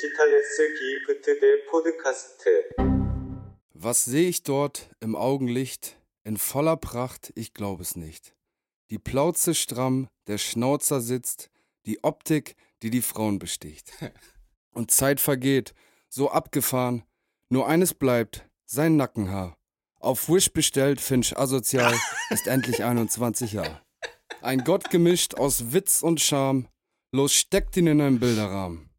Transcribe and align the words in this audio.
디지털스 0.00 0.74
기프트 0.74 1.40
대 1.40 1.64
포드카스트. 1.70 2.70
Was 3.74 4.04
sehe 4.04 4.28
ich 4.28 4.42
dort 4.42 4.90
im 5.00 5.14
Augenlicht? 5.14 5.96
In 6.24 6.38
voller 6.38 6.76
Pracht, 6.76 7.32
ich 7.36 7.54
glaube 7.54 7.82
es 7.82 7.94
nicht. 7.94 8.34
Die 8.90 8.98
Plauze 8.98 9.54
stramm, 9.54 10.08
der 10.26 10.38
Schnauzer 10.38 11.00
sitzt, 11.00 11.50
die 11.84 12.02
Optik, 12.02 12.56
die 12.82 12.90
die 12.90 13.02
Frauen 13.02 13.38
besticht. 13.38 13.92
Und 14.72 14.90
Zeit 14.90 15.20
vergeht, 15.20 15.74
so 16.08 16.30
abgefahren, 16.30 17.04
nur 17.48 17.68
eines 17.68 17.94
bleibt, 17.94 18.48
sein 18.64 18.96
Nackenhaar. 18.96 19.56
Auf 20.00 20.28
Wish 20.28 20.52
bestellt, 20.52 21.00
Finch 21.00 21.36
asozial, 21.36 21.94
ist 22.30 22.46
endlich 22.46 22.82
21 22.82 23.52
Jahre. 23.52 23.80
Ein 24.40 24.64
Gott 24.64 24.90
gemischt 24.90 25.34
aus 25.34 25.72
Witz 25.72 26.02
und 26.02 26.20
Charme, 26.20 26.68
los 27.12 27.34
steckt 27.34 27.76
ihn 27.76 27.86
in 27.86 28.00
einen 28.00 28.20
Bilderrahmen. 28.20 28.89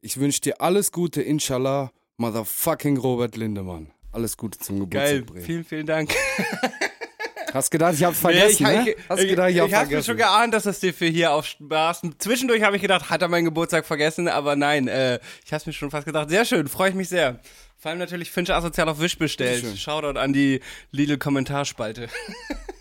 Ich 0.00 0.18
wünsch 0.18 0.40
dir 0.40 0.60
alles 0.60 0.92
Gute, 0.92 1.20
inshallah, 1.22 1.92
motherfucking 2.16 2.96
Robert 2.96 3.36
Lindemann. 3.36 3.92
Alles 4.12 4.36
Gute 4.36 4.58
zum 4.58 4.80
Geburtstag. 4.80 5.04
Geil, 5.10 5.22
Bre. 5.22 5.40
vielen, 5.40 5.64
vielen 5.64 5.86
Dank. 5.86 6.12
Hast 7.52 7.70
gedacht, 7.72 7.94
ich 7.94 8.04
hab's 8.04 8.20
vergessen, 8.20 8.64
Nee, 8.64 8.76
ne? 8.84 8.94
Hast 9.08 9.26
gedacht, 9.26 9.50
ich, 9.50 9.56
ich, 9.56 9.60
hab's 9.60 9.66
ich 9.66 9.72
mir 9.72 9.76
vergessen. 9.86 10.04
schon 10.06 10.16
geahnt, 10.18 10.54
dass 10.54 10.62
das 10.62 10.78
dir 10.78 10.94
für 10.94 11.06
hier 11.06 11.32
auf 11.32 11.46
Spaß. 11.46 12.02
Zwischendurch 12.18 12.62
habe 12.62 12.76
ich 12.76 12.82
gedacht, 12.82 13.10
hat 13.10 13.22
er 13.22 13.28
meinen 13.28 13.44
Geburtstag 13.44 13.84
vergessen, 13.86 14.28
aber 14.28 14.54
nein, 14.54 14.86
äh, 14.86 15.18
ich 15.44 15.52
hab's 15.52 15.66
mir 15.66 15.72
schon 15.72 15.90
fast 15.90 16.06
gedacht. 16.06 16.30
Sehr 16.30 16.44
schön, 16.44 16.68
freue 16.68 16.90
ich 16.90 16.94
mich 16.94 17.08
sehr. 17.08 17.40
Vor 17.76 17.90
allem 17.90 17.98
natürlich 17.98 18.30
Finch 18.30 18.50
asozial 18.50 18.88
auf 18.88 19.00
Wish 19.00 19.18
bestellt. 19.18 19.64
Shoutout 19.78 20.18
an 20.18 20.32
die 20.32 20.60
Lidl-Kommentarspalte. 20.92 22.08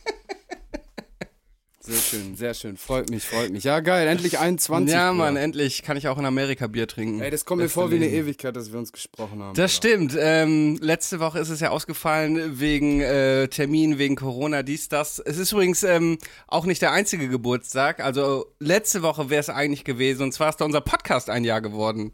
Sehr 1.81 1.95
schön, 1.95 2.35
sehr 2.35 2.53
schön. 2.53 2.75
Freut 2.75 3.09
mich, 3.09 3.23
freut 3.23 3.51
mich. 3.51 3.63
Ja, 3.63 3.79
geil, 3.79 4.05
endlich 4.07 4.37
21. 4.37 4.93
ja. 4.93 5.13
Mann, 5.13 5.37
endlich 5.37 5.81
kann 5.81 5.95
ich 5.95 6.09
auch 6.09 6.17
in 6.17 6.25
Amerika 6.25 6.67
Bier 6.67 6.87
trinken. 6.87 7.21
Ey, 7.21 7.31
das 7.31 7.45
kommt 7.45 7.61
mir 7.61 7.69
vor 7.69 7.89
wie 7.89 7.95
eine. 7.95 8.09
Ewigkeit, 8.09 8.53
dass 8.55 8.73
wir 8.73 8.79
uns 8.79 8.91
gesprochen 8.91 9.41
haben. 9.41 9.53
Das 9.55 9.71
Alter. 9.71 9.89
stimmt. 9.89 10.17
Ähm, 10.19 10.77
letzte 10.81 11.21
Woche 11.21 11.39
ist 11.39 11.47
es 11.47 11.61
ja 11.61 11.69
ausgefallen 11.69 12.59
wegen 12.59 12.99
äh, 12.99 13.47
Termin, 13.47 13.97
wegen 13.97 14.17
Corona, 14.17 14.61
dies, 14.61 14.89
das. 14.89 15.19
Es 15.19 15.37
ist 15.37 15.53
übrigens 15.53 15.83
ähm, 15.83 16.17
auch 16.47 16.65
nicht 16.65 16.81
der 16.81 16.91
einzige 16.91 17.29
Geburtstag. 17.29 18.01
Also 18.01 18.47
letzte 18.59 19.01
Woche 19.01 19.29
wäre 19.29 19.39
es 19.39 19.49
eigentlich 19.49 19.85
gewesen. 19.85 20.23
Und 20.23 20.33
zwar 20.33 20.49
ist 20.49 20.57
da 20.57 20.65
unser 20.65 20.81
Podcast 20.81 21.29
ein 21.29 21.45
Jahr 21.45 21.61
geworden. 21.61 22.11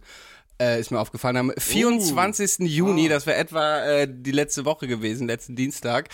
Äh, 0.61 0.79
ist 0.79 0.91
mir 0.91 0.99
aufgefallen. 0.99 1.37
Am 1.37 1.51
24. 1.57 2.59
Juni, 2.59 3.09
das 3.09 3.25
wäre 3.25 3.37
etwa 3.37 3.83
äh, 3.83 4.07
die 4.09 4.31
letzte 4.31 4.63
Woche 4.63 4.87
gewesen, 4.87 5.27
letzten 5.27 5.55
Dienstag. 5.55 6.09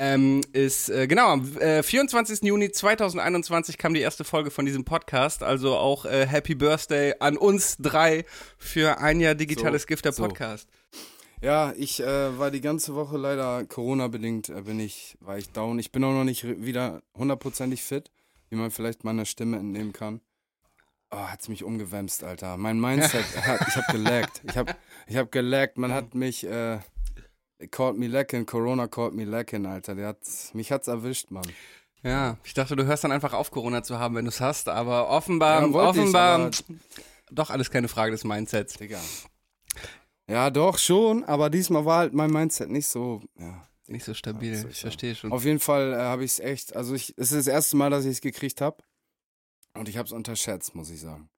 Ähm, 0.00 0.42
ist, 0.52 0.90
äh, 0.90 1.08
genau, 1.08 1.28
am 1.30 1.58
äh, 1.58 1.82
24. 1.82 2.42
Juni 2.42 2.70
2021 2.70 3.78
kam 3.78 3.94
die 3.94 4.00
erste 4.00 4.22
Folge 4.22 4.52
von 4.52 4.64
diesem 4.64 4.84
Podcast. 4.84 5.42
Also 5.42 5.76
auch 5.76 6.04
äh, 6.04 6.24
Happy 6.24 6.54
Birthday 6.54 7.14
an 7.18 7.36
uns 7.36 7.76
drei 7.78 8.24
für 8.58 8.98
ein 9.00 9.18
Jahr 9.18 9.34
digitales 9.34 9.82
So, 9.82 9.86
Gift 9.88 10.04
der 10.04 10.12
so. 10.12 10.22
Podcast. 10.22 10.68
Ja, 11.40 11.72
ich 11.76 12.00
äh, 12.00 12.38
war 12.38 12.50
die 12.50 12.60
ganze 12.60 12.94
Woche 12.94 13.16
leider 13.16 13.64
Corona-bedingt, 13.64 14.48
äh, 14.48 14.62
bin 14.62 14.80
ich, 14.80 15.16
war 15.20 15.38
ich 15.38 15.50
down. 15.50 15.78
Ich 15.78 15.90
bin 15.92 16.02
auch 16.04 16.12
noch 16.12 16.24
nicht 16.24 16.44
wieder 16.44 17.02
hundertprozentig 17.16 17.82
fit, 17.82 18.10
wie 18.50 18.56
man 18.56 18.70
vielleicht 18.70 19.04
meiner 19.04 19.24
Stimme 19.24 19.56
entnehmen 19.56 19.92
kann. 19.92 20.20
Oh, 21.10 21.16
hat's 21.16 21.48
mich 21.48 21.64
umgewämst, 21.64 22.22
Alter. 22.22 22.56
Mein 22.56 22.78
Mindset, 22.80 23.24
hat, 23.46 23.60
ich 23.66 23.76
hab 23.76 23.86
gelaggt. 23.88 24.42
Ich 24.48 24.56
hab, 24.56 24.76
ich 25.06 25.16
hab 25.16 25.32
gelaggt. 25.32 25.78
Man 25.78 25.92
hat 25.92 26.14
mich, 26.14 26.44
äh, 26.44 26.78
caught 27.70 27.96
me 27.96 28.06
lacking, 28.06 28.46
Corona 28.46 28.86
caught 28.88 29.14
me 29.14 29.24
lacking, 29.24 29.66
Alter. 29.66 29.94
Der 29.94 30.08
hat, 30.08 30.18
mich 30.54 30.70
hat's 30.72 30.88
erwischt, 30.88 31.30
Mann. 31.30 31.46
Ja, 32.02 32.36
ich 32.44 32.54
dachte, 32.54 32.76
du 32.76 32.86
hörst 32.86 33.02
dann 33.04 33.12
einfach 33.12 33.32
auf, 33.32 33.50
Corona 33.50 33.82
zu 33.82 33.98
haben, 33.98 34.14
wenn 34.14 34.24
du 34.24 34.28
es 34.30 34.40
hast, 34.40 34.68
aber 34.68 35.08
offenbar, 35.08 35.62
Ja, 35.62 35.68
ich, 35.68 35.74
offenbar, 35.74 36.38
aber- 36.38 36.50
doch 37.30 37.50
alles 37.50 37.70
keine 37.70 37.88
Frage 37.88 38.12
des 38.12 38.24
Mindsets. 38.24 38.74
Digga. 38.74 39.00
Ja, 40.28 40.50
doch, 40.50 40.78
schon, 40.78 41.24
aber 41.24 41.50
diesmal 41.50 41.84
war 41.84 41.98
halt 41.98 42.12
mein 42.14 42.30
Mindset 42.30 42.70
nicht 42.70 42.86
so, 42.86 43.22
ja. 43.38 43.66
Nicht 43.86 44.04
so 44.04 44.12
stabil, 44.12 44.54
soll 44.54 44.66
ich 44.70 44.76
ich 44.76 44.80
verstehe 44.82 45.14
schon. 45.14 45.32
Auf 45.32 45.44
jeden 45.44 45.60
Fall 45.60 45.94
äh, 45.94 45.96
habe 45.96 46.22
ich 46.22 46.32
es 46.32 46.40
echt, 46.40 46.76
also 46.76 46.94
ich, 46.94 47.14
es 47.16 47.32
ist 47.32 47.46
das 47.46 47.52
erste 47.52 47.74
Mal, 47.76 47.88
dass 47.88 48.04
ich 48.04 48.10
es 48.12 48.20
gekriegt 48.20 48.60
habe. 48.60 48.76
Und 49.72 49.88
ich 49.88 49.96
habe 49.96 50.04
es 50.06 50.12
unterschätzt, 50.12 50.74
muss 50.74 50.90
ich 50.90 51.00
sagen. 51.00 51.30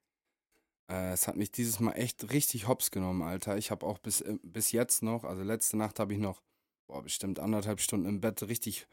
Äh, 0.90 1.12
es 1.12 1.28
hat 1.28 1.36
mich 1.36 1.52
dieses 1.52 1.78
Mal 1.80 1.92
echt 1.92 2.32
richtig 2.32 2.66
hops 2.68 2.90
genommen, 2.90 3.22
Alter. 3.22 3.56
Ich 3.56 3.70
habe 3.70 3.86
auch 3.86 3.98
bis, 3.98 4.20
äh, 4.20 4.36
bis 4.42 4.72
jetzt 4.72 5.02
noch, 5.02 5.24
also 5.24 5.42
letzte 5.42 5.76
Nacht 5.76 6.00
habe 6.00 6.12
ich 6.12 6.18
noch, 6.18 6.42
boah, 6.86 7.02
bestimmt 7.02 7.38
anderthalb 7.38 7.80
Stunden 7.80 8.06
im 8.06 8.20
Bett 8.20 8.42
richtig 8.42 8.86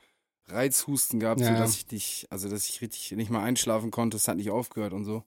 Reizhusten 0.45 1.19
gehabt, 1.19 1.41
Ja. 1.41 1.47
so 1.47 1.53
dass 1.53 1.75
ich 1.75 1.91
nicht, 1.91 2.27
also 2.29 2.47
dass 2.49 2.69
ich 2.69 2.81
richtig 2.81 3.11
nicht 3.11 3.29
mal 3.31 3.43
einschlafen 3.43 3.91
konnte. 3.91 4.15
Es 4.17 4.27
hat 4.27 4.37
nicht 4.37 4.49
aufgehört 4.51 4.93
und 4.93 5.03
so. 5.05 5.23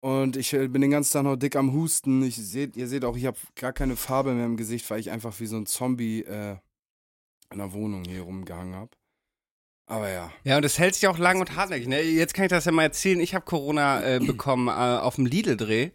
Und 0.00 0.36
ich 0.36 0.52
äh, 0.52 0.68
bin 0.68 0.80
den 0.80 0.90
ganzen 0.92 1.12
Tag 1.12 1.24
noch 1.24 1.36
dick 1.36 1.56
am 1.56 1.72
Husten. 1.72 2.22
Ich 2.22 2.36
seht, 2.36 2.76
ihr 2.76 2.88
seht 2.88 3.04
auch, 3.04 3.16
ich 3.16 3.26
habe 3.26 3.38
gar 3.56 3.72
keine 3.72 3.96
Farbe 3.96 4.32
mehr 4.32 4.46
im 4.46 4.56
Gesicht, 4.56 4.88
weil 4.90 5.00
ich 5.00 5.10
einfach 5.10 5.38
wie 5.40 5.46
so 5.46 5.56
ein 5.56 5.66
Zombie 5.66 6.22
äh, 6.22 6.56
in 7.50 7.58
der 7.58 7.72
Wohnung 7.72 8.04
hier 8.04 8.22
rumgehangen 8.22 8.74
habe. 8.74 8.90
Aber 9.88 10.10
ja. 10.10 10.30
Ja, 10.44 10.56
und 10.56 10.64
das 10.64 10.78
hält 10.78 10.94
sich 10.94 11.08
auch 11.08 11.16
lang 11.16 11.40
und 11.40 11.56
hartnäckig. 11.56 11.88
Ne? 11.88 12.02
Jetzt 12.02 12.34
kann 12.34 12.44
ich 12.44 12.50
das 12.50 12.66
ja 12.66 12.72
mal 12.72 12.82
erzählen. 12.82 13.20
Ich 13.20 13.34
habe 13.34 13.46
Corona 13.46 14.04
äh, 14.04 14.18
bekommen 14.20 14.68
äh, 14.68 14.70
auf 14.70 15.14
dem 15.14 15.24
Lidl-Dreh. 15.24 15.90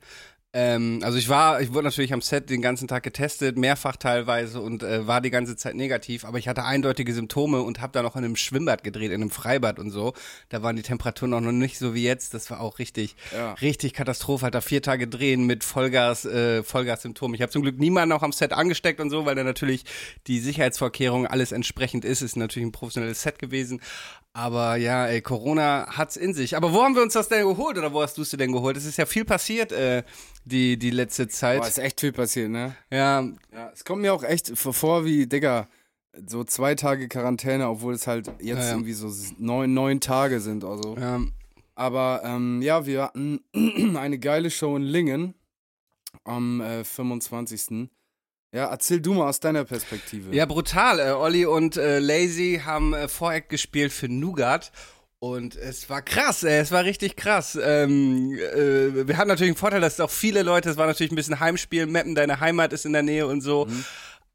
Ähm, 0.56 1.00
also 1.02 1.18
ich 1.18 1.30
war, 1.30 1.62
ich 1.62 1.74
wurde 1.74 1.86
natürlich 1.86 2.14
am 2.14 2.22
Set 2.22 2.52
den 2.52 2.62
ganzen 2.62 2.88
Tag 2.88 3.02
getestet, 3.02 3.58
mehrfach 3.58 3.96
teilweise 3.96 4.62
und 4.62 4.84
äh, 4.84 5.08
war 5.08 5.20
die 5.20 5.32
ganze 5.32 5.56
Zeit 5.56 5.74
negativ, 5.74 6.26
aber 6.26 6.38
ich 6.38 6.48
hatte 6.48 6.64
eindeutige 6.64 7.12
Symptome 7.12 7.62
und 7.64 7.82
habe 7.82 7.92
dann 7.94 8.04
noch 8.04 8.16
in 8.16 8.24
einem 8.24 8.36
Schwimmbad 8.36 8.84
gedreht, 8.84 9.10
in 9.12 9.22
einem 9.22 9.32
Freibad 9.32 9.80
und 9.80 9.90
so. 9.90 10.14
Da 10.50 10.62
waren 10.62 10.76
die 10.76 10.84
Temperaturen 10.84 11.34
auch 11.34 11.42
noch 11.42 11.52
nicht 11.52 11.80
so 11.80 11.96
wie 11.96 12.04
jetzt. 12.04 12.36
Das 12.36 12.52
war 12.52 12.60
auch 12.60 12.78
richtig, 12.78 13.16
Ja. 13.36 13.54
richtig 13.54 13.94
Katastrophe. 13.94 14.46
Hat 14.46 14.54
da 14.54 14.62
vier 14.62 14.84
Tage 14.84 15.08
drehen 15.08 15.48
mit 15.48 15.64
Vollgas, 15.64 16.24
äh, 16.26 16.62
Vollgas-Symptomen. 16.62 17.34
Ich 17.34 17.42
habe 17.42 17.52
zum 17.52 17.64
Glück 17.64 17.80
niemanden 17.80 18.12
auch 18.12 18.22
am 18.22 18.32
Set 18.32 18.54
angesteckt 18.54 19.00
und 19.00 19.10
so, 19.10 19.26
weil 19.26 19.34
da 19.34 19.44
natürlich 19.44 19.86
die 20.28 20.40
Sicherheitsvorkehrungen 20.40 21.26
alles 21.26 21.52
entsprechend 21.52 22.06
ist. 22.06 22.22
Ist 22.22 22.36
natürlich 22.36 22.68
ein 22.68 22.72
professionelles 22.72 23.24
Set 23.24 23.40
gewesen. 23.40 23.82
Aber 24.36 24.78
ja, 24.78 25.06
ey, 25.06 25.22
Corona 25.22 25.86
hat's 25.96 26.16
in 26.18 26.34
sich. 26.34 26.58
Aber 26.58 26.74
wo 26.74 26.82
haben 26.84 26.96
wir 26.96 27.04
uns 27.04 27.14
das 27.14 27.30
denn 27.30 27.46
geholt 27.48 27.78
oder 27.78 27.94
wo 27.94 28.02
hast 28.02 28.18
du 28.18 28.24
es 28.24 28.32
dir 28.32 28.38
denn 28.38 28.52
geholt? 28.52 28.76
Es 28.76 28.86
ist 28.86 28.98
ja 28.98 29.06
viel 29.06 29.26
passiert 29.26 29.72
äh, 29.72 30.04
die, 30.44 30.78
die 30.78 30.90
letzte 30.90 31.28
Zeit. 31.28 31.60
Boah, 31.62 31.68
ist 31.68 31.78
echt 31.78 32.00
viel 32.00 32.12
passiert, 32.12 32.50
ne? 32.50 32.76
ja, 32.90 33.22
Ja, 33.54 33.70
es 33.72 33.86
kommt 33.86 34.02
mir 34.02 34.12
auch 34.14 34.24
echt 34.24 34.58
vor- 34.58 35.06
wie, 35.06 35.28
Digga, 35.28 35.68
so 36.28 36.44
zwei 36.44 36.74
Tage 36.74 37.08
Quarantäne, 37.08 37.68
obwohl 37.70 37.94
es 37.94 38.08
halt 38.08 38.28
jetzt 38.40 38.42
Ja, 38.42 38.56
ja. 38.60 38.72
irgendwie 38.72 38.94
so 38.94 39.12
neun, 39.38 39.72
neun 39.74 40.00
Tage 40.00 40.40
sind 40.40 40.64
oder 40.64 40.82
so. 40.82 40.96
ja, 40.98 41.22
Aber 41.76 42.22
ähm, 42.26 42.62
ja, 42.64 42.88
wir 42.88 43.04
hatten 43.04 43.40
eine 43.96 44.18
geile 44.18 44.50
Show 44.50 44.76
in 44.76 44.84
Lingen 44.84 45.36
am 46.24 46.60
äh, 46.62 46.84
25. 46.84 47.90
Ja, 48.54 48.68
erzähl 48.68 49.02
du 49.02 49.16
mal 49.16 49.28
aus 49.28 49.40
deiner 49.40 49.66
Perspektive. 49.66 50.34
ja, 50.34 50.46
brutal. 50.46 51.00
Äh, 51.00 51.12
Olli 51.12 51.46
und 51.46 51.76
äh, 51.76 51.98
Lazy 51.98 52.62
haben 52.64 52.94
äh, 52.94 53.08
Voreck 53.08 53.50
gespielt 53.50 53.92
für 53.92 54.08
Nougat. 54.08 54.72
Und 55.18 55.56
es 55.56 55.90
war 55.90 56.02
krass, 56.02 56.44
ey, 56.44 56.60
es 56.60 56.72
war 56.72 56.84
richtig 56.84 57.16
krass. 57.16 57.58
Ähm, 57.62 58.34
äh, 58.34 59.08
wir 59.08 59.18
hatten 59.18 59.30
natürlich 59.30 59.52
einen 59.52 59.58
Vorteil, 59.58 59.82
dass 59.82 60.00
auch 60.00 60.10
viele 60.10 60.44
Leute, 60.44 60.70
es 60.70 60.78
war 60.78 60.86
natürlich 60.86 61.14
ein 61.14 61.16
bisschen 61.16 61.40
Heimspiel, 61.40 61.88
Mappen, 61.88 62.14
deine 62.14 62.42
Heimat 62.42 62.74
ist 62.74 62.86
in 62.86 62.94
der 62.94 63.04
Nähe 63.04 63.26
und 63.26 63.42
so. 63.42 63.66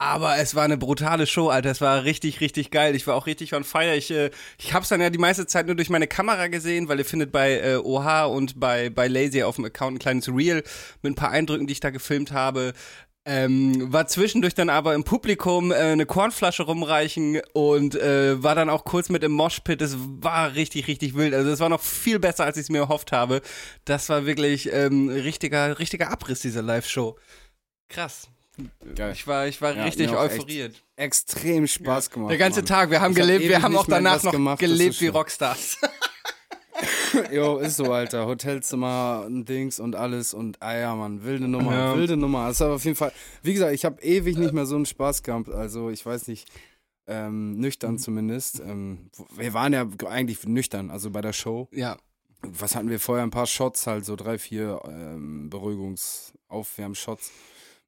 Aber 0.01 0.39
es 0.39 0.55
war 0.55 0.63
eine 0.63 0.79
brutale 0.79 1.27
Show, 1.27 1.49
Alter. 1.49 1.71
Es 1.71 1.81
war 1.81 2.05
richtig, 2.05 2.41
richtig 2.41 2.71
geil. 2.71 2.95
Ich 2.95 3.09
war 3.09 3.17
auch 3.17 3.27
richtig 3.27 3.53
on 3.55 3.65
fire. 3.65 3.97
Ich, 3.97 4.13
äh, 4.13 4.31
ich 4.57 4.73
hab's 4.73 4.89
dann 4.89 5.01
ja 5.01 5.11
die 5.11 5.19
meiste 5.19 5.47
Zeit 5.47 5.67
nur 5.67 5.75
durch 5.75 5.91
meine 5.91 6.07
Kamera 6.07 6.47
gesehen, 6.47 6.89
weil 6.89 6.99
ihr 6.99 7.05
findet 7.05 7.33
bei 7.33 7.59
äh, 7.59 7.77
OH 7.77 8.27
und 8.33 8.61
bei, 8.61 8.91
bei 8.91 9.09
Lazy 9.09 9.43
auf 9.43 9.57
dem 9.57 9.65
Account 9.65 9.97
ein 9.97 9.99
kleines 9.99 10.29
Reel 10.29 10.63
mit 11.03 11.13
ein 11.13 11.17
paar 11.17 11.33
Eindrücken, 11.33 11.67
die 11.67 11.73
ich 11.73 11.81
da 11.81 11.91
gefilmt 11.91 12.31
habe. 12.31 12.75
Ähm, 13.31 13.93
war 13.93 14.07
zwischendurch 14.07 14.55
dann 14.55 14.71
aber 14.71 14.95
im 14.95 15.05
Publikum 15.05 15.71
äh, 15.71 15.75
eine 15.75 16.07
Kornflasche 16.07 16.63
rumreichen 16.63 17.43
und 17.53 17.95
äh, 17.95 18.43
war 18.43 18.55
dann 18.55 18.71
auch 18.71 18.85
kurz 18.85 19.11
mit 19.11 19.23
im 19.23 19.33
Moshpit. 19.33 19.83
Es 19.83 19.97
war 19.99 20.55
richtig, 20.55 20.89
richtig 20.89 21.15
wild. 21.15 21.35
Also 21.35 21.51
es 21.51 21.61
war 21.61 21.69
noch 21.69 21.83
viel 21.83 22.19
besser, 22.19 22.47
als 22.47 22.57
ich 22.57 22.63
es 22.63 22.71
mir 22.71 22.79
erhofft 22.79 23.13
habe. 23.13 23.43
Das 23.85 24.09
war 24.09 24.25
wirklich 24.25 24.73
ähm, 24.73 25.11
richtiger, 25.11 25.79
richtiger 25.79 26.11
Abriss 26.11 26.41
dieser 26.41 26.63
Live-Show. 26.63 27.19
Krass. 27.91 28.29
Geil. 28.95 29.13
Ich 29.13 29.27
war, 29.27 29.47
ich 29.47 29.61
war 29.61 29.77
Ja, 29.77 29.85
richtig 29.85 30.11
euphoriert. 30.11 30.83
Extrem 30.97 31.67
Spaß 31.67 32.09
gemacht. 32.09 32.31
Der 32.31 32.39
ganze 32.39 32.61
Mann. 32.61 32.67
Tag, 32.67 32.91
wir 32.91 33.03
haben 33.03 33.13
Ich 33.13 33.19
hab 33.19 33.27
gelebt, 33.27 33.45
wir 33.45 33.51
ewig 33.57 33.63
haben 33.63 33.77
auch 33.77 33.87
danach 33.87 34.23
noch 34.23 34.33
gemacht, 34.33 34.59
gelebt 34.59 34.99
wie 35.03 35.09
Rockstars. 35.09 35.77
Jo, 37.33 37.57
ist 37.59 37.77
so, 37.77 37.93
Alter. 37.93 38.27
Hotelzimmer, 38.27 39.25
ein 39.29 39.45
Dings 39.45 39.81
und 39.81 39.97
alles 39.97 40.35
und 40.35 40.61
ah 40.63 40.77
ja, 40.77 40.95
Mann, 40.95 41.25
wilde 41.25 41.49
Nummer, 41.49 41.73
Ja. 41.73 41.97
wilde 41.97 42.17
Nummer. 42.17 42.47
Das 42.49 42.57
ist 42.57 42.63
aber 42.63 42.75
auf 42.75 42.85
jeden 42.85 42.97
Fall, 42.97 43.13
wie 43.43 43.53
gesagt, 43.55 43.75
ich 43.75 43.85
habe 43.85 44.01
ewig 44.03 44.37
nicht 44.39 44.53
mehr 44.53 44.67
so 44.67 44.77
einen 44.77 44.87
Spaß 44.87 45.23
gehabt. 45.23 45.49
Also 45.49 45.91
ich 45.91 46.05
weiß 46.05 46.29
nicht, 46.29 46.49
ähm, 47.07 47.59
nüchtern 47.59 47.93
Mhm. 47.95 47.99
zumindest. 47.99 48.61
Ähm, 48.61 49.11
wir 49.37 49.55
waren 49.55 49.73
ja 49.73 49.87
eigentlich 50.07 50.45
nüchtern, 50.47 50.91
also 50.91 51.11
bei 51.11 51.21
der 51.23 51.33
Show. 51.33 51.69
ja, 51.73 51.97
Was 52.43 52.77
hatten 52.77 52.89
wir 52.91 53.01
vorher? 53.01 53.25
Ein 53.25 53.31
paar 53.31 53.47
Shots, 53.47 53.87
halt 53.89 54.05
so 54.05 54.15
drei, 54.15 54.39
vier 54.39 54.81
ähm, 54.87 55.51
Beruhigungs-Aufwärm-Shots 55.51 57.31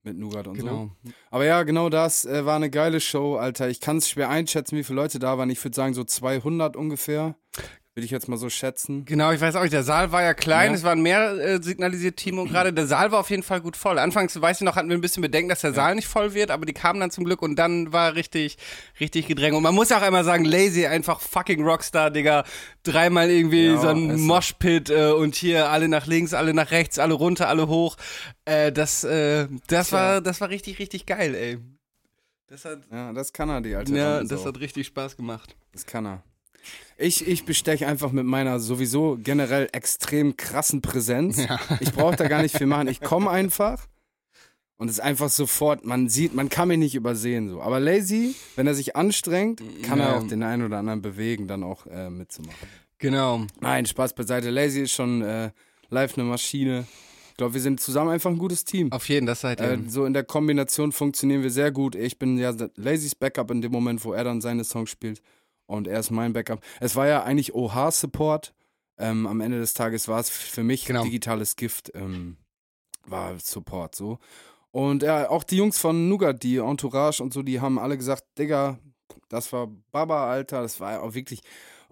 mit 0.02 0.16
Nougat 0.18 0.46
und 0.48 0.56
so. 0.58 0.64
genau. 0.66 0.90
Aber 1.30 1.44
ja, 1.44 1.62
genau 1.62 1.90
das 1.90 2.24
äh, 2.24 2.44
war 2.46 2.56
eine 2.56 2.70
geile 2.70 3.00
Show, 3.00 3.36
Alter. 3.36 3.68
Ich 3.68 3.80
kann 3.80 3.98
es 3.98 4.08
schwer 4.08 4.30
einschätzen, 4.30 4.76
wie 4.78 4.82
viele 4.84 4.96
Leute 4.96 5.18
da 5.18 5.36
waren. 5.36 5.50
Ich 5.50 5.62
würde 5.62 5.76
sagen 5.76 5.92
so 5.94 6.02
200 6.04 6.74
ungefähr. 6.76 7.36
Würde 8.00 8.06
ich 8.06 8.10
jetzt 8.12 8.28
mal 8.28 8.38
so 8.38 8.48
schätzen. 8.48 9.04
Genau, 9.04 9.30
ich 9.30 9.40
weiß 9.42 9.56
auch 9.56 9.60
nicht, 9.62 9.74
der 9.74 9.82
Saal 9.82 10.10
war 10.10 10.22
ja 10.22 10.32
klein, 10.32 10.70
Ja. 10.70 10.76
es 10.76 10.82
waren 10.84 11.02
mehr 11.02 11.32
äh, 11.32 11.62
signalisiert 11.62 12.16
Timo 12.16 12.44
gerade. 12.46 12.72
Der 12.72 12.86
Saal 12.86 13.12
war 13.12 13.20
auf 13.20 13.28
jeden 13.28 13.42
Fall 13.42 13.60
gut 13.60 13.76
voll. 13.76 13.98
Anfangs, 13.98 14.40
weiß 14.40 14.60
ich 14.60 14.64
noch, 14.64 14.74
hatten 14.76 14.88
wir 14.88 14.96
ein 14.96 15.02
bisschen 15.02 15.20
Bedenken, 15.20 15.50
dass 15.50 15.60
der 15.60 15.74
Saal 15.74 15.94
nicht 15.94 16.08
voll 16.08 16.32
wird, 16.32 16.50
aber 16.50 16.64
die 16.64 16.72
kamen 16.72 16.98
dann 16.98 17.10
zum 17.10 17.24
Glück 17.24 17.42
und 17.42 17.56
dann 17.56 17.92
war 17.92 18.14
richtig, 18.14 18.56
richtig 19.00 19.26
Gedränge. 19.28 19.56
Und 19.58 19.62
man 19.62 19.74
muss 19.74 19.90
ja 19.90 19.98
auch 19.98 20.02
einmal 20.02 20.24
sagen, 20.24 20.46
Lazy 20.46 20.86
einfach 20.86 21.20
fucking 21.20 21.62
Rockstar, 21.62 22.10
Digga. 22.10 22.44
Dreimal 22.84 23.28
irgendwie 23.28 23.66
Ja, 23.66 23.80
so 23.80 23.88
ein 23.88 24.16
so. 24.16 24.24
Moshpit 24.24 24.88
äh, 24.88 25.10
und 25.10 25.34
hier 25.34 25.68
alle 25.68 25.88
nach 25.88 26.06
links, 26.06 26.32
alle 26.32 26.54
nach 26.54 26.70
rechts, 26.70 26.98
alle 26.98 27.12
runter, 27.12 27.48
alle 27.48 27.68
hoch. 27.68 27.96
Äh, 28.46 28.72
das, 28.72 29.04
äh, 29.04 29.46
das 29.66 29.92
war, 29.92 30.22
das 30.22 30.40
war 30.40 30.48
richtig, 30.48 30.78
richtig 30.78 31.04
geil, 31.04 31.34
ey. 31.34 31.58
Das 32.48 32.64
hat, 32.64 32.80
Ja, 32.90 33.12
das 33.12 33.32
kann 33.32 33.48
er, 33.50 33.60
die 33.60 33.74
alte 33.76 33.94
ja, 33.94 34.24
das 34.24 34.44
hat 34.46 34.58
richtig 34.58 34.86
Spaß 34.86 35.16
gemacht. 35.16 35.54
Das 35.72 35.84
kann 35.86 36.06
er. 36.06 36.22
Ich, 37.00 37.26
ich 37.26 37.44
besteche 37.44 37.86
einfach 37.86 38.12
mit 38.12 38.26
meiner 38.26 38.60
sowieso 38.60 39.18
generell 39.22 39.68
extrem 39.72 40.36
krassen 40.36 40.82
Präsenz. 40.82 41.38
Ich 41.80 41.92
brauche 41.92 42.16
da 42.16 42.28
gar 42.28 42.42
nicht 42.42 42.56
viel 42.56 42.66
machen. 42.66 42.88
Ich 42.88 43.00
komme 43.00 43.30
einfach 43.30 43.86
und 44.76 44.88
es 44.88 44.94
ist 44.94 45.00
einfach 45.00 45.28
sofort, 45.28 45.84
man 45.84 46.08
sieht, 46.08 46.34
man 46.34 46.48
kann 46.48 46.68
mich 46.68 46.78
nicht 46.78 46.94
übersehen 46.94 47.48
so. 47.50 47.60
Aber 47.62 47.80
Lazy, 47.80 48.34
wenn 48.56 48.66
er 48.66 48.74
sich 48.74 48.96
anstrengt, 48.96 49.62
kann 49.82 49.98
Ja. 49.98 50.06
er 50.10 50.16
auch 50.18 50.26
den 50.26 50.42
einen 50.42 50.64
oder 50.64 50.78
anderen 50.78 51.02
bewegen, 51.02 51.48
dann 51.48 51.62
auch 51.62 51.86
äh, 51.86 52.08
mitzumachen. 52.10 52.68
Genau. 52.98 53.46
Nein, 53.60 53.86
Spaß 53.86 54.14
beiseite. 54.14 54.50
Lazy 54.50 54.80
ist 54.82 54.92
schon 54.92 55.22
äh, 55.22 55.50
live 55.88 56.16
eine 56.18 56.24
Maschine. 56.26 56.86
Ich 57.30 57.36
glaube, 57.38 57.54
wir 57.54 57.60
sind 57.62 57.80
zusammen 57.80 58.10
einfach 58.10 58.30
ein 58.30 58.36
gutes 58.36 58.64
Team. 58.64 58.92
Auf 58.92 59.08
jeden, 59.08 59.24
das 59.24 59.40
seid 59.40 59.60
ihr. 59.60 59.70
Äh, 59.70 59.78
so 59.88 60.04
in 60.04 60.12
der 60.12 60.24
Kombination 60.24 60.92
funktionieren 60.92 61.42
wir 61.42 61.50
sehr 61.50 61.72
gut. 61.72 61.94
Ich 61.94 62.18
bin 62.18 62.36
ja 62.36 62.54
Lazys 62.76 63.14
Backup 63.14 63.50
in 63.50 63.62
dem 63.62 63.72
Moment, 63.72 64.04
wo 64.04 64.12
er 64.12 64.24
dann 64.24 64.42
seine 64.42 64.64
Songs 64.64 64.90
spielt. 64.90 65.22
Und 65.70 65.86
er 65.86 66.00
ist 66.00 66.10
mein 66.10 66.32
Backup. 66.32 66.60
Es 66.80 66.96
war 66.96 67.06
ja 67.06 67.22
eigentlich 67.22 67.54
OH-Support. 67.54 68.52
Ähm, 68.98 69.26
am 69.26 69.40
Ende 69.40 69.58
des 69.60 69.72
Tages 69.72 70.08
war 70.08 70.18
es 70.20 70.28
für 70.28 70.62
mich 70.64 70.84
Genau. 70.84 71.04
digitales 71.04 71.56
Gift, 71.56 71.92
ähm, 71.94 72.36
war 73.06 73.38
Support 73.38 73.94
so. 73.94 74.18
Und 74.72 75.02
ja, 75.02 75.30
auch 75.30 75.42
die 75.44 75.56
Jungs 75.56 75.78
von 75.78 76.08
Nougat, 76.08 76.42
die 76.42 76.56
Entourage 76.58 77.22
und 77.22 77.32
so, 77.32 77.42
die 77.42 77.60
haben 77.60 77.78
alle 77.78 77.96
gesagt, 77.96 78.24
Digga, 78.38 78.78
das 79.28 79.52
war 79.52 79.68
Baba, 79.90 80.30
Alter, 80.30 80.62
das 80.62 80.80
war 80.80 80.92
ja 80.92 81.00
auch 81.00 81.14
wirklich, 81.14 81.40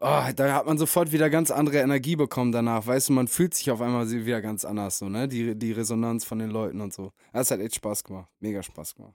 oh, 0.00 0.22
da 0.36 0.54
hat 0.54 0.66
man 0.66 0.76
sofort 0.76 1.10
wieder 1.12 1.30
ganz 1.30 1.50
andere 1.50 1.78
Energie 1.78 2.14
bekommen 2.16 2.52
danach, 2.52 2.86
weißt 2.86 3.08
du, 3.08 3.14
man 3.14 3.26
fühlt 3.26 3.54
sich 3.54 3.70
auf 3.70 3.80
einmal 3.80 4.08
wieder 4.10 4.40
ganz 4.42 4.64
anders, 4.64 4.98
so, 4.98 5.08
ne, 5.08 5.26
die, 5.28 5.56
die 5.56 5.72
Resonanz 5.72 6.24
von 6.24 6.38
den 6.38 6.50
Leuten 6.50 6.80
und 6.80 6.92
so. 6.92 7.10
Das 7.32 7.50
hat 7.50 7.60
echt 7.60 7.76
Spaß 7.76 8.04
gemacht, 8.04 8.28
mega 8.40 8.62
Spaß 8.62 8.94
gemacht. 8.94 9.14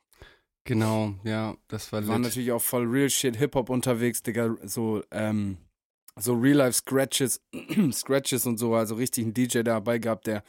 Genau, 0.65 1.15
ja, 1.23 1.55
das 1.67 1.91
war 1.91 2.01
lit. 2.01 2.09
natürlich 2.21 2.51
auch 2.53 2.61
voll 2.61 2.85
Real 2.85 3.09
Shit 3.09 3.35
Hip-Hop 3.35 3.69
unterwegs, 3.69 4.23
Digga, 4.23 4.55
so, 4.63 5.03
ähm, 5.11 5.57
so 6.19 6.33
Real-Life-Scratches, 6.33 7.41
Scratches 7.91 8.45
und 8.45 8.57
so, 8.57 8.75
also 8.75 8.95
richtig 8.95 9.25
einen 9.25 9.33
DJ 9.33 9.61
dabei 9.63 9.97
gehabt, 9.97 10.27
der, 10.27 10.43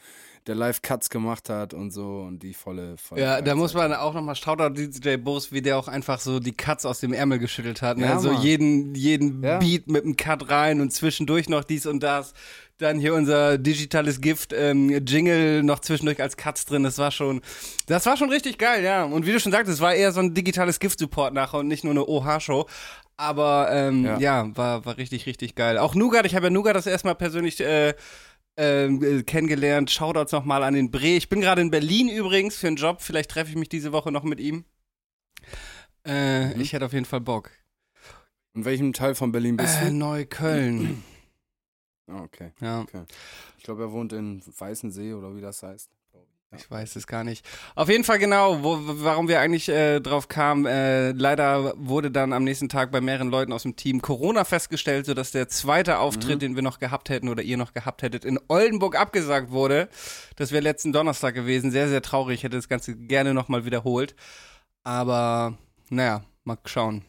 der 0.45 0.53
Live-Cuts 0.55 1.09
gemacht 1.09 1.49
hat 1.49 1.73
und 1.73 1.89
so 1.91 2.19
und 2.19 2.43
die 2.43 2.53
volle, 2.53 2.97
volle 2.97 3.19
Ja, 3.21 3.29
da 3.29 3.37
Freizeit. 3.37 3.55
muss 3.57 3.73
man 3.73 3.93
auch 3.93 4.13
nochmal 4.13 4.35
Shoutout 4.35 4.75
DJ 4.75 5.17
Bose, 5.17 5.47
wie 5.51 5.61
der 5.63 5.77
auch 5.79 5.87
einfach 5.87 6.19
so 6.19 6.39
die 6.39 6.51
Cuts 6.51 6.85
aus 6.85 6.99
dem 6.99 7.13
Ärmel 7.13 7.39
geschüttelt 7.39 7.81
hat. 7.81 7.97
Ne? 7.97 8.05
Ja, 8.05 8.19
so 8.19 8.31
Mann. 8.31 8.41
jeden, 8.43 8.93
jeden 8.95 9.43
Ja. 9.43 9.57
Beat 9.57 9.87
mit 9.87 10.03
einem 10.03 10.15
Cut 10.17 10.49
rein 10.49 10.81
und 10.81 10.91
zwischendurch 10.93 11.49
noch 11.49 11.63
dies 11.63 11.85
und 11.87 12.01
das. 12.03 12.33
Dann 12.77 12.99
hier 12.99 13.13
unser 13.13 13.57
digitales 13.57 14.19
Gift, 14.19 14.51
ähm, 14.53 14.89
Jingle 15.07 15.63
noch 15.63 15.79
zwischendurch 15.79 16.21
als 16.21 16.35
Cuts 16.35 16.65
drin. 16.65 16.83
Das 16.83 16.97
war 16.97 17.09
schon, 17.09 17.41
das 17.87 18.05
war 18.05 18.17
schon 18.17 18.29
richtig 18.29 18.57
geil, 18.57 18.83
ja. 18.83 19.05
Und 19.05 19.25
wie 19.25 19.31
du 19.31 19.39
schon 19.39 19.53
sagtest, 19.53 19.75
es 19.75 19.81
war 19.81 19.95
eher 19.95 20.11
so 20.11 20.19
ein 20.19 20.33
digitales 20.33 20.79
Gift-Support 20.79 21.33
nachher 21.33 21.59
und 21.59 21.69
nicht 21.69 21.85
nur 21.85 21.91
eine 21.91 22.05
OH-Show. 22.05 22.65
Aber 23.17 23.69
ähm, 23.71 24.03
ja, 24.05 24.17
Ja. 24.19 24.57
war, 24.57 24.85
war 24.85 24.97
richtig, 24.97 25.25
richtig 25.25 25.55
geil. 25.55 25.77
Auch 25.77 25.95
Nougat, 25.95 26.25
ich 26.25 26.35
habe 26.35 26.47
ja 26.47 26.49
Nougat 26.49 26.75
das 26.75 26.85
erstmal 26.87 27.15
persönlich 27.15 27.59
äh, 27.61 27.93
ähm, 28.57 29.01
äh, 29.03 29.23
kennengelernt. 29.23 29.89
Shoutouts 29.91 30.31
nochmal 30.31 30.63
an 30.63 30.73
den 30.73 30.91
Bre. 30.91 31.15
Ich 31.15 31.29
bin 31.29 31.41
gerade 31.41 31.61
in 31.61 31.71
Berlin 31.71 32.09
übrigens 32.09 32.57
für 32.57 32.67
einen 32.67 32.75
Job. 32.75 33.01
Vielleicht 33.01 33.31
treffe 33.31 33.49
ich 33.51 33.55
mich 33.55 33.69
diese 33.69 33.91
Woche 33.93 34.11
noch 34.11 34.23
mit 34.23 34.39
ihm. 34.39 34.65
Äh, 36.05 36.53
Mhm. 36.55 36.61
Ich 36.61 36.73
hätte 36.73 36.85
auf 36.85 36.93
jeden 36.93 37.05
Fall 37.05 37.21
Bock. 37.21 37.51
In 38.53 38.63
welchem 38.65 38.93
Teil 38.93 39.15
von 39.15 39.31
Berlin 39.31 39.57
bist 39.57 39.81
Äh, 39.81 39.87
du? 39.87 39.93
Neukölln. 39.93 41.03
Ah, 42.07 42.21
okay. 42.21 42.51
ja, 42.61 42.85
Ich 43.57 43.63
glaube, 43.63 43.83
er 43.83 43.91
wohnt 43.91 44.13
in 44.13 44.41
Weißensee 44.45 45.13
oder 45.13 45.35
wie 45.35 45.41
das 45.41 45.63
heißt. 45.63 45.89
Ich 46.57 46.69
weiß 46.69 46.95
es 46.95 47.07
gar 47.07 47.23
nicht. 47.23 47.45
Auf 47.75 47.89
jeden 47.89 48.03
Fall 48.03 48.19
genau, 48.19 48.63
wo, 48.63 48.79
warum 49.03 49.27
wir 49.27 49.39
eigentlich 49.39 49.69
äh, 49.69 49.99
drauf 49.99 50.27
kamen. 50.27 50.65
Äh, 50.65 51.11
leider 51.11 51.73
wurde 51.77 52.11
dann 52.11 52.33
am 52.33 52.43
nächsten 52.43 52.69
Tag 52.69 52.91
bei 52.91 53.01
mehreren 53.01 53.29
Leuten 53.29 53.53
aus 53.53 53.63
dem 53.63 53.75
Team 53.75 54.01
Corona 54.01 54.43
festgestellt, 54.45 55.05
sodass 55.05 55.31
der 55.31 55.47
zweite 55.49 55.99
Auftritt, 55.99 56.41
den 56.41 56.55
wir 56.55 56.61
noch 56.63 56.79
gehabt 56.79 57.09
hätten 57.09 57.29
oder 57.29 57.43
ihr 57.43 57.57
noch 57.57 57.73
gehabt 57.73 58.01
hättet, 58.01 58.25
in 58.25 58.39
Oldenburg 58.47 58.95
abgesagt 58.99 59.51
wurde. 59.51 59.89
Das 60.35 60.51
wäre 60.51 60.61
letzten 60.63 60.93
Donnerstag 60.93 61.35
gewesen. 61.35 61.71
Sehr, 61.71 61.89
sehr 61.89 62.01
traurig. 62.01 62.35
Ich 62.39 62.43
hätte 62.43 62.57
das 62.57 62.69
Ganze 62.69 62.95
gerne 62.95 63.33
nochmal 63.33 63.65
wiederholt. 63.65 64.15
Aber 64.83 65.57
naja, 65.89 66.23
mal 66.43 66.57
schauen. 66.65 67.03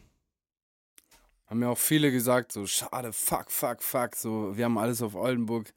Haben 1.45 1.61
ja 1.61 1.69
auch 1.69 1.77
viele 1.77 2.11
gesagt, 2.11 2.51
so 2.51 2.65
schade, 2.67 3.13
fuck, 3.13 3.49
fuck, 3.49 3.81
fuck, 3.81 4.15
so 4.17 4.57
wir 4.57 4.65
haben 4.65 4.77
alles 4.77 5.01
auf 5.01 5.15
Oldenburg 5.15 5.73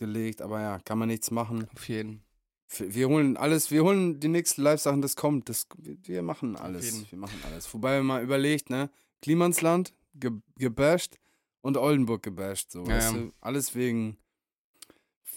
gelegt, 0.00 0.42
aber 0.42 0.60
ja, 0.60 0.80
kann 0.80 0.98
man 0.98 1.06
nichts 1.06 1.30
machen. 1.30 1.68
Auf 1.72 1.88
jeden. 1.88 2.14
F- 2.16 2.23
Wir 2.68 3.08
holen 3.08 3.36
alles, 3.36 3.70
wir 3.70 3.84
holen 3.84 4.18
die 4.20 4.28
nächsten 4.28 4.62
Live-Sachen, 4.62 5.02
das 5.02 5.16
kommt, 5.16 5.48
das, 5.48 5.66
wir- 5.78 6.22
machen 6.22 6.56
alles, 6.56 7.10
wir 7.10 7.18
machen 7.18 7.38
alles. 7.50 7.72
Wobei 7.72 7.98
man 7.98 8.06
mal 8.06 8.22
überlegt, 8.22 8.70
ne, 8.70 8.90
Klimansland 9.22 9.92
ge 10.14 10.32
gebasht 10.58 11.18
und 11.60 11.76
Oldenburg 11.76 12.22
gebasht, 12.22 12.70
so, 12.72 12.82
Ja, 12.84 12.96
weißt 12.96 13.12
ja. 13.12 13.18
du, 13.18 13.32
alles 13.40 13.74
wegen, 13.74 14.16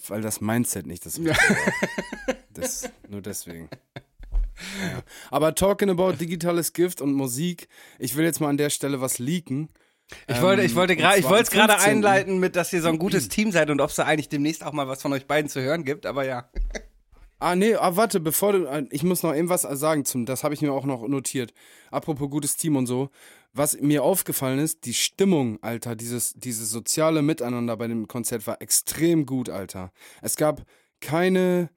weil 0.08 0.22
das 0.22 0.42
Mindset 0.42 0.88
nicht 0.88 1.06
das 1.06 1.18
Ja. 1.18 1.34
Richtige 1.34 1.56
war. 2.28 2.36
das, 2.54 2.90
nur 3.10 3.22
deswegen. 3.22 3.70
Ja. 4.82 5.04
Aber 5.30 5.54
talking 5.54 5.90
about 5.90 6.14
digitales 6.14 6.74
Gift 6.74 7.02
und 7.02 7.14
Musik, 7.14 7.68
ich 8.00 8.16
will 8.16 8.26
jetzt 8.26 8.40
mal 8.40 8.50
an 8.50 8.58
der 8.58 8.70
Stelle 8.72 9.00
was 9.02 9.20
leaken. 9.20 9.70
Ich 10.28 10.42
wollte, 10.42 10.64
ich 10.64 10.72
Ähm, 10.72 10.78
wollte 10.78 10.96
gerade, 10.96 11.20
ich 11.20 11.26
wollte 11.26 11.44
es 11.44 11.50
gerade 11.52 11.74
15.. 11.74 11.92
einleiten 11.92 12.40
mit, 12.40 12.56
dass 12.56 12.72
ihr 12.74 12.82
so 12.82 12.88
ein 12.88 12.98
gutes 12.98 13.28
Team 13.30 13.52
seid 13.52 13.70
und 13.70 13.82
ob 13.82 13.90
es 13.92 13.98
da 13.98 14.06
eigentlich 14.06 14.30
demnächst 14.30 14.64
auch 14.64 14.72
mal 14.74 14.88
was 14.88 15.02
von 15.02 15.12
euch 15.14 15.28
beiden 15.28 15.50
zu 15.50 15.62
hören 15.62 15.84
gibt, 15.84 16.06
aber 16.08 16.24
ja. 16.26 16.50
Ah, 17.39 17.56
nee, 17.56 17.75
ah, 17.75 17.95
warte, 17.95 18.19
bevor 18.19 18.54
du. 18.54 18.66
äh, 18.66 18.86
Ich 18.89 19.04
muss 19.04 19.22
noch 19.22 19.36
eben 19.36 19.50
was 19.50 19.62
sagen 19.62 20.06
zum. 20.06 20.25
Das 20.25 20.44
habe 20.44 20.56
ich 20.56 20.62
mir 20.62 20.74
auch 20.74 20.86
noch 20.86 21.07
notiert. 21.07 21.54
Apropos 21.92 22.30
gutes 22.30 22.57
Team 22.57 22.75
und 22.75 22.88
so. 22.88 23.10
Was 23.54 23.80
mir 23.80 24.04
aufgefallen 24.04 24.60
ist, 24.60 24.86
die 24.86 24.94
Stimmung, 24.94 25.62
Alter, 25.62 25.95
dieses, 25.95 26.34
dieses 26.34 26.69
soziale 26.72 27.22
Miteinander 27.22 27.78
bei 27.78 27.88
dem 27.88 28.07
Konzert 28.07 28.48
war 28.48 28.62
extrem 28.62 29.25
gut, 29.25 29.50
Alter. 29.50 29.92
Es 30.22 30.36
gab 30.36 30.63
keine 31.00 31.69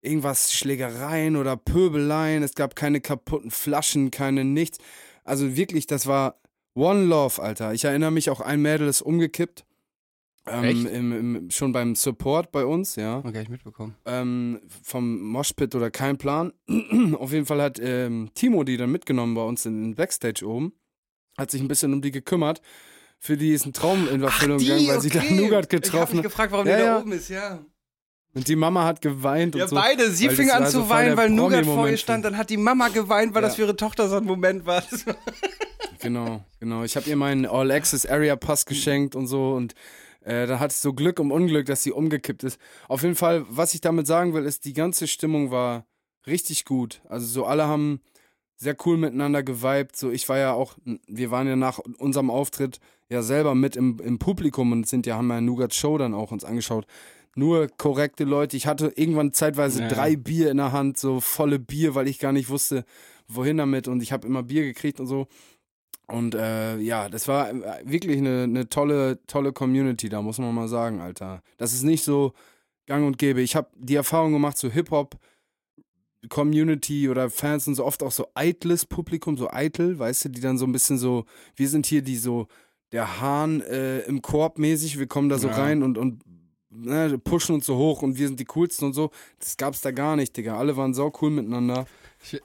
irgendwas 0.00 0.52
Schlägereien 0.52 1.36
oder 1.36 1.56
Pöbeleien, 1.56 2.42
es 2.42 2.54
gab 2.54 2.74
keine 2.74 3.00
kaputten 3.00 3.50
Flaschen, 3.50 4.10
keine 4.10 4.44
nichts. 4.44 4.78
Also 5.24 5.56
wirklich, 5.56 5.86
das 5.86 6.06
war 6.06 6.40
One 6.74 7.04
Love, 7.04 7.40
Alter. 7.42 7.72
Ich 7.74 7.84
erinnere 7.84 8.10
mich 8.10 8.30
auch, 8.30 8.40
ein 8.40 8.62
Mädel 8.62 8.88
ist 8.88 9.02
umgekippt. 9.02 9.64
Ähm, 10.44 10.86
im, 10.86 11.12
im, 11.36 11.50
schon 11.50 11.70
beim 11.70 11.94
Support 11.94 12.50
bei 12.50 12.64
uns, 12.64 12.96
ja 12.96 13.18
Okay, 13.18 13.42
ich 13.42 13.48
mitbekommen. 13.48 13.94
ähm, 14.06 14.60
vom 14.82 15.20
Moshpit 15.20 15.74
oder 15.76 15.90
kein 15.92 16.18
Plan. 16.18 16.52
Auf 17.18 17.32
jeden 17.32 17.46
Fall 17.46 17.62
hat 17.62 17.78
ähm, 17.80 18.30
Timo 18.34 18.64
die 18.64 18.76
dann 18.76 18.90
mitgenommen 18.90 19.34
bei 19.34 19.42
uns 19.42 19.64
in 19.66 19.80
den 19.82 19.94
Backstage 19.94 20.44
oben, 20.44 20.72
hat 21.38 21.50
sich 21.52 21.60
ein 21.60 21.68
bisschen 21.68 21.92
um 21.92 22.02
die 22.02 22.10
gekümmert. 22.10 22.60
Für 23.20 23.36
die 23.36 23.52
ist 23.52 23.66
ein 23.66 23.72
Traum 23.72 24.08
in 24.08 24.20
Erfüllung 24.20 24.58
gegangen, 24.58 24.88
weil 24.88 25.00
sie 25.00 25.10
da 25.10 25.22
Nougat 25.22 25.32
Ich 25.32 25.54
habe 25.54 25.66
getroffen 25.68 26.16
mich 26.16 26.24
hat. 26.24 26.32
gefragt, 26.32 26.50
warum 26.52 26.66
Ja, 26.66 26.76
die 26.76 26.82
da 26.82 26.88
ja. 26.88 26.98
oben 26.98 27.12
ist, 27.12 27.28
ja. 27.28 27.64
Und 28.34 28.48
die 28.48 28.56
Mama 28.56 28.84
hat 28.84 29.00
geweint 29.00 29.54
Ja, 29.54 29.62
und 29.64 29.68
so. 29.70 29.76
beide. 29.76 30.10
Sie 30.10 30.28
fing 30.30 30.50
an 30.50 30.66
so 30.66 30.80
zu 30.82 30.88
weinen, 30.88 31.08
der 31.10 31.16
weil 31.18 31.30
Nougat 31.30 31.64
vor 31.66 31.88
ihr 31.88 31.98
stand. 31.98 32.24
Dann 32.24 32.36
hat 32.36 32.50
die 32.50 32.56
Mama 32.56 32.88
geweint, 32.88 33.32
weil 33.34 33.42
Ja. 33.42 33.48
das 33.48 33.56
für 33.56 33.62
ihre 33.62 33.76
Tochter 33.76 34.08
so 34.08 34.16
ein 34.16 34.24
Moment 34.24 34.66
war. 34.66 34.82
War- 34.82 35.16
Genau, 36.00 36.44
genau. 36.58 36.82
Ich 36.82 36.96
habe 36.96 37.08
ihr 37.08 37.14
meinen 37.14 37.46
All 37.46 37.70
Access 37.70 38.04
Area 38.06 38.34
Pass 38.34 38.66
geschenkt 38.66 39.14
und 39.14 39.28
so 39.28 39.52
und 39.52 39.74
äh, 40.24 40.46
da 40.46 40.58
hat 40.60 40.70
es 40.70 40.82
so 40.82 40.92
Glück 40.92 41.18
um 41.20 41.30
Unglück, 41.32 41.66
dass 41.66 41.82
sie 41.82 41.92
umgekippt 41.92 42.44
ist. 42.44 42.58
Auf 42.88 43.02
jeden 43.02 43.14
Fall, 43.14 43.44
was 43.48 43.74
ich 43.74 43.80
damit 43.80 44.06
sagen 44.06 44.34
will, 44.34 44.44
ist, 44.44 44.64
die 44.64 44.72
ganze 44.72 45.06
Stimmung 45.06 45.50
war 45.50 45.84
richtig 46.26 46.64
gut. 46.64 47.02
Also 47.08 47.26
so 47.26 47.44
alle 47.44 47.66
haben 47.66 48.00
sehr 48.56 48.76
cool 48.86 48.96
miteinander 48.96 49.42
geweibt. 49.42 49.96
So, 49.96 50.10
ich 50.10 50.28
war 50.28 50.38
ja 50.38 50.52
auch, 50.52 50.76
wir 51.08 51.30
waren 51.30 51.48
ja 51.48 51.56
nach 51.56 51.78
unserem 51.98 52.30
Auftritt 52.30 52.78
ja 53.10 53.22
selber 53.22 53.54
mit 53.54 53.74
im, 53.76 53.98
im 54.02 54.18
Publikum 54.18 54.72
und 54.72 54.86
sind 54.86 55.04
ja, 55.06 55.16
haben 55.16 55.28
ja 55.30 55.40
Nougat 55.40 55.74
Show 55.74 55.98
dann 55.98 56.14
auch 56.14 56.30
uns 56.30 56.44
angeschaut. 56.44 56.86
Nur 57.34 57.68
korrekte 57.76 58.24
Leute. 58.24 58.56
Ich 58.56 58.66
hatte 58.66 58.92
irgendwann 58.94 59.32
zeitweise 59.32 59.82
Ja. 59.82 59.88
drei 59.88 60.16
Bier 60.16 60.50
in 60.50 60.58
der 60.58 60.72
Hand, 60.72 60.98
so 60.98 61.20
volle 61.20 61.58
Bier, 61.58 61.94
weil 61.94 62.06
ich 62.06 62.18
gar 62.18 62.32
nicht 62.32 62.50
wusste, 62.50 62.84
wohin 63.26 63.56
damit. 63.56 63.88
Und 63.88 64.02
ich 64.02 64.12
habe 64.12 64.26
immer 64.26 64.42
Bier 64.42 64.62
gekriegt 64.62 65.00
und 65.00 65.06
so. 65.06 65.26
Und 66.12 66.34
äh, 66.34 66.78
ja, 66.78 67.08
das 67.08 67.26
war 67.28 67.50
äh, 67.50 67.82
wirklich 67.84 68.18
eine, 68.18 68.42
eine 68.42 68.68
tolle, 68.68 69.18
tolle 69.26 69.52
Community, 69.52 70.08
da 70.08 70.20
muss 70.20 70.38
man 70.38 70.54
mal 70.54 70.68
sagen, 70.68 71.00
Alter. 71.00 71.42
Das 71.56 71.72
ist 71.72 71.82
nicht 71.82 72.04
so 72.04 72.32
gang 72.86 73.06
und 73.06 73.18
gäbe. 73.18 73.40
Ich 73.40 73.56
habe 73.56 73.68
die 73.76 73.94
Erfahrung 73.94 74.32
gemacht, 74.32 74.58
so 74.58 74.68
Hip-Hop, 74.68 75.16
Community 76.28 77.08
oder 77.08 77.30
Fans 77.30 77.64
sind 77.64 77.74
so 77.74 77.84
oft 77.84 78.02
auch 78.02 78.12
so 78.12 78.26
eitles 78.34 78.84
Publikum, 78.84 79.36
so 79.36 79.50
eitel, 79.50 79.98
weißt 79.98 80.26
du, 80.26 80.28
die 80.28 80.40
dann 80.40 80.58
so 80.58 80.66
ein 80.66 80.72
bisschen 80.72 80.98
so, 80.98 81.24
wir 81.56 81.68
sind 81.68 81.86
hier 81.86 82.02
die 82.02 82.16
so, 82.16 82.46
der 82.92 83.20
Hahn 83.20 83.62
äh, 83.62 84.00
im 84.00 84.20
Korb 84.22 84.58
mäßig. 84.58 84.98
Wir 84.98 85.06
kommen 85.06 85.28
da 85.30 85.38
so 85.38 85.48
Ja. 85.48 85.54
rein 85.54 85.82
und, 85.82 85.96
und 85.96 86.22
ne, 86.68 87.18
pushen 87.18 87.54
uns 87.54 87.66
so 87.66 87.76
hoch 87.76 88.02
und 88.02 88.18
wir 88.18 88.26
sind 88.28 88.38
die 88.38 88.44
coolsten 88.44 88.84
und 88.84 88.92
so. 88.92 89.10
Das 89.38 89.56
gab's 89.56 89.80
da 89.80 89.90
gar 89.90 90.14
nicht, 90.16 90.36
Digga. 90.36 90.58
Alle 90.58 90.76
waren 90.76 90.92
sau 90.94 91.10
cool 91.22 91.30
miteinander. 91.30 91.86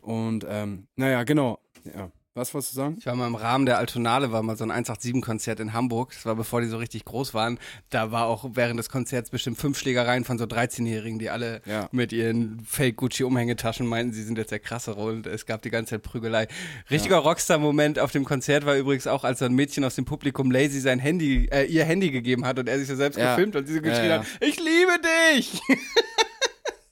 Und 0.01 0.45
ähm, 0.49 0.87
naja, 0.95 1.23
genau. 1.23 1.59
Ja. 1.83 2.09
Was 2.37 2.53
wolltest 2.53 2.73
du 2.73 2.75
sagen? 2.75 2.95
Ich 2.99 3.05
war 3.07 3.15
mal 3.15 3.25
im 3.25 3.33
Rahmen 3.33 3.65
der 3.65 3.79
Altonale, 3.79 4.31
war 4.31 4.43
mal 4.43 4.55
so 4.55 4.63
ein 4.63 4.71
187-Konzert 4.71 5.59
in 5.59 5.73
Hamburg. 5.73 6.11
Das 6.13 6.23
war 6.27 6.35
bevor 6.35 6.61
die 6.61 6.67
so 6.67 6.77
richtig 6.77 7.03
groß 7.03 7.33
waren. 7.33 7.57
Da 7.89 8.11
war 8.11 8.27
auch 8.27 8.45
während 8.53 8.77
des 8.79 8.89
Konzerts 8.89 9.31
bestimmt 9.31 9.57
fünf 9.57 9.79
Schlägereien 9.79 10.23
von 10.23 10.37
so 10.37 10.43
13-Jährigen, 10.45 11.17
die 11.17 11.31
alle 11.31 11.61
Ja. 11.65 11.89
mit 11.91 12.13
ihren 12.13 12.59
Fake-Gucci-Umhängetaschen 12.63 13.87
meinten, 13.87 14.13
sie 14.13 14.21
sind 14.21 14.37
jetzt 14.37 14.51
der 14.51 14.59
krassere 14.59 15.01
und 15.01 15.25
es 15.25 15.47
gab 15.47 15.63
die 15.63 15.71
ganze 15.71 15.95
Zeit 15.95 16.03
Prügelei. 16.03 16.47
Richtiger 16.91 17.17
Rockstar-Moment 17.17 17.97
auf 17.97 18.11
dem 18.11 18.23
Konzert 18.23 18.67
war 18.67 18.75
übrigens 18.75 19.07
auch, 19.07 19.23
als 19.23 19.39
so 19.39 19.45
ein 19.45 19.53
Mädchen 19.53 19.83
aus 19.83 19.95
dem 19.95 20.05
Publikum 20.05 20.51
Lazy 20.51 20.79
sein 20.79 20.99
Handy, 20.99 21.47
äh, 21.51 21.63
ihr 21.65 21.85
Handy 21.85 22.11
gegeben 22.11 22.45
hat 22.45 22.59
und 22.59 22.69
er 22.69 22.77
sich 22.77 22.87
so 22.87 22.95
selbst 22.95 23.17
Ja. 23.17 23.31
gefilmt 23.35 23.55
und 23.55 23.65
sie 23.65 23.73
so 23.73 23.79
Ja, 23.79 23.89
geschrien 23.89 24.09
ja. 24.11 24.19
hat, 24.19 24.27
ich 24.41 24.57
liebe 24.57 24.99
dich! 25.33 25.59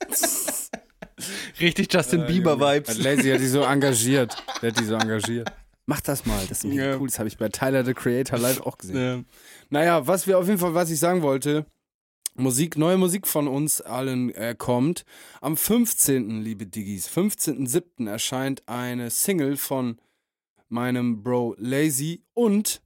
Richtig 1.59 1.91
Justin 1.93 2.25
Bieber-Vibes. 2.25 2.89
Hat 2.89 2.97
Lazy 2.97 3.29
hat 3.31 3.39
die 3.41 3.47
so 3.47 3.61
engagiert. 3.63 4.35
Der 4.61 4.71
hat 4.71 4.79
die 4.79 4.85
so 4.85 4.95
engagiert. 4.95 5.51
Mach 5.87 6.01
das 6.01 6.25
mal, 6.25 6.39
das 6.47 6.59
ist 6.59 6.63
mega 6.65 6.91
Ja. 6.91 6.97
cool. 6.97 7.07
Das 7.07 7.19
habe 7.19 7.27
ich 7.27 7.37
bei 7.37 7.49
Tyler 7.49 7.85
the 7.85 7.93
Creator 7.93 8.39
live 8.39 8.61
auch 8.61 8.77
gesehen. 8.77 8.97
Ja. 8.97 9.23
Naja, 9.69 10.07
was 10.07 10.25
wir 10.25 10.39
auf 10.39 10.47
jeden 10.47 10.57
Fall, 10.59 10.73
was 10.73 10.89
ich 10.89 10.99
sagen 10.99 11.21
wollte, 11.21 11.65
Musik, 12.37 12.77
neue 12.77 12.97
Musik 12.97 13.27
von 13.27 13.47
uns 13.47 13.79
allen 13.81 14.33
äh, 14.35 14.55
kommt. 14.57 15.05
Am 15.41 15.55
15., 15.55 16.41
liebe 16.41 16.65
Diggis, 16.65 17.07
15.07. 17.09 18.09
erscheint 18.09 18.63
eine 18.67 19.09
Single 19.09 19.55
von 19.57 20.01
meinem 20.67 21.23
Bro 21.23 21.55
Lazy 21.59 22.23
und 22.33 22.81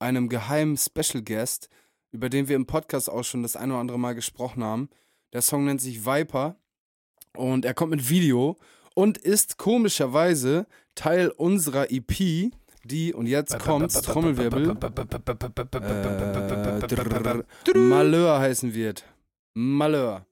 einem 0.00 0.28
geheimen 0.28 0.76
Special 0.76 1.22
Guest, 1.22 1.68
über 2.10 2.28
den 2.28 2.48
wir 2.48 2.56
im 2.56 2.66
Podcast 2.66 3.08
auch 3.08 3.22
schon 3.22 3.42
das 3.42 3.56
ein 3.56 3.70
oder 3.70 3.80
andere 3.80 3.98
Mal 3.98 4.14
gesprochen 4.14 4.64
haben. 4.64 4.90
Der 5.32 5.40
Song 5.42 5.64
nennt 5.64 5.80
sich 5.80 6.04
Viper 6.04 6.56
und 7.36 7.64
er 7.64 7.74
kommt 7.74 7.90
mit 7.92 8.08
Video 8.10 8.56
und 8.94 9.18
ist 9.18 9.56
komischerweise 9.58 10.66
Teil 10.94 11.28
unserer 11.30 11.90
EP, 11.90 12.50
die, 12.84 13.12
und 13.14 13.26
jetzt 13.26 13.52
kommt 13.58 13.92
Trommelwirbel, 14.04 14.76
äh, 17.74 17.78
Malheur 17.78 18.38
heißen 18.40 18.74
wird. 18.74 19.04
Malheur. 19.54 20.26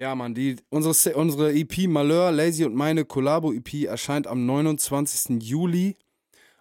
Ja, 0.00 0.14
Mann, 0.14 0.34
die, 0.34 0.56
unsere, 0.70 0.94
Se- 0.94 1.14
unsere 1.16 1.52
EP 1.52 1.88
Malheur, 1.88 2.30
Lazy 2.30 2.64
und 2.64 2.74
meine 2.74 3.04
Collabo-EP 3.04 3.84
erscheint 3.86 4.26
am 4.26 4.46
29. 4.46 5.42
Juli 5.42 5.96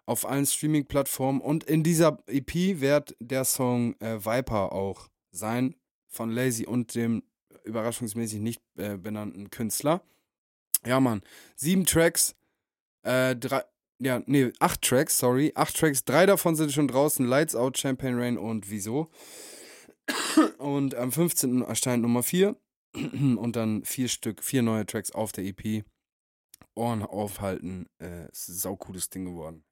auf 0.06 0.28
allen 0.28 0.46
Streaming-Plattformen 0.46 1.42
und 1.42 1.64
in 1.66 1.84
dieser 1.84 2.18
EP 2.28 2.80
wird 2.82 3.16
der 3.20 3.44
Song 3.46 3.94
äh, 4.00 4.18
Viper 4.26 4.72
auch 4.72 5.08
sein 5.32 5.76
von 6.08 6.32
Lazy 6.32 6.66
und 6.66 6.96
dem 6.96 7.22
überraschungsmäßig 7.68 8.40
nicht 8.40 8.62
äh, 8.78 8.98
benannten 8.98 9.50
Künstler. 9.50 10.02
Ja, 10.86 11.00
Mann, 11.00 11.22
sieben 11.56 11.86
Tracks, 11.86 12.36
äh, 13.04 13.36
drei, 13.36 13.64
ja, 14.00 14.22
nee, 14.26 14.52
acht 14.60 14.82
Tracks, 14.82 15.18
sorry, 15.18 15.52
acht 15.56 15.76
Tracks, 15.76 16.06
drei 16.06 16.26
davon 16.26 16.56
sind 16.56 16.72
schon 16.72 16.88
draußen, 16.88 17.26
Lights 17.26 17.56
Out, 17.56 17.78
Champagne 17.78 18.18
Rain 18.20 18.38
und 18.38 18.70
Wieso. 18.70 19.10
Und 20.58 20.96
am 20.96 21.12
15. 21.12 21.64
erscheint 21.64 22.02
Nummer 22.02 22.24
4 22.24 22.56
und 22.96 23.56
dann 23.56 23.84
vier 23.84 24.08
Stück, 24.08 24.44
vier 24.44 24.62
neue 24.62 24.86
Tracks 24.86 25.12
auf 25.12 25.32
der 25.32 25.46
EP. 25.46 25.84
Ohren 26.76 27.02
aufhalten, 27.04 27.88
äh, 28.00 28.30
ist 28.32 28.50
ein 28.50 28.56
saucooles 28.56 29.10
Ding 29.10 29.26
geworden. 29.26 29.64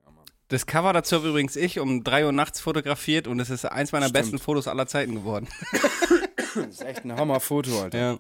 Das 0.48 0.66
Cover 0.68 0.94
dazu 0.94 1.16
habe 1.18 1.30
übrigens 1.30 1.56
ich 1.56 1.80
um 1.80 2.04
3 2.04 2.26
Uhr 2.26 2.32
nachts 2.32 2.60
fotografiert 2.60 3.28
und 3.28 3.40
es 3.40 3.50
ist 3.50 3.66
eins 3.66 3.92
meiner 3.92 4.08
Stimmt. 4.10 4.24
besten 4.24 4.40
Fotos 4.40 4.68
aller 4.68 4.88
Zeiten 4.88 5.16
geworden. 5.16 5.48
Das 6.56 6.68
ist 6.68 6.86
echt 6.86 7.04
ein 7.04 7.14
Hammer-Foto, 7.14 7.82
Alter. 7.82 7.98
Ja, 7.98 8.20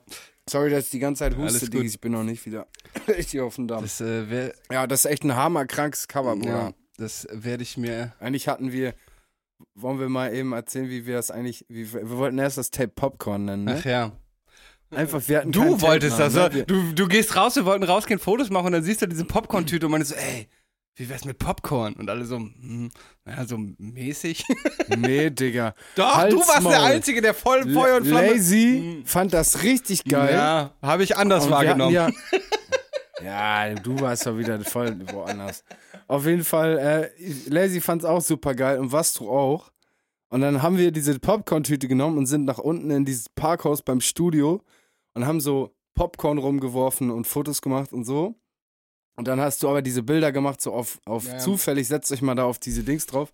Sorry, 0.50 0.70
dass 0.70 0.86
ich 0.86 0.90
die 0.92 1.00
ganze 1.00 1.20
Zeit 1.20 1.38
huste. 1.38 1.70
Diggi, 1.70 1.86
ich 1.88 2.02
bin 2.02 2.12
noch 2.12 2.24
nicht 2.24 2.46
wieder 2.46 2.68
richtig 3.08 3.40
auf 3.40 3.56
dem 3.56 3.68
Damm. 3.68 3.82
das, 3.84 4.02
äh, 4.02 4.30
wär, 4.30 4.54
Ja, 4.70 4.88
das 4.88 5.06
ist 5.06 5.12
echt 5.12 5.24
ein 5.24 5.36
hammerkrankes 5.36 6.08
Cover, 6.10 6.36
Bruder. 6.36 6.50
ja, 6.50 6.74
das 6.98 7.28
werde 7.32 7.64
ich 7.64 7.78
mir. 7.78 8.14
Eigentlich 8.20 8.50
hatten 8.50 8.74
wir, 8.74 8.94
wollen 9.74 10.00
wir 10.02 10.10
mal 10.10 10.34
eben 10.36 10.52
erzählen, 10.52 10.90
wie 10.90 11.06
wir 11.06 11.16
das 11.16 11.32
eigentlich, 11.32 11.66
wie, 11.70 11.92
wir 11.94 12.10
wollten 12.18 12.38
erst 12.38 12.58
das 12.58 12.72
Tape 12.72 12.90
Popcorn 12.90 13.46
nennen, 13.46 13.64
ne? 13.64 13.78
Ach 13.80 13.86
ja. 13.86 14.12
Einfach, 14.92 15.22
wir 15.28 15.38
hatten 15.40 15.52
Du 15.54 15.80
wolltest 15.82 16.20
das, 16.20 16.34
Tape-Namen, 16.34 16.66
so. 16.68 16.74
ne? 16.76 16.84
du, 16.90 16.94
du 16.94 17.08
gehst 17.08 17.36
raus, 17.38 17.56
wir 17.56 17.66
wollten 17.66 17.84
rausgehen, 17.86 18.20
Fotos 18.20 18.50
machen 18.50 18.68
und 18.68 18.72
dann 18.74 18.84
siehst 18.84 19.02
du 19.02 19.08
diese 19.08 19.24
Popcorn-Tüte 19.26 19.86
und 19.86 19.94
meinst 19.94 20.10
so, 20.10 20.16
ey, 20.16 20.48
wie 20.96 21.10
wär's 21.10 21.26
mit 21.26 21.38
Popcorn? 21.40 21.94
Und 21.94 22.10
alle 22.10 22.26
so, 22.26 22.38
hm, 22.38 22.90
naja, 23.26 23.46
so 23.46 23.58
mäßig. 23.78 24.44
Nee, 24.98 25.30
Digga. 25.32 25.74
Doch, 25.96 26.16
Halt's 26.16 26.36
du 26.36 26.42
warst 26.42 26.68
der 26.68 26.84
Einzige, 26.84 27.22
der 27.22 27.34
voll 27.34 27.64
Feuer 27.74 27.98
und 27.98 28.06
La- 28.08 28.20
Flamme. 28.20 28.34
Lazy 28.36 29.02
fand 29.06 29.34
das 29.34 29.64
richtig 29.64 30.04
geil. 30.06 30.34
Ja, 30.34 30.72
habe 30.82 31.04
ich 31.04 31.18
anders 31.18 31.46
Und 31.46 31.52
wahrgenommen. 31.52 31.94
Ja, 31.94 32.10
ja, 33.24 33.74
du 33.76 34.00
warst 34.00 34.26
doch 34.26 34.38
wieder 34.38 34.60
voll 34.62 34.96
woanders. 35.12 35.64
Auf 36.08 36.26
jeden 36.26 36.44
Fall, 36.44 36.78
äh, 37.20 37.50
Lazy 37.50 37.82
fand's 37.82 38.06
auch 38.06 38.22
super 38.22 38.54
geil 38.54 38.78
und 38.80 38.92
was 38.92 39.14
du 39.14 39.30
auch. 39.30 39.72
Und 40.30 40.42
dann 40.42 40.62
haben 40.62 40.78
wir 40.78 40.92
diese 40.92 41.18
Popcorn-Tüte 41.20 41.88
genommen 41.88 42.18
und 42.18 42.26
sind 42.28 42.46
nach 42.46 42.58
unten 42.60 42.92
in 42.92 43.06
dieses 43.06 43.30
Parkhaus 43.30 43.82
beim 43.82 44.02
Studio 44.02 44.62
und 45.14 45.26
haben 45.26 45.40
so 45.42 45.74
Popcorn 45.96 46.38
rumgeworfen 46.38 47.10
und 47.10 47.26
Fotos 47.26 47.62
gemacht 47.62 47.92
und 47.94 48.04
so. 48.06 48.36
Und 49.16 49.28
dann 49.28 49.40
hast 49.40 49.64
du 49.64 49.70
aber 49.70 49.82
diese 49.82 50.04
Bilder 50.04 50.32
gemacht, 50.32 50.62
so 50.62 50.74
auf, 50.74 51.00
auf 51.06 51.28
Ja, 51.28 51.38
zufällig, 51.38 51.88
setzt 51.88 52.12
euch 52.12 52.22
mal 52.22 52.36
da 52.36 52.44
auf 52.44 52.60
diese 52.60 52.84
Dings 52.84 53.06
drauf. 53.06 53.32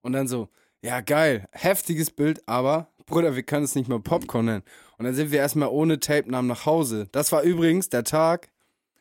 Und 0.00 0.12
dann 0.12 0.26
so, 0.26 0.48
ja 0.80 1.00
geil, 1.00 1.48
heftiges 1.52 2.10
Bild, 2.10 2.46
aber 2.46 2.88
Bruder, 3.06 3.34
wir 3.34 3.42
können 3.42 3.64
es 3.64 3.74
nicht 3.74 3.88
mehr 3.88 3.98
Popcorn 3.98 4.44
nennen. 4.44 4.62
Und 4.98 5.04
dann 5.04 5.14
sind 5.14 5.30
wir 5.30 5.38
erstmal 5.38 5.68
ohne 5.68 5.98
Tape-Namen 5.98 6.48
nach 6.48 6.66
Hause. 6.66 7.08
Das 7.12 7.32
war 7.32 7.42
übrigens 7.42 7.88
der 7.88 8.04
Tag, 8.04 8.48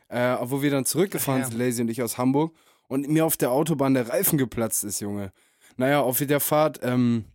äh, 0.10 0.38
wo 0.42 0.62
wir 0.62 0.72
dann 0.72 0.86
zurückgefahren 0.86 1.42
ja. 1.42 1.48
sind, 1.48 1.58
Lazy 1.58 1.82
und 1.82 1.90
ich 1.90 2.02
aus 2.02 2.18
Hamburg, 2.18 2.54
und 2.88 3.10
mir 3.10 3.26
auf 3.26 3.36
der 3.36 3.52
Autobahn 3.52 3.94
der 3.94 4.08
Reifen 4.08 4.38
geplatzt 4.38 4.84
ist, 4.86 5.02
Junge. 5.02 5.34
Naja, 5.76 6.00
auf 6.00 6.20
der 6.20 6.40
Fahrt 6.40 6.80
ähm, 6.84 7.26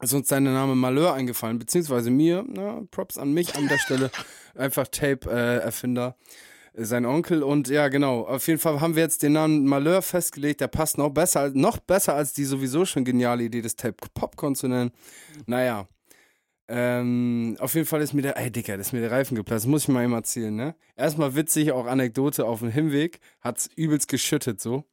ist 0.00 0.14
uns 0.14 0.28
sein 0.28 0.44
Name 0.44 0.74
Malheur 0.74 1.12
eingefallen, 1.12 1.58
beziehungsweise 1.58 2.10
mir, 2.10 2.44
na, 2.48 2.82
Props 2.90 3.18
an 3.18 3.32
mich 3.32 3.54
an 3.54 3.68
der 3.68 3.78
Stelle, 3.78 4.10
einfach 4.54 4.88
Tape-Erfinder, 4.88 6.16
äh, 6.18 6.53
sein 6.76 7.06
Onkel. 7.06 7.42
Und 7.42 7.68
ja, 7.68 7.88
genau, 7.88 8.22
auf 8.22 8.46
jeden 8.46 8.58
Fall 8.58 8.80
haben 8.80 8.96
wir 8.96 9.02
jetzt 9.02 9.22
den 9.22 9.32
Namen 9.32 9.64
Malheur 9.64 10.02
festgelegt, 10.02 10.60
der 10.60 10.68
passt 10.68 10.98
noch 10.98 11.10
besser, 11.10 11.40
als- 11.40 11.54
noch 11.54 11.78
besser 11.78 12.14
als 12.14 12.32
die 12.32 12.44
sowieso 12.44 12.84
schon 12.84 13.04
geniale 13.04 13.44
Idee, 13.44 13.62
das 13.62 13.76
Tape 13.76 13.96
Popcorn 14.14 14.54
zu 14.54 14.68
nennen. 14.68 14.90
Naja, 15.46 15.88
ähm, 16.66 17.56
auf 17.60 17.74
jeden 17.74 17.86
Fall 17.86 18.00
ist 18.00 18.14
mir 18.14 18.22
der, 18.22 18.38
ey 18.38 18.50
Dicker, 18.50 18.76
das 18.76 18.88
ist 18.88 18.92
mir 18.92 19.00
der 19.00 19.10
Reifen 19.10 19.34
geplatzt, 19.34 19.66
muss 19.66 19.82
ich 19.82 19.88
mal 19.88 20.02
eben 20.02 20.14
erzählen, 20.14 20.54
ne? 20.54 20.74
Erstmal 20.96 21.34
witzig, 21.36 21.72
auch 21.72 21.86
Anekdote 21.86 22.46
auf 22.46 22.60
dem 22.60 22.70
Hinweg, 22.70 23.20
hat's 23.40 23.68
übelst 23.76 24.08
geschüttet 24.08 24.60
so. 24.60 24.84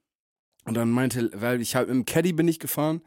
Und 0.66 0.76
dann 0.76 0.92
meinte, 0.92 1.32
weil 1.34 1.62
ich 1.62 1.76
halt 1.76 1.90
im 1.90 2.06
Caddy 2.06 2.34
bin 2.34 2.48
ich 2.48 2.60
gefahren 2.60 3.02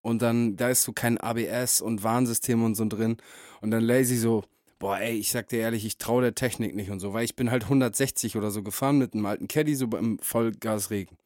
und 0.00 0.22
dann, 0.22 0.56
da 0.56 0.70
ist 0.70 0.82
so 0.84 0.92
kein 0.92 1.18
ABS 1.18 1.80
und 1.80 2.02
Warnsystem 2.02 2.62
und 2.62 2.76
so 2.76 2.86
drin. 2.86 3.16
Und 3.60 3.70
dann 3.72 3.82
Lazy 3.82 4.16
so, 4.16 4.44
boah 4.84 5.00
ey, 5.00 5.16
ich 5.16 5.30
sag 5.30 5.48
dir 5.48 5.60
ehrlich, 5.60 5.86
ich 5.86 5.96
traue 5.96 6.20
der 6.20 6.34
Technik 6.34 6.74
nicht 6.74 6.90
und 6.90 7.00
so, 7.00 7.14
weil 7.14 7.24
ich 7.24 7.34
bin 7.34 7.50
halt 7.50 7.62
160 7.62 8.36
oder 8.36 8.50
so 8.50 8.62
gefahren 8.62 8.98
mit 8.98 9.14
einem 9.14 9.24
alten 9.24 9.48
Caddy, 9.48 9.74
so 9.74 9.86
im 9.96 10.18
Vollgasregen. 10.18 11.16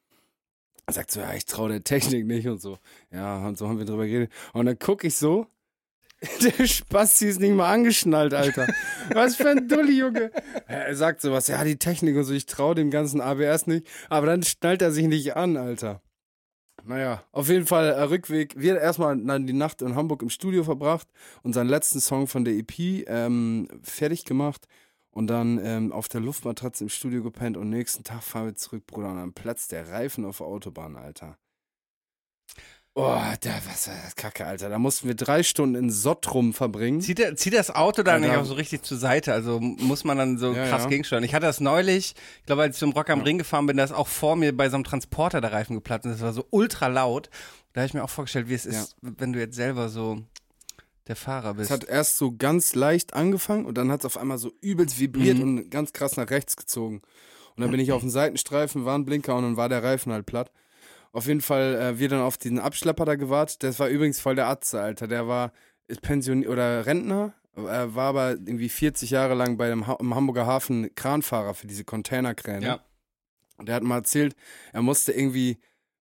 Er 0.86 0.92
sagt 0.92 1.10
so, 1.10 1.18
ja, 1.18 1.34
ich 1.34 1.44
traue 1.44 1.68
der 1.68 1.82
Technik 1.82 2.24
nicht 2.24 2.46
und 2.46 2.60
so. 2.60 2.78
Ja, 3.10 3.44
und 3.48 3.58
so 3.58 3.66
haben 3.66 3.78
wir 3.78 3.84
drüber 3.84 4.06
geredet. 4.06 4.30
Und 4.52 4.66
dann 4.66 4.78
guck 4.78 5.02
ich 5.02 5.16
so, 5.16 5.48
der 6.40 6.68
Spasti 6.68 7.26
ist 7.26 7.40
nicht 7.40 7.52
mal 7.52 7.72
angeschnallt, 7.72 8.32
Alter. 8.32 8.68
Was 9.12 9.34
für 9.34 9.50
ein 9.50 9.66
Dulli, 9.66 9.98
Junge. 9.98 10.30
Er 10.68 10.94
sagt 10.94 11.20
sowas, 11.20 11.48
ja, 11.48 11.64
die 11.64 11.78
Technik 11.78 12.14
und 12.14 12.22
so, 12.22 12.34
ich 12.34 12.46
traue 12.46 12.76
dem 12.76 12.92
ganzen 12.92 13.20
ABS 13.20 13.66
nicht. 13.66 13.88
Aber 14.08 14.28
dann 14.28 14.44
schnallt 14.44 14.82
er 14.82 14.92
sich 14.92 15.08
nicht 15.08 15.34
an, 15.34 15.56
Alter. 15.56 16.00
Naja, 16.88 17.22
auf 17.32 17.50
jeden 17.50 17.66
Fall 17.66 17.90
äh, 17.90 18.02
Rückweg. 18.04 18.54
Wir 18.56 18.80
erstmal 18.80 19.14
dann 19.14 19.46
die 19.46 19.52
Nacht 19.52 19.82
in 19.82 19.94
Hamburg 19.94 20.22
im 20.22 20.30
Studio 20.30 20.64
verbracht, 20.64 21.06
unseren 21.42 21.68
letzten 21.68 22.00
Song 22.00 22.26
von 22.26 22.46
der 22.46 22.54
EP 22.54 23.06
ähm, 23.06 23.68
fertig 23.82 24.24
gemacht 24.24 24.66
und 25.10 25.26
dann 25.26 25.60
ähm, 25.62 25.92
auf 25.92 26.08
der 26.08 26.22
Luftmatratze 26.22 26.84
im 26.84 26.88
Studio 26.88 27.22
gepennt 27.22 27.58
und 27.58 27.68
nächsten 27.68 28.04
Tag 28.04 28.22
fahren 28.22 28.46
wir 28.46 28.54
zurück, 28.54 28.86
Bruder, 28.86 29.10
und 29.10 29.16
dann 29.16 29.34
platzt 29.34 29.72
der 29.72 29.90
Reifen 29.90 30.24
auf 30.24 30.38
der 30.38 30.46
Autobahn, 30.46 30.96
Alter. 30.96 31.36
Oh, 33.00 33.16
da, 33.42 33.50
was 33.70 33.86
war 33.86 33.94
das 34.04 34.16
Kacke, 34.16 34.44
Alter. 34.44 34.68
Da 34.68 34.78
mussten 34.80 35.06
wir 35.06 35.14
drei 35.14 35.44
Stunden 35.44 35.76
in 35.76 35.88
Sottrum 35.88 36.52
verbringen. 36.52 37.00
Zieht, 37.00 37.18
der, 37.18 37.36
zieht 37.36 37.54
das 37.54 37.70
Auto 37.70 38.02
dann 38.02 38.22
Ja, 38.24 38.30
nicht 38.30 38.38
auch 38.38 38.44
so 38.44 38.54
richtig 38.54 38.82
zur 38.82 38.98
Seite? 38.98 39.32
Also 39.32 39.60
muss 39.60 40.02
man 40.02 40.18
dann 40.18 40.36
so 40.36 40.52
Ja, 40.52 40.66
krass 40.68 40.82
ja. 40.82 40.88
gegensteuern. 40.88 41.22
Ich 41.22 41.32
hatte 41.32 41.46
das 41.46 41.60
neulich, 41.60 42.16
ich 42.40 42.46
glaube, 42.46 42.62
als 42.62 42.74
ich 42.76 42.80
zum 42.80 42.90
Rock 42.90 43.08
am 43.10 43.20
Ring 43.20 43.38
gefahren 43.38 43.66
bin, 43.66 43.76
da 43.76 43.84
ist 43.84 43.92
auch 43.92 44.08
vor 44.08 44.34
mir 44.34 44.56
bei 44.56 44.68
so 44.68 44.74
einem 44.74 44.82
Transporter 44.84 45.40
der 45.40 45.52
Reifen 45.52 45.74
geplatzt 45.76 46.06
und 46.06 46.10
das 46.12 46.20
war 46.22 46.32
so 46.32 46.44
ultra 46.50 46.88
laut. 46.88 47.30
Da 47.72 47.82
habe 47.82 47.86
ich 47.86 47.94
mir 47.94 48.02
auch 48.02 48.10
vorgestellt, 48.10 48.48
wie 48.48 48.54
es 48.54 48.66
ist, 48.66 48.96
wenn 49.00 49.32
du 49.32 49.38
jetzt 49.38 49.54
selber 49.54 49.88
so 49.90 50.20
der 51.06 51.14
Fahrer 51.14 51.52
Es 51.52 51.56
bist. 51.56 51.70
hat 51.70 51.84
erst 51.84 52.16
so 52.16 52.34
ganz 52.36 52.74
leicht 52.74 53.14
angefangen 53.14 53.64
und 53.64 53.78
dann 53.78 53.92
hat 53.92 54.00
es 54.00 54.06
auf 54.06 54.18
einmal 54.18 54.38
so 54.38 54.50
übelst 54.60 54.98
vibriert 54.98 55.36
Mhm. 55.38 55.42
und 55.58 55.70
ganz 55.70 55.92
krass 55.92 56.16
nach 56.16 56.28
rechts 56.30 56.56
gezogen. 56.56 57.02
Und 57.54 57.62
dann 57.62 57.70
bin 57.70 57.78
ich 57.78 57.92
auf 57.92 58.00
den 58.02 58.10
Seitenstreifen, 58.10 58.84
Warnblinker 58.84 59.36
und 59.36 59.44
dann 59.44 59.56
war 59.56 59.68
der 59.68 59.84
Reifen 59.84 60.12
halt 60.12 60.26
platt. 60.26 60.50
Auf 61.12 61.26
jeden 61.26 61.40
Fall, 61.40 61.74
äh, 61.74 61.98
wir 61.98 62.08
dann 62.08 62.20
auf 62.20 62.36
diesen 62.36 62.58
Abschlepper 62.58 63.04
da 63.04 63.14
gewartet. 63.16 63.62
Das 63.62 63.78
war 63.78 63.88
übrigens 63.88 64.20
voll 64.20 64.34
der 64.34 64.48
Atze, 64.48 64.80
Alter. 64.80 65.08
Der 65.08 65.26
war 65.26 65.52
ist 65.88 66.02
Pensionier 66.02 66.50
oder 66.50 66.86
Rentner, 66.86 67.32
äh, 67.56 67.60
war 67.62 68.10
aber 68.10 68.30
irgendwie 68.32 68.68
40 68.68 69.10
Jahre 69.10 69.34
lang 69.34 69.56
bei 69.56 69.68
dem 69.68 69.86
ha 69.86 69.96
im 69.98 70.14
Hamburger 70.14 70.46
Hafen 70.46 70.94
Kranfahrer 70.94 71.54
für 71.54 71.66
diese 71.66 71.84
Containerkräne. 71.84 72.64
Ja. 72.64 72.84
Und 73.56 73.68
der 73.68 73.76
hat 73.76 73.82
mal 73.82 73.96
erzählt, 73.96 74.36
er 74.72 74.82
musste 74.82 75.12
irgendwie 75.12 75.58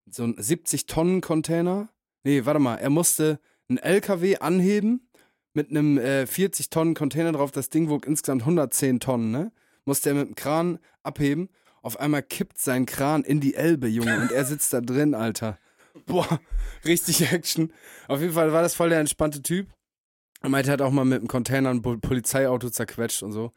so 0.09 0.23
ein 0.23 0.35
70 0.37 0.85
Tonnen 0.85 1.21
Container, 1.21 1.89
nee, 2.23 2.45
warte 2.45 2.59
mal, 2.59 2.75
er 2.75 2.89
musste 2.89 3.39
einen 3.69 3.79
LKW 3.79 4.37
anheben 4.37 5.09
mit 5.53 5.69
einem 5.71 5.97
äh, 5.97 6.27
40 6.27 6.69
Tonnen 6.69 6.93
Container 6.93 7.31
drauf. 7.31 7.51
Das 7.51 7.69
Ding 7.69 7.89
wog 7.89 8.05
insgesamt 8.05 8.43
110 8.43 8.99
Tonnen, 8.99 9.31
ne? 9.31 9.51
Musste 9.85 10.09
er 10.09 10.15
mit 10.15 10.27
dem 10.27 10.35
Kran 10.35 10.79
abheben. 11.01 11.49
Auf 11.87 12.01
einmal 12.01 12.21
kippt 12.21 12.57
sein 12.59 12.85
Kran 12.85 13.23
in 13.23 13.39
die 13.39 13.55
Elbe, 13.55 13.87
Junge, 13.87 14.19
und 14.19 14.29
er 14.33 14.43
sitzt 14.43 14.73
da 14.73 14.81
drin, 14.81 15.15
Alter. 15.15 15.57
Boah, 16.05 16.41
richtig 16.83 17.31
Action. 17.31 17.71
Auf 18.09 18.19
jeden 18.19 18.33
Fall 18.33 18.51
war 18.51 18.61
das 18.61 18.75
voll 18.75 18.89
der 18.89 18.99
entspannte 18.99 19.41
Typ. 19.41 19.69
Er 20.41 20.49
meinte, 20.49 20.69
er 20.69 20.73
hat 20.73 20.81
auch 20.81 20.91
mal 20.91 21.05
mit 21.05 21.19
einem 21.19 21.29
Container 21.29 21.69
ein 21.69 21.81
Pol- 21.81 21.97
Polizeiauto 21.97 22.69
zerquetscht 22.71 23.23
und 23.23 23.31
so. 23.31 23.53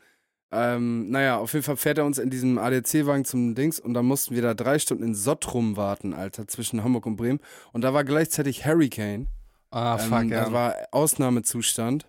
Ähm, 0.52 1.10
naja, 1.10 1.38
auf 1.38 1.54
jeden 1.54 1.64
Fall 1.64 1.76
fährt 1.76 1.98
er 1.98 2.04
uns 2.04 2.18
in 2.18 2.30
diesem 2.30 2.56
ADC-Wagen 2.58 3.24
zum 3.24 3.56
Dings 3.56 3.80
und 3.80 3.94
dann 3.94 4.06
mussten 4.06 4.36
wir 4.36 4.42
da 4.42 4.54
drei 4.54 4.78
Stunden 4.78 5.02
in 5.02 5.16
Sottrum 5.16 5.76
warten, 5.76 6.12
Alter, 6.14 6.46
zwischen 6.46 6.84
Hamburg 6.84 7.06
und 7.06 7.16
Bremen. 7.16 7.40
Und 7.72 7.82
da 7.82 7.92
war 7.94 8.04
gleichzeitig 8.04 8.64
Hurricane. 8.64 9.26
Ah, 9.72 9.98
fuck, 9.98 10.22
ähm, 10.22 10.28
ja. 10.28 10.44
Das 10.44 10.52
war 10.52 10.76
Ausnahmezustand. 10.92 12.06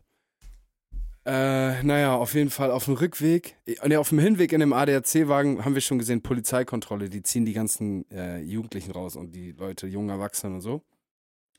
Äh, 1.23 1.83
naja, 1.83 2.15
auf 2.15 2.33
jeden 2.33 2.49
Fall 2.49 2.71
auf 2.71 2.85
dem 2.85 2.95
Rückweg, 2.95 3.55
nee, 3.85 3.95
auf 3.95 4.09
dem 4.09 4.17
Hinweg 4.17 4.53
in 4.53 4.59
dem 4.59 4.73
ADAC-Wagen 4.73 5.63
haben 5.63 5.75
wir 5.75 5.81
schon 5.81 5.99
gesehen, 5.99 6.23
Polizeikontrolle, 6.23 7.09
die 7.09 7.21
ziehen 7.21 7.45
die 7.45 7.53
ganzen 7.53 8.09
äh, 8.09 8.39
Jugendlichen 8.39 8.91
raus 8.91 9.15
und 9.15 9.35
die 9.35 9.51
Leute, 9.51 9.85
jungen 9.85 10.09
Erwachsenen 10.09 10.55
und 10.55 10.61
so. 10.61 10.81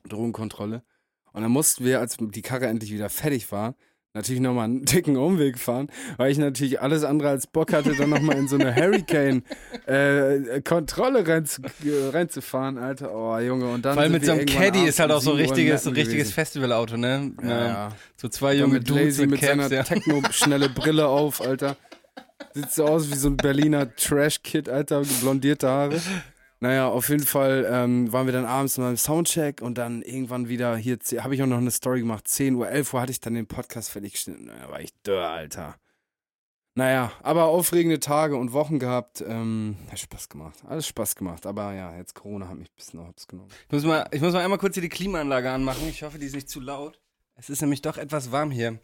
Drogenkontrolle. 0.05 0.83
Und 1.31 1.43
dann 1.43 1.51
mussten 1.51 1.85
wir, 1.85 2.01
als 2.01 2.17
die 2.19 2.41
Karre 2.41 2.67
endlich 2.67 2.91
wieder 2.91 3.09
fertig 3.09 3.53
war, 3.53 3.75
natürlich 4.13 4.41
nochmal 4.41 4.65
einen 4.65 4.85
dicken 4.85 5.17
Umweg 5.17 5.57
fahren, 5.57 5.87
weil 6.17 6.31
ich 6.31 6.37
natürlich 6.37 6.79
alles 6.81 7.03
andere 7.03 7.29
als 7.29 7.47
Bock 7.47 7.73
hatte, 7.73 7.95
dann 7.95 8.11
nochmal 8.11 8.37
in 8.37 8.47
so 8.47 8.57
eine 8.57 8.75
Hurricane-Kontrolle 8.75 11.27
rein, 11.33 11.47
reinzufahren, 12.11 12.77
Alter. 12.77 13.11
Oh, 13.13 13.37
Junge. 13.39 13.69
Und 13.69 13.83
dann 13.85 13.97
sind 13.97 14.11
mit 14.11 14.23
so 14.25 14.33
einem 14.33 14.45
Caddy 14.45 14.83
ist 14.85 14.99
halt 14.99 15.11
auch 15.11 15.21
so 15.21 15.31
7 15.31 15.31
Uhr 15.31 15.39
in 15.39 15.45
richtiges, 15.49 15.95
richtiges. 15.95 16.31
Festivalauto, 16.31 16.97
ne? 16.97 17.31
Ja, 17.41 17.65
ja. 17.65 17.89
So 18.15 18.27
zwei 18.29 18.53
junge 18.55 18.75
mit 18.75 18.89
Dudes 18.89 19.17
mit 19.17 19.31
mit 19.31 19.41
Caps, 19.41 19.51
seiner 19.51 19.69
ja. 19.69 19.83
Techno-schnelle 19.83 20.69
Brille 20.69 21.07
auf, 21.07 21.41
Alter. 21.41 21.75
Sieht 22.53 22.71
so 22.71 22.85
aus 22.85 23.09
wie 23.09 23.15
so 23.15 23.29
ein 23.29 23.37
Berliner 23.37 23.95
Trash-Kid, 23.95 24.69
Alter, 24.69 25.01
blondierte 25.21 25.67
Haare. 25.67 25.99
Naja, 26.63 26.87
auf 26.87 27.09
jeden 27.09 27.25
Fall 27.25 27.67
ähm, 27.69 28.13
waren 28.13 28.25
wir 28.25 28.31
dann 28.31 28.45
abends 28.45 28.77
mal 28.77 28.91
im 28.91 28.95
Soundcheck 28.95 29.61
und 29.61 29.77
dann 29.77 30.01
irgendwann 30.01 30.47
wieder 30.47 30.77
hier, 30.77 30.97
habe 31.17 31.35
ich 31.35 31.43
auch 31.43 31.45
noch 31.45 31.57
eine 31.57 31.71
Story 31.71 31.99
gemacht, 31.99 32.25
10 32.25 32.55
Uhr, 32.55 32.69
11 32.69 32.93
Uhr 32.93 33.01
hatte 33.01 33.11
ich 33.11 33.19
dann 33.19 33.33
den 33.33 33.47
Podcast 33.47 33.89
fertig 33.89 34.13
geschnitten. 34.13 34.47
Da 34.47 34.69
war 34.69 34.79
ich 34.79 34.93
dörr, 35.03 35.27
Alter. 35.27 35.75
Naja, 36.75 37.11
aber 37.21 37.47
aufregende 37.47 37.99
Tage 37.99 38.37
und 38.37 38.53
Wochen 38.53 38.79
gehabt. 38.79 39.21
Ähm, 39.27 39.75
hat 39.91 39.99
Spaß 39.99 40.29
gemacht. 40.29 40.63
Alles 40.65 40.87
Spaß 40.87 41.17
gemacht. 41.17 41.45
Aber 41.45 41.73
ja, 41.73 41.97
jetzt 41.97 42.15
Corona 42.15 42.47
hat 42.47 42.55
mich 42.55 42.69
ein 42.69 42.75
bisschen 42.77 43.05
hops 43.05 43.27
genommen. 43.27 43.49
Ich 43.67 43.73
muss, 43.73 43.83
mal, 43.83 44.07
ich 44.13 44.21
muss 44.21 44.31
mal 44.31 44.41
einmal 44.41 44.57
kurz 44.57 44.75
hier 44.75 44.83
die 44.83 44.87
Klimaanlage 44.87 45.51
anmachen. 45.51 45.85
Ich 45.89 46.01
hoffe, 46.03 46.17
die 46.17 46.27
ist 46.27 46.35
nicht 46.35 46.47
zu 46.47 46.61
laut. 46.61 47.02
Es 47.35 47.49
ist 47.49 47.61
nämlich 47.61 47.81
doch 47.81 47.97
etwas 47.97 48.31
warm 48.31 48.51
hier. 48.51 48.79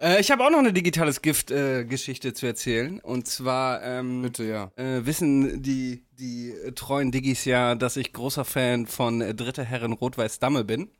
Äh, 0.00 0.20
ich 0.20 0.30
habe 0.30 0.44
auch 0.44 0.50
noch 0.50 0.60
eine 0.60 0.72
digitales 0.72 1.20
Gift-Geschichte 1.20 2.32
zu 2.32 2.46
erzählen. 2.46 3.00
Und 3.00 3.26
zwar 3.26 3.82
ähm, 3.82 4.22
Bitte, 4.22 4.44
ja. 4.44 4.70
äh, 4.76 5.04
wissen 5.04 5.62
die, 5.62 6.04
die 6.12 6.50
äh, 6.50 6.72
treuen 6.72 7.10
Diggis 7.10 7.44
ja, 7.44 7.74
dass 7.74 7.96
ich 7.96 8.12
großer 8.12 8.44
Fan 8.44 8.86
von 8.86 9.20
äh, 9.20 9.34
Dritte 9.34 9.64
Herren 9.64 9.92
Rot-Weiß 9.92 10.38
Damme 10.38 10.64
bin. 10.64 10.90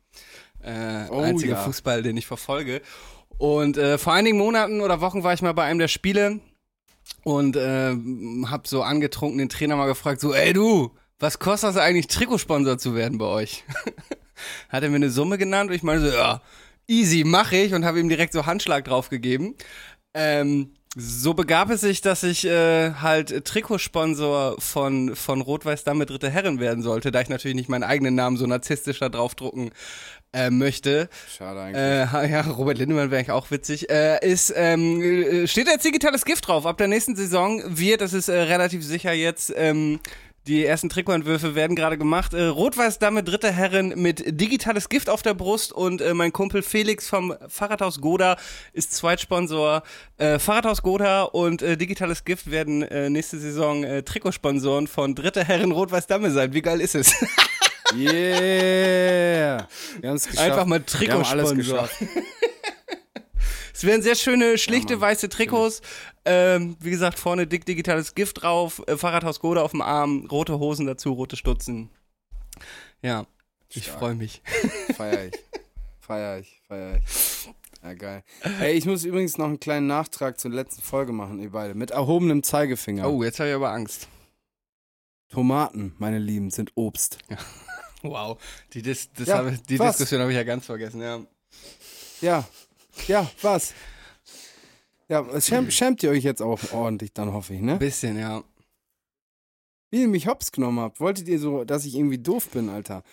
Äh, 0.61 1.05
Oh, 1.09 1.21
einziger 1.21 1.53
ja. 1.53 1.63
Fußball, 1.63 2.03
den 2.03 2.17
ich 2.17 2.27
verfolge. 2.27 2.81
Und 3.37 3.77
äh, 3.77 3.97
vor 3.97 4.13
einigen 4.13 4.37
Monaten 4.37 4.81
oder 4.81 4.99
Wochen 4.99 5.23
war 5.23 5.33
ich 5.33 5.41
mal 5.41 5.53
bei 5.53 5.63
einem 5.63 5.79
der 5.79 5.87
Spiele 5.87 6.41
und 7.23 7.55
äh, 7.55 7.95
hab 8.47 8.67
so 8.67 8.83
angetrunken 8.83 9.37
den 9.37 9.47
Trainer 9.49 9.77
mal 9.77 9.87
gefragt, 9.87 10.19
so, 10.19 10.33
ey 10.33 10.51
du, 10.51 10.91
was 11.17 11.39
kostet 11.39 11.69
das 11.69 11.77
eigentlich, 11.77 12.07
Trikotsponsor 12.07 12.77
zu 12.77 12.93
werden 12.93 13.17
bei 13.17 13.25
euch? 13.25 13.63
Hat 14.69 14.83
er 14.83 14.89
mir 14.89 14.97
eine 14.97 15.09
Summe 15.09 15.37
genannt 15.37 15.69
und 15.69 15.75
ich 15.75 15.83
meine 15.83 16.01
so, 16.01 16.07
ja, 16.07 16.41
easy, 16.89 17.23
mache 17.23 17.55
ich 17.57 17.73
und 17.73 17.85
habe 17.85 17.99
ihm 17.99 18.09
direkt 18.09 18.33
so 18.33 18.45
Handschlag 18.45 18.85
drauf 18.85 19.09
gegeben. 19.09 19.55
Ähm, 20.13 20.73
so 20.95 21.35
begab 21.35 21.69
es 21.69 21.81
sich, 21.81 22.01
dass 22.01 22.23
ich 22.23 22.45
äh, 22.45 22.93
halt 22.93 23.45
Trikotsponsor 23.45 24.55
von, 24.59 25.15
von 25.15 25.41
Rot-Weiß 25.41 25.83
Damme 25.83 26.07
Dritte 26.07 26.31
Herren 26.31 26.59
werden 26.59 26.81
sollte, 26.81 27.11
da 27.11 27.21
ich 27.21 27.29
natürlich 27.29 27.55
nicht 27.55 27.69
meinen 27.69 27.83
eigenen 27.83 28.15
Namen 28.15 28.37
so 28.37 28.47
narzisstisch 28.47 28.99
da 28.99 29.09
draufdrucken 29.09 29.69
äh, 30.33 30.49
möchte. 30.49 31.07
Schade 31.37 31.61
eigentlich. 31.61 31.81
Äh, 31.81 32.31
ja, 32.31 32.41
Robert 32.41 32.79
Lindemann 32.79 33.11
wäre 33.11 33.19
eigentlich 33.19 33.31
auch 33.31 33.51
witzig. 33.51 33.89
Äh, 33.91 34.27
ist, 34.27 34.51
ähm, 34.55 35.01
äh, 35.01 35.47
steht 35.47 35.67
jetzt 35.67 35.85
digitales 35.85 36.25
Gift 36.25 36.47
drauf. 36.47 36.65
Ab 36.65 36.77
der 36.77 36.87
nächsten 36.87 37.15
Saison 37.15 37.61
wird, 37.65 38.01
das 38.01 38.13
ist 38.13 38.27
äh, 38.27 38.39
relativ 38.39 38.83
sicher 38.83 39.13
jetzt, 39.13 39.53
ähm, 39.55 39.99
die 40.49 40.65
ersten 40.65 40.89
Trikotentwürfe 40.89 41.53
werden 41.53 41.75
gerade 41.75 41.97
gemacht. 41.97 42.33
Äh, 42.33 42.45
Rot-Weiß 42.45 42.97
Dame, 42.97 43.23
dritte 43.23 43.51
Herrin 43.51 43.93
mit 43.95 44.23
digitales 44.41 44.89
Gift 44.89 45.07
auf 45.07 45.21
der 45.21 45.35
Brust 45.35 45.71
und 45.71 46.01
äh, 46.01 46.15
mein 46.15 46.33
Kumpel 46.33 46.63
Felix 46.63 47.07
vom 47.07 47.35
Fahrradhaus 47.47 48.01
Goda 48.01 48.35
ist 48.73 48.91
Zweitsponsor. 48.93 49.83
Äh, 50.17 50.39
Fahrradhaus 50.39 50.81
Goda 50.81 51.21
und 51.21 51.61
äh, 51.61 51.77
digitales 51.77 52.25
Gift 52.25 52.49
werden 52.49 52.81
äh, 52.81 53.11
nächste 53.11 53.37
Saison 53.37 53.83
äh, 53.83 54.01
Trikotsponsoren 54.01 54.87
von 54.87 55.13
dritte 55.13 55.43
Herren 55.43 55.71
Rot-Weiß 55.71 56.07
Dame 56.07 56.31
sein. 56.31 56.51
Wie 56.51 56.61
geil 56.63 56.81
ist 56.81 56.95
es? 56.95 57.13
Yeah! 57.95 59.67
Wir 59.99 60.09
haben 60.09 60.17
es 60.17 60.27
geschafft. 60.27 60.47
Einfach 60.47 60.67
mal 60.67 60.79
Wir 60.99 61.11
haben 61.11 61.23
alles 61.25 61.49
Trikotsponsor. 61.49 61.55
geschafft. 61.55 61.97
Es 63.79 63.85
wären 63.85 64.01
sehr 64.01 64.15
schöne, 64.15 64.57
schlichte, 64.57 64.95
Mann, 64.95 65.03
weiße 65.03 65.29
Trikots. 65.29 65.81
Ähm, 66.25 66.75
wie 66.79 66.89
gesagt, 66.91 67.17
vorne 67.19 67.47
dick 67.47 67.65
digitales 67.65 68.13
Gift 68.15 68.41
drauf, 68.43 68.81
äh, 68.87 68.97
Fahrradhaus 68.97 69.39
Gode 69.39 69.61
auf 69.63 69.71
dem 69.71 69.81
Arm, 69.81 70.27
rote 70.29 70.59
Hosen 70.59 70.85
dazu, 70.85 71.13
rote 71.13 71.35
Stutzen. 71.37 71.89
Ja, 73.01 73.25
ich 73.69 73.85
Stark. 73.85 73.99
freue 73.99 74.15
mich. 74.15 74.41
Feier 74.95 75.25
ich. 75.27 75.33
Feier 76.01 76.39
ich, 76.39 76.61
feier 76.67 76.97
ich. 76.97 77.49
Ja, 77.83 77.93
geil. 77.93 78.23
Ey, 78.59 78.73
ich 78.73 78.85
muss 78.85 79.05
übrigens 79.05 79.37
noch 79.37 79.45
einen 79.45 79.59
kleinen 79.59 79.87
Nachtrag 79.87 80.39
zur 80.39 80.51
letzten 80.51 80.81
Folge 80.81 81.13
machen, 81.13 81.39
ihr 81.39 81.51
beide. 81.51 81.75
Mit 81.75 81.91
erhobenem 81.91 82.43
Zeigefinger. 82.43 83.09
Oh, 83.09 83.23
jetzt 83.23 83.39
habe 83.39 83.49
ich 83.49 83.55
aber 83.55 83.71
Angst. 83.71 84.07
Tomaten, 85.29 85.93
meine 85.99 86.19
Lieben, 86.19 86.49
sind 86.51 86.71
Obst. 86.75 87.19
Wow, 88.01 88.37
die, 88.71 88.81
Dis 88.81 89.09
Ja, 89.25 89.39
habe- 89.39 89.59
die 89.67 89.77
was? 89.77 89.97
Diskussion 89.97 90.21
habe 90.21 90.31
ich 90.31 90.37
ja 90.37 90.43
ganz 90.45 90.65
vergessen, 90.65 91.01
ja. 91.01 91.19
Ja, 92.21 92.47
ja, 93.09 93.29
was? 93.41 93.73
Ja, 95.09 95.25
schämt, 95.41 95.73
schämt 95.73 96.03
ihr 96.03 96.11
euch 96.11 96.23
jetzt 96.23 96.41
auch 96.41 96.59
ordentlich, 96.71 97.13
dann 97.13 97.33
hoffe 97.33 97.55
ich, 97.55 97.61
ne? 97.61 97.73
Ein 97.73 97.79
bisschen, 97.79 98.17
ja. 98.17 98.43
Wie 99.91 100.01
ihr 100.01 100.07
mich 100.07 100.27
hops 100.27 100.51
genommen 100.51 100.79
habt. 100.79 100.99
Wolltet 100.99 101.27
ihr 101.27 101.39
so, 101.39 101.63
dass 101.63 101.85
ich 101.85 101.95
irgendwie 101.95 102.19
doof 102.19 102.49
bin, 102.49 102.69
Alter? 102.69 103.03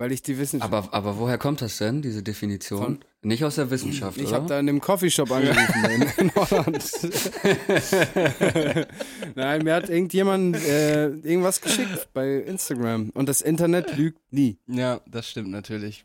Weil 0.00 0.12
ich 0.12 0.22
die 0.22 0.38
Wissenschaft. 0.38 0.72
Aber, 0.72 0.94
aber 0.94 1.18
woher 1.18 1.38
kommt 1.38 1.60
das 1.62 1.78
denn, 1.78 2.02
diese 2.02 2.22
Definition? 2.22 2.82
Von- 2.84 2.98
Nicht 3.22 3.44
aus 3.44 3.56
der 3.56 3.70
Wissenschaft, 3.70 4.18
ich 4.18 4.28
oder? 4.28 4.36
habe 4.36 4.46
da 4.46 4.60
in 4.60 4.66
dem 4.66 4.80
Coffeeshop 4.80 5.30
angerufen 5.32 5.84
in, 5.90 6.02
in 6.18 6.34
Holland. 6.36 6.84
Nein, 9.34 9.62
mir 9.64 9.74
hat 9.74 9.88
irgendjemand 9.88 10.56
äh, 10.56 11.08
irgendwas 11.08 11.60
geschickt 11.60 12.08
bei 12.12 12.34
Instagram. 12.36 13.10
Und 13.10 13.28
das 13.28 13.40
Internet 13.40 13.96
lügt 13.96 14.20
nie. 14.32 14.58
Ja, 14.66 15.00
das 15.06 15.28
stimmt 15.28 15.50
natürlich. 15.50 16.04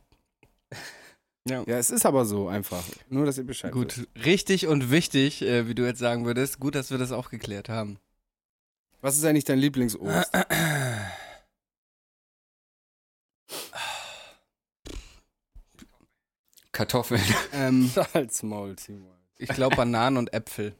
Ja. 1.47 1.63
Ja, 1.67 1.77
es 1.77 1.89
ist 1.89 2.05
aber 2.05 2.25
so 2.25 2.47
einfach. 2.47 2.83
Nur, 3.09 3.25
dass 3.25 3.37
ihr 3.37 3.43
Bescheid 3.43 3.73
wisst. 3.75 3.97
Gut, 3.97 4.07
richtig 4.25 4.67
und 4.67 4.91
wichtig, 4.91 5.41
äh, 5.41 5.67
wie 5.67 5.75
du 5.75 5.85
jetzt 5.85 5.99
sagen 5.99 6.25
würdest. 6.25 6.59
Gut, 6.59 6.75
dass 6.75 6.89
wir 6.89 6.97
das 6.97 7.11
auch 7.11 7.29
geklärt 7.29 7.67
haben. 7.69 7.99
Was 9.01 9.17
ist 9.17 9.25
eigentlich 9.25 9.43
dein 9.43 9.59
Lieblingsobst? 9.59 10.31
Kartoffeln. 16.71 17.21
ähm, 17.51 17.87
Salzmaul, 17.93 18.75
Timo. 18.75 19.13
ich 19.37 19.49
glaube 19.49 19.75
Bananen 19.75 20.17
und 20.17 20.33
Äpfel. 20.33 20.75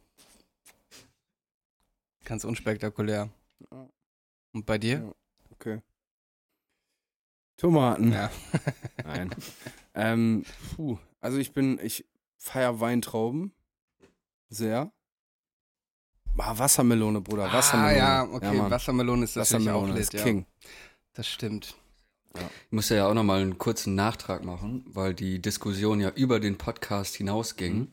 Ganz 2.25 2.45
unspektakulär. 2.45 3.29
Und 4.53 4.65
bei 4.65 4.77
dir? 4.77 5.13
Okay. 5.51 5.81
Tomaten. 7.57 8.13
Ja. 8.13 8.31
Nein. 9.03 9.29
ähm, 9.93 10.43
puh. 10.75 10.97
Also 11.21 11.37
ich 11.37 11.53
bin, 11.53 11.79
ich 11.81 12.05
feier 12.37 12.79
Weintrauben. 12.79 13.53
Sehr. 14.49 14.91
Ah, 16.37 16.57
Wassermelone, 16.57 17.21
Bruder. 17.21 17.51
Wassermelone. 17.51 17.93
Ah, 17.93 17.97
ja, 17.97 18.23
okay. 18.29 18.57
Mann. 18.57 18.71
Wassermelone 18.71 19.23
ist 19.23 19.37
auch 19.37 19.41
Wassermelone 19.41 19.93
lit, 19.93 20.01
ist 20.01 20.13
ja. 20.13 20.23
King. 20.23 20.45
Das 21.13 21.27
stimmt. 21.27 21.75
Ich 22.35 22.71
muss 22.71 22.89
ja 22.89 23.07
auch 23.07 23.13
nochmal 23.13 23.41
einen 23.41 23.59
kurzen 23.59 23.93
Nachtrag 23.93 24.43
machen, 24.43 24.83
weil 24.87 25.13
die 25.13 25.39
Diskussion 25.39 25.99
ja 25.99 26.09
über 26.09 26.39
den 26.39 26.57
Podcast 26.57 27.15
hinausging. 27.15 27.75
Mhm. 27.75 27.87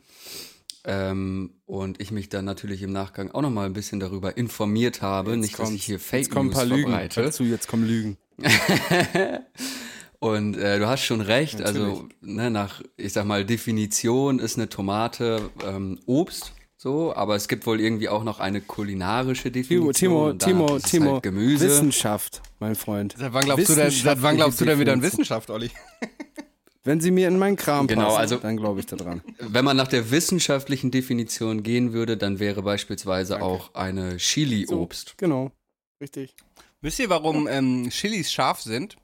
Ähm, 0.83 1.53
und 1.67 2.01
ich 2.01 2.09
mich 2.09 2.29
dann 2.29 2.45
natürlich 2.45 2.81
im 2.81 2.91
Nachgang 2.91 3.29
auch 3.29 3.43
nochmal 3.43 3.67
ein 3.67 3.73
bisschen 3.73 3.99
darüber 3.99 4.35
informiert 4.35 5.03
habe. 5.03 5.31
Jetzt 5.31 5.41
nicht, 5.41 5.53
dass 5.53 5.65
kommt's. 5.65 5.75
ich 5.75 5.85
hier 5.85 5.99
Fake 5.99 6.21
Jetzt 6.21 6.31
kommen 6.31 6.49
ein 6.49 6.53
paar 6.53 6.65
Lügen. 6.65 6.89
verbreite. 6.89 7.21
Dazu, 7.21 7.43
jetzt 7.43 7.67
kommen 7.67 7.85
Lügen. 7.85 8.17
Und 10.23 10.55
äh, 10.55 10.77
du 10.77 10.85
hast 10.87 11.01
schon 11.03 11.19
recht, 11.19 11.63
also 11.63 11.79
Natürlich. 11.83 12.11
ne, 12.21 12.51
nach, 12.51 12.83
ich 12.95 13.11
sag 13.11 13.25
mal, 13.25 13.43
Definition 13.43 14.37
ist 14.37 14.55
eine 14.55 14.69
Tomate 14.69 15.49
ähm, 15.65 15.99
Obst, 16.05 16.53
so, 16.77 17.15
aber 17.15 17.35
es 17.35 17.47
gibt 17.47 17.65
wohl 17.65 17.81
irgendwie 17.81 18.07
auch 18.07 18.23
noch 18.23 18.39
eine 18.39 18.61
kulinarische 18.61 19.51
Timo, 19.51 19.63
Definition. 19.91 19.93
Timo, 20.37 20.67
Timo, 20.67 20.79
Timo. 20.79 21.13
Halt 21.13 21.23
Gemüse. 21.23 21.65
Wissenschaft, 21.65 22.43
mein 22.59 22.75
Freund. 22.75 23.15
Seit 23.17 23.33
wann 23.33 23.45
glaubst 23.45 23.69
du 23.69 23.73
denn, 23.73 23.89
seit 23.89 24.21
wann 24.21 24.35
glaubst 24.35 24.61
du 24.61 24.65
denn 24.65 24.79
wieder 24.79 24.93
an 24.93 25.01
Wissenschaft, 25.01 25.49
Olli? 25.49 25.71
Wenn 26.83 27.01
sie 27.01 27.09
mir 27.09 27.27
in 27.27 27.39
meinen 27.39 27.55
Kram 27.55 27.87
Genau, 27.87 28.05
passen, 28.09 28.17
also- 28.17 28.37
dann 28.37 28.57
glaube 28.57 28.79
ich 28.79 28.85
daran. 28.85 29.23
Wenn 29.39 29.65
man 29.65 29.75
nach 29.75 29.87
der 29.87 30.11
wissenschaftlichen 30.11 30.91
Definition 30.91 31.63
gehen 31.63 31.93
würde, 31.93 32.15
dann 32.15 32.37
wäre 32.37 32.61
beispielsweise 32.61 33.41
auch 33.41 33.73
eine 33.73 34.17
Chili-Obst. 34.17 35.15
Genau, 35.17 35.51
richtig. 35.99 36.35
Wisst 36.81 36.99
ihr, 36.99 37.09
warum 37.09 37.47
ähm, 37.47 37.89
Chilis 37.89 38.31
scharf 38.31 38.61
sind? 38.61 38.97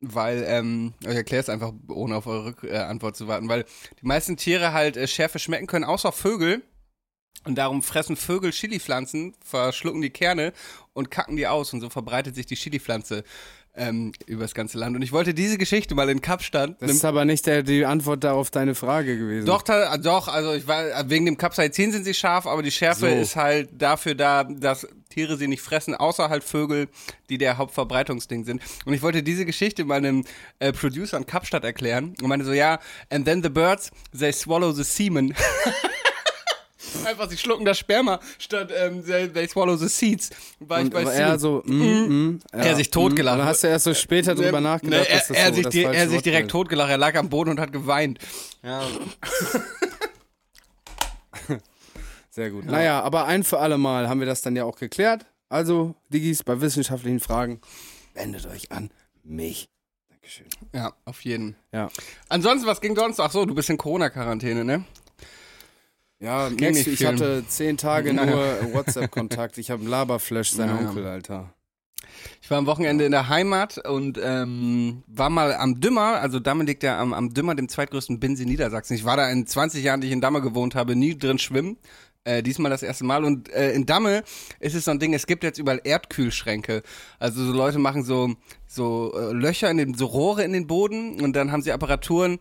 Weil, 0.00 0.44
ähm, 0.46 0.94
ich 1.00 1.08
erkläre 1.08 1.42
es 1.42 1.48
einfach, 1.48 1.72
ohne 1.88 2.16
auf 2.16 2.26
eure 2.26 2.46
Rück 2.46 2.64
äh, 2.64 2.76
Antwort 2.76 3.16
zu 3.16 3.26
warten, 3.26 3.48
weil 3.48 3.64
die 4.00 4.06
meisten 4.06 4.36
Tiere 4.36 4.72
halt 4.72 4.96
äh, 4.96 5.08
Schärfe 5.08 5.38
schmecken 5.40 5.66
können, 5.66 5.84
außer 5.84 6.12
Vögel. 6.12 6.62
Und 7.44 7.56
darum 7.56 7.82
fressen 7.82 8.16
Vögel 8.16 8.50
Chilipflanzen, 8.50 9.34
verschlucken 9.42 10.02
die 10.02 10.10
Kerne 10.10 10.52
und 10.92 11.10
kacken 11.10 11.36
die 11.36 11.46
aus. 11.46 11.72
Und 11.72 11.80
so 11.80 11.88
verbreitet 11.88 12.34
sich 12.34 12.46
die 12.46 12.56
Chilipflanze 12.56 13.24
ähm, 13.74 14.12
über 14.26 14.42
das 14.42 14.54
ganze 14.54 14.76
Land. 14.78 14.96
Und 14.96 15.02
ich 15.02 15.12
wollte 15.12 15.34
diese 15.34 15.56
Geschichte 15.58 15.94
mal 15.94 16.08
in 16.10 16.20
Kapstadt. 16.20 16.76
Das 16.80 16.90
ist 16.90 17.04
aber 17.04 17.24
nicht 17.24 17.46
der, 17.46 17.62
die 17.62 17.84
Antwort 17.86 18.24
da 18.24 18.32
auf 18.32 18.50
deine 18.50 18.74
Frage 18.74 19.16
gewesen. 19.18 19.46
Doch, 19.46 19.62
ta- 19.62 19.96
doch, 19.98 20.26
also 20.28 20.52
ich 20.54 20.66
war, 20.66 20.84
wegen 21.08 21.26
dem 21.26 21.36
Capsaicin 21.38 21.92
sind 21.92 22.04
sie 22.04 22.14
scharf, 22.14 22.46
aber 22.46 22.62
die 22.62 22.70
Schärfe 22.72 23.00
So. 23.00 23.06
ist 23.06 23.36
halt 23.36 23.68
dafür 23.80 24.14
da, 24.14 24.44
dass 24.44 24.86
Tiere 25.10 25.36
sie 25.36 25.48
nicht 25.48 25.62
fressen, 25.62 25.94
außer 25.94 26.28
halt 26.28 26.44
Vögel, 26.44 26.88
die 27.30 27.38
der 27.38 27.56
Hauptverbreitungsding 27.56 28.44
sind. 28.44 28.60
Und 28.84 28.92
ich 28.94 29.02
wollte 29.02 29.22
diese 29.22 29.44
Geschichte 29.46 29.84
meinem 29.84 30.24
äh, 30.58 30.72
Producer 30.72 31.16
in 31.16 31.26
Kapstadt 31.26 31.64
erklären 31.64 32.14
und 32.20 32.28
meinte 32.28 32.44
so, 32.44 32.52
ja, 32.52 32.78
and 33.10 33.24
then 33.24 33.42
the 33.42 33.48
birds, 33.48 33.90
they 34.18 34.32
swallow 34.32 34.72
the 34.72 34.82
semen. 34.84 35.34
Einfach, 37.04 37.28
sie 37.30 37.36
schlucken 37.36 37.64
das 37.64 37.78
Sperma, 37.78 38.20
statt 38.38 38.72
ähm, 38.76 39.04
they, 39.04 39.28
they 39.28 39.46
swallow 39.48 39.76
the 39.76 39.88
seeds. 39.88 40.30
War 40.60 40.78
ich 40.80 40.84
Und 40.86 40.92
bei 40.94 41.04
Semen. 41.04 41.16
er 41.16 41.38
so, 41.38 41.62
mm, 41.64 41.72
mm, 42.08 42.40
ja, 42.52 42.58
Er 42.60 42.76
sich 42.76 42.90
totgelacht. 42.90 43.38
mm. 43.38 43.42
Hast 43.44 43.62
du 43.62 43.68
erst 43.68 43.84
so 43.84 43.94
später 43.94 44.34
drüber 44.34 44.60
Ne, 44.60 44.68
nachgedacht, 44.68 45.06
er, 45.08 45.16
dass 45.18 45.28
das 45.28 45.36
er, 45.36 45.48
so 45.48 45.54
sich, 45.54 45.64
das 45.64 45.72
di- 45.72 45.82
falsche 45.84 45.98
er 46.00 46.06
sich 46.08 46.16
Wort 46.16 46.26
direkt 46.26 46.46
ist. 46.46 46.52
totgelacht, 46.52 46.90
er 46.90 46.98
lag 46.98 47.14
am 47.16 47.28
Boden 47.28 47.50
und 47.50 47.60
hat 47.60 47.72
geweint. 47.72 48.18
Ja. 48.62 48.82
Sehr 52.30 52.50
gut. 52.50 52.66
Naja, 52.66 53.00
aber 53.02 53.24
ein 53.26 53.42
für 53.42 53.58
alle 53.58 53.78
Mal 53.78 54.08
haben 54.08 54.20
wir 54.20 54.26
das 54.26 54.42
dann 54.42 54.54
ja 54.56 54.64
auch 54.64 54.76
geklärt. 54.76 55.26
Also, 55.48 55.94
Digis, 56.10 56.42
bei 56.44 56.60
wissenschaftlichen 56.60 57.20
Fragen, 57.20 57.60
wendet 58.14 58.46
euch 58.46 58.70
an 58.70 58.90
mich. 59.24 59.68
Dankeschön. 60.10 60.46
Ja, 60.74 60.92
auf 61.04 61.24
jeden. 61.24 61.56
Ja. 61.72 61.88
Ansonsten, 62.28 62.66
was 62.66 62.80
ging 62.80 62.94
sonst? 62.94 63.18
Ach 63.18 63.30
so, 63.32 63.46
du 63.46 63.54
bist 63.54 63.70
in 63.70 63.78
Corona-Quarantäne, 63.78 64.64
ne? 64.64 64.84
Ja, 66.20 66.50
merkst 66.50 66.86
du, 66.86 66.90
ich 66.90 66.98
viel. 66.98 67.06
hatte 67.06 67.44
zehn 67.48 67.76
Tage 67.76 68.12
Naja. 68.12 68.30
nur 68.62 68.74
WhatsApp-Kontakt. 68.74 69.58
Ich 69.58 69.70
habe 69.70 69.82
einen 69.82 69.90
Laberflash, 69.90 70.50
seiner 70.50 70.74
Naja. 70.74 70.88
Onkel, 70.88 71.06
Alter. 71.06 71.54
Ich 72.42 72.50
war 72.50 72.58
am 72.58 72.66
Wochenende 72.66 73.04
in 73.04 73.12
der 73.12 73.28
Heimat 73.28 73.78
und 73.86 74.18
ähm, 74.22 75.02
war 75.06 75.30
mal 75.30 75.54
am 75.54 75.80
Dümmer, 75.80 76.20
also 76.20 76.40
Damme 76.40 76.64
liegt 76.64 76.82
ja 76.82 76.98
am, 77.00 77.12
am 77.12 77.32
Dümmer, 77.32 77.54
dem 77.54 77.68
zweitgrößten 77.68 78.18
Binnensee 78.18 78.44
Niedersachsen. 78.46 78.94
Ich 78.94 79.04
war 79.04 79.16
da 79.16 79.30
in 79.30 79.46
20 79.46 79.84
Jahren, 79.84 80.00
die 80.00 80.08
ich 80.08 80.12
in 80.12 80.20
Damme 80.20 80.40
gewohnt 80.40 80.74
habe, 80.74 80.96
nie 80.96 81.16
drin 81.16 81.38
schwimmen. 81.38 81.76
Äh, 82.24 82.42
diesmal 82.42 82.70
das 82.70 82.82
erste 82.82 83.04
Mal. 83.04 83.24
Und 83.24 83.48
äh, 83.52 83.72
in 83.72 83.86
Damme 83.86 84.22
ist 84.58 84.74
es 84.74 84.84
so 84.86 84.90
ein 84.90 84.98
Ding, 84.98 85.14
es 85.14 85.26
gibt 85.26 85.44
jetzt 85.44 85.58
überall 85.58 85.80
Erdkühlschränke. 85.84 86.82
Also 87.18 87.44
so 87.44 87.52
Leute 87.52 87.78
machen 87.78 88.02
so, 88.02 88.34
so 88.66 89.12
äh, 89.16 89.32
Löcher 89.32 89.70
in 89.70 89.76
den, 89.76 89.94
so 89.94 90.06
Rohre 90.06 90.42
in 90.42 90.52
den 90.52 90.66
Boden 90.66 91.20
und 91.20 91.34
dann 91.34 91.52
haben 91.52 91.62
sie 91.62 91.72
Apparaturen, 91.72 92.38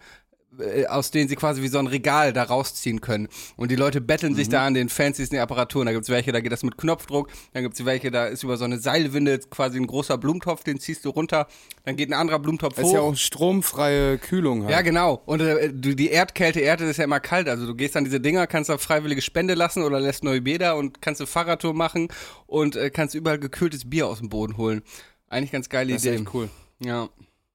aus 0.89 1.11
denen 1.11 1.29
sie 1.29 1.35
quasi 1.35 1.61
wie 1.61 1.67
so 1.67 1.77
ein 1.79 1.87
Regal 1.87 2.33
da 2.33 2.43
rausziehen 2.43 3.01
können. 3.01 3.27
Und 3.55 3.69
die 3.71 3.75
Leute 3.75 4.01
betteln 4.01 4.35
sich 4.35 4.49
da 4.49 4.65
an 4.65 4.73
den 4.73 4.89
fancysten 4.89 5.37
Apparaturen. 5.39 5.85
Da 5.85 5.93
gibt's 5.93 6.09
welche, 6.09 6.31
da 6.31 6.39
geht 6.39 6.51
das 6.51 6.63
mit 6.63 6.77
Knopfdruck. 6.77 7.29
Dann 7.53 7.63
gibt's 7.63 7.83
welche, 7.85 8.11
da 8.11 8.25
ist 8.27 8.43
über 8.43 8.57
so 8.57 8.65
eine 8.65 8.79
Seilwinde 8.79 9.39
quasi 9.49 9.77
ein 9.79 9.87
großer 9.87 10.17
Blumentopf, 10.17 10.63
den 10.63 10.79
ziehst 10.79 11.05
du 11.05 11.09
runter. 11.09 11.47
Dann 11.85 11.95
geht 11.95 12.09
ein 12.09 12.13
anderer 12.13 12.39
Blumentopf 12.39 12.75
Das 12.75 12.83
hoch. 12.85 12.89
ist 12.89 12.93
ja 12.95 13.01
auch 13.01 13.15
stromfreie 13.15 14.17
Kühlung 14.17 14.61
halt. 14.63 14.71
Ja, 14.71 14.81
genau. 14.81 15.21
Und 15.25 15.41
äh, 15.41 15.71
du, 15.71 15.95
die 15.95 16.09
Erdkälte, 16.09 16.59
Erde 16.59 16.85
ist 16.85 16.97
ja 16.97 17.03
immer 17.03 17.19
kalt. 17.19 17.47
Also 17.49 17.65
du 17.65 17.75
gehst 17.75 17.95
an 17.97 18.03
diese 18.03 18.19
Dinger, 18.19 18.47
kannst 18.47 18.69
da 18.69 18.77
freiwillige 18.77 19.21
Spende 19.21 19.53
lassen 19.53 19.83
oder 19.83 19.99
lässt 19.99 20.23
neue 20.23 20.41
Bäder 20.41 20.75
und 20.77 21.01
kannst 21.01 21.21
eine 21.21 21.27
Fahrradtour 21.27 21.73
machen 21.73 22.07
und 22.45 22.75
äh, 22.75 22.89
kannst 22.89 23.15
überall 23.15 23.39
gekühltes 23.39 23.89
Bier 23.89 24.07
aus 24.07 24.19
dem 24.19 24.29
Boden 24.29 24.57
holen. 24.57 24.81
Eigentlich 25.29 25.51
ganz 25.51 25.69
geile 25.69 25.93
das 25.93 26.03
ist 26.03 26.07
Idee. 26.07 26.15
echt 26.21 26.33
cool. 26.33 26.49
Ja. 26.79 27.09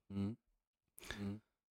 Mhm. 0.09 0.37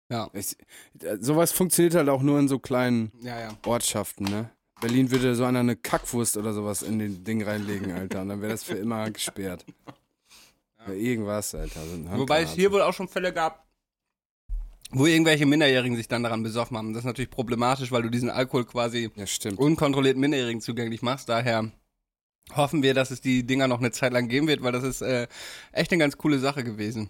Ja. 0.10 0.30
Ich, 0.34 0.56
äh, 1.02 1.18
sowas 1.20 1.52
funktioniert 1.52 1.96
halt 1.96 2.10
auch 2.10 2.22
nur 2.22 2.40
in 2.40 2.48
so 2.48 2.60
kleinen 2.60 3.12
Ja, 3.22 3.40
ja. 3.40 3.50
Ortschaften, 3.66 4.26
ne? 4.26 4.50
Berlin 4.80 5.10
würde 5.12 5.36
so 5.36 5.44
einer 5.44 5.60
eine 5.60 5.76
Kackwurst 5.76 6.38
oder 6.38 6.54
sowas 6.54 6.84
in 6.84 7.00
den 7.00 7.24
Ding 7.24 7.44
reinlegen, 7.44 7.92
Alter. 7.92 8.22
Und 8.22 8.30
dann 8.30 8.42
wäre 8.42 8.52
das 8.52 8.64
für 8.64 8.76
immer 8.76 9.10
gesperrt. 9.12 9.66
Ja. 10.88 10.94
Irgendwas, 10.94 11.56
Alter. 11.56 11.82
So 11.86 12.20
Wobei 12.20 12.44
es 12.44 12.52
hier 12.54 12.72
wohl 12.72 12.82
auch 12.82 12.94
schon 12.94 13.08
Fälle 13.08 13.34
gab, 13.34 13.66
wo 14.92 15.06
irgendwelche 15.06 15.46
Minderjährigen 15.46 15.98
sich 15.98 16.08
dann 16.08 16.24
daran 16.24 16.44
besoffen 16.44 16.78
haben. 16.78 16.94
Das 16.94 17.02
ist 17.02 17.06
natürlich 17.08 17.32
problematisch, 17.32 17.92
weil 17.92 18.04
du 18.04 18.10
diesen 18.10 18.30
Alkohol 18.30 18.66
quasi 18.66 19.12
Ja, 19.16 19.26
unkontrolliert 19.58 20.16
Minderjährigen 20.16 20.62
zugänglich 20.62 21.02
machst. 21.02 21.28
Daher 21.28 21.72
hoffen 22.56 22.84
wir, 22.84 22.94
dass 22.94 23.12
es 23.12 23.20
die 23.20 23.44
Dinger 23.46 23.68
noch 23.68 23.80
eine 23.80 23.92
Zeit 23.92 24.14
lang 24.14 24.30
geben 24.30 24.48
wird, 24.48 24.62
weil 24.62 24.72
das 24.72 24.84
ist 24.84 25.02
äh, 25.02 25.28
echt 25.74 25.92
eine 25.92 26.00
ganz 26.00 26.18
coole 26.18 26.40
Sache 26.40 26.64
gewesen. 26.64 27.10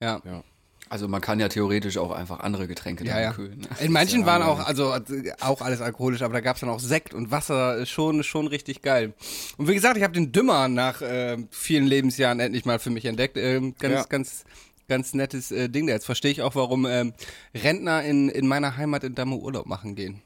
Ja. 0.00 0.20
Also 0.88 1.08
man 1.08 1.20
kann 1.20 1.40
ja 1.40 1.48
theoretisch 1.48 1.98
auch 1.98 2.12
einfach 2.12 2.40
andere 2.40 2.68
Getränke 2.68 3.04
Ja, 3.04 3.20
ja. 3.20 3.32
kühlen. 3.32 3.60
Ne? 3.60 3.68
In 3.80 3.92
manchen 3.92 4.20
ja 4.20 4.26
waren 4.26 4.42
auch, 4.42 4.64
also 4.64 4.92
äh, 4.94 5.32
auch 5.40 5.60
alles 5.60 5.80
alkoholisch, 5.80 6.22
aber 6.22 6.34
da 6.34 6.40
gab 6.40 6.56
es 6.56 6.60
dann 6.60 6.70
auch 6.70 6.78
Sekt 6.78 7.12
und 7.12 7.30
Wasser, 7.32 7.80
äh, 7.80 7.86
schon, 7.86 8.22
schon 8.22 8.46
richtig 8.46 8.82
geil. 8.82 9.12
Und 9.56 9.66
wie 9.68 9.74
gesagt, 9.74 9.96
ich 9.96 10.04
habe 10.04 10.14
den 10.14 10.30
Dümmer 10.30 10.68
nach 10.68 11.02
äh, 11.02 11.38
vielen 11.50 11.86
Lebensjahren 11.86 12.38
endlich 12.38 12.64
mal 12.64 12.78
für 12.78 12.90
mich 12.90 13.04
entdeckt. 13.04 13.36
Ähm, 13.36 13.74
ganz, 13.78 13.94
Ja. 13.94 14.04
ganz, 14.04 14.44
ganz 14.88 15.12
nettes 15.14 15.50
äh, 15.50 15.68
Ding 15.68 15.88
da. 15.88 15.92
Jetzt 15.94 16.06
verstehe 16.06 16.30
ich 16.30 16.42
auch, 16.42 16.54
warum 16.54 16.86
ähm, 16.86 17.14
Rentner 17.54 18.04
in, 18.04 18.28
in 18.28 18.46
meiner 18.46 18.76
Heimat 18.76 19.02
in 19.02 19.14
Damme 19.16 19.36
Urlaub 19.36 19.66
machen 19.66 19.96
gehen. 19.96 20.22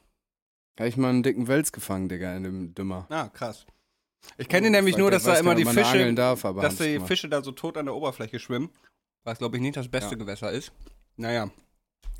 Habe 0.79 0.89
ich 0.89 0.97
mal 0.97 1.09
einen 1.11 1.23
dicken 1.23 1.49
Wels 1.49 1.73
gefangen, 1.73 2.09
Digga, 2.09 2.37
in 2.37 2.43
dem 2.43 2.75
Dümmer. 2.75 3.07
Ah, 3.11 3.29
krass. 3.29 3.67
Ich 4.37 4.49
kenne 4.49 4.71
nämlich 4.71 4.97
nur, 4.99 5.11
dass 5.11 5.25
da 5.25 5.35
immer 5.37 5.55
die 5.55 5.65
Fische, 5.65 6.13
darf, 6.15 6.45
aber 6.45 6.63
dass 6.63 6.77
die. 6.77 7.01
Fische 7.01 7.29
da 7.29 7.43
so 7.43 7.53
tot 7.53 7.77
an 7.77 7.87
der 7.87 7.95
Oberfläche 7.95 8.39
schwimmen. 8.39 8.71
Was, 9.25 9.39
glaube 9.39 9.57
ich, 9.57 9.63
nicht 9.63 9.77
das 9.77 9.89
beste 9.89 10.13
Ja. 10.13 10.17
Gewässer 10.19 10.51
ist. 10.51 10.73
Naja. 11.17 11.51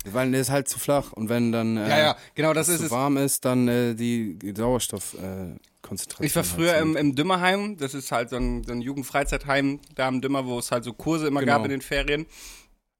Weil 0.05 0.31
der 0.31 0.41
ist 0.41 0.49
halt 0.49 0.67
zu 0.67 0.79
flach 0.79 1.11
und 1.13 1.29
wenn 1.29 1.51
dann 1.51 1.77
äh, 1.77 1.87
Ja, 1.89 1.99
ja, 1.99 2.17
genau, 2.33 2.53
das 2.53 2.69
ist 2.69 2.81
zu 2.81 2.91
warm 2.91 3.17
ist, 3.17 3.45
dann 3.45 3.67
äh, 3.67 3.93
die 3.93 4.37
Sauerstoffkonzentration. 4.55 6.23
Äh, 6.23 6.25
Ich 6.25 6.35
war 6.35 6.43
halt 6.43 6.51
früher 6.51 6.75
im, 6.77 6.93
sinkt. 6.93 6.99
im 6.99 7.15
Dümmerheim, 7.15 7.77
das 7.77 7.93
ist 7.93 8.11
halt 8.11 8.29
so 8.31 8.35
ein, 8.37 8.63
so 8.63 8.71
ein 8.71 8.81
Jugendfreizeitheim 8.81 9.79
da 9.95 10.07
im 10.07 10.21
Dümmer, 10.21 10.45
wo 10.45 10.57
es 10.59 10.71
halt 10.71 10.83
so 10.83 10.93
Kurse 10.93 11.27
immer 11.27 11.41
Genau. 11.41 11.53
gab 11.53 11.65
in 11.65 11.71
den 11.71 11.81
Ferien. 11.81 12.25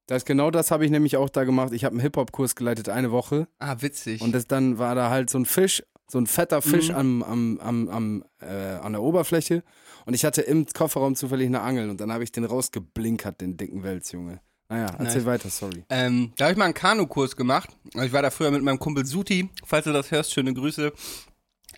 das, 0.08 0.26
genau 0.26 0.52
das 0.52 0.70
habe 0.72 0.86
ich 0.86 0.92
nämlich 0.92 1.18
auch 1.18 1.30
da 1.30 1.44
gemacht. 1.44 1.74
Ich 1.74 1.86
habe 1.86 1.94
einen 1.94 2.02
Hip-Hop-Kurs 2.02 2.56
geleitet, 2.56 2.90
eine 2.90 3.12
Woche. 3.12 3.48
Ah, 3.60 3.78
witzig. 3.80 4.22
Und 4.22 4.34
das, 4.34 4.46
dann 4.46 4.78
war 4.78 4.94
da 4.94 5.10
halt 5.10 5.30
so 5.32 5.40
ein 5.40 5.46
Fisch, 5.46 5.82
so 6.12 6.18
ein 6.20 6.28
fetter 6.28 6.62
Fisch 6.62 6.90
Mhm. 6.90 6.96
am, 6.96 7.24
am, 7.24 7.60
am, 7.60 7.90
am, 7.90 8.24
äh, 8.42 8.46
an 8.82 8.92
der 8.94 9.02
Oberfläche. 9.02 9.64
Und 10.06 10.14
ich 10.14 10.26
hatte 10.26 10.42
im 10.42 10.66
Kofferraum 10.66 11.16
zufällig 11.16 11.48
eine 11.48 11.62
Angel 11.62 11.90
und 11.90 12.02
dann 12.02 12.12
habe 12.12 12.24
ich 12.24 12.32
den 12.32 12.44
rausgeblinkert, 12.44 13.40
den 13.40 13.56
dicken 13.56 13.84
Wels, 13.84 14.12
Junge. 14.12 14.42
Naja, 14.68 14.88
erzähl 15.00 15.18
Nice. 15.18 15.26
weiter, 15.26 15.50
sorry. 15.50 15.84
Ähm, 15.90 16.32
da 16.38 16.46
habe 16.46 16.54
ich 16.54 16.58
mal 16.58 16.66
einen 16.66 16.74
Kanukurs 16.74 17.36
gemacht. 17.36 17.70
Ich 18.02 18.12
war 18.14 18.22
da 18.22 18.30
früher 18.30 18.52
mit 18.52 18.64
meinem 18.64 18.80
Kumpel 18.80 19.06
Suti, 19.06 19.50
falls 19.66 19.86
du 19.86 19.94
das 19.94 20.12
hörst, 20.12 20.34
schöne 20.34 20.54
Grüße. 20.54 20.92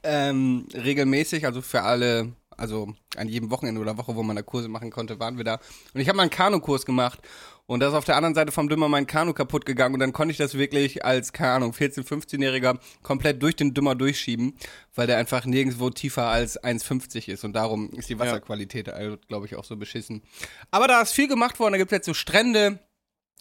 Ähm, 0.04 0.68
regelmäßig, 0.74 1.46
also 1.46 1.62
für 1.62 1.82
alle, 1.82 2.34
also 2.58 2.94
an 3.16 3.28
jedem 3.28 3.50
Wochenende 3.52 3.80
oder 3.82 3.98
Woche, 3.98 4.16
wo 4.16 4.24
man 4.24 4.36
da 4.36 4.42
Kurse 4.42 4.68
machen 4.68 4.90
konnte, 4.92 5.20
waren 5.20 5.38
wir 5.38 5.44
da. 5.44 5.60
Und 5.94 6.02
ich 6.02 6.08
habe 6.08 6.18
mal 6.18 6.24
einen 6.24 6.30
Kanukurs 6.32 6.86
gemacht. 6.86 7.20
Und 7.66 7.80
da 7.80 7.88
ist 7.88 7.94
auf 7.94 8.04
der 8.06 8.18
anderen 8.18 8.36
Seite 8.36 8.52
vom 8.52 8.68
Dümmer 8.68 8.90
mein 8.90 9.08
Kanu 9.08 9.34
kaputt 9.34 9.66
gegangen. 9.66 9.94
Und 9.94 10.00
dann 10.02 10.12
konnte 10.12 10.32
ich 10.34 10.38
das 10.38 10.56
wirklich 10.58 11.06
als, 11.06 11.32
keine 11.32 11.52
Ahnung, 11.54 11.72
14-, 11.72 12.06
15-Jähriger 12.06 12.78
komplett 13.04 13.42
durch 13.42 13.56
den 13.56 13.74
Dümmer 13.74 13.96
durchschieben, 13.96 14.58
weil 14.96 15.08
der 15.08 15.18
einfach 15.18 15.46
nirgendwo 15.46 15.90
tiefer 15.90 16.28
als 16.28 16.62
1,50 16.62 17.30
ist. 17.30 17.46
Und 17.46 17.54
darum 17.54 17.90
ist 17.92 18.10
die 18.10 18.20
Wasserqualität, 18.20 18.90
also, 18.90 19.18
glaube 19.30 19.46
ich, 19.46 19.56
auch 19.56 19.64
so 19.64 19.78
beschissen. 19.78 20.24
Aber 20.72 20.88
da 20.88 21.02
ist 21.02 21.14
viel 21.14 21.30
gemacht 21.30 21.58
worden. 21.60 21.72
Da 21.74 21.78
gibt 21.78 21.92
es 21.92 21.96
jetzt 21.96 22.06
so 22.06 22.14
Strände, 22.14 22.80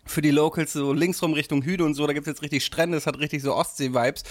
für 0.04 0.20
die 0.20 0.32
Locals, 0.32 0.72
so 0.72 0.92
linksrum 0.92 1.32
Richtung 1.32 1.62
Hüde 1.62 1.84
und 1.84 1.94
so, 1.94 2.04
da 2.08 2.12
gibt's 2.12 2.26
jetzt 2.26 2.42
richtig 2.42 2.64
Strände, 2.64 2.96
das 2.96 3.06
hat 3.06 3.20
richtig 3.20 3.40
so 3.40 3.54
Ostsee-Vibes. 3.54 4.24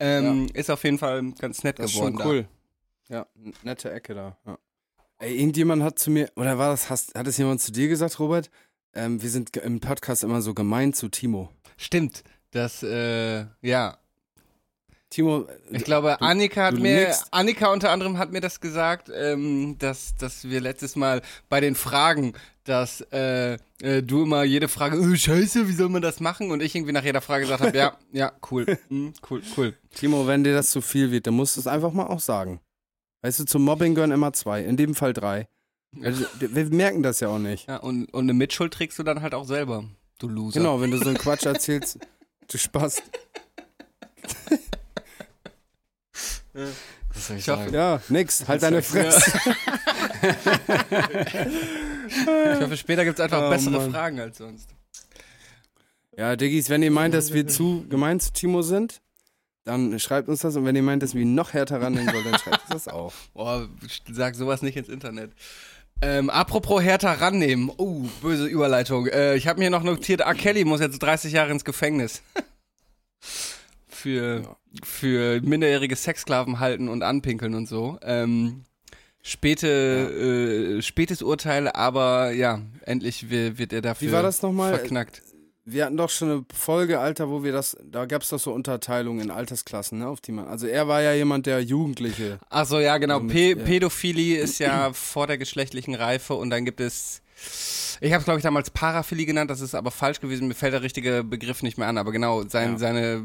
Ähm, 0.00 0.46
Ist 0.54 0.70
auf 0.70 0.82
jeden 0.84 0.96
Fall 0.96 1.32
ganz 1.38 1.62
nett 1.64 1.78
Das 1.78 1.90
ist 1.90 1.96
geworden. 1.96 2.16
schon 2.18 2.26
cool. 2.26 2.48
Ja, 3.10 3.26
n- 3.36 3.52
nette 3.62 3.92
Ecke 3.92 4.14
da. 4.14 4.38
Ja. 4.46 4.58
Ey, 5.18 5.36
irgendjemand 5.36 5.82
hat 5.82 5.98
zu 5.98 6.10
mir, 6.10 6.30
oder 6.36 6.56
war 6.56 6.70
das, 6.70 6.88
hast, 6.88 7.14
hat 7.14 7.26
es 7.26 7.36
jemand 7.36 7.60
zu 7.60 7.72
dir 7.72 7.88
gesagt, 7.88 8.18
Robert? 8.20 8.50
Ähm, 8.94 9.22
wir 9.22 9.30
sind 9.30 9.56
im 9.56 9.80
Podcast 9.80 10.24
immer 10.24 10.42
so 10.42 10.54
gemein 10.54 10.92
zu 10.92 11.08
Timo. 11.08 11.50
Stimmt. 11.76 12.24
Das, 12.50 12.82
äh, 12.82 13.44
ja. 13.60 13.98
Timo, 15.10 15.46
Ich 15.70 15.84
glaube, 15.84 16.20
Annika 16.20 16.66
hat 16.66 16.74
du 16.74 16.80
mir, 16.80 17.06
nickst. 17.06 17.28
Annika 17.30 17.72
unter 17.72 17.90
anderem 17.90 18.18
hat 18.18 18.30
mir 18.30 18.40
das 18.40 18.60
gesagt, 18.60 19.10
ähm, 19.14 19.76
dass, 19.78 20.14
dass 20.16 20.48
wir 20.48 20.60
letztes 20.60 20.96
Mal 20.96 21.22
bei 21.48 21.60
den 21.60 21.74
Fragen, 21.74 22.34
dass 22.64 23.00
äh, 23.12 23.54
äh, 23.80 24.02
du 24.02 24.24
immer 24.24 24.44
jede 24.44 24.68
Frage, 24.68 25.00
oh, 25.00 25.14
scheiße, 25.14 25.66
wie 25.66 25.72
soll 25.72 25.88
man 25.88 26.02
das 26.02 26.20
machen? 26.20 26.50
Und 26.50 26.62
ich 26.62 26.74
irgendwie 26.74 26.92
nach 26.92 27.04
jeder 27.04 27.22
Frage 27.22 27.44
gesagt 27.44 27.62
habe, 27.62 27.76
ja, 27.76 27.96
ja, 28.12 28.32
cool, 28.50 28.78
hm, 28.88 29.14
cool, 29.30 29.42
cool. 29.56 29.74
Timo, 29.94 30.26
wenn 30.26 30.44
dir 30.44 30.52
das 30.52 30.70
zu 30.70 30.82
viel 30.82 31.10
wird, 31.10 31.26
dann 31.26 31.34
musst 31.34 31.56
du 31.56 31.60
es 31.60 31.66
einfach 31.66 31.92
mal 31.92 32.06
auch 32.06 32.20
sagen. 32.20 32.60
Weißt 33.22 33.40
du, 33.40 33.44
zum 33.46 33.64
Mobbing 33.64 33.94
gehören 33.94 34.12
immer 34.12 34.34
zwei, 34.34 34.62
in 34.62 34.76
dem 34.76 34.94
Fall 34.94 35.14
drei. 35.14 35.48
Also, 36.02 36.24
wir 36.38 36.64
merken 36.66 37.02
das 37.02 37.20
ja 37.20 37.28
auch 37.28 37.38
nicht. 37.38 37.66
Ja, 37.68 37.76
und, 37.78 38.06
und 38.12 38.24
eine 38.24 38.34
Mitschuld 38.34 38.72
trägst 38.74 38.98
du 38.98 39.02
dann 39.02 39.22
halt 39.22 39.34
auch 39.34 39.44
selber, 39.44 39.84
du 40.18 40.28
Loser. 40.28 40.60
Genau, 40.60 40.80
wenn 40.80 40.90
du 40.90 40.98
so 40.98 41.06
einen 41.08 41.18
Quatsch 41.18 41.46
erzählst, 41.46 41.98
du 42.48 42.58
Spaß. 42.58 43.02
Was 46.52 47.26
soll 47.26 47.36
ich 47.36 47.42
Ich 47.42 47.48
hoffe, 47.48 47.62
sagen? 47.64 47.74
Ja, 47.74 48.00
nix, 48.08 48.46
halt 48.46 48.62
deine 48.62 48.82
Fresse. 48.82 49.32
Ich 52.08 52.60
hoffe, 52.60 52.76
später 52.76 53.04
gibt 53.04 53.18
es 53.18 53.24
einfach 53.24 53.42
Oh, 53.46 53.50
bessere 53.50 53.78
Mann. 53.78 53.90
Fragen 53.90 54.20
als 54.20 54.38
sonst. 54.38 54.68
Ja, 56.16 56.36
Diggis, 56.36 56.68
wenn 56.68 56.82
ihr 56.82 56.90
meint, 56.90 57.14
dass 57.14 57.32
wir 57.32 57.46
zu 57.46 57.86
gemein 57.88 58.18
zu 58.18 58.32
Timo 58.32 58.62
sind, 58.62 59.00
dann 59.64 59.98
schreibt 60.00 60.28
uns 60.28 60.40
das. 60.40 60.56
Und 60.56 60.64
wenn 60.64 60.74
ihr 60.74 60.82
meint, 60.82 61.02
dass 61.02 61.14
wir 61.14 61.22
ihn 61.22 61.34
noch 61.34 61.52
härter 61.52 61.80
rannehmen 61.80 62.08
sollen, 62.12 62.24
dann 62.24 62.40
schreibt 62.40 62.62
uns 62.62 62.84
das 62.84 62.88
auch. 62.88 63.12
Boah, 63.34 63.68
sag 64.10 64.34
sowas 64.34 64.62
nicht 64.62 64.76
ins 64.76 64.88
Internet. 64.88 65.32
Ähm, 66.00 66.30
apropos 66.30 66.80
härter 66.82 67.20
rannehmen. 67.20 67.70
Oh, 67.76 68.02
böse 68.22 68.46
Überleitung. 68.46 69.06
Äh, 69.08 69.34
ich 69.36 69.46
habe 69.48 69.58
mir 69.58 69.70
noch 69.70 69.82
notiert, 69.82 70.20
R. 70.20 70.34
Kelly 70.34 70.64
muss 70.64 70.80
jetzt 70.80 70.98
30 71.00 71.32
Jahre 71.32 71.50
ins 71.50 71.64
Gefängnis. 71.64 72.22
für, 73.88 74.56
für 74.84 75.40
minderjährige 75.42 75.96
Sexsklaven 75.96 76.60
halten 76.60 76.88
und 76.88 77.02
anpinkeln 77.02 77.54
und 77.54 77.66
so. 77.66 77.98
Ähm, 78.02 78.64
späte, 79.22 80.76
äh, 80.78 80.82
spätes 80.82 81.20
Urteil, 81.22 81.68
aber 81.68 82.30
ja, 82.30 82.60
endlich 82.82 83.28
wi- 83.30 83.58
wird 83.58 83.72
er 83.72 83.82
dafür 83.82 84.08
Wie 84.08 84.12
war 84.12 84.22
das 84.22 84.40
nochmal? 84.42 84.74
verknackt. 84.74 85.22
Wir 85.70 85.84
hatten 85.84 85.96
doch 85.98 86.08
schon 86.08 86.30
eine 86.30 86.44
Folge, 86.54 86.98
Alter, 86.98 87.28
wo 87.28 87.42
wir 87.44 87.52
das, 87.52 87.76
da 87.84 88.06
gab 88.06 88.22
es 88.22 88.30
doch 88.30 88.38
so 88.38 88.52
Unterteilungen 88.52 89.20
in 89.24 89.30
Altersklassen, 89.30 89.98
ne, 89.98 90.08
auf 90.08 90.20
die 90.22 90.32
man, 90.32 90.46
also 90.48 90.66
er 90.66 90.88
war 90.88 91.02
ja 91.02 91.12
jemand, 91.12 91.44
der 91.44 91.60
Jugendliche, 91.62 92.38
Ach 92.48 92.64
so, 92.64 92.78
ja, 92.80 92.96
genau. 92.96 93.20
Mit- 93.20 93.32
P 93.32 93.50
ja. 93.50 93.56
Pädophilie 93.64 94.38
ist 94.38 94.58
ja 94.60 94.92
vor 94.94 95.26
der 95.26 95.36
geschlechtlichen 95.36 95.94
Reife 95.94 96.34
und 96.34 96.48
dann 96.50 96.64
gibt 96.64 96.80
es. 96.80 97.20
Ich 98.00 98.12
habe 98.12 98.20
es, 98.20 98.24
glaube 98.24 98.38
ich, 98.38 98.42
damals 98.44 98.70
Paraphilie 98.70 99.26
genannt, 99.26 99.50
das 99.50 99.60
ist 99.60 99.74
aber 99.74 99.90
falsch 99.90 100.20
gewesen. 100.20 100.48
Mir 100.48 100.54
fällt 100.54 100.72
der 100.72 100.82
richtige 100.82 101.22
Begriff 101.22 101.62
nicht 101.62 101.76
mehr 101.78 101.88
an, 101.88 101.98
aber 101.98 102.12
genau, 102.12 102.44
sein, 102.48 102.72
Ja. 102.72 102.78
seine, 102.78 103.24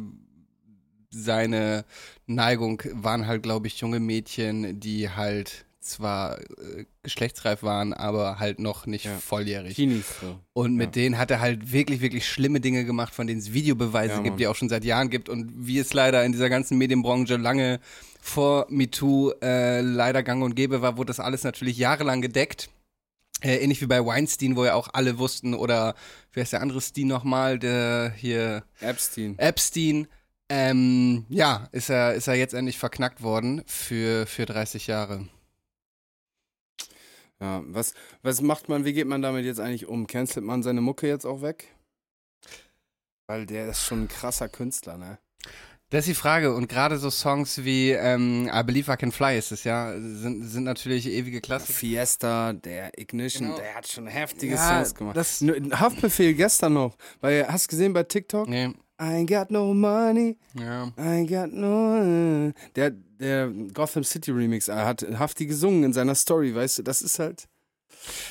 seine 1.11 1.85
Neigung 2.25 2.81
waren 2.93 3.27
halt, 3.27 3.43
glaube 3.43 3.67
ich, 3.67 3.79
junge 3.79 3.99
Mädchen, 3.99 4.79
die 4.79 5.09
halt 5.09 5.65
zwar 5.83 6.39
äh, 6.39 6.85
geschlechtsreif 7.03 7.63
waren, 7.63 7.93
aber 7.93 8.39
halt 8.39 8.59
noch 8.59 8.85
nicht 8.85 9.05
Ja. 9.05 9.17
volljährig. 9.17 9.75
Teenies, 9.75 10.05
so. 10.21 10.39
Und 10.53 10.75
mit 10.75 10.95
Ja. 10.95 11.03
denen 11.03 11.17
hat 11.17 11.31
er 11.31 11.39
halt 11.39 11.71
wirklich, 11.71 12.01
wirklich 12.01 12.27
schlimme 12.27 12.59
Dinge 12.61 12.85
gemacht, 12.85 13.13
von 13.13 13.27
denen 13.27 13.39
es 13.39 13.53
Videobeweise 13.53 14.13
Ja, 14.13 14.17
gibt, 14.19 14.27
Mann. 14.29 14.37
die 14.37 14.47
auch 14.47 14.55
schon 14.55 14.69
seit 14.69 14.83
Jahren 14.85 15.09
gibt 15.09 15.29
und 15.29 15.51
wie 15.55 15.79
es 15.79 15.93
leider 15.93 16.23
in 16.25 16.31
dieser 16.31 16.49
ganzen 16.49 16.77
Medienbranche 16.77 17.35
lange 17.37 17.79
vor 18.21 18.65
MeToo 18.69 19.31
äh, 19.41 19.81
leider 19.81 20.23
gang 20.23 20.43
und 20.43 20.55
gäbe 20.55 20.81
war, 20.81 20.97
wurde 20.97 21.07
das 21.07 21.19
alles 21.19 21.43
natürlich 21.43 21.77
jahrelang 21.77 22.21
gedeckt. 22.21 22.69
Äh, 23.41 23.57
ähnlich 23.57 23.81
wie 23.81 23.87
bei 23.87 24.05
Weinstein, 24.05 24.55
wo 24.55 24.63
ja 24.63 24.75
auch 24.75 24.87
alle 24.93 25.17
wussten, 25.19 25.53
oder 25.53 25.95
wer 26.31 26.43
ist 26.43 26.53
der 26.53 26.61
andere 26.61 26.79
Steen 26.79 27.07
nochmal, 27.09 27.59
der 27.59 28.13
hier 28.15 28.63
Epstein. 28.79 29.37
Epstein. 29.37 30.07
Ähm, 30.49 31.25
ja, 31.29 31.67
ist 31.71 31.89
er, 31.89 32.13
ist 32.13 32.27
er 32.27 32.35
jetzt 32.35 32.53
endlich 32.53 32.77
verknackt 32.77 33.21
worden 33.23 33.63
für, 33.65 34.25
für 34.27 34.45
30 34.45 34.87
Jahre. 34.87 35.27
Ja, 37.43 37.61
was, 37.67 37.93
was 38.21 38.39
macht 38.41 38.69
man, 38.69 38.85
wie 38.85 38.93
geht 38.93 39.07
man 39.07 39.21
damit 39.21 39.43
jetzt 39.43 39.59
eigentlich 39.59 39.87
um? 39.87 40.07
Cancelt 40.07 40.45
man 40.45 40.63
seine 40.63 40.79
Mucke 40.81 41.07
jetzt 41.07 41.25
auch 41.25 41.41
weg? 41.41 41.75
Weil 43.27 43.45
der 43.45 43.67
ist 43.69 43.83
schon 43.85 44.03
ein 44.03 44.07
krasser 44.07 44.47
Künstler, 44.49 44.97
ne? 44.97 45.17
Das 45.89 46.07
ist 46.07 46.07
die 46.07 46.15
Frage. 46.15 46.55
Und 46.55 46.67
gerade 46.69 46.97
so 46.97 47.09
Songs 47.11 47.63
wie 47.63 47.91
ähm, 47.91 48.49
I 48.51 48.63
Believe 48.63 48.91
I 48.91 48.95
Can 48.97 49.11
Fly 49.11 49.37
ist 49.37 49.51
es 49.51 49.63
ja, 49.63 49.93
sind, 49.99 50.43
sind 50.47 50.63
natürlich 50.63 51.05
ewige 51.05 51.39
Klassiker. 51.39 51.73
Fiesta, 51.77 52.53
der 52.53 52.97
Ignition, 52.97 53.47
Genau. 53.49 53.59
der 53.59 53.75
hat 53.75 53.87
schon 53.87 54.07
heftige 54.07 54.55
Ja, 54.55 54.67
Songs 54.83 54.95
gemacht. 54.95 55.15
das- 55.15 55.41
Haftbefehl 55.41 56.33
gestern 56.33 56.73
noch, 56.73 56.97
weil 57.21 57.47
hast 57.47 57.65
du 57.67 57.69
gesehen 57.71 57.93
bei 57.93 58.03
TikTok? 58.03 58.47
Nee, 58.49 58.73
I 59.03 59.15
ain't 59.15 59.29
got 59.29 59.51
no 59.51 59.73
money, 59.73 60.37
ja. 60.53 60.85
I 60.97 61.01
ain't 61.01 61.29
got 61.29 61.51
no. 61.51 62.53
Der, 62.75 62.91
der 63.19 63.49
Gotham 63.73 64.03
City 64.03 64.31
Remix 64.31 64.69
er 64.69 64.85
hat 64.85 65.05
Hafti 65.19 65.45
gesungen 65.45 65.83
in 65.83 65.93
seiner 65.93 66.15
Story, 66.15 66.55
weißt 66.55 66.77
du, 66.79 66.83
das 66.83 67.01
ist 67.01 67.19
halt. 67.19 67.47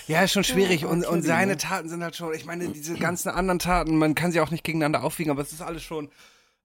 Ja, 0.06 0.22
ist 0.22 0.32
schon 0.32 0.44
schwierig. 0.44 0.82
Ja, 0.82 0.88
Und, 0.88 1.06
und 1.06 1.22
seine 1.22 1.52
ne? 1.52 1.56
Taten 1.58 1.88
sind 1.88 2.02
halt 2.02 2.16
schon, 2.16 2.32
ich 2.34 2.46
meine, 2.46 2.68
diese 2.68 2.94
ganzen 2.94 3.28
anderen 3.28 3.58
Taten, 3.58 3.96
man 3.96 4.14
kann 4.14 4.32
sie 4.32 4.40
auch 4.40 4.50
nicht 4.50 4.64
gegeneinander 4.64 5.04
aufwiegen, 5.04 5.30
aber 5.30 5.42
es 5.42 5.52
ist 5.52 5.62
alles 5.62 5.82
schon. 5.82 6.10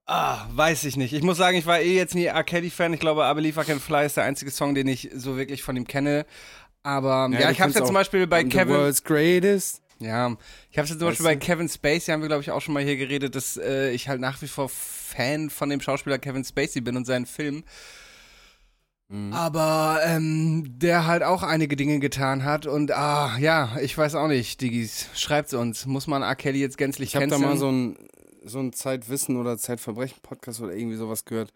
Ah, 0.06 0.46
weiß 0.52 0.86
ich 0.86 0.96
nicht. 0.96 1.14
Ich 1.14 1.22
muss 1.22 1.38
sagen, 1.38 1.58
ich 1.58 1.66
war 1.66 1.80
eh 1.80 1.96
jetzt 1.96 2.16
nie 2.16 2.26
R. 2.26 2.44
Kelly-Fan. 2.44 2.94
Ich 2.94 3.02
glaube, 3.02 3.30
I 3.30 3.34
Believe 3.34 3.62
I 3.62 3.66
Can 3.66 3.80
Fly 3.80 4.06
ist 4.06 4.16
der 4.16 4.24
einzige 4.24 4.52
Song, 4.52 4.74
den 4.74 4.88
ich 4.88 5.10
so 5.14 5.36
wirklich 5.36 5.64
von 5.64 5.76
ihm 5.76 5.86
kenne. 5.86 6.26
Aber 6.82 7.28
ja, 7.28 7.28
du 7.28 7.36
ich 7.36 7.46
hab's 7.46 7.58
kennst 7.58 7.80
ja 7.80 7.86
zum 7.86 7.94
Beispiel 7.94 8.26
bei 8.26 8.40
I'm 8.42 8.50
Kevin. 8.50 8.74
The 8.74 8.80
world's 8.80 9.04
greatest. 9.04 9.82
Ja, 10.00 10.36
ich 10.70 10.78
habe 10.78 10.88
jetzt 10.88 11.00
zum 11.00 11.08
Beispiel 11.08 11.26
bei? 11.26 11.36
Kevin 11.36 11.70
Spacey, 11.70 12.12
haben 12.12 12.22
wir 12.22 12.28
glaube 12.28 12.44
ich 12.44 12.52
auch 12.52 12.62
schon 12.62 12.74
mal 12.74 12.84
hier 12.84 12.98
geredet, 12.98 13.36
dass 13.36 13.58
äh, 13.58 13.92
ich 13.92 14.08
halt 14.08 14.22
nach 14.22 14.42
wie 14.42 14.48
vor 14.48 14.70
Fan 14.70 15.50
von 15.50 15.70
dem 15.70 15.82
Schauspieler 15.82 16.20
Kevin 16.20 16.44
Spacey 16.44 16.82
bin 16.82 16.96
und 16.96 17.06
seinen 17.06 17.26
Film. 17.26 17.64
Mhm. 19.10 19.32
Aber 19.32 20.02
ähm, 20.04 20.66
der 20.80 21.08
halt 21.08 21.24
auch 21.24 21.42
einige 21.42 21.76
Dinge 21.76 22.00
getan 22.00 22.44
hat 22.44 22.68
und 22.68 22.92
ah, 22.92 23.38
ja, 23.40 23.78
ich 23.82 23.98
weiß 23.98 24.16
auch 24.16 24.28
nicht, 24.28 24.62
Diggis, 24.62 25.08
schreibt's 25.16 25.54
uns. 25.54 25.86
Muss 25.86 26.08
man 26.08 26.24
R. 26.24 26.36
Kelly 26.36 26.60
jetzt 26.60 26.78
gänzlich 26.78 27.10
Ich 27.10 27.16
habe 27.16 27.28
da 27.28 27.38
mal 27.38 27.58
so 27.58 27.72
ein, 27.72 27.98
so 28.44 28.60
ein 28.60 28.74
Zeitwissen 28.74 29.38
oder 29.38 29.58
Zeitverbrechen-Podcast 29.58 30.62
oder 30.62 30.74
irgendwie 30.74 30.98
sowas 30.98 31.24
gehört. 31.24 31.54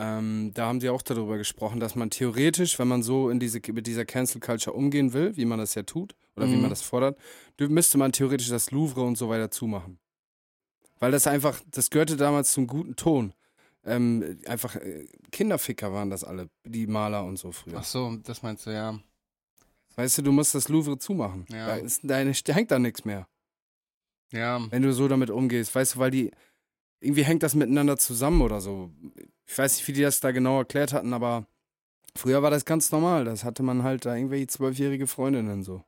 Ähm, 0.00 0.52
da 0.54 0.66
haben 0.66 0.80
sie 0.80 0.90
auch 0.90 1.02
darüber 1.02 1.38
gesprochen, 1.38 1.80
dass 1.80 1.96
man 1.96 2.10
theoretisch, 2.10 2.78
wenn 2.78 2.86
man 2.86 3.02
so 3.02 3.30
in 3.30 3.40
diese, 3.40 3.60
mit 3.72 3.88
dieser 3.88 4.04
Cancel 4.04 4.40
Culture 4.40 4.76
umgehen 4.76 5.12
will, 5.12 5.36
wie 5.36 5.44
man 5.44 5.58
das 5.58 5.74
ja 5.74 5.82
tut 5.82 6.14
oder 6.36 6.46
wie 6.46 6.54
Mhm. 6.54 6.60
man 6.62 6.70
das 6.70 6.82
fordert, 6.82 7.18
müsste 7.58 7.98
man 7.98 8.12
theoretisch 8.12 8.48
das 8.48 8.70
Louvre 8.70 9.02
und 9.02 9.18
so 9.18 9.28
weiter 9.28 9.50
zumachen. 9.50 9.98
Weil 11.00 11.10
das 11.10 11.26
einfach, 11.26 11.60
das 11.72 11.90
gehörte 11.90 12.16
damals 12.16 12.52
zum 12.52 12.68
guten 12.68 12.94
Ton. 12.94 13.32
Ähm, 13.84 14.38
einfach 14.46 14.76
äh, 14.76 15.06
Kinderficker 15.32 15.92
waren 15.92 16.10
das 16.10 16.22
alle, 16.22 16.48
die 16.64 16.86
Maler 16.86 17.24
und 17.24 17.36
so 17.36 17.50
früher. 17.50 17.78
Ach 17.78 17.84
so, 17.84 18.16
das 18.22 18.42
meinst 18.42 18.66
du, 18.66 18.70
ja. 18.70 18.98
Weißt 19.96 20.18
du, 20.18 20.22
du 20.22 20.30
musst 20.30 20.54
das 20.54 20.68
Louvre 20.68 20.98
zumachen. 20.98 21.44
Ja. 21.50 21.66
Da, 21.66 21.76
ist, 21.76 22.02
da 22.04 22.16
hängt 22.54 22.70
da 22.70 22.78
nichts 22.78 23.04
mehr. 23.04 23.26
Ja, 24.30 24.60
wenn 24.70 24.82
du 24.82 24.92
so 24.92 25.08
damit 25.08 25.30
umgehst. 25.30 25.74
Weißt 25.74 25.94
du, 25.94 25.98
weil 25.98 26.10
die, 26.12 26.30
irgendwie 27.00 27.24
hängt 27.24 27.42
das 27.42 27.54
miteinander 27.54 27.96
zusammen 27.96 28.42
oder 28.42 28.60
so. 28.60 28.92
Ich 29.50 29.56
weiß 29.56 29.76
nicht, 29.76 29.88
wie 29.88 29.92
die 29.92 30.02
das 30.02 30.20
da 30.20 30.30
genau 30.30 30.58
erklärt 30.58 30.92
hatten, 30.92 31.12
aber 31.14 31.46
früher 32.14 32.42
war 32.42 32.50
das 32.50 32.64
ganz 32.64 32.92
normal. 32.92 33.24
Das 33.24 33.44
hatte 33.44 33.62
man 33.62 33.82
halt 33.82 34.04
da 34.04 34.14
irgendwelche 34.14 34.46
zwölfjährige 34.46 35.06
Freundinnen 35.06 35.62
so. 35.62 35.82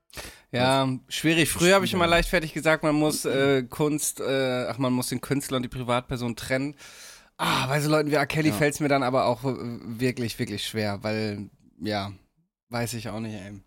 ja, 0.51 0.89
schwierig. 1.09 1.51
Früher 1.51 1.75
habe 1.75 1.85
ich 1.85 1.93
immer 1.93 2.07
leichtfertig 2.07 2.53
gesagt, 2.55 2.83
man 2.83 2.95
muss 2.95 3.25
äh, 3.27 3.63
Kunst, 3.65 4.21
äh, 4.21 4.67
ach, 4.69 4.79
man 4.79 4.93
muss 4.95 5.09
den 5.11 5.21
Künstler 5.21 5.57
und 5.59 5.63
die 5.63 5.69
Privatperson 5.69 6.37
trennen. 6.37 6.75
Ah, 7.37 7.67
bei 7.69 7.81
so 7.81 7.91
Leuten 7.91 8.11
wie 8.11 8.15
R. 8.15 8.27
Kelly 8.27 8.49
Ja. 8.49 8.55
fällt's 8.55 8.81
mir 8.81 8.89
dann 8.89 9.03
aber 9.03 9.27
auch 9.27 9.45
äh, 9.45 9.55
wirklich, 9.57 10.39
wirklich 10.39 10.67
schwer, 10.67 11.03
weil, 11.03 11.51
ja, 11.81 12.13
weiß 12.71 12.95
ich 12.95 13.09
auch 13.11 13.21
nicht, 13.21 13.35
ey. 13.35 13.61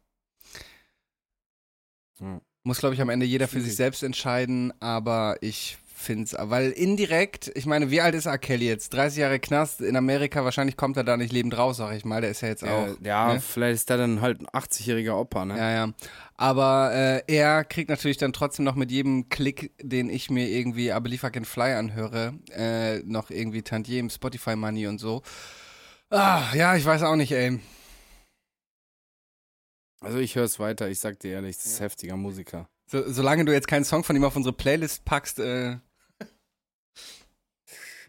Ja. 2.20 2.42
Muss, 2.64 2.80
glaube 2.80 2.96
ich, 2.96 3.02
am 3.02 3.10
Ende 3.10 3.26
jeder 3.26 3.48
für 3.48 3.60
sich 3.62 3.76
selbst 3.76 4.04
entscheiden, 4.04 4.72
aber 4.80 5.38
ich 5.42 5.78
finde 6.04 6.26
es, 6.26 6.36
weil 6.38 6.72
indirekt, 6.72 7.52
ich 7.56 7.66
meine, 7.66 7.90
wie 7.90 8.02
alt 8.02 8.16
ist 8.16 8.26
R. 8.26 8.38
Kelly 8.38 8.68
jetzt? 8.68 8.94
30 8.94 9.20
Jahre 9.20 9.40
Knast 9.40 9.82
in 9.82 9.96
Amerika, 9.96 10.44
wahrscheinlich 10.44 10.78
kommt 10.78 10.98
er 10.98 11.04
da 11.04 11.18
nicht 11.18 11.32
lebend 11.32 11.58
raus, 11.58 11.78
sag 11.78 11.96
ich 11.96 12.06
mal, 12.06 12.22
der 12.22 12.32
ist 12.32 12.42
ja 12.42 12.50
jetzt 12.50 12.64
auch. 12.64 12.88
Äh, 12.88 12.96
ja, 13.02 13.34
ne? 13.34 13.42
vielleicht 13.42 13.76
ist 13.76 13.90
der 13.90 13.98
dann 13.98 14.22
halt 14.22 14.42
ein 14.42 14.48
80-jähriger 14.48 15.14
Opa, 15.14 15.46
ne? 15.46 15.58
Ja, 15.58 15.72
ja. 15.72 15.94
Aber 16.36 16.92
äh, 16.94 17.24
er 17.28 17.64
kriegt 17.64 17.90
natürlich 17.90 18.18
dann 18.18 18.34
trotzdem 18.34 18.66
noch 18.66 18.76
mit 18.76 18.92
jedem 18.92 19.30
Klick, 19.30 19.72
den 19.82 20.10
ich 20.10 20.30
mir 20.30 20.48
irgendwie 20.48 20.90
I 20.90 21.00
Believe 21.00 21.26
I 21.26 21.32
Can 21.32 21.46
Fly 21.46 21.74
anhöre, 21.74 22.34
äh, 22.52 23.00
noch 23.00 23.30
irgendwie 23.30 23.62
Tantiem, 23.62 24.10
Spotify 24.10 24.56
Money 24.56 24.88
und 24.88 25.00
so. 25.00 25.22
Ah, 26.10 26.44
ja, 26.54 26.76
ich 26.76 26.86
weiß 26.86 27.04
auch 27.04 27.16
nicht, 27.16 27.32
ey. 27.32 27.60
Also 30.02 30.18
ich 30.18 30.36
höre 30.36 30.44
es 30.44 30.60
weiter, 30.60 30.90
ich 30.90 31.00
sag 31.00 31.20
dir 31.20 31.32
ehrlich, 31.32 31.56
das 31.56 31.66
ist 31.66 31.80
heftiger 31.80 32.18
Musiker. 32.18 32.68
So, 32.88 33.10
solange 33.10 33.46
du 33.46 33.54
jetzt 33.54 33.68
keinen 33.68 33.86
Song 33.86 34.04
von 34.04 34.16
ihm 34.16 34.26
auf 34.26 34.36
unsere 34.36 34.54
Playlist 34.54 35.06
packst, 35.06 35.40
äh, 35.40 35.78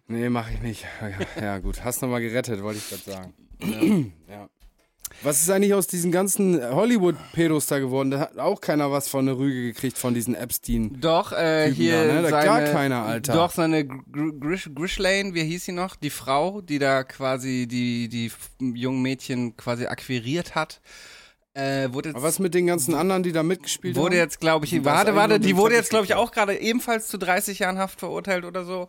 Nee, 0.06 0.28
mach 0.28 0.50
ich 0.50 0.60
nicht. 0.60 0.84
Ja, 1.36 1.42
ja 1.42 1.58
gut, 1.58 1.84
hast 1.84 2.02
nochmal 2.02 2.20
gerettet, 2.20 2.62
wollte 2.62 2.78
ich 2.78 2.88
gerade 2.88 3.02
sagen. 3.62 4.12
ja. 4.28 4.48
Was 5.22 5.40
ist 5.40 5.50
eigentlich 5.50 5.72
aus 5.74 5.86
diesen 5.86 6.10
ganzen 6.10 6.60
Hollywood-Pedos 6.60 7.66
da 7.66 7.78
geworden? 7.78 8.10
Da 8.10 8.20
hat 8.20 8.38
auch 8.38 8.60
keiner 8.60 8.90
was 8.90 9.08
von 9.08 9.26
der 9.26 9.38
Rüge 9.38 9.62
gekriegt 9.72 9.96
von 9.96 10.12
diesen 10.12 10.34
Epstein. 10.34 10.98
Doch, 11.00 11.32
äh, 11.32 11.66
Typen 11.68 11.76
hier 11.76 12.06
da, 12.06 12.12
ne? 12.14 12.22
Da 12.22 12.30
seine, 12.30 12.44
gar 12.44 12.60
keiner, 12.62 13.02
Alter. 13.04 13.32
Doch, 13.32 13.50
seine 13.52 13.86
Gr 13.86 14.32
Grish, 14.40 14.70
Grishlane, 14.74 15.32
wie 15.34 15.44
hieß 15.44 15.66
sie 15.66 15.72
noch? 15.72 15.94
Die 15.96 16.10
Frau, 16.10 16.60
die 16.62 16.78
da 16.78 17.04
quasi 17.04 17.66
die, 17.68 18.08
die 18.08 18.32
jungen 18.60 19.02
Mädchen 19.02 19.56
quasi 19.56 19.86
akquiriert 19.86 20.54
hat. 20.54 20.80
Äh, 21.54 21.92
wurde 21.92 22.08
jetzt, 22.08 22.16
Aber 22.16 22.24
was 22.24 22.40
mit 22.40 22.52
den 22.52 22.66
ganzen 22.66 22.94
anderen, 22.94 23.22
die 23.22 23.30
da 23.30 23.44
mitgespielt 23.44 23.94
wurde 23.94 24.16
haben? 24.16 24.22
jetzt, 24.22 24.40
glaube 24.40 24.66
ich, 24.66 24.84
warte, 24.84 25.14
warte, 25.14 25.38
die 25.38 25.56
wurde 25.56 25.76
jetzt, 25.76 25.90
glaube 25.90 26.04
ich, 26.06 26.14
auch 26.14 26.32
gerade 26.32 26.58
ebenfalls 26.58 27.06
zu 27.06 27.16
30 27.16 27.60
Jahren 27.60 27.78
Haft 27.78 28.00
verurteilt 28.00 28.44
oder 28.44 28.64
so. 28.64 28.88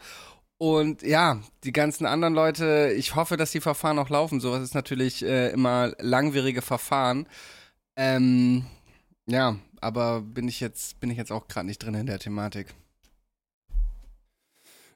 Und 0.57 1.01
ja, 1.01 1.41
die 1.63 1.73
ganzen 1.73 2.05
anderen 2.05 2.33
Leute, 2.33 2.93
ich 2.95 3.15
hoffe, 3.15 3.35
dass 3.35 3.51
die 3.51 3.59
Verfahren 3.61 3.97
noch 3.97 4.09
laufen. 4.09 4.39
Sowas 4.39 4.61
ist 4.61 4.73
natürlich 4.73 5.23
äh, 5.23 5.49
immer 5.49 5.93
langwierige 5.99 6.61
Verfahren. 6.61 7.27
Ähm, 7.97 8.65
ja, 9.25 9.57
aber 9.81 10.21
bin 10.21 10.47
ich 10.47 10.59
jetzt, 10.61 10.99
bin 10.99 11.09
ich 11.09 11.17
jetzt 11.17 11.31
auch 11.31 11.47
gerade 11.47 11.67
nicht 11.67 11.79
drin 11.79 11.95
in 11.95 12.05
der 12.05 12.19
Thematik. 12.19 12.73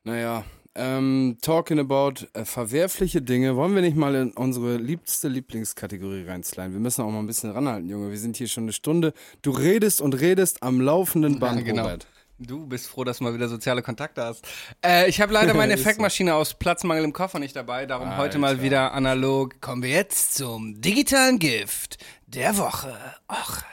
Naja, 0.06 0.46
ähm, 0.76 1.38
talking 1.42 1.80
about 1.80 2.26
äh, 2.34 2.46
verwerfliche 2.46 3.22
Dinge, 3.22 3.58
wollen 3.58 3.76
wir 3.76 3.82
nicht 3.82 3.98
mal 3.98 4.16
in 4.16 4.32
unsere 4.32 4.78
liebste 4.78 5.28
Lieblingskategorie 5.28 6.26
reinsliden? 6.26 6.72
Wir 6.72 6.80
müssen 6.80 7.02
auch 7.02 7.12
mal 7.12 7.20
ein 7.20 7.28
bisschen 7.28 7.52
ranhalten, 7.52 7.90
Junge. 7.90 8.12
Wir 8.12 8.18
sind 8.18 8.38
hier 8.38 8.48
schon 8.48 8.64
eine 8.64 8.74
Stunde. 8.74 9.14
Du 9.42 9.52
redest 9.52 10.00
und 10.00 10.14
redest 10.14 10.64
am 10.64 10.80
laufenden 10.80 11.40
Band, 11.40 11.60
Ja, 11.60 11.66
genau. 11.66 11.84
Robert. 11.84 12.08
Du 12.42 12.66
bist 12.66 12.88
froh, 12.88 13.04
dass 13.04 13.18
du 13.18 13.26
mal 13.26 13.34
wieder 13.34 13.50
soziale 13.50 13.82
Kontakte 13.82 14.24
hast. 14.24 14.48
Äh, 14.84 15.10
ich 15.10 15.20
habe 15.20 15.34
leider 15.34 15.54
meine 15.54 15.74
Ist 15.76 15.80
so. 15.80 15.86
Effektmaschine 15.90 16.34
aus 16.36 16.54
Platzmangel 16.54 17.04
im 17.04 17.12
Koffer 17.12 17.38
nicht 17.40 17.54
dabei, 17.56 17.86
darum 17.86 18.16
heute 18.16 18.38
mal 18.38 18.52
Alter. 18.52 18.64
wieder 18.64 18.94
analog. 18.94 19.60
Kommen 19.60 19.84
wir 19.84 19.90
jetzt 19.90 20.36
zum 20.36 20.80
digitalen 20.80 21.38
Gift 21.40 21.98
der 22.28 22.58
Woche. 22.58 22.98
Och. 23.30 23.64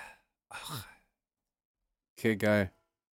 Okay, 2.18 2.36
geil. 2.36 2.72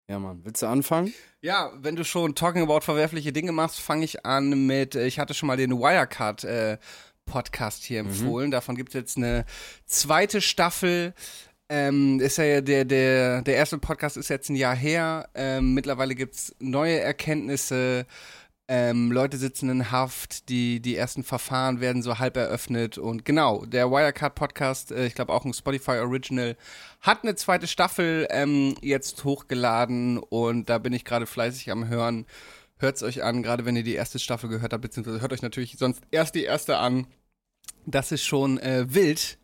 Ja, 0.09 0.19
Mann. 0.19 0.41
Willst 0.45 0.63
du 0.63 0.67
anfangen? 0.67 1.13
Ja, 1.41 1.73
wenn 1.75 1.97
du 1.97 2.05
schon 2.05 2.35
Talking 2.35 2.63
About 2.63 2.81
verwerfliche 2.83 3.33
Dinge 3.33 3.51
machst, 3.53 3.81
fange 3.81 4.05
ich 4.05 4.25
an 4.25 4.67
mit, 4.67 4.95
äh, 4.95 5.07
ich 5.07 5.19
hatte 5.19 5.35
schon 5.35 5.47
mal 5.49 5.57
den 5.57 5.73
Wirecard 5.73 6.45
äh, 6.45 6.79
Podcast 7.25 7.83
hier 7.85 8.01
empfohlen. 8.01 8.51
Davon 8.51 8.77
gibt 8.77 8.91
es 8.91 8.95
jetzt 8.95 9.17
eine 9.17 9.45
zweite 9.87 10.41
Staffel. 10.41 11.15
Ähm, 11.72 12.18
ist 12.18 12.37
ja 12.37 12.61
der, 12.61 12.85
der, 12.85 13.42
der 13.42 13.54
erste 13.54 13.78
Podcast 13.78 14.16
ist 14.16 14.28
jetzt 14.28 14.48
ein 14.48 14.56
Jahr 14.56 14.74
her. 14.74 15.28
Ähm, 15.37 15.72
mittlerweile 15.72 16.16
gibt 16.16 16.35
es 16.35 16.56
neue 16.59 16.98
Erkenntnisse. 16.98 18.06
Ähm, 18.66 19.12
Leute 19.12 19.37
sitzen 19.37 19.70
in 19.70 19.92
Haft, 19.92 20.48
die, 20.48 20.80
die 20.80 20.96
ersten 20.96 21.22
Verfahren 21.22 21.80
werden 21.80 22.02
so 22.02 22.18
halb 22.18 22.37
eröffnet. 22.37 22.98
Und 22.98 23.24
genau, 23.24 23.64
der 23.66 23.88
Wirecard 23.88 24.35
Podcast, 24.35 24.90
äh, 24.90 25.06
ich 25.06 25.14
glaube 25.14 25.33
auch 25.33 25.44
ein 25.44 25.54
Spotify 25.54 25.98
Original, 25.98 26.56
hat 27.00 27.22
eine 27.22 27.37
zweite 27.37 27.68
Staffel 27.68 28.26
ähm, 28.30 28.74
jetzt 28.80 29.22
hochgeladen 29.22 30.18
und 30.18 30.68
da 30.70 30.78
bin 30.78 30.92
ich 30.92 31.04
gerade 31.04 31.26
fleißig 31.26 31.70
am 31.70 31.87
Hören. 31.87 32.26
Hört's 32.78 33.04
euch 33.04 33.22
an, 33.22 33.44
gerade 33.44 33.64
wenn 33.64 33.76
ihr 33.76 33.85
die 33.85 33.94
erste 33.94 34.18
Staffel 34.18 34.50
gehört 34.50 34.72
habt, 34.72 34.83
beziehungsweise 34.83 35.20
hört 35.20 35.33
euch 35.33 35.42
natürlich 35.42 35.76
sonst 35.78 36.02
erst 36.11 36.35
die 36.35 36.44
erste 36.44 36.78
an. 36.78 37.06
Das 37.87 38.11
ist 38.11 38.24
schon 38.24 38.59
äh, 38.59 38.92
wild, 38.92 39.38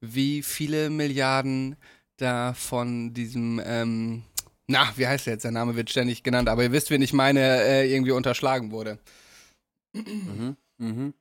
wie 0.00 0.42
viele 0.42 0.90
Milliarden 0.90 1.76
da 2.16 2.54
von 2.54 3.12
diesem, 3.14 3.60
ähm, 3.64 4.22
na, 4.66 4.92
wie 4.96 5.06
heißt 5.06 5.26
der 5.26 5.34
jetzt? 5.34 5.44
Der 5.44 5.50
Name 5.52 5.74
wird 5.76 5.90
ständig 5.90 6.22
genannt, 6.22 6.48
aber 6.48 6.62
ihr 6.62 6.72
wisst, 6.72 6.90
wen 6.90 7.02
ich 7.02 7.12
meine, 7.12 7.40
äh, 7.40 7.92
irgendwie 7.92 8.12
unterschlagen 8.12 8.70
wurde. 8.70 8.98
Mhm. 9.92 10.56
Mhm. 10.78 11.14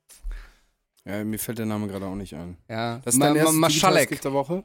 Ja, 1.05 1.23
mir 1.23 1.39
fällt 1.39 1.57
der 1.57 1.65
Name 1.65 1.87
gerade 1.87 2.05
auch 2.05 2.15
nicht 2.15 2.35
ein. 2.35 2.57
Ja, 2.69 2.99
Das 3.03 3.15
ist 3.15 3.21
dein 3.21 3.35
erstes 3.35 3.55
Maschalek. 3.55 4.21
Der 4.21 4.33
Woche? 4.33 4.63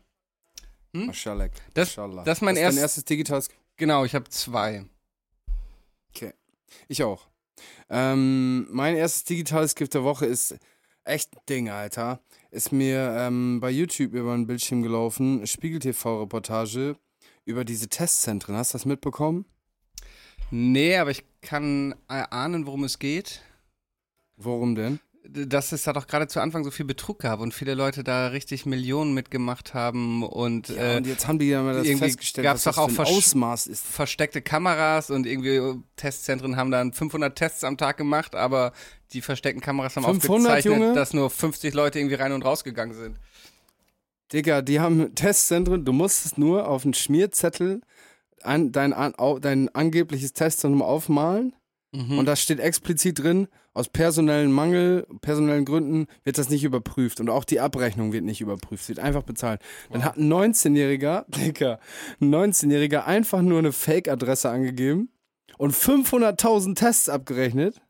Hm? 0.94 1.06
Maschalek. 1.06 1.52
Das- 1.74 1.94
das 1.94 2.38
ist 2.38 2.42
mein 2.42 2.54
dein 2.56 2.64
erst- 2.64 2.78
erstes 2.78 3.04
Digitales. 3.04 3.48
Genau, 3.76 4.04
ich 4.04 4.14
habe 4.14 4.28
zwei. 4.28 4.84
Ich 6.88 7.02
auch. 7.04 7.28
Ähm, 7.88 8.66
mein 8.70 8.96
erstes 8.96 9.24
digitales 9.24 9.74
Gift 9.74 9.94
der 9.94 10.02
Woche 10.04 10.26
ist 10.26 10.56
echt 11.04 11.32
ein 11.34 11.40
Ding, 11.48 11.70
Alter. 11.70 12.20
Ist 12.54 12.70
mir 12.70 13.12
ähm, 13.18 13.58
bei 13.58 13.68
YouTube 13.68 14.12
über 14.12 14.32
den 14.32 14.46
Bildschirm 14.46 14.82
gelaufen. 14.82 15.44
Spiegel 15.44 15.80
TV-Reportage 15.80 16.96
über 17.44 17.64
diese 17.64 17.88
Testzentren. 17.88 18.54
Hast 18.54 18.72
du 18.72 18.78
das 18.78 18.84
mitbekommen? 18.84 19.44
Nee, 20.52 20.96
aber 20.98 21.10
ich 21.10 21.24
kann 21.40 21.96
erahnen, 22.06 22.64
worum 22.64 22.84
es 22.84 23.00
geht. 23.00 23.42
Worum 24.36 24.76
denn? 24.76 25.00
Dass 25.26 25.72
es 25.72 25.84
da 25.84 25.94
doch 25.94 26.06
gerade 26.06 26.28
zu 26.28 26.40
Anfang 26.40 26.64
so 26.64 26.70
viel 26.70 26.84
Betrug 26.84 27.18
gab 27.20 27.40
und 27.40 27.54
viele 27.54 27.74
Leute 27.74 28.04
da 28.04 28.26
richtig 28.28 28.66
Millionen 28.66 29.14
mitgemacht 29.14 29.72
haben 29.72 30.22
und, 30.22 30.68
Ja, 30.68 30.92
äh, 30.92 30.96
und 30.98 31.06
jetzt 31.06 31.26
haben 31.26 31.38
die 31.38 31.48
ja 31.48 31.62
mal 31.62 31.72
das 31.74 31.86
irgendwie 31.86 32.04
festgestellt, 32.04 32.44
gab's 32.44 32.66
was 32.66 32.74
doch 32.76 32.82
auch 32.82 32.90
für 32.90 33.02
ein 33.02 33.08
Ausmaß 33.08 33.66
ist. 33.66 33.86
versteckte 33.86 34.42
Kameras 34.42 35.10
und 35.10 35.26
irgendwie 35.26 35.80
Testzentren 35.96 36.56
haben 36.56 36.70
dann 36.70 36.92
500 36.92 37.34
Tests 37.36 37.64
am 37.64 37.78
Tag 37.78 37.96
gemacht, 37.96 38.34
aber 38.34 38.72
die 39.14 39.22
versteckten 39.22 39.62
Kameras 39.62 39.96
haben 39.96 40.04
500, 40.04 40.30
aufgezeichnet, 40.30 40.82
Junge? 40.82 40.94
dass 40.94 41.14
nur 41.14 41.30
50 41.30 41.72
Leute 41.72 41.98
irgendwie 42.00 42.16
rein 42.16 42.32
und 42.32 42.44
rausgegangen 42.44 42.94
sind. 42.94 43.18
Digga, 44.32 44.62
die 44.62 44.80
haben 44.80 45.14
Testzentren. 45.14 45.84
Du 45.84 45.92
musstest 45.92 46.38
nur 46.38 46.68
auf 46.68 46.84
einen 46.84 46.94
Schmierzettel 46.94 47.80
an, 48.42 48.72
dein, 48.72 48.92
an, 48.92 49.14
dein 49.40 49.74
angebliches 49.74 50.32
Testzentrum 50.32 50.82
aufmalen. 50.82 51.54
Mhm. 51.92 52.18
Und 52.18 52.26
da 52.26 52.36
steht 52.36 52.60
explizit 52.60 53.20
drin, 53.20 53.48
aus 53.74 53.88
personellen 53.88 54.52
Mangel, 54.52 55.06
personellen 55.20 55.64
Gründen 55.64 56.06
wird 56.22 56.38
das 56.38 56.48
nicht 56.48 56.64
überprüft. 56.64 57.20
Und 57.20 57.28
auch 57.28 57.44
die 57.44 57.60
Abrechnung 57.60 58.12
wird 58.12 58.24
nicht 58.24 58.40
überprüft. 58.40 58.84
Es 58.84 58.88
wird 58.88 59.00
einfach 59.00 59.24
bezahlt. 59.24 59.60
Dann 59.90 60.04
hat 60.04 60.16
ein 60.16 60.32
19-Jähriger, 60.32 61.24
Digga, 61.28 61.80
ein 62.20 62.32
19-Jähriger 62.32 63.04
einfach 63.04 63.42
nur 63.42 63.58
eine 63.58 63.72
Fake-Adresse 63.72 64.48
angegeben 64.48 65.10
und 65.58 65.74
500.000 65.74 66.76
Tests 66.76 67.08
abgerechnet. 67.08 67.82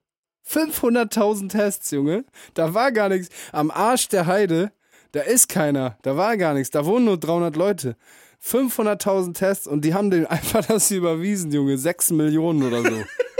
500.000 0.48 1.50
Tests, 1.50 1.90
Junge. 1.90 2.24
Da 2.54 2.74
war 2.74 2.92
gar 2.92 3.08
nichts. 3.08 3.28
Am 3.52 3.70
Arsch 3.70 4.08
der 4.08 4.26
Heide, 4.26 4.72
da 5.12 5.20
ist 5.20 5.48
keiner. 5.48 5.98
Da 6.02 6.16
war 6.16 6.36
gar 6.36 6.54
nichts. 6.54 6.70
Da 6.70 6.84
wohnen 6.86 7.04
nur 7.04 7.18
300 7.18 7.56
Leute. 7.56 7.96
500.000 8.42 9.34
Tests 9.34 9.66
und 9.66 9.84
die 9.84 9.94
haben 9.94 10.10
dem 10.10 10.26
einfach 10.28 10.64
das 10.64 10.90
überwiesen, 10.90 11.52
Junge. 11.52 11.76
6 11.76 12.10
Millionen 12.10 12.62
oder 12.62 12.82
so. 12.82 13.04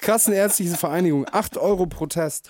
Kassenärztliche 0.00 0.76
Vereinigung, 0.76 1.26
8 1.30 1.56
Euro 1.58 1.86
pro 1.86 2.06
Test. 2.06 2.48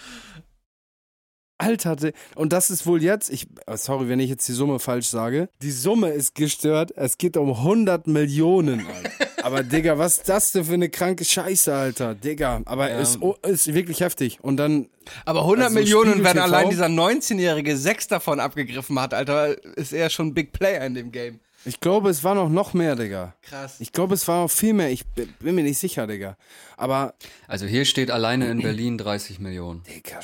Alter, 1.58 1.94
und 2.36 2.54
das 2.54 2.70
ist 2.70 2.86
wohl 2.86 3.02
jetzt, 3.02 3.28
ich, 3.28 3.46
äh, 3.66 3.76
sorry, 3.76 4.08
wenn 4.08 4.18
ich 4.18 4.30
jetzt 4.30 4.48
die 4.48 4.52
Summe 4.52 4.78
falsch 4.78 5.08
sage, 5.08 5.50
die 5.60 5.70
Summe 5.70 6.08
ist 6.08 6.34
gestört, 6.34 6.90
es 6.96 7.18
geht 7.18 7.36
um 7.36 7.50
100 7.50 8.06
Millionen, 8.06 8.86
Alter. 8.86 9.10
Aber 9.44 9.62
Digga, 9.62 9.98
was 9.98 10.18
ist 10.18 10.28
das 10.30 10.52
denn 10.52 10.64
für 10.64 10.72
eine 10.72 10.88
kranke 10.88 11.22
Scheiße, 11.22 11.74
Alter, 11.74 12.14
Digga, 12.14 12.62
aber 12.64 12.88
Ja. 12.90 12.98
ist, 13.00 13.20
oh, 13.20 13.36
ist 13.46 13.74
wirklich 13.74 14.00
heftig. 14.00 14.38
Und 14.42 14.56
dann, 14.56 14.88
Aber 15.26 15.40
100 15.40 15.66
Also 15.66 15.74
Millionen, 15.78 16.24
wenn 16.24 16.38
allein 16.38 16.70
dieser 16.70 16.86
19-Jährige 16.86 17.76
sechs 17.76 18.08
davon 18.08 18.40
abgegriffen 18.40 18.98
hat, 18.98 19.12
Alter, 19.12 19.62
ist 19.76 19.92
er 19.92 20.08
schon 20.08 20.32
Big 20.32 20.52
Player 20.52 20.84
in 20.86 20.94
dem 20.94 21.12
Game. 21.12 21.40
Ich 21.64 21.80
glaube, 21.80 22.10
es 22.10 22.24
war 22.24 22.34
noch, 22.34 22.48
noch 22.48 22.74
mehr, 22.74 22.96
Digga. 22.96 23.34
Krass. 23.42 23.80
Ich 23.80 23.92
glaube, 23.92 24.14
es 24.14 24.26
war 24.28 24.42
noch 24.42 24.50
viel 24.50 24.72
mehr, 24.72 24.90
ich 24.90 25.04
bin 25.06 25.54
mir 25.54 25.62
nicht 25.62 25.78
sicher, 25.78 26.06
Digga. 26.06 26.36
Aber, 26.76 27.14
Also 27.46 27.66
hier 27.66 27.84
steht 27.84 28.10
alleine 28.10 28.50
in 28.50 28.60
Berlin 28.60 28.98
30 28.98 29.38
Millionen. 29.40 29.82
Digga, 29.84 30.20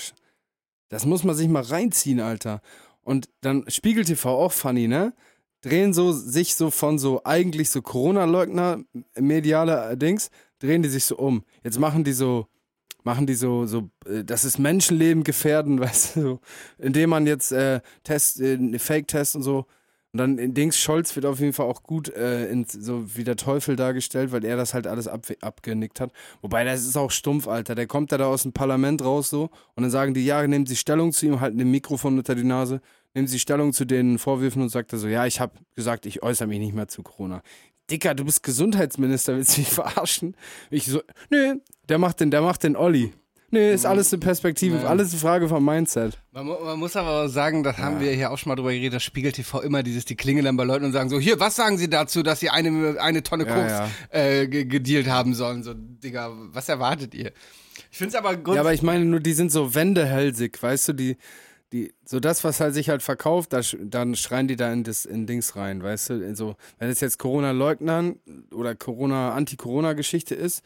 das 0.89 1.05
muss 1.05 1.25
man 1.25 1.35
sich 1.35 1.49
mal 1.49 1.63
reinziehen, 1.63 2.21
Alter. 2.21 2.61
Und 3.03 3.29
dann 3.41 3.65
Spiegel 3.69 4.05
TV 4.05 4.31
auch 4.31 4.53
funny, 4.53 4.89
ne? 4.89 5.15
Drehen 5.63 5.93
so 5.93 6.13
sich 6.13 6.55
so 6.55 6.71
von 6.71 6.99
so 6.99 7.23
eigentlich 7.25 7.71
so 7.71 7.83
Corona-Leugner 7.83 8.85
mediale 9.19 9.91
äh, 9.91 9.97
Dings, 9.97 10.31
drehen 10.59 10.83
die 10.83 10.89
sich 10.89 11.05
so 11.05 11.17
um. 11.17 11.45
Jetzt 11.65 11.79
machen 11.79 12.05
die 12.05 12.13
so, 12.13 12.47
machen 13.05 13.27
die 13.27 13.35
so, 13.35 13.67
so, 13.67 13.91
äh, 14.07 14.25
das 14.25 14.45
ist 14.45 14.59
Menschenleben 14.59 15.25
gefährden, 15.25 15.81
weißt 15.81 16.17
du, 16.17 16.21
so, 16.21 16.41
indem 16.79 17.11
man 17.11 17.27
jetzt 17.27 17.53
äh, 17.53 17.81
Test, 18.05 18.41
äh, 18.41 18.79
Fake-Test 18.79 19.37
und 19.37 19.43
so. 19.43 19.67
Und 20.17 20.21
dann 20.21 20.39
in 20.39 20.55
Dings 20.55 20.79
Scholz 20.79 21.15
wird 21.15 21.27
auf 21.27 21.41
jeden 21.41 21.53
Fall 21.53 21.67
auch 21.67 21.83
gut 21.83 22.09
äh, 22.09 22.49
in, 22.49 22.65
so 22.65 23.15
wie 23.17 23.23
der 23.23 23.37
Teufel 23.37 23.77
dargestellt, 23.77 24.33
weil 24.33 24.47
er 24.47 24.57
das 24.57 24.73
halt 24.73 24.87
alles 24.87 25.09
ab, 25.09 25.27
abgenickt 25.43 26.01
hat. 26.01 26.11
Wobei, 26.41 26.65
das 26.65 26.87
ist 26.87 26.97
auch 26.97 27.11
stumpf, 27.11 27.47
Alter. 27.47 27.75
Der 27.75 27.87
kommt 27.87 28.13
da, 28.13 28.25
aus 28.25 28.45
dem 28.45 28.55
Parlament 28.55 29.05
raus 29.05 29.29
so 29.29 29.51
und 29.75 29.83
dann 29.83 29.91
sagen 29.91 30.15
die, 30.15 30.25
ja, 30.25 30.47
nehmen 30.47 30.65
Sie 30.65 30.75
Stellung 30.75 31.13
zu 31.13 31.27
ihm, 31.27 31.41
halten 31.41 31.59
dem 31.59 31.71
Mikrofon 31.71 32.17
unter 32.17 32.35
die 32.35 32.45
Nase, 32.45 32.81
nehmen 33.13 33.29
Sie 33.29 33.39
Stellung 33.39 33.75
zu 33.75 33.85
den 33.85 34.19
Vorwürfen 34.19 34.63
und 34.63 34.71
sagt 34.71 34.91
er 34.95 34.99
so, 34.99 35.07
ja, 35.07 35.27
ich 35.27 35.39
habe 35.39 35.53
gesagt, 35.75 36.07
ich 36.07 36.23
äußere 36.23 36.49
mich 36.49 36.61
nicht 36.61 36.75
mehr 36.75 36.89
zu 36.89 37.03
Corona. 37.03 37.43
Dicker, 37.91 38.15
du 38.15 38.25
bist 38.25 38.43
Gesundheitsminister, 38.43 39.37
willst 39.37 39.59
du 39.59 39.61
mich 39.61 39.69
verarschen? 39.71 40.35
Ich 40.71 40.87
so, 40.87 41.03
nö, 41.29 41.57
der 41.91 41.99
macht 41.99 42.21
den, 42.21 42.31
der 42.31 42.41
macht 42.41 42.63
den 42.63 42.75
Olli. 42.75 43.13
Nee, 43.51 43.73
ist 43.73 43.87
alles 43.87 44.13
eine 44.13 44.21
Perspektive, 44.21 44.77
Ja. 44.79 44.85
alles 44.85 45.13
eine 45.13 45.21
Frage 45.21 45.49
vom 45.49 45.65
Mindset. 45.65 46.19
Man, 46.33 46.47
man 46.47 46.79
muss 46.79 46.97
aber 46.97 47.29
sagen, 47.29 47.63
das 47.63 47.79
haben 47.79 48.01
wir 48.01 48.11
hier 48.13 48.31
auch 48.33 48.39
schon 48.39 48.51
mal 48.51 48.57
drüber 48.57 48.73
geredet, 48.73 48.95
das 48.95 49.03
Spiegel 49.05 49.31
TV 49.33 49.61
immer 49.63 49.83
dieses, 49.85 50.05
die 50.05 50.17
klingeln 50.17 50.45
dann 50.45 50.57
bei 50.57 50.65
Leuten 50.65 50.85
und 50.85 50.93
sagen 50.93 51.09
so, 51.09 51.21
hier, 51.21 51.39
was 51.39 51.55
sagen 51.57 51.79
Sie 51.79 51.89
dazu, 51.89 52.23
dass 52.23 52.41
Sie 52.41 52.51
eine, 52.51 53.01
eine 53.01 53.23
Tonne 53.23 53.47
Ja, 53.47 53.55
Koks 53.55 53.71
ja. 53.73 53.89
Äh, 54.21 54.49
ge- 54.49 54.65
gedealt 54.65 55.07
haben 55.09 55.33
sollen? 55.35 55.63
So, 55.63 55.75
Digga, 55.75 56.33
was 56.53 56.69
erwartet 56.69 57.15
ihr? 57.15 57.33
Ich 57.91 57.99
finde 57.99 58.11
es 58.11 58.15
aber 58.17 58.37
gut. 58.37 58.57
Ja, 58.57 58.61
aber 58.63 58.75
ich 58.75 58.83
meine 58.83 59.05
nur, 59.05 59.21
die 59.21 59.33
sind 59.33 59.53
so 59.53 59.75
wendehälsig, 59.75 60.61
weißt 60.61 60.89
du, 60.89 60.93
die, 60.95 61.17
die, 61.73 61.95
so 62.05 62.21
das, 62.21 62.43
was 62.45 62.61
halt 62.61 62.75
sich 62.75 62.89
halt 62.89 63.03
verkauft, 63.03 63.53
da, 63.53 63.61
dann 63.81 64.17
schreien 64.17 64.49
die 64.49 64.57
da 64.57 64.73
in, 64.73 64.83
das, 64.85 65.05
in 65.05 65.27
Dings 65.27 65.57
rein, 65.57 65.83
weißt 65.83 66.11
du? 66.11 66.35
So, 66.35 66.57
wenn 66.79 66.91
es 66.91 67.01
jetzt 67.01 67.19
Corona-Leugnern 67.19 68.17
oder 68.53 68.75
Corona, 68.75 69.33
Anti-Corona-Geschichte 69.35 70.35
ist, 70.35 70.63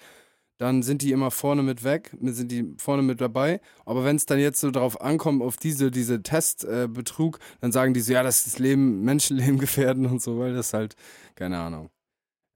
dann 0.60 0.82
sind 0.82 1.00
die 1.00 1.10
immer 1.10 1.30
vorne 1.30 1.62
mit 1.62 1.84
weg, 1.84 2.14
sind 2.20 2.52
die 2.52 2.74
vorne 2.76 3.00
mit 3.02 3.22
dabei. 3.22 3.62
Aber 3.86 4.04
wenn 4.04 4.16
es 4.16 4.26
dann 4.26 4.38
jetzt 4.38 4.60
so 4.60 4.70
darauf 4.70 5.00
ankommt, 5.00 5.42
auf 5.42 5.56
diese, 5.56 5.90
diese 5.90 6.22
Testbetrug, 6.22 7.38
äh, 7.38 7.56
dann 7.62 7.72
sagen 7.72 7.94
die 7.94 8.00
so, 8.00 8.12
ja, 8.12 8.22
das 8.22 8.46
ist 8.46 8.58
Leben, 8.58 9.00
Menschenleben 9.04 9.58
gefährden 9.58 10.04
und 10.04 10.20
so, 10.20 10.38
weil 10.38 10.52
das 10.52 10.74
halt, 10.74 10.96
keine 11.34 11.58
Ahnung. 11.58 11.88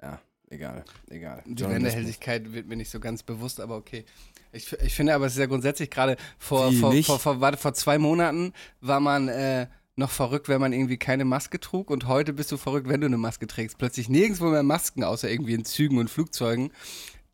Ja, 0.02 0.20
egal, 0.50 0.84
egal. 1.08 1.42
Die. 1.46 1.64
Wendehelligkeit 1.64 2.52
wird 2.52 2.68
mir 2.68 2.76
nicht 2.76 2.90
so 2.90 3.00
ganz 3.00 3.22
bewusst, 3.22 3.58
aber 3.58 3.76
okay. 3.76 4.04
Ich, 4.52 4.70
ich 4.74 4.94
finde 4.94 5.14
aber, 5.14 5.24
es 5.24 5.32
ist 5.32 5.38
ja 5.38 5.46
grundsätzlich 5.46 5.88
gerade 5.88 6.18
vor, 6.38 6.72
vor, 6.72 6.92
vor, 7.04 7.18
vor, 7.18 7.40
warte, 7.40 7.56
vor 7.56 7.72
zwei 7.72 7.96
Monaten 7.96 8.52
war 8.82 9.00
man 9.00 9.28
äh, 9.28 9.66
noch 9.96 10.10
verrückt, 10.10 10.50
wenn 10.50 10.60
man 10.60 10.74
irgendwie 10.74 10.98
keine 10.98 11.24
Maske 11.24 11.58
trug 11.58 11.90
und 11.90 12.06
heute 12.06 12.34
bist 12.34 12.52
du 12.52 12.58
verrückt, 12.58 12.86
wenn 12.86 13.00
du 13.00 13.06
eine 13.06 13.16
Maske 13.16 13.46
trägst. 13.46 13.78
Plötzlich 13.78 14.10
nirgendwo 14.10 14.50
mehr 14.50 14.62
Masken, 14.62 15.04
außer 15.04 15.30
irgendwie 15.30 15.54
in 15.54 15.64
Zügen 15.64 15.96
und 15.96 16.10
Flugzeugen. 16.10 16.70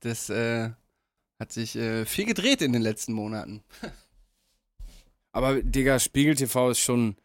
Das 0.01 0.31
äh, 0.31 0.71
hat 1.39 1.53
sich 1.53 1.77
äh, 1.77 2.05
viel 2.05 2.27
gedreht 2.27 2.63
in 2.63 2.73
den 2.73 2.83
letzten 2.83 3.13
Monaten. 3.13 3.63
Aber, 5.33 5.63
Digga, 5.63 5.99
Spiegel 5.99 6.35
TV 6.35 6.71
ist 6.71 6.81
schon. 6.81 7.17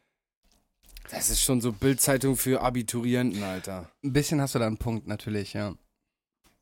Das 1.11 1.29
ist 1.29 1.41
schon 1.41 1.61
so 1.61 1.71
Bildzeitung 1.71 2.35
für 2.35 2.61
Abiturienten, 2.61 3.43
Alter. 3.43 3.91
Ein 4.03 4.13
bisschen 4.13 4.41
hast 4.41 4.55
du 4.55 4.59
da 4.59 4.67
einen 4.67 4.77
Punkt, 4.77 5.07
natürlich, 5.07 5.53
ja. 5.53 5.75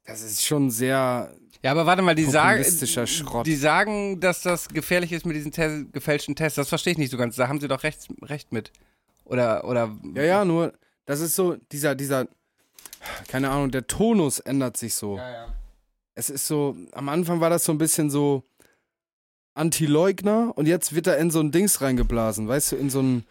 Das 0.06 0.22
ist 0.22 0.46
schon 0.46 0.70
sehr. 0.70 1.34
Ja, 1.62 1.72
aber 1.72 1.86
warte 1.86 2.02
mal, 2.02 2.14
die 2.14 2.26
sagen, 2.26 2.64
Schrott. 3.08 3.48
die 3.48 3.56
sagen, 3.56 4.20
dass 4.20 4.42
das 4.42 4.68
gefährlich 4.68 5.14
ist 5.14 5.26
mit 5.26 5.38
diesen 5.38 5.54
Te 5.54 5.86
gefälschten 5.94 6.36
Tests. 6.36 6.58
Das 6.58 6.68
verstehe 6.68 6.92
ich 6.92 6.98
nicht 6.98 7.12
so 7.12 7.18
ganz. 7.18 7.38
Da 7.38 7.48
haben 7.48 7.62
sie 7.62 7.70
doch 7.70 7.84
recht, 7.84 8.10
recht 8.22 8.52
mit. 8.52 8.74
Oder, 9.24 9.64
oder. 9.64 9.98
Ja, 10.14 10.24
ja, 10.24 10.46
nur, 10.46 10.74
das 11.06 11.22
ist 11.22 11.36
so, 11.36 11.56
dieser, 11.72 11.96
dieser. 11.96 12.28
Keine 13.30 13.50
Ahnung, 13.50 13.72
der 13.72 13.88
Tonus 13.88 14.40
ändert 14.40 14.76
sich 14.76 14.94
so. 14.94 15.18
Ja, 15.18 15.32
ja. 15.32 15.54
Es 16.16 16.30
ist 16.30 16.48
so, 16.48 16.76
am 16.92 17.10
Anfang 17.10 17.40
war 17.40 17.50
das 17.50 17.66
so 17.66 17.72
ein 17.72 17.78
bisschen 17.78 18.10
so 18.10 18.44
Anti-Leugner 19.56 20.54
und 20.56 20.68
jetzt 20.68 20.94
wird 20.94 21.08
er 21.08 21.18
in 21.18 21.32
so 21.32 21.40
ein 21.40 21.52
Dings 21.52 21.82
reingeblasen, 21.82 22.48
weißt 22.48 22.74
du, 22.74 22.76
in 22.76 22.90
so 22.90 23.02
ein, 23.02 23.26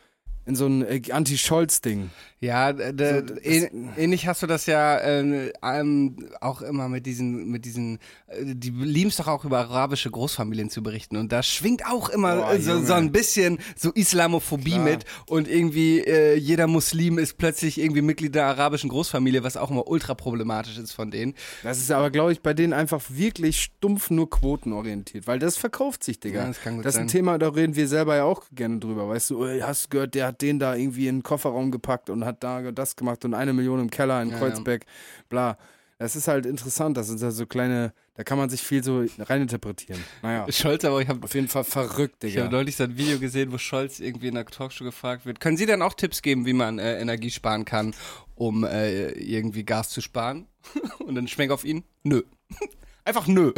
in 0.45 0.57
so 0.57 0.66
ein 0.66 0.82
äh, 0.82 1.01
Anti-Scholz-Ding. 1.11 2.11
Ja, 2.40 2.72
d- 2.72 3.20
So, 3.20 3.34
ähn- 3.36 3.70
ähnlich 3.97 4.26
hast 4.26 4.43
du 4.43 4.49
das 4.49 4.66
ja 4.66 4.97
äh, 4.99 5.53
ähm, 5.62 6.16
auch 6.40 6.61
immer 6.62 6.88
mit 6.88 7.07
diesen, 7.07 7.49
mit 7.49 7.64
diesen, 7.64 8.01
äh, 8.26 8.45
die 8.57 8.70
lieben 8.70 9.11
es 9.11 9.16
doch 9.16 9.28
auch 9.28 9.45
über 9.45 9.59
arabische 9.61 10.11
Großfamilien 10.11 10.68
zu 10.68 10.82
berichten 10.82 11.16
und 11.16 11.30
da 11.30 11.45
schwingt 11.45 11.86
auch 11.86 12.09
immer 12.09 12.36
Boah, 12.38 12.55
äh, 12.55 12.61
so, 12.61 12.82
so 12.84 12.95
ein 12.95 13.12
bisschen 13.12 13.59
so 13.76 13.93
Islamophobie 13.93 14.72
Klar. 14.72 14.84
mit 14.84 15.05
und 15.28 15.47
irgendwie 15.47 16.01
äh, 16.01 16.34
jeder 16.34 16.66
Muslim 16.66 17.18
ist 17.18 17.38
plötzlich 17.38 17.78
irgendwie 17.78 18.03
Mitglied 18.03 18.34
der 18.34 18.47
arabischen 18.47 18.90
Großfamilie, 18.90 19.45
was 19.45 19.57
auch 19.57 19.70
immer 19.70 19.86
ultra 19.86 20.14
problematisch 20.14 20.78
ist 20.78 20.90
von 20.90 21.12
denen. 21.12 21.34
Das 21.62 21.78
ist 21.78 21.93
aber, 21.93 22.11
glaube 22.11 22.32
ich, 22.32 22.40
bei 22.40 22.55
denen 22.55 22.72
einfach 22.72 23.01
wirklich 23.09 23.62
stumpf 23.62 24.11
nur 24.11 24.28
quotenorientiert, 24.28 25.28
weil 25.28 25.38
das 25.38 25.57
verkauft 25.57 26.03
sich, 26.03 26.18
Digga. 26.18 26.40
Ja, 26.40 26.47
das 26.49 26.61
kann 26.61 26.74
gut 26.76 26.84
das 26.84 26.95
ist 26.95 27.01
ein 27.01 27.09
sein. 27.09 27.18
Thema, 27.18 27.38
da 27.38 27.51
reden 27.51 27.76
wir 27.76 27.86
selber 27.86 28.16
ja 28.16 28.24
auch 28.24 28.43
gerne 28.53 28.80
drüber, 28.80 29.09
weißt 29.09 29.30
du, 29.30 29.47
hast 29.62 29.84
du 29.84 29.88
gehört, 29.90 30.14
der 30.16 30.32
hat 30.33 30.43
den 30.43 30.59
da 30.59 30.74
irgendwie 30.74 31.09
in 31.09 31.18
den 31.18 31.22
Kofferraum 31.22 31.70
gepackt 31.70 32.11
und 32.11 32.24
hat 32.24 32.43
da 32.43 32.72
das 32.72 32.97
gemacht 32.97 33.24
und 33.24 33.35
eine 33.35 33.53
Million 33.53 33.80
im 33.80 33.91
Keller 33.91 34.20
in 34.22 34.30
Ja, 34.30 34.39
Kreuzberg, 34.39 34.85
bla. 35.28 35.57
Das 35.99 36.16
ist 36.16 36.26
halt 36.26 36.47
interessant, 36.47 36.97
das 36.97 37.07
sind 37.07 37.20
ja 37.20 37.30
so 37.30 37.47
kleine, 37.47 37.93
da 38.14 38.24
kann 38.24 38.37
man 38.37 38.51
sich 38.51 38.61
viel 38.62 38.83
so 38.83 39.05
reininterpretieren. 39.20 40.03
Naja, 40.22 40.47
Scholz, 40.51 40.85
aber 40.85 41.01
ich 41.01 41.07
habe 41.09 41.22
auf 41.22 41.33
jeden 41.33 41.47
Fall 41.47 41.62
verrückt, 41.62 42.24
Ich 42.24 42.37
habe 42.39 42.47
Digga. 42.49 42.57
neulich 42.59 42.74
so 42.74 42.83
ein 42.85 42.97
Video 42.97 43.20
gesehen, 43.20 43.53
wo 43.53 43.59
Scholz 43.59 44.01
irgendwie 44.01 44.26
in 44.26 44.37
einer 44.37 44.45
Talkshow 44.47 44.83
gefragt 44.83 45.26
wird. 45.26 45.39
Können 45.39 45.57
Sie 45.57 45.66
denn 45.66 45.80
auch 45.80 45.95
Tipps 45.95 46.20
geben, 46.20 46.45
wie 46.45 46.55
man 46.55 46.80
äh, 46.80 46.99
Energie 47.01 47.30
sparen 47.30 47.64
kann, 47.64 47.95
um 48.35 48.64
äh, 48.64 49.11
irgendwie 49.12 49.62
Gas 49.64 49.91
zu 49.91 50.01
sparen? 50.01 50.49
Und 51.07 51.14
dann 51.14 51.28
schwenk 51.28 51.53
auf 51.53 51.64
ihn. 51.64 51.85
Nö. 52.03 52.22
Einfach 53.05 53.28
nö. 53.28 53.53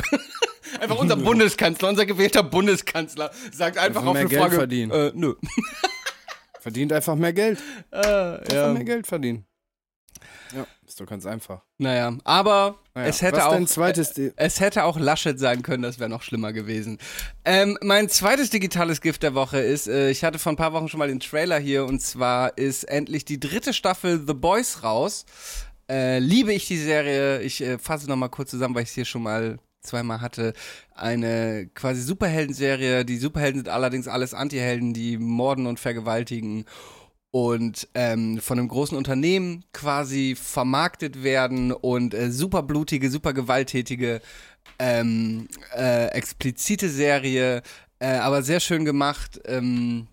Einfach 0.80 0.98
unser 0.98 1.16
Bundeskanzler, 1.16 1.88
unser 1.88 2.04
gewählter 2.04 2.42
Bundeskanzler 2.42 3.30
sagt 3.52 3.78
einfach, 3.78 4.04
auf 4.04 4.12
mehr 4.14 4.20
eine 4.22 4.28
Geld 4.28 4.42
Frage. 4.42 4.56
verdienen. 4.56 4.90
Äh, 4.90 5.12
nö. 5.14 5.34
Verdient 6.64 6.94
einfach 6.94 7.14
mehr 7.14 7.34
Geld. 7.34 7.62
Einfach 7.90 8.50
ja. 8.50 8.72
mehr 8.72 8.84
Geld 8.84 9.06
verdienen. 9.06 9.44
Ja, 10.56 10.66
ist 10.86 10.98
doch 10.98 11.04
ganz 11.04 11.26
einfach. 11.26 11.60
Naja, 11.76 12.16
aber 12.24 12.78
Naja, 12.94 13.06
es 13.08 13.20
hätte 13.20 13.44
auch. 13.46 13.54
Di- 13.58 14.32
Es 14.36 14.60
hätte 14.60 14.84
auch 14.84 14.98
Laschet 14.98 15.38
sein 15.38 15.60
können, 15.60 15.82
das 15.82 15.98
wäre 15.98 16.08
noch 16.08 16.22
schlimmer 16.22 16.54
gewesen. 16.54 16.96
Ähm, 17.44 17.76
mein 17.82 18.08
zweites 18.08 18.48
digitales 18.48 19.02
Gift 19.02 19.22
der 19.22 19.34
Woche 19.34 19.58
ist, 19.58 19.88
äh, 19.88 20.08
ich 20.08 20.24
hatte 20.24 20.38
vor 20.38 20.52
ein 20.52 20.56
paar 20.56 20.72
Wochen 20.72 20.88
schon 20.88 21.00
mal 21.00 21.08
den 21.08 21.20
Trailer 21.20 21.58
hier 21.58 21.84
und 21.84 22.00
zwar 22.00 22.56
ist 22.56 22.84
endlich 22.84 23.26
die 23.26 23.38
dritte 23.38 23.74
Staffel 23.74 24.24
The 24.26 24.32
Boys 24.32 24.82
raus. 24.82 25.26
Äh, 25.90 26.18
liebe 26.18 26.54
ich 26.54 26.66
die 26.66 26.78
Serie. 26.78 27.42
Ich 27.42 27.60
äh, 27.60 27.76
fasse 27.78 28.08
noch 28.08 28.16
mal 28.16 28.28
kurz 28.30 28.48
zusammen, 28.52 28.74
weil 28.74 28.84
ich 28.84 28.88
es 28.88 28.94
hier 28.94 29.04
schon 29.04 29.22
mal 29.22 29.58
zweimal 29.84 30.20
hatte. 30.20 30.52
Eine 30.94 31.68
quasi 31.74 32.02
Superhelden-Serie. 32.02 33.04
Die 33.04 33.18
Superhelden 33.18 33.60
sind 33.60 33.68
allerdings 33.68 34.08
alles 34.08 34.34
Antihelden, 34.34 34.94
die 34.94 35.18
morden 35.18 35.66
und 35.66 35.80
vergewaltigen 35.80 36.64
und 37.34 37.88
ähm, 37.94 38.38
von 38.40 38.60
einem 38.60 38.68
großen 38.68 38.96
Unternehmen 38.96 39.64
quasi 39.72 40.36
vermarktet 40.40 41.24
werden 41.24 41.72
und 41.72 42.14
äh, 42.14 42.30
super 42.30 42.62
blutige, 42.62 43.10
super 43.10 43.32
gewalttätige, 43.32 44.20
ähm, 44.78 45.48
äh, 45.76 46.06
explizite 46.12 46.88
Serie, 46.88 47.62
äh, 47.98 48.18
aber 48.18 48.44
sehr 48.44 48.60
schön 48.60 48.84
gemacht. 48.84 49.40
Ähm, 49.46 50.06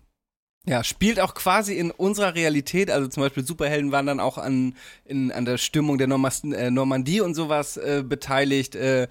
ja, 0.66 0.82
spielt 0.82 1.20
auch 1.20 1.34
quasi 1.34 1.74
in 1.74 1.90
unserer 1.92 2.34
Realität, 2.34 2.90
also 2.90 3.08
zum 3.08 3.22
Beispiel 3.22 3.44
Superhelden 3.44 3.90
waren 3.92 4.06
dann 4.06 4.20
auch 4.20 4.38
an, 4.38 4.74
in, 5.04 5.30
an 5.30 5.44
der 5.44 5.58
Stimmung 5.58 5.98
der 5.98 6.06
Normas 6.06 6.42
äh, 6.44 6.70
Normandie 6.70 7.20
und 7.20 7.34
sowas 7.34 7.76
äh, 7.76 8.04
beteiligt. 8.04 8.74
Äh, 8.74 9.06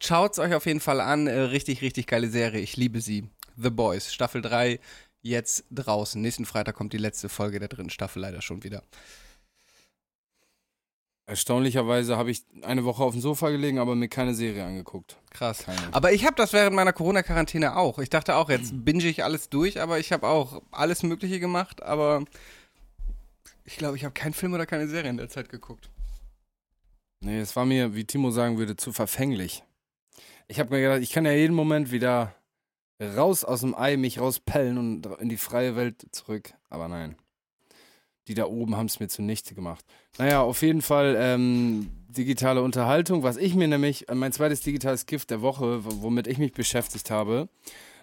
schaut's 0.00 0.38
euch 0.38 0.54
auf 0.54 0.66
jeden 0.66 0.80
Fall 0.80 1.00
an, 1.00 1.26
äh, 1.26 1.38
richtig, 1.38 1.82
richtig 1.82 2.06
geile 2.06 2.28
Serie, 2.28 2.60
ich 2.60 2.76
liebe 2.76 3.00
sie. 3.00 3.28
The 3.56 3.70
Boys, 3.70 4.12
Staffel 4.12 4.42
3, 4.42 4.80
jetzt 5.22 5.64
draußen. 5.70 6.20
Nächsten 6.20 6.46
Freitag 6.46 6.74
kommt 6.74 6.92
die 6.92 6.98
letzte 6.98 7.28
Folge 7.28 7.58
der 7.58 7.68
dritten 7.68 7.90
Staffel 7.90 8.22
leider 8.22 8.42
schon 8.42 8.64
wieder. 8.64 8.82
Erstaunlicherweise 11.26 12.16
habe 12.16 12.32
ich 12.32 12.42
eine 12.62 12.84
Woche 12.84 13.04
auf 13.04 13.12
dem 13.12 13.20
Sofa 13.20 13.50
gelegen, 13.50 13.78
aber 13.78 13.94
mir 13.94 14.08
keine 14.08 14.34
Serie 14.34 14.64
angeguckt. 14.64 15.16
Krass. 15.30 15.58
Keine. 15.64 15.78
Aber 15.92 16.12
ich 16.12 16.24
habe 16.24 16.34
das 16.34 16.52
während 16.52 16.74
meiner 16.74 16.92
Corona-Quarantäne 16.92 17.76
auch. 17.76 18.00
Ich 18.00 18.10
dachte 18.10 18.34
auch, 18.34 18.50
jetzt 18.50 18.84
binge 18.84 19.04
ich 19.04 19.22
alles 19.22 19.48
durch, 19.48 19.80
aber 19.80 20.00
ich 20.00 20.10
habe 20.10 20.26
auch 20.26 20.60
alles 20.72 21.04
Mögliche 21.04 21.38
gemacht, 21.38 21.84
aber 21.84 22.24
ich 23.64 23.76
glaube, 23.76 23.96
ich 23.96 24.04
habe 24.04 24.12
keinen 24.12 24.32
Film 24.32 24.54
oder 24.54 24.66
keine 24.66 24.88
Serie 24.88 25.10
in 25.10 25.18
der 25.18 25.28
Zeit 25.28 25.50
geguckt. 25.50 25.88
Nee, 27.20 27.38
es 27.38 27.54
war 27.54 27.64
mir, 27.64 27.94
wie 27.94 28.04
Timo 28.04 28.32
sagen 28.32 28.58
würde, 28.58 28.74
zu 28.74 28.92
verfänglich. 28.92 29.62
Ich 30.50 30.58
habe 30.58 30.74
mir 30.74 30.82
gedacht, 30.82 31.00
ich 31.00 31.10
kann 31.10 31.24
ja 31.24 31.30
jeden 31.30 31.54
Moment 31.54 31.92
wieder 31.92 32.34
raus 33.00 33.44
aus 33.44 33.60
dem 33.60 33.72
Ei 33.76 33.96
mich 33.96 34.18
rauspellen 34.18 34.78
und 34.78 35.06
in 35.20 35.28
die 35.28 35.36
freie 35.36 35.76
Welt 35.76 36.04
zurück. 36.10 36.54
Aber 36.68 36.88
nein. 36.88 37.14
Die 38.26 38.34
da 38.34 38.46
oben 38.46 38.76
haben 38.76 38.86
es 38.86 38.98
mir 38.98 39.06
zunichte 39.06 39.54
gemacht. 39.54 39.84
Naja, 40.18 40.42
auf 40.42 40.62
jeden 40.62 40.82
Fall 40.82 41.16
ähm, 41.20 41.88
digitale 42.08 42.62
Unterhaltung. 42.62 43.22
Was 43.22 43.36
ich 43.36 43.54
mir 43.54 43.68
nämlich, 43.68 44.08
äh, 44.08 44.14
mein 44.16 44.32
zweites 44.32 44.60
digitales 44.62 45.06
Gift 45.06 45.30
der 45.30 45.40
Woche, 45.40 45.84
womit 45.84 46.26
ich 46.26 46.38
mich 46.38 46.52
beschäftigt 46.52 47.12
habe, 47.12 47.48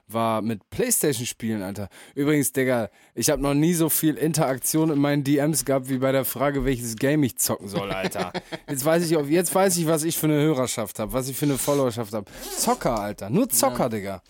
war 0.08 0.42
mit 0.42 0.70
Playstation-Spielen, 0.70 1.62
Alter. 1.62 1.90
Übrigens, 2.16 2.54
Digga, 2.54 2.90
ich 3.14 3.30
habe 3.30 3.42
noch 3.42 3.54
nie 3.54 3.74
so 3.74 3.90
viel 3.90 4.16
Interaktion 4.16 4.90
in 4.90 5.00
meinen 5.00 5.24
DMs 5.24 5.66
gehabt, 5.66 5.90
wie 5.90 5.98
bei 5.98 6.12
der 6.12 6.26
Frage, 6.26 6.66
welches 6.66 6.96
Game 6.96 7.24
ich 7.24 7.38
zocken 7.38 7.68
soll, 7.68 7.92
Alter. 7.92 8.32
Jetzt 8.70 8.86
weiß 8.86 9.10
ich, 9.10 9.30
jetzt 9.30 9.54
weiß 9.54 9.78
ich, 9.78 9.88
was 9.88 10.04
ich 10.04 10.18
für 10.18 10.28
eine 10.28 10.40
Hörerschaft 10.40 11.00
habe, 11.00 11.14
was 11.14 11.28
ich 11.28 11.38
für 11.38 11.46
eine 11.46 11.58
Followerschaft 11.58 12.14
habe. 12.14 12.26
Zocker, 12.58 13.00
Alter. 13.00 13.30
Nur 13.30 13.50
Zocker, 13.50 13.90
Digga. 13.90 14.22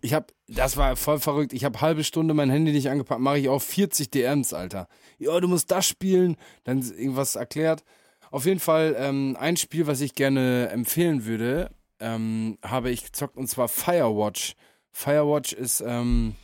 Ich 0.00 0.14
hab, 0.14 0.32
das 0.48 0.76
war 0.76 0.96
voll 0.96 1.20
verrückt. 1.20 1.52
Ich 1.52 1.64
habe 1.64 1.80
halbe 1.80 2.04
Stunde 2.04 2.34
mein 2.34 2.50
Handy 2.50 2.72
nicht 2.72 2.90
angepackt, 2.90 3.20
mache 3.20 3.38
ich 3.38 3.48
auch 3.48 3.62
40 3.62 4.10
DMs, 4.10 4.52
Alter. 4.52 4.88
Ja, 5.18 5.38
du 5.40 5.48
musst 5.48 5.70
das 5.70 5.86
spielen, 5.86 6.36
dann 6.64 6.80
ist 6.80 6.96
irgendwas 6.96 7.36
erklärt. 7.36 7.84
Auf 8.30 8.46
jeden 8.46 8.60
Fall 8.60 8.96
ähm, 8.98 9.36
ein 9.38 9.56
Spiel, 9.56 9.86
was 9.86 10.00
ich 10.00 10.14
gerne 10.14 10.68
empfehlen 10.70 11.24
würde, 11.24 11.70
ähm, 12.00 12.58
habe 12.64 12.90
ich 12.90 13.04
gezockt 13.04 13.36
und 13.36 13.48
zwar 13.48 13.68
Firewatch. 13.68 14.54
Firewatch 14.94 15.52
ist 15.52 15.82
ähm, 15.84 16.36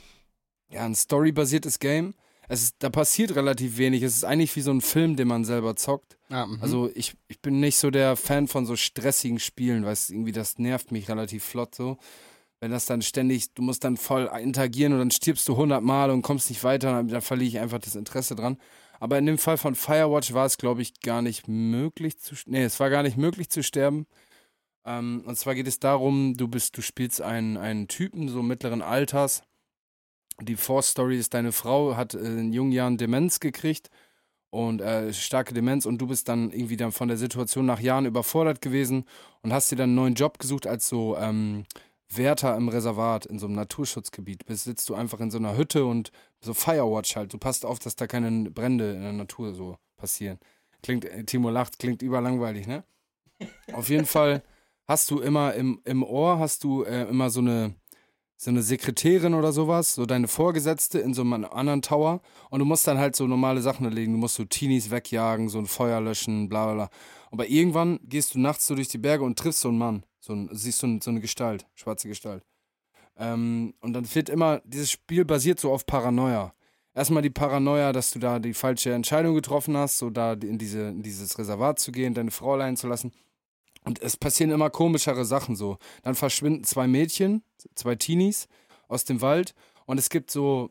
ja 0.71 0.85
ein 0.85 0.95
storybasiertes 0.95 1.79
Game. 1.79 2.15
Es 2.49 2.65
ist, 2.65 2.75
da 2.81 2.91
passiert 2.91 3.37
relativ 3.37 3.79
wenig. 3.79 4.03
Es 4.03 4.17
ist 4.17 4.25
eigentlich 4.25 4.55
wie 4.57 4.61
so 4.61 4.73
ein 4.73 4.81
Film, 4.81 5.15
den 5.15 5.29
man 5.29 5.45
selber 5.45 5.77
zockt. 5.77 6.19
Ah, 6.31 6.47
mhm. 6.47 6.59
Also 6.61 6.91
ich, 6.95 7.15
ich 7.29 7.41
bin 7.41 7.61
nicht 7.61 7.79
so 7.79 7.93
der 7.93 8.17
Fan 8.17 8.49
von 8.49 8.67
so 8.67 8.75
stressigen 8.75 9.39
Spielen, 9.39 9.85
weil 9.85 9.93
es 9.93 10.11
irgendwie 10.11 10.33
das 10.33 10.59
nervt 10.59 10.91
mich 10.91 11.09
relativ 11.09 11.45
flott 11.45 11.77
so. 11.77 11.97
Wenn 12.59 12.73
das 12.73 12.87
dann 12.87 13.03
ständig, 13.03 13.55
du 13.55 13.63
musst 13.63 13.85
dann 13.85 13.97
voll 13.97 14.29
interagieren 14.43 14.93
und 14.95 14.99
dann 14.99 15.11
stirbst 15.13 15.49
du 15.49 15.53
100 15.53 15.81
Mal 15.81 16.11
und 16.11 16.23
kommst 16.23 16.51
nicht 16.51 16.65
weiter, 16.65 16.91
dann, 16.91 17.09
dann 17.09 17.23
verliere 17.23 17.49
ich 17.49 17.59
einfach 17.61 17.79
das 17.79 17.95
Interesse 17.95 18.35
dran. 18.35 18.59
Aber 18.99 19.17
in 19.17 19.27
dem 19.27 19.39
Fall 19.39 19.57
von 19.57 19.77
Firewatch 19.77 20.35
war 20.35 20.45
es, 20.45 20.59
glaube 20.59 20.83
ich, 20.83 21.01
gar 21.01 21.23
nicht 21.23 21.47
möglich 21.47 22.19
zu, 22.19 22.35
nee, 22.47 22.65
es 22.65 22.81
war 22.81 22.91
gar 22.91 23.05
nicht 23.05 23.17
möglich 23.17 23.49
zu 23.49 23.63
sterben. 23.63 24.07
Ähm, 24.85 25.23
und 25.27 25.37
zwar 25.37 25.55
geht 25.55 25.69
es 25.69 25.79
darum, 25.79 26.37
du 26.37 26.49
bist, 26.49 26.77
du 26.77 26.83
spielst 26.83 27.21
einen, 27.21 27.57
einen 27.57 27.89
Typen 27.89 28.29
so 28.29 28.43
mittleren 28.43 28.83
Alters 28.83 29.43
die 30.43 30.57
Vorstory 30.57 31.19
ist, 31.19 31.35
deine 31.35 31.53
Frau 31.53 31.97
hat 31.97 32.15
in 32.15 32.53
jungen 32.53 32.73
Jahren 32.73 32.97
Demenz 32.97 33.41
gekriegt 33.41 33.91
und 34.51 34.81
äh, 34.81 35.13
starke 35.13 35.55
Demenz 35.55 35.87
und 35.87 35.99
du 35.99 36.07
bist 36.07 36.29
dann 36.29 36.51
irgendwie 36.51 36.77
dann 36.77 36.93
von 36.93 37.09
der 37.09 37.17
Situation 37.17 37.67
nach 37.67 37.81
Jahren 37.81 38.07
überfordert 38.07 38.61
gewesen 38.61 39.05
und 39.43 39.53
hast 39.53 39.71
dir 39.71 39.77
dann 39.77 39.91
einen 39.91 39.97
neuen 39.97 40.15
Job 40.15 40.39
gesucht 40.39 40.67
als 40.67 40.89
so 40.89 41.17
ähm, 41.17 41.65
Wärter 42.09 42.57
im 42.57 42.69
Reservat 42.69 43.27
in 43.27 43.39
so 43.39 43.47
einem 43.47 43.55
Naturschutzgebiet. 43.55 44.45
Bist 44.47 44.65
sitzt 44.65 44.89
du 44.89 44.95
einfach 44.95 45.21
in 45.21 45.31
so 45.31 45.39
einer 45.39 45.57
Hütte 45.57 45.85
und 45.85 46.11
so 46.41 46.55
Firewatch 46.55 47.15
halt. 47.15 47.33
Du 47.33 47.39
passt 47.39 47.65
auf, 47.65 47.79
dass 47.79 47.95
da 47.95 48.07
keine 48.07 48.51
Brände 48.51 48.95
in 48.95 49.03
der 49.03 49.13
Natur 49.13 49.55
so 49.55 49.77
passieren. 49.97 50.39
Klingt, 50.83 51.05
äh, 51.05 51.25
Timo 51.25 51.51
lacht, 51.51 51.79
klingt 51.79 52.03
überlangweilig, 52.03 52.67
ne? 52.67 52.85
Auf 53.73 53.89
jeden 53.89 54.07
Fall 54.07 54.43
hast 54.91 55.09
du 55.13 55.21
immer 55.21 55.55
im, 55.55 55.81
im 55.85 56.03
Ohr, 56.03 56.41
hast 56.41 56.65
du 56.65 56.83
äh, 56.83 57.05
immer 57.05 57.31
so 57.31 57.39
eine, 57.39 57.77
so 58.37 58.51
eine 58.51 58.61
Sekretärin 58.61 59.35
oder 59.35 59.53
sowas, 59.53 59.95
so 59.95 60.05
deine 60.05 60.27
Vorgesetzte 60.27 60.99
in 60.99 61.15
so 61.15 61.23
einem 61.23 61.45
anderen 61.45 61.81
Tower 61.81 62.21
und 62.51 62.59
du 62.59 62.65
musst 62.65 62.89
dann 62.89 62.99
halt 62.99 63.15
so 63.15 63.29
normale 63.29 63.63
Sachen 63.63 63.85
erledigen. 63.85 64.15
Du 64.15 64.19
musst 64.19 64.35
so 64.35 64.45
Teenies 64.45 64.91
wegjagen, 64.91 65.49
so 65.49 65.61
ein 65.61 65.67
Feuer 65.67 66.01
löschen, 66.01 66.49
bla 66.49 66.65
bla 66.65 66.75
bla. 66.75 66.91
Aber 67.31 67.47
irgendwann 67.47 68.01
gehst 68.03 68.35
du 68.35 68.41
nachts 68.41 68.67
so 68.67 68.75
durch 68.75 68.89
die 68.89 68.99
Berge 68.99 69.23
und 69.23 69.39
triffst 69.39 69.61
so 69.61 69.69
einen 69.69 69.79
Mann, 69.79 70.03
so 70.19 70.33
ein, 70.33 70.49
siehst 70.51 70.81
so, 70.81 70.89
ein, 70.89 71.01
so 71.01 71.13
eine 71.13 71.21
Gestalt, 71.21 71.69
schwarze 71.77 72.09
Gestalt. 72.09 72.43
Ähm, 73.17 73.75
und 73.83 73.93
dann 73.93 74.13
wird 74.13 74.29
immer, 74.29 74.61
dieses 74.65 74.91
Spiel 74.91 75.25
basiert 75.25 75.61
so 75.61 75.71
auf 75.71 75.87
Paranoia. 75.87 76.53
Erstmal 76.95 77.23
die 77.23 77.31
Paranoia, 77.31 77.93
dass 77.93 78.11
du 78.11 78.19
da 78.19 78.41
die 78.41 78.55
falsche 78.55 78.93
Entscheidung 78.93 79.37
getroffen 79.37 79.77
hast, 79.77 79.99
so 79.99 80.11
da 80.11 80.33
in, 80.33 80.59
diese, 80.59 80.89
in 80.89 81.05
dieses 81.05 81.39
Reservat 81.39 81.79
zu 81.79 81.93
gehen, 81.93 82.13
deine 82.13 82.33
Frau 82.33 82.55
allein 82.55 82.77
zu 82.77 82.89
lassen. 82.89 83.13
Und 83.85 84.03
es 84.03 84.17
passieren 84.17 84.51
immer 84.51 84.71
komischere 84.71 85.25
Sachen 85.25 85.57
so. 85.57 85.79
Dann 86.03 86.15
verschwinden 86.15 86.65
zwei 86.65 86.87
Mädchen, 86.87 87.43
zwei 87.75 87.95
Teenies 87.95 88.47
aus 88.89 89.05
dem 89.05 89.21
Wald 89.21 89.55
und 89.87 89.99
es 89.99 90.11
gibt 90.11 90.31
so, 90.31 90.71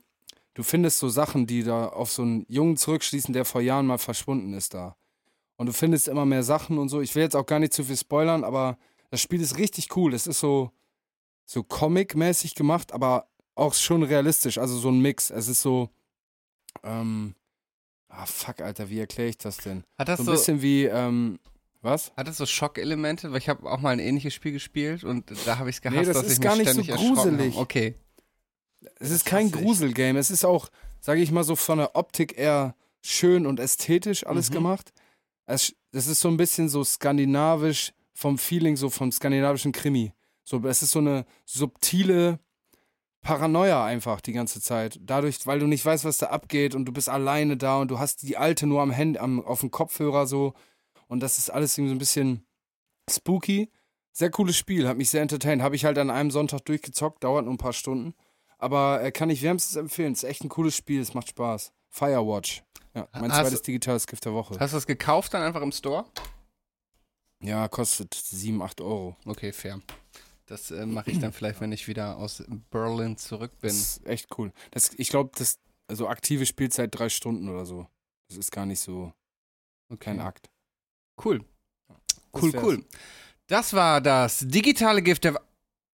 du 0.53 0.63
findest 0.63 0.99
so 0.99 1.09
Sachen, 1.09 1.47
die 1.47 1.63
da 1.63 1.87
auf 1.87 2.11
so 2.11 2.21
einen 2.21 2.45
Jungen 2.47 2.77
zurückschließen, 2.77 3.33
der 3.33 3.45
vor 3.45 3.61
Jahren 3.61 3.85
mal 3.85 3.97
verschwunden 3.97 4.53
ist 4.53 4.73
da. 4.73 4.95
Und 5.57 5.65
du 5.65 5.73
findest 5.73 6.07
immer 6.07 6.25
mehr 6.25 6.43
Sachen 6.43 6.77
und 6.77 6.87
so. 6.87 7.01
Ich 7.01 7.15
will 7.15 7.23
jetzt 7.23 7.35
auch 7.35 7.45
gar 7.45 7.59
nicht 7.59 7.73
zu 7.73 7.83
viel 7.83 7.97
spoilern, 7.97 8.45
aber 8.45 8.77
das 9.09 9.21
Spiel 9.21 9.41
ist 9.41 9.57
richtig 9.57 9.95
cool. 9.97 10.13
Es 10.13 10.25
ist 10.25 10.39
so, 10.39 10.71
so 11.45 11.63
Comic-mäßig 11.63 12.55
gemacht, 12.55 12.93
aber 12.93 13.27
auch 13.55 13.73
schon 13.73 14.03
realistisch. 14.03 14.57
Also 14.57 14.77
so 14.77 14.89
ein 14.89 15.01
Mix. 15.01 15.31
Es 15.31 15.49
ist 15.49 15.61
so, 15.61 15.89
ähm, 16.83 17.35
ah 18.07 18.25
fuck, 18.25 18.61
Alter, 18.61 18.89
wie 18.89 18.99
erkläre 18.99 19.29
ich 19.29 19.37
das 19.37 19.57
denn? 19.57 19.83
Hat 19.97 20.07
das 20.07 20.19
so 20.19 20.23
ein 20.23 20.25
so, 20.27 20.31
bisschen 20.31 20.61
wie, 20.61 20.85
ähm, 20.85 21.39
was? 21.81 22.11
hat 22.17 22.27
das 22.27 22.37
so 22.37 22.45
Schockelemente? 22.45 23.31
Weil 23.31 23.37
ich 23.39 23.49
habe 23.49 23.69
auch 23.71 23.79
mal 23.79 23.91
ein 23.91 23.99
ähnliches 23.99 24.33
Spiel 24.33 24.51
gespielt 24.51 25.03
und 25.03 25.31
da 25.45 25.57
habe 25.59 25.69
ich 25.69 25.77
es 25.77 25.81
gehasst, 25.81 25.99
Nee, 25.99 26.05
das 26.05 26.17
dass 26.17 26.25
ist 26.27 26.33
ich 26.33 26.41
gar 26.41 26.55
mich 26.55 26.73
nicht 26.75 26.91
so 26.91 26.95
gruselig. 26.97 27.55
Okay. 27.55 27.95
Es 28.99 29.11
ist 29.11 29.25
kein 29.25 29.47
hasse 29.47 29.55
ich. 29.59 29.61
Gruselgame. 29.65 30.19
Es 30.19 30.29
ist 30.31 30.45
auch, 30.45 30.69
sage 30.99 31.21
ich 31.21 31.31
mal 31.31 31.43
so, 31.43 31.55
von 31.55 31.77
der 31.79 31.95
Optik 31.95 32.37
eher 32.37 32.75
schön 33.01 33.45
und 33.45 33.59
ästhetisch 33.59 34.25
alles 34.25 34.49
Mhm. 34.49 34.53
gemacht. 34.55 34.93
Es, 35.45 35.73
es 35.91 36.07
ist 36.07 36.19
so 36.19 36.27
ein 36.27 36.37
bisschen 36.37 36.69
so 36.69 36.83
skandinavisch 36.83 37.93
vom 38.13 38.37
Feeling, 38.37 38.75
so 38.75 38.89
vom 38.89 39.11
skandinavischen 39.11 39.71
Krimi. 39.71 40.13
So, 40.43 40.65
es 40.67 40.81
ist 40.83 40.91
so 40.91 40.99
eine 40.99 41.25
subtile 41.45 42.39
Paranoia 43.21 43.85
einfach 43.85 44.21
die 44.21 44.33
ganze 44.33 44.61
Zeit. 44.61 44.99
Dadurch, 45.01 45.45
weil 45.45 45.59
du 45.59 45.67
nicht 45.67 45.85
weißt, 45.85 46.05
was 46.05 46.17
da 46.17 46.27
abgeht 46.27 46.73
und 46.75 46.85
du 46.85 46.91
bist 46.91 47.09
alleine 47.09 47.57
da 47.57 47.77
und 47.79 47.89
du 47.91 47.99
hast 47.99 48.23
die 48.23 48.37
Alte 48.37 48.65
nur 48.65 48.81
am 48.81 48.91
Handy, 48.91 49.19
am, 49.19 49.43
auf 49.43 49.59
dem 49.61 49.71
Kopfhörer 49.71 50.25
so. 50.27 50.53
Und 51.09 51.21
das 51.21 51.37
ist 51.37 51.49
alles 51.49 51.77
irgendwie 51.77 51.89
so 51.89 51.95
ein 51.95 51.99
bisschen 51.99 52.45
spooky. 53.09 53.69
Sehr 54.11 54.29
cooles 54.29 54.55
Spiel, 54.55 54.87
hat 54.87 54.97
mich 54.97 55.09
sehr 55.09 55.21
entertained. 55.21 55.61
Habe 55.61 55.75
ich 55.75 55.83
halt 55.85 55.97
an 55.97 56.09
einem 56.09 56.31
Sonntag 56.31 56.65
durchgezockt, 56.65 57.23
dauert 57.23 57.45
nur 57.45 57.53
ein 57.53 57.57
paar 57.57 57.73
Stunden. 57.73 58.13
Aber 58.57 59.03
äh, 59.03 59.11
kann 59.11 59.29
ich 59.29 59.41
wärmstens 59.41 59.75
empfehlen. 59.75 60.13
Ist 60.13 60.23
echt 60.23 60.43
ein 60.43 60.49
cooles 60.49 60.75
Spiel, 60.75 61.01
es 61.01 61.13
macht 61.13 61.29
Spaß. 61.29 61.71
Firewatch. 61.89 62.63
Ja, 62.93 63.07
mein 63.13 63.31
Hast 63.31 63.41
zweites 63.41 63.61
digitales 63.63 64.07
Gift 64.07 64.25
der 64.25 64.33
Woche. 64.33 64.59
Hast 64.59 64.73
du 64.73 64.77
das 64.77 64.87
gekauft 64.87 65.33
dann 65.33 65.41
einfach 65.41 65.61
im 65.61 65.71
Store? 65.71 66.05
Ja, 67.41 67.67
kostet 67.67 68.13
7, 68.13 68.61
8 68.61 68.81
Euro. 68.81 69.15
Okay, 69.25 69.51
fair. 69.53 69.81
Das 70.45 70.71
äh, 70.71 70.85
mache 70.85 71.11
ich 71.11 71.19
dann 71.19 71.31
vielleicht, 71.31 71.61
wenn 71.61 71.71
ich 71.71 71.87
wieder 71.87 72.17
aus 72.17 72.43
Berlin 72.69 73.17
zurück 73.17 73.51
bin. 73.61 73.69
Das 73.69 73.97
ist 73.97 74.05
echt 74.05 74.37
cool. 74.37 74.51
Das, 74.71 74.91
ich 74.97 75.09
glaube, 75.09 75.31
das, 75.37 75.59
also 75.87 76.07
aktive 76.07 76.45
Spielzeit 76.45 76.89
drei 76.91 77.09
Stunden 77.09 77.49
oder 77.49 77.65
so. 77.65 77.87
Das 78.27 78.37
ist 78.37 78.51
gar 78.51 78.65
nicht 78.65 78.79
so 78.79 79.13
kein 79.99 80.19
Akt. 80.19 80.49
Cool. 81.23 81.43
Das 82.33 82.43
Cool, 82.43 82.51
cool. 82.63 82.85
Das 83.47 83.73
war 83.73 84.01
das 84.01 84.39
digitale 84.47 85.01
Gift 85.01 85.23
der. 85.23 85.33
Wa- 85.35 85.41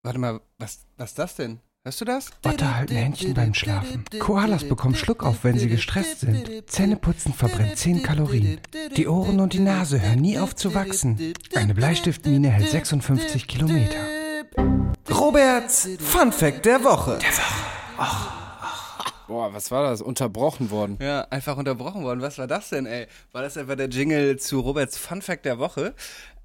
Warte 0.02 0.18
mal, 0.18 0.40
was, 0.58 0.80
was 0.96 1.10
ist 1.10 1.18
das 1.18 1.36
denn? 1.36 1.60
Hörst 1.86 2.00
du 2.00 2.04
das? 2.06 2.30
Otter 2.44 2.74
halten 2.76 2.94
Händchen 2.96 3.34
beim 3.34 3.52
Schlafen. 3.54 4.04
Koalas 4.18 4.64
bekommen 4.64 4.94
Schluckauf, 4.94 5.44
wenn 5.44 5.58
sie 5.58 5.68
gestresst 5.68 6.20
sind. 6.20 6.68
Zähneputzen 6.70 7.32
verbrennt 7.34 7.76
10 7.76 8.02
Kalorien. 8.02 8.58
Die 8.96 9.06
Ohren 9.06 9.38
und 9.40 9.52
die 9.52 9.60
Nase 9.60 10.00
hören 10.00 10.20
nie 10.20 10.38
auf 10.38 10.54
zu 10.56 10.74
wachsen. 10.74 11.34
Eine 11.54 11.74
Bleistiftmine 11.74 12.48
hält 12.50 12.70
56 12.70 13.46
Kilometer. 13.46 13.98
Roberts 15.10 15.88
Fun 16.00 16.32
Fact 16.32 16.64
der 16.64 16.82
Woche. 16.84 17.18
Boah, 19.26 19.54
was 19.54 19.70
war 19.70 19.90
das? 19.90 20.02
Unterbrochen 20.02 20.70
worden. 20.70 20.98
Ja, 21.00 21.22
einfach 21.30 21.56
unterbrochen 21.56 22.04
worden. 22.04 22.20
Was 22.20 22.38
war 22.38 22.46
das 22.46 22.68
denn, 22.68 22.86
ey? 22.86 23.06
War 23.32 23.42
das 23.42 23.56
etwa 23.56 23.74
der 23.74 23.88
Jingle 23.88 24.38
zu 24.38 24.60
Roberts 24.60 24.98
Fun 24.98 25.22
Fact 25.22 25.44
der 25.44 25.58
Woche? 25.58 25.94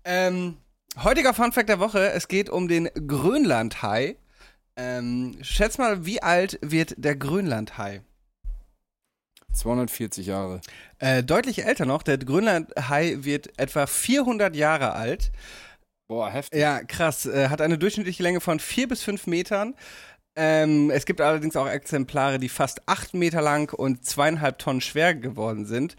Ähm, 0.05 0.57
heutiger 1.03 1.33
Fun 1.33 1.51
Fact 1.51 1.69
der 1.69 1.79
Woche, 1.79 2.11
es 2.11 2.27
geht 2.27 2.49
um 2.49 2.67
den 2.67 2.89
Grönlandhai. 3.07 4.15
Ähm, 4.77 5.37
schätz 5.41 5.77
mal, 5.77 6.05
wie 6.05 6.21
alt 6.21 6.57
wird 6.61 6.95
der 6.97 7.15
Grönlandhai? 7.15 8.01
240 9.53 10.27
Jahre. 10.27 10.61
Äh, 10.99 11.23
deutlich 11.23 11.65
älter 11.65 11.85
noch, 11.85 12.03
der 12.03 12.17
Grönlandhai 12.17 13.17
wird 13.21 13.59
etwa 13.59 13.87
400 13.87 14.55
Jahre 14.55 14.93
alt. 14.93 15.31
Boah, 16.07 16.31
heftig. 16.31 16.59
Ja, 16.59 16.83
krass. 16.83 17.27
Äh, 17.27 17.49
hat 17.49 17.61
eine 17.61 17.77
durchschnittliche 17.77 18.23
Länge 18.23 18.41
von 18.41 18.59
vier 18.59 18.87
bis 18.87 19.03
fünf 19.03 19.27
Metern. 19.27 19.75
Ähm, 20.35 20.89
es 20.91 21.05
gibt 21.05 21.21
allerdings 21.21 21.55
auch 21.55 21.67
Exemplare, 21.67 22.39
die 22.39 22.49
fast 22.49 22.81
acht 22.87 23.13
Meter 23.13 23.41
lang 23.41 23.73
und 23.73 24.05
zweieinhalb 24.05 24.59
Tonnen 24.59 24.81
schwer 24.81 25.15
geworden 25.15 25.65
sind. 25.65 25.95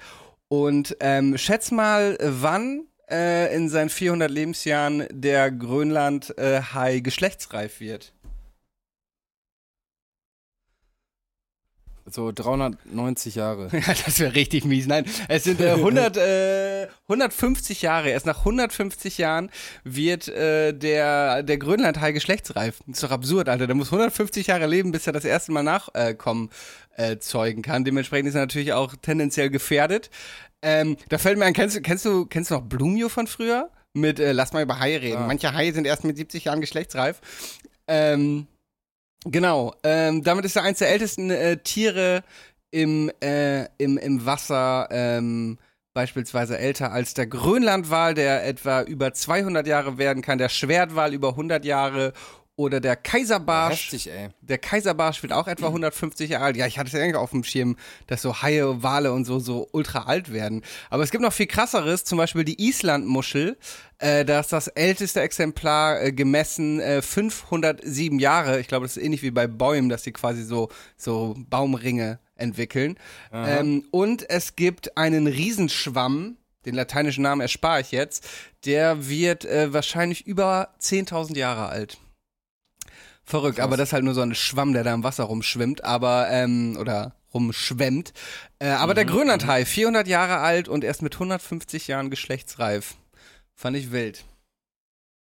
Und 0.49 0.97
ähm, 1.01 1.37
schätz 1.39 1.71
mal, 1.71 2.17
wann 2.21 2.87
äh, 3.11 3.55
in 3.55 3.69
seinen 3.69 3.91
400 3.91 4.31
Lebensjahren 4.31 5.07
der 5.11 5.51
Grönland-Hai 5.51 7.01
geschlechtsreif 7.01 7.81
wird. 7.81 8.13
So 12.11 12.33
390 12.33 13.35
Jahre. 13.37 13.69
Ja, 13.73 13.95
das 14.05 14.19
wäre 14.21 14.35
richtig 14.35 14.65
mies. 14.65 14.87
Nein, 14.87 15.05
es 15.29 15.45
sind 15.45 15.61
äh, 15.61 15.71
100, 15.75 16.17
äh, 16.17 16.89
150 17.09 17.83
Jahre. 17.83 18.11
Erst 18.11 18.27
nach 18.27 18.41
150 18.41 19.19
Jahren 19.19 19.51
wird 19.85 20.29
äh, 20.29 20.73
der, 20.73 21.43
der 21.43 21.59
Grönlandhai 21.59 22.13
geschlechtsreif. 22.13 22.79
Das 22.87 22.97
ist 22.99 23.03
doch 23.05 23.11
absurd, 23.11 23.49
Alter. 23.49 23.67
Der 23.67 23.77
muss 23.77 23.89
150 23.93 24.49
Jahre 24.49 24.67
leben, 24.67 24.93
bis 24.93 25.07
er 25.07 25.13
das 25.13 25.25
erste 25.25 25.53
Mal 25.53 25.63
nachkommen 25.63 26.51
äh, 26.97 27.19
zeugen 27.19 27.63
kann. 27.63 27.85
Dementsprechend 27.85 28.29
ist 28.29 28.35
er 28.35 28.43
natürlich 28.43 28.73
auch 28.73 28.95
tendenziell 29.01 29.51
gefährdet. 29.51 30.11
Ähm, 30.63 30.97
da 31.09 31.19
fällt 31.19 31.39
mir 31.39 31.47
ein, 31.47 31.55
kennst, 31.55 31.77
du- 31.77 31.81
kennst, 31.81 32.05
du, 32.05 32.27
kennst 32.27 32.51
du 32.51 32.55
noch 32.57 32.63
Blumio 32.63 33.09
von 33.09 33.27
früher? 33.27 33.71
Mit 33.93 34.21
äh, 34.21 34.33
Lass 34.33 34.53
mal 34.53 34.63
über 34.63 34.79
Haie 34.79 35.01
reden. 35.01 35.21
Ja. 35.21 35.27
Manche 35.27 35.53
Haie 35.55 35.73
sind 35.73 35.87
erst 35.87 36.05
mit 36.05 36.17
70 36.17 36.45
Jahren 36.45 36.61
geschlechtsreif. 36.61 37.21
Ähm, 37.89 38.47
Genau, 39.27 39.75
ähm, 39.83 40.23
damit 40.23 40.47
ist 40.47 40.57
er 40.57 40.63
eines 40.63 40.79
der 40.79 40.91
ältesten 40.91 41.31
äh, 41.31 41.59
Tiere 41.59 42.23
im, 42.71 43.11
äh, 43.23 43.65
im, 43.77 43.99
im 43.99 44.25
Wasser, 44.25 44.89
ähm, 44.91 45.59
beispielsweise 45.93 46.57
älter 46.57 46.93
als 46.93 47.13
der 47.15 47.27
Grönlandwal, 47.27 48.15
der 48.15 48.47
etwa 48.47 48.83
über 48.83 49.13
200 49.13 49.67
Jahre 49.67 49.99
werden 49.99 50.23
kann, 50.23 50.39
der 50.39 50.49
Schwertwal 50.49 51.13
über 51.13 51.31
100 51.31 51.65
Jahre 51.65 52.13
oder 52.61 52.79
der 52.81 52.95
Kaiserbarsch. 52.95 53.85
Heftig, 53.85 54.11
ey. 54.11 54.29
Der 54.43 54.59
Kaiserbarsch 54.59 55.23
wird 55.23 55.33
auch 55.33 55.49
etwa 55.49 55.69
150 55.69 56.29
Jahre 56.29 56.45
alt. 56.45 56.57
Ja, 56.59 56.67
ich 56.67 56.79
hatte 56.79 56.89
es 56.89 56.93
ja 56.93 57.01
eigentlich 57.01 57.17
auf 57.17 57.31
dem 57.31 57.43
Schirm, 57.43 57.77
dass 58.07 58.21
so 58.21 58.43
Haie, 58.43 58.83
Wale 58.83 59.13
und 59.13 59.25
so 59.25 59.39
so 59.39 59.67
ultra 59.73 60.01
alt 60.03 60.31
werden. 60.31 60.63
Aber 60.91 61.03
es 61.03 61.11
gibt 61.11 61.23
noch 61.23 61.33
viel 61.33 61.47
krasseres, 61.47 62.05
zum 62.05 62.19
Beispiel 62.19 62.45
die 62.45 62.63
Islandmuschel. 62.69 63.57
Äh, 63.97 64.27
da 64.27 64.41
ist 64.41 64.53
das 64.53 64.69
älteste 64.69 65.23
Exemplar 65.23 66.03
äh, 66.03 66.13
gemessen 66.13 66.81
äh, 66.81 67.01
507 67.01 68.19
Jahre. 68.19 68.61
Ich 68.61 68.69
glaube, 68.69 68.85
das 68.85 68.99
ist 68.99 69.03
ähnlich 69.03 69.23
wie 69.23 69.31
bei 69.31 69.47
Bäumen, 69.47 69.89
dass 69.89 70.03
die 70.03 70.13
quasi 70.13 70.43
so, 70.43 70.69
so 70.99 71.35
Baumringe 71.49 72.19
entwickeln. 72.37 72.99
Ähm, 73.33 73.85
und 73.91 74.29
es 74.29 74.55
gibt 74.55 74.99
einen 74.99 75.27
Riesenschwamm, 75.27 76.37
den 76.67 76.75
lateinischen 76.75 77.23
Namen 77.23 77.41
erspare 77.41 77.81
ich 77.81 77.91
jetzt, 77.91 78.29
der 78.67 79.09
wird 79.09 79.47
äh, 79.47 79.73
wahrscheinlich 79.73 80.27
über 80.27 80.75
10.000 80.79 81.39
Jahre 81.39 81.71
alt. 81.71 81.97
Verrückt, 83.31 83.57
Krass. 83.57 83.65
aber 83.65 83.77
das 83.77 83.91
ist 83.91 83.93
halt 83.93 84.05
nur 84.05 84.15
so 84.15 84.23
ein 84.23 84.35
Schwamm, 84.35 84.73
der 84.73 84.83
da 84.83 84.93
im 84.93 85.05
Wasser 85.05 85.25
rumschwimmt, 85.25 85.85
aber, 85.85 86.29
ähm, 86.31 86.77
oder 86.81 87.15
rumschwemmt. 87.33 88.13
Äh, 88.59 88.71
aber 88.71 88.93
der 88.93 89.05
Grönlandhai, 89.05 89.65
400 89.65 90.09
Jahre 90.09 90.39
alt 90.39 90.69
und 90.69 90.83
erst 90.83 91.01
mit 91.03 91.15
150 91.15 91.87
Jahren 91.87 92.11
geschlechtsreif. 92.11 92.97
Fand 93.55 93.77
ich 93.77 93.93
wild. 93.93 94.25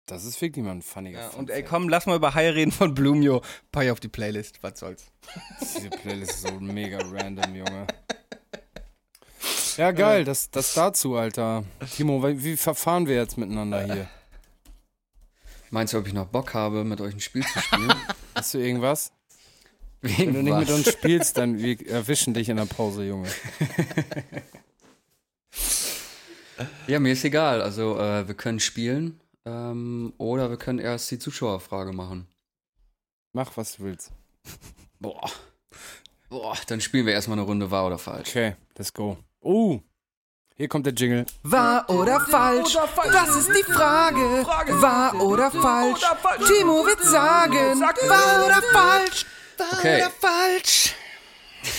Das 0.07 0.25
ist 0.25 0.41
wirklich 0.41 0.65
mal 0.65 0.73
ein 0.73 0.83
funniger 0.83 1.21
Ja, 1.21 1.29
Fun 1.29 1.41
und 1.41 1.51
ey, 1.51 1.63
komm, 1.63 1.89
lass 1.91 2.07
mal 2.07 2.17
über 2.17 2.35
Haie 2.35 2.55
reden 2.55 2.73
von 2.73 2.95
Blumio. 2.95 3.43
Pack 3.71 3.91
auf 3.91 4.01
die 4.01 4.09
Playlist, 4.09 4.63
was 4.63 4.81
soll's. 4.81 5.05
Diese 5.61 5.91
Playlist 5.91 6.33
ist 6.33 6.49
so 6.49 6.55
mega 6.59 6.99
random, 6.99 7.55
Junge. 7.55 7.87
Ja, 9.77 9.93
geil, 9.93 10.25
das, 10.25 10.51
das 10.51 10.75
dazu, 10.75 11.17
Alter. 11.17 11.65
Timo, 11.95 12.27
wie, 12.27 12.43
wie 12.43 12.57
verfahren 12.57 13.07
wir 13.07 13.15
jetzt 13.17 13.39
miteinander 13.39 13.83
hier? 13.85 14.09
Meinst 15.71 15.93
du, 15.95 15.99
ob 15.99 16.07
ich 16.07 16.13
noch 16.13 16.27
Bock 16.27 16.53
habe, 16.55 16.85
mit 16.85 17.01
euch 17.01 17.15
ein 17.15 17.21
Spiel 17.21 17.45
zu 17.45 17.61
spielen? 17.61 17.95
Hast 18.35 18.55
du 18.55 18.59
irgendwas? 18.59 19.13
Wenn 20.03 20.19
Wegen 20.19 20.33
du 20.35 20.43
nicht 20.43 20.59
mit 20.59 20.69
was? 20.69 20.77
uns 20.79 20.93
spielst, 20.93 21.39
dann 21.39 21.59
wir 21.63 21.89
erwischen 21.89 22.35
dich 22.35 22.49
in 22.49 22.57
der 22.57 22.67
Pause, 22.67 23.05
Junge. 23.05 23.29
Ja, 26.87 26.99
mir 26.99 27.13
ist 27.13 27.25
egal. 27.25 27.63
Also, 27.63 27.99
äh, 27.99 28.27
wir 28.27 28.35
können 28.35 28.61
spielen 28.61 29.21
ähm, 29.45 30.13
oder 30.19 30.51
wir 30.51 30.57
können 30.57 30.79
erst 30.79 31.11
die 31.11 31.19
Zuschauerfrage 31.19 31.93
machen. 31.93 32.27
Mach, 33.33 33.57
was 33.57 33.77
du 33.77 33.85
willst. 33.85 34.13
Boah. 34.99 35.31
Boah, 36.29 36.57
dann 36.67 36.81
spielen 36.81 37.07
wir 37.07 37.13
erstmal 37.13 37.39
eine 37.39 37.47
Runde 37.47 37.71
wahr 37.71 37.87
oder 37.87 37.99
falsch. 37.99 38.31
Okay, 38.31 38.57
let's 38.77 38.93
go. 38.93 39.17
Oh, 39.41 39.81
hier 40.61 40.69
kommt 40.69 40.85
der 40.85 40.93
Jingle. 40.93 41.25
Wahr 41.43 41.89
oder 41.89 42.21
falsch? 42.21 42.77
Das 43.11 43.35
ist 43.35 43.49
die 43.49 43.63
Frage. 43.63 44.45
Wahr 44.83 45.19
oder 45.19 45.51
falsch? 45.51 46.03
Timo 46.47 46.85
wird 46.85 47.03
sagen. 47.03 47.81
Wahr 47.81 48.45
oder 48.45 48.61
falsch? 48.71 49.25
Okay. 49.59 50.05
falsch? 50.21 50.95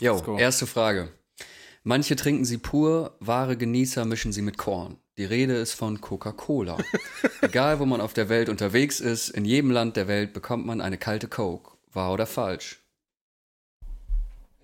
Jo, 0.00 0.38
erste 0.38 0.66
Frage. 0.66 1.12
Manche 1.82 2.16
trinken 2.16 2.46
sie 2.46 2.56
pur, 2.56 3.18
wahre 3.20 3.58
Genießer 3.58 4.06
mischen 4.06 4.32
sie 4.32 4.40
mit 4.40 4.56
Korn. 4.56 4.96
Die 5.18 5.26
Rede 5.26 5.56
ist 5.56 5.74
von 5.74 6.00
Coca-Cola. 6.00 6.78
Egal, 7.42 7.80
wo 7.80 7.84
man 7.84 8.00
auf 8.00 8.14
der 8.14 8.30
Welt 8.30 8.48
unterwegs 8.48 9.00
ist, 9.00 9.28
in 9.28 9.44
jedem 9.44 9.72
Land 9.72 9.96
der 9.96 10.08
Welt 10.08 10.32
bekommt 10.32 10.64
man 10.64 10.80
eine 10.80 10.96
kalte 10.96 11.28
Coke. 11.28 11.76
Wahr 11.92 12.14
oder 12.14 12.26
falsch? 12.26 12.80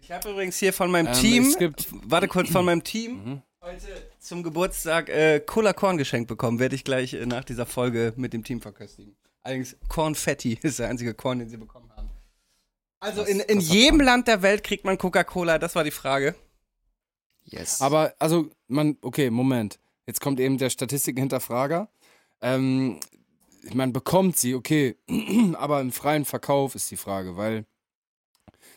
Ich 0.05 0.13
habe 0.13 0.31
übrigens 0.31 0.59
hier 0.59 0.75
von 0.75 0.91
meinem 0.91 1.07
Ähm, 1.07 1.13
Team, 1.15 1.45
es 1.47 1.57
gibt- 1.57 1.87
warte 2.11 2.29
kurz, 2.29 2.51
von 2.51 2.67
meinem 2.67 2.85
Team 2.85 3.41
heute 3.63 3.87
zum 4.19 4.43
Geburtstag 4.43 5.09
äh, 5.09 5.41
Cola 5.41 5.73
Korn 5.73 5.97
geschenkt 5.97 6.29
bekommen. 6.29 6.59
Werde 6.59 6.75
ich 6.75 6.85
gleich 6.85 7.15
äh, 7.15 7.25
nach 7.25 7.43
dieser 7.43 7.65
Folge 7.65 8.13
mit 8.17 8.35
dem 8.35 8.45
Team 8.45 8.61
verköstigen. 8.61 9.17
Allerdings 9.43 9.77
Kornfetti 9.89 10.59
ist 10.63 10.79
der 10.79 10.89
einzige 10.91 11.15
Korn, 11.15 11.39
den 11.39 11.49
sie 11.49 11.57
bekommen 11.57 11.91
haben. 11.97 12.11
Also 13.01 13.23
in, 13.23 13.41
in 13.41 13.61
jedem 13.61 13.99
Land 14.03 14.29
der 14.29 14.43
Welt 14.43 14.63
kriegt 14.63 14.85
man 14.85 14.99
Coca-Cola, 14.99 15.59
das 15.59 15.75
war 15.75 15.85
die 15.85 15.91
Frage. 15.91 16.35
Yes. 17.45 17.81
Aber, 17.81 18.15
also, 18.19 18.51
man, 18.69 18.99
okay, 19.01 19.31
Moment. 19.31 19.79
Jetzt 20.07 20.21
kommt 20.21 20.39
eben 20.39 20.59
der 20.59 20.69
Statistik-Hinterfrager. 20.69 21.89
Ähm, 22.43 23.01
man 23.73 23.95
bekommt 23.95 24.37
sie, 24.37 24.55
okay, 24.55 24.97
aber 25.55 25.81
im 25.81 25.93
freien 25.93 26.27
Verkauf 26.27 26.75
ist 26.75 26.91
die 26.91 26.99
Frage, 26.99 27.39
weil 27.39 27.65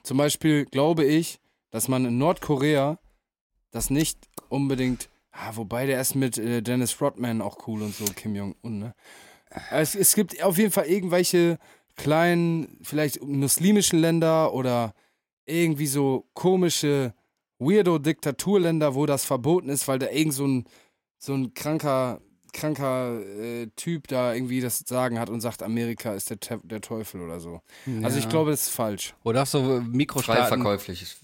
zum 0.07 0.17
Beispiel 0.17 0.65
glaube 0.65 1.03
ich, 1.03 1.39
dass 1.69 1.89
man 1.89 2.05
in 2.05 2.17
Nordkorea 2.17 2.97
das 3.71 3.89
nicht 3.89 4.17
unbedingt, 4.47 5.09
ah, 5.31 5.51
wobei 5.55 5.85
der 5.85 5.99
ist 5.99 6.15
mit 6.15 6.37
äh, 6.37 6.61
Dennis 6.61 7.01
Rodman 7.01 7.41
auch 7.41 7.67
cool 7.67 7.81
und 7.81 7.93
so, 7.93 8.05
Kim 8.05 8.33
Jong-un, 8.33 8.79
ne? 8.79 8.95
Es, 9.69 9.95
es 9.95 10.15
gibt 10.15 10.41
auf 10.41 10.57
jeden 10.57 10.71
Fall 10.71 10.85
irgendwelche 10.85 11.59
kleinen, 11.97 12.79
vielleicht 12.83 13.21
muslimischen 13.21 13.99
Länder 13.99 14.53
oder 14.53 14.93
irgendwie 15.45 15.87
so 15.87 16.25
komische 16.33 17.13
Weirdo-Diktaturländer, 17.59 18.95
wo 18.95 19.05
das 19.05 19.25
verboten 19.25 19.67
ist, 19.67 19.87
weil 19.89 19.99
da 19.99 20.09
irgend 20.09 20.33
so 20.33 20.47
ein, 20.47 20.65
so 21.17 21.33
ein 21.33 21.53
kranker, 21.53 22.21
kranker 22.57 23.19
äh, 23.21 23.67
Typ 23.75 24.07
da 24.07 24.33
irgendwie 24.33 24.59
das 24.61 24.79
Sagen 24.79 25.19
hat 25.19 25.29
und 25.29 25.41
sagt, 25.41 25.63
Amerika 25.63 26.13
ist 26.13 26.29
der, 26.29 26.39
Te 26.39 26.59
der 26.63 26.81
Teufel 26.81 27.21
oder 27.21 27.39
so. 27.39 27.61
Also 28.03 28.17
ich 28.17 28.25
Ja. 28.25 28.29
glaube, 28.29 28.51
das 28.51 28.63
ist 28.63 28.69
falsch. 28.69 29.13
Oder 29.23 29.43
auch 29.43 29.47
so 29.47 29.63
Frei 29.63 29.79
Mikrostaaten. 29.81 30.47
verkäuflich 30.47 31.01
ist- 31.03 31.19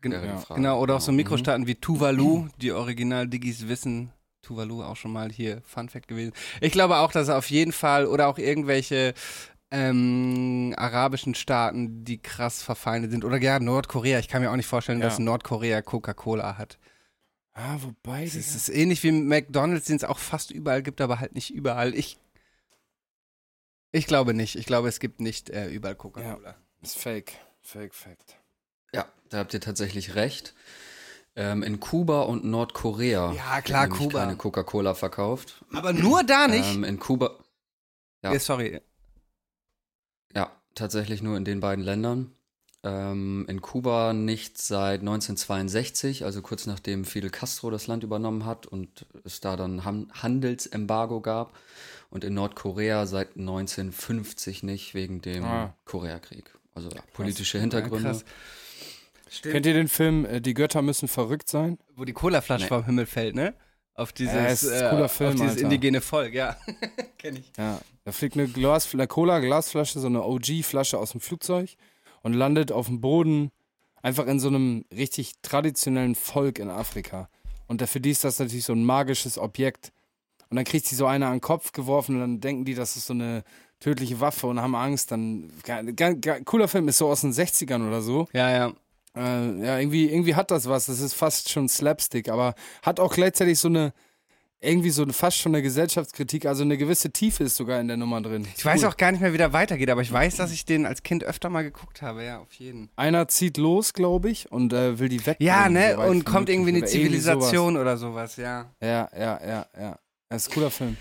Gen- 0.00 0.12
ja, 0.12 0.20
die 0.20 0.28
Frage. 0.44 0.60
Genau, 0.60 0.80
oder 0.80 0.96
auch 0.96 1.00
so 1.00 1.12
Mhm. 1.12 1.16
Mikrostaaten 1.18 1.66
wie 1.66 1.76
Tuvalu, 1.76 2.48
die 2.60 2.72
Original-Diggis 2.72 3.68
wissen. 3.68 4.10
Tuvalu 4.42 4.82
auch 4.82 4.96
schon 4.96 5.12
mal 5.12 5.30
hier 5.30 5.62
Fun 5.64 5.88
Fact 5.88 6.08
gewesen. 6.08 6.32
Ich 6.60 6.72
glaube 6.72 6.96
auch, 6.96 7.12
dass 7.12 7.28
auf 7.28 7.48
jeden 7.50 7.70
Fall, 7.72 8.06
oder 8.06 8.26
auch 8.28 8.38
irgendwelche 8.38 9.14
ähm, 9.74 10.74
arabischen 10.76 11.34
Staaten, 11.34 12.04
die 12.04 12.18
krass 12.18 12.62
verfeindet 12.62 13.10
sind. 13.10 13.24
Oder 13.24 13.38
ja, 13.40 13.58
Nordkorea. 13.58 14.18
Ich 14.18 14.28
kann 14.28 14.42
mir 14.42 14.50
auch 14.50 14.56
nicht 14.56 14.66
vorstellen, 14.66 14.98
Ja. 15.00 15.06
dass 15.06 15.18
Nordkorea 15.18 15.80
Coca-Cola 15.82 16.58
hat. 16.58 16.78
Ah, 17.54 17.76
wobei, 17.82 18.24
Es 18.24 18.32
Digga. 18.32 18.44
ist 18.44 18.68
ähnlich 18.70 19.02
wie 19.02 19.12
McDonalds, 19.12 19.86
den 19.86 19.96
es 19.96 20.04
auch 20.04 20.18
fast 20.18 20.50
überall 20.50 20.82
gibt, 20.82 21.00
aber 21.00 21.20
halt 21.20 21.34
nicht 21.34 21.52
überall. 21.52 21.94
Ich, 21.94 22.18
ich 23.92 24.06
glaube 24.06 24.32
nicht. 24.34 24.56
Ich 24.56 24.64
glaube, 24.66 24.88
es 24.88 25.00
gibt 25.00 25.20
nicht 25.20 25.50
äh, 25.50 25.68
überall 25.68 25.94
Coca-Cola. 25.96 26.56
ist 26.80 26.96
fake. 26.98 27.34
Fake 27.60 27.94
Fact. 27.94 28.36
Ja, 28.94 29.06
da 29.28 29.38
habt 29.38 29.54
ihr 29.54 29.60
tatsächlich 29.60 30.14
recht. 30.14 30.54
Ähm, 31.36 31.62
in 31.62 31.78
Kuba 31.80 32.22
und 32.22 32.44
Nordkorea 32.44 33.32
Ja, 33.32 33.60
klar, 33.62 33.88
Kuba. 33.88 34.20
keine 34.20 34.36
Coca-Cola 34.36 34.94
verkauft. 34.94 35.64
Aber 35.72 35.92
nur 35.92 36.24
da 36.24 36.48
nicht. 36.48 36.74
Ähm, 36.74 36.84
in 36.84 36.98
Kuba, 36.98 37.38
ja. 38.22 38.32
Ja, 38.32 38.38
sorry. 38.38 38.80
ja, 40.34 40.50
tatsächlich 40.74 41.22
nur 41.22 41.36
in 41.36 41.44
den 41.44 41.60
beiden 41.60 41.84
Ländern. 41.84 42.34
Ähm, 42.84 43.46
in 43.48 43.60
Kuba 43.60 44.12
nicht 44.12 44.58
seit 44.58 45.00
1962, 45.00 46.24
also 46.24 46.42
kurz 46.42 46.66
nachdem 46.66 47.04
Fidel 47.04 47.30
Castro 47.30 47.70
das 47.70 47.86
Land 47.86 48.02
übernommen 48.02 48.44
hat 48.44 48.66
und 48.66 49.06
es 49.24 49.40
da 49.40 49.56
dann 49.56 49.84
Han 49.84 50.10
Handelsembargo 50.14 51.20
gab. 51.20 51.52
Und 52.10 52.24
in 52.24 52.34
Nordkorea 52.34 53.06
seit 53.06 53.36
1950 53.36 54.62
nicht, 54.64 54.94
wegen 54.94 55.22
dem 55.22 55.44
Ah. 55.44 55.74
Koreakrieg. 55.86 56.50
Also 56.74 56.90
ja, 56.90 57.00
politische 57.14 57.58
Hintergründe. 57.58 58.08
krass. 58.10 58.24
Kennt 59.42 59.64
ihr 59.64 59.72
den 59.72 59.88
Film 59.88 60.26
äh, 60.26 60.40
Die 60.42 60.52
Götter 60.52 60.82
müssen 60.82 61.08
verrückt 61.08 61.48
sein? 61.48 61.78
Wo 61.96 62.04
die 62.04 62.12
Colaflasche 62.12 62.64
Nee. 62.64 62.68
vom 62.68 62.84
Himmel 62.84 63.06
fällt, 63.06 63.34
ne? 63.34 63.54
Auf 63.94 64.12
dieses, 64.12 64.62
Ja, 64.62 64.88
äh, 64.88 64.90
cooler 64.90 65.08
Film, 65.08 65.30
auf 65.30 65.36
dieses 65.40 65.56
indigene 65.56 66.00
Volk, 66.02 66.34
ja. 66.34 66.56
Kenn 67.18 67.36
ich. 67.36 67.50
Ja. 67.56 67.80
Da 68.04 68.12
fliegt 68.12 68.36
eine, 68.36 68.48
Glas, 68.48 68.92
eine 68.92 69.06
Cola-Glasflasche, 69.06 70.00
so 70.00 70.06
eine 70.06 70.22
OG-Flasche 70.22 70.98
aus 70.98 71.12
dem 71.12 71.20
Flugzeug 71.20 71.70
und 72.22 72.32
landet 72.34 72.72
auf 72.72 72.86
dem 72.86 73.00
Boden, 73.00 73.50
einfach 74.02 74.26
in 74.26 74.40
so 74.40 74.48
einem 74.48 74.84
richtig 74.94 75.34
traditionellen 75.42 76.14
Volk 76.14 76.58
in 76.58 76.70
Afrika. 76.70 77.28
Und 77.68 77.80
da- 77.80 77.86
für 77.86 78.00
die 78.00 78.10
ist 78.10 78.24
das 78.24 78.38
natürlich 78.38 78.64
so 78.64 78.72
ein 78.72 78.84
magisches 78.84 79.38
Objekt. 79.38 79.92
Und 80.50 80.56
dann 80.56 80.64
kriegt 80.64 80.86
sie 80.86 80.94
so 80.96 81.06
einer 81.06 81.26
an 81.28 81.36
den 81.36 81.40
Kopf 81.40 81.72
geworfen 81.72 82.16
und 82.16 82.20
dann 82.20 82.40
denken 82.40 82.64
die, 82.64 82.74
das 82.74 82.96
ist 82.96 83.06
so 83.06 83.14
eine 83.14 83.42
tödliche 83.80 84.20
Waffe 84.20 84.46
und 84.48 84.60
haben 84.60 84.74
Angst. 84.74 85.10
Dann, 85.10 85.50
cooler 86.44 86.68
Film, 86.68 86.88
ist 86.88 86.98
so 86.98 87.08
aus 87.08 87.22
den 87.22 87.32
60ern 87.32 87.86
oder 87.86 88.02
so. 88.02 88.28
Ja, 88.32 88.50
ja. 88.50 88.72
Äh, 89.16 89.64
ja, 89.64 89.78
irgendwie, 89.78 90.06
irgendwie 90.10 90.34
hat 90.34 90.50
das 90.50 90.68
was. 90.68 90.86
Das 90.86 91.00
ist 91.00 91.14
fast 91.14 91.50
schon 91.50 91.68
Slapstick, 91.68 92.28
aber 92.28 92.54
hat 92.82 93.00
auch 93.00 93.12
gleichzeitig 93.14 93.58
so 93.58 93.68
eine, 93.68 93.92
irgendwie 94.62 94.90
so 94.90 95.02
eine, 95.02 95.12
fast 95.12 95.38
schon 95.38 95.54
eine 95.54 95.62
Gesellschaftskritik. 95.62 96.46
Also 96.46 96.62
eine 96.62 96.78
gewisse 96.78 97.10
Tiefe 97.10 97.44
ist 97.44 97.56
sogar 97.56 97.80
in 97.80 97.88
der 97.88 97.96
Nummer 97.96 98.22
drin. 98.22 98.46
Ich 98.56 98.64
weiß 98.64 98.84
auch 98.84 98.96
gar 98.96 99.12
nicht 99.12 99.20
mehr, 99.20 99.32
wie 99.32 99.38
der 99.38 99.52
weitergeht, 99.52 99.90
aber 99.90 100.02
ich 100.02 100.12
weiß, 100.12 100.36
dass 100.36 100.52
ich 100.52 100.64
den 100.64 100.86
als 100.86 101.02
Kind 101.02 101.24
öfter 101.24 101.50
mal 101.50 101.62
geguckt 101.62 102.02
habe, 102.02 102.24
ja, 102.24 102.38
auf 102.38 102.52
jeden. 102.54 102.88
Einer 102.96 103.28
zieht 103.28 103.56
los, 103.56 103.92
glaube 103.92 104.30
ich, 104.30 104.50
und 104.50 104.72
äh, 104.72 104.98
will 104.98 105.08
die 105.08 105.24
weg. 105.26 105.36
Ja, 105.40 105.68
ne? 105.68 105.94
so 105.96 106.02
Und 106.02 106.24
kommt 106.24 106.48
irgendwie 106.48 106.70
eine 106.70 106.78
oder 106.78 106.88
irgendwie 106.88 107.08
Zivilisation 107.08 107.76
oder 107.76 107.96
sowas, 107.96 108.36
ja. 108.36 108.62
sowas. 108.62 108.76
Ja, 108.80 109.10
ja, 109.18 109.40
ja, 109.46 109.66
ja. 109.78 109.98
Das 110.28 110.42
ist 110.42 110.50
ein 110.50 110.54
cooler 110.54 110.70
Film. 110.70 110.96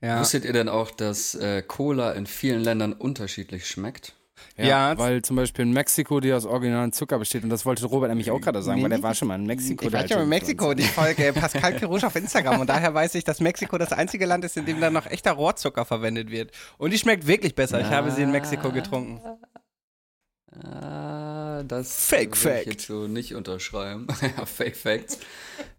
Ja. 0.00 0.18
Wusstet 0.18 0.44
ihr 0.44 0.52
denn 0.52 0.68
auch, 0.68 0.90
dass 0.90 1.34
äh, 1.36 1.62
Cola 1.62 2.12
in 2.12 2.26
vielen 2.26 2.62
Ländern 2.62 2.92
unterschiedlich 2.92 3.66
schmeckt? 3.66 4.14
Ja. 4.56 4.96
Weil 4.98 5.22
zum 5.22 5.36
Beispiel 5.36 5.64
in 5.64 5.72
Mexiko 5.72 6.20
die 6.20 6.32
aus 6.32 6.46
originalen 6.46 6.92
Zucker 6.92 7.18
besteht. 7.18 7.42
Und 7.44 7.50
das 7.50 7.64
wollte 7.64 7.84
Robert 7.86 8.08
nämlich 8.10 8.30
auch 8.30 8.40
gerade 8.40 8.62
sagen, 8.62 8.82
weil 8.82 8.92
er 8.92 9.02
war 9.02 9.14
schon 9.14 9.28
mal 9.28 9.36
in 9.36 9.46
Mexiko. 9.46 9.84
Ich 9.84 9.90
der 9.90 10.00
war 10.00 10.08
schon 10.08 10.16
alte 10.18 10.24
in 10.24 10.28
Mexiko, 10.28 10.74
die 10.74 10.82
folge 10.82 11.32
Pascal 11.32 11.76
Kirouche 11.76 12.06
auf 12.06 12.16
Instagram 12.16 12.60
und 12.60 12.68
daher 12.68 12.92
weiß 12.94 13.14
ich, 13.14 13.24
dass 13.24 13.40
Mexiko 13.40 13.78
das 13.78 13.92
einzige 13.92 14.26
Land 14.26 14.44
ist, 14.44 14.56
in 14.56 14.66
dem 14.66 14.80
dann 14.80 14.92
noch 14.92 15.06
echter 15.06 15.32
Rohrzucker 15.32 15.84
verwendet 15.84 16.30
wird. 16.30 16.52
Und 16.78 16.92
die 16.92 16.98
schmeckt 16.98 17.26
wirklich 17.26 17.54
besser. 17.54 17.80
Ich 17.80 17.90
habe 17.90 18.10
sie 18.10 18.22
in 18.22 18.30
Mexiko 18.30 18.70
getrunken. 18.70 19.20
Ah, 20.64 21.62
das 21.62 22.04
Fake 22.04 22.36
Fact. 22.36 22.62
ich 22.62 22.66
jetzt 22.66 22.86
so 22.86 23.06
nicht 23.08 23.34
unterschreiben. 23.34 24.06
ja, 24.36 24.44
Fake 24.44 24.76
Facts. 24.76 25.18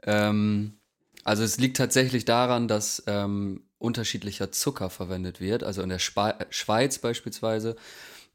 ähm, 0.04 0.80
also 1.24 1.44
es 1.44 1.58
liegt 1.58 1.78
tatsächlich 1.78 2.26
daran, 2.26 2.68
dass 2.68 3.04
ähm, 3.08 3.64
unterschiedlicher 3.78 4.52
Zucker 4.52 4.90
verwendet 4.90 5.40
wird. 5.40 5.64
Also 5.64 5.82
in 5.82 5.90
der 5.90 6.00
Spa 6.00 6.38
Schweiz 6.50 6.98
beispielsweise 7.00 7.76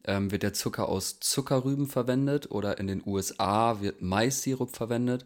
ähm, 0.09 0.33
wird 0.33 0.43
der 0.43 0.55
Zucker 0.55 0.89
aus 0.89 1.21
Zuckerrüben 1.21 1.87
verwendet 1.87 2.51
oder 2.51 2.79
in 2.79 2.87
den 2.87 3.03
USA 3.07 3.81
wird 3.81 4.03
Mais-Sirup 4.03 4.75
verwendet. 4.75 5.25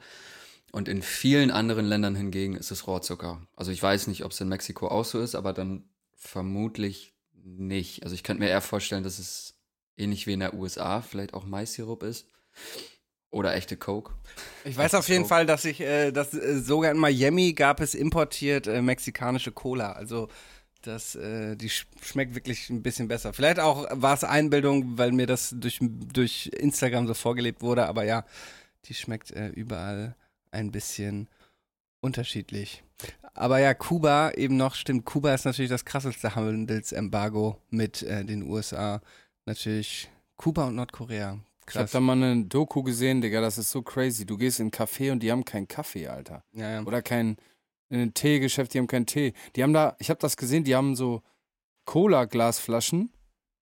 Und 0.73 0.89
in 0.89 1.03
vielen 1.03 1.51
anderen 1.51 1.87
Ländern 1.87 2.17
hingegen 2.17 2.57
ist 2.57 2.71
es 2.71 2.87
Rohrzucker. 2.87 3.47
Also 3.57 3.71
ich 3.71 3.83
weiß 3.83 4.09
nicht, 4.09 4.25
ob 4.25 4.33
es 4.33 4.41
in 4.41 4.49
Mexiko 4.49 4.89
auch 4.89 5.05
so 5.05 5.21
ist, 5.21 5.35
aber 5.35 5.53
dann 5.53 5.85
vermutlich 6.17 7.15
nicht. 7.35 8.03
Also 8.03 8.15
ich 8.15 8.23
könnte 8.23 8.43
mir 8.43 8.49
eher 8.49 8.61
vorstellen, 8.61 9.05
dass 9.05 9.19
es 9.19 9.55
ähnlich 9.97 10.27
wie 10.27 10.33
in 10.33 10.41
der 10.41 10.55
USA 10.55 11.01
vielleicht 11.01 11.35
auch 11.35 11.45
Mais-Sirup 11.45 12.03
ist. 12.03 12.27
Oder 13.31 13.55
echte 13.55 13.79
Coke. 13.79 14.13
Ich 14.65 14.77
weiß 14.77 14.95
auf 14.95 15.09
jeden 15.09 15.25
Fall, 15.25 15.47
dass 15.47 15.65
ich, 15.65 15.81
äh, 15.81 16.11
dass 16.11 16.35
äh, 16.35 16.61
sogar 16.61 16.91
in 16.91 16.99
Miami 16.99 17.55
gab 17.55 17.81
es 17.81 17.95
importiert 17.95 18.67
äh, 18.67 18.83
mexikanische 18.83 19.53
Cola. 19.53 19.93
Also 19.93 20.29
das, 20.83 21.15
äh, 21.15 21.57
die 21.57 21.69
sch 21.69 21.87
schmeckt 22.03 22.35
wirklich 22.35 22.71
ein 22.71 22.83
bisschen 22.83 23.09
besser. 23.09 23.33
Vielleicht 23.33 23.61
auch 23.61 23.87
war 23.91 24.15
es 24.15 24.25
Einbildung, 24.25 24.99
weil 24.99 25.13
mir 25.13 25.27
das 25.27 25.55
durch, 25.57 25.79
durch 25.81 26.51
Instagram 26.59 27.07
so 27.07 27.15
vorgelebt 27.15 27.63
wurde, 27.63 27.87
aber 27.87 28.05
ja, 28.05 28.25
die 28.87 28.95
schmeckt 28.95 29.31
äh, 29.31 29.49
überall 29.49 30.17
ein 30.51 30.71
bisschen 30.73 31.29
unterschiedlich. 32.01 32.83
Aber 33.35 33.59
ja, 33.59 33.73
Kuba 33.75 34.33
eben 34.33 34.57
noch, 34.57 34.75
stimmt, 34.75 35.05
Kuba 35.07 35.33
ist 35.35 35.45
natürlich 35.47 35.71
das 35.71 35.85
krasseste 35.85 36.35
Handelsembargo 36.35 37.59
mit 37.71 38.03
äh, 38.03 38.25
den 38.25 38.43
USA. 38.43 39.01
Natürlich 39.47 40.11
Kuba 40.37 40.67
und 40.67 40.75
Nordkorea. 40.77 41.39
Ich 41.69 41.77
habe 41.77 41.85
Krass. 41.85 41.93
da 41.93 42.01
mal 42.01 42.21
eine 42.21 42.45
Doku 42.45 42.83
gesehen, 42.83 43.21
Digga, 43.21 43.41
das 43.41 43.57
ist 43.57 43.71
so 43.71 43.83
crazy. 43.83 44.27
Du 44.27 44.37
gehst 44.37 44.61
in 44.61 44.67
ein 44.67 44.71
Café 44.73 45.13
und 45.13 45.21
die 45.23 45.31
haben 45.31 45.45
keinen 45.45 45.69
Kaffee, 45.69 46.09
Alter. 46.09 46.45
ja, 46.53 46.71
ja. 46.71 46.83
Oder 46.83 47.01
kein 47.03 47.37
in 47.93 48.01
ein 48.01 48.15
Teegeschäft, 48.15 48.73
die 48.73 48.79
haben 48.79 48.87
keinen 48.87 49.07
Tee. 49.07 49.35
Die 49.55 49.63
haben 49.63 49.75
da, 49.75 49.97
ich 49.99 50.09
habe 50.09 50.19
das 50.19 50.37
gesehen, 50.37 50.65
die 50.65 50.75
haben 50.75 50.97
so 50.97 51.23
Cola-Glasflaschen, 51.85 53.13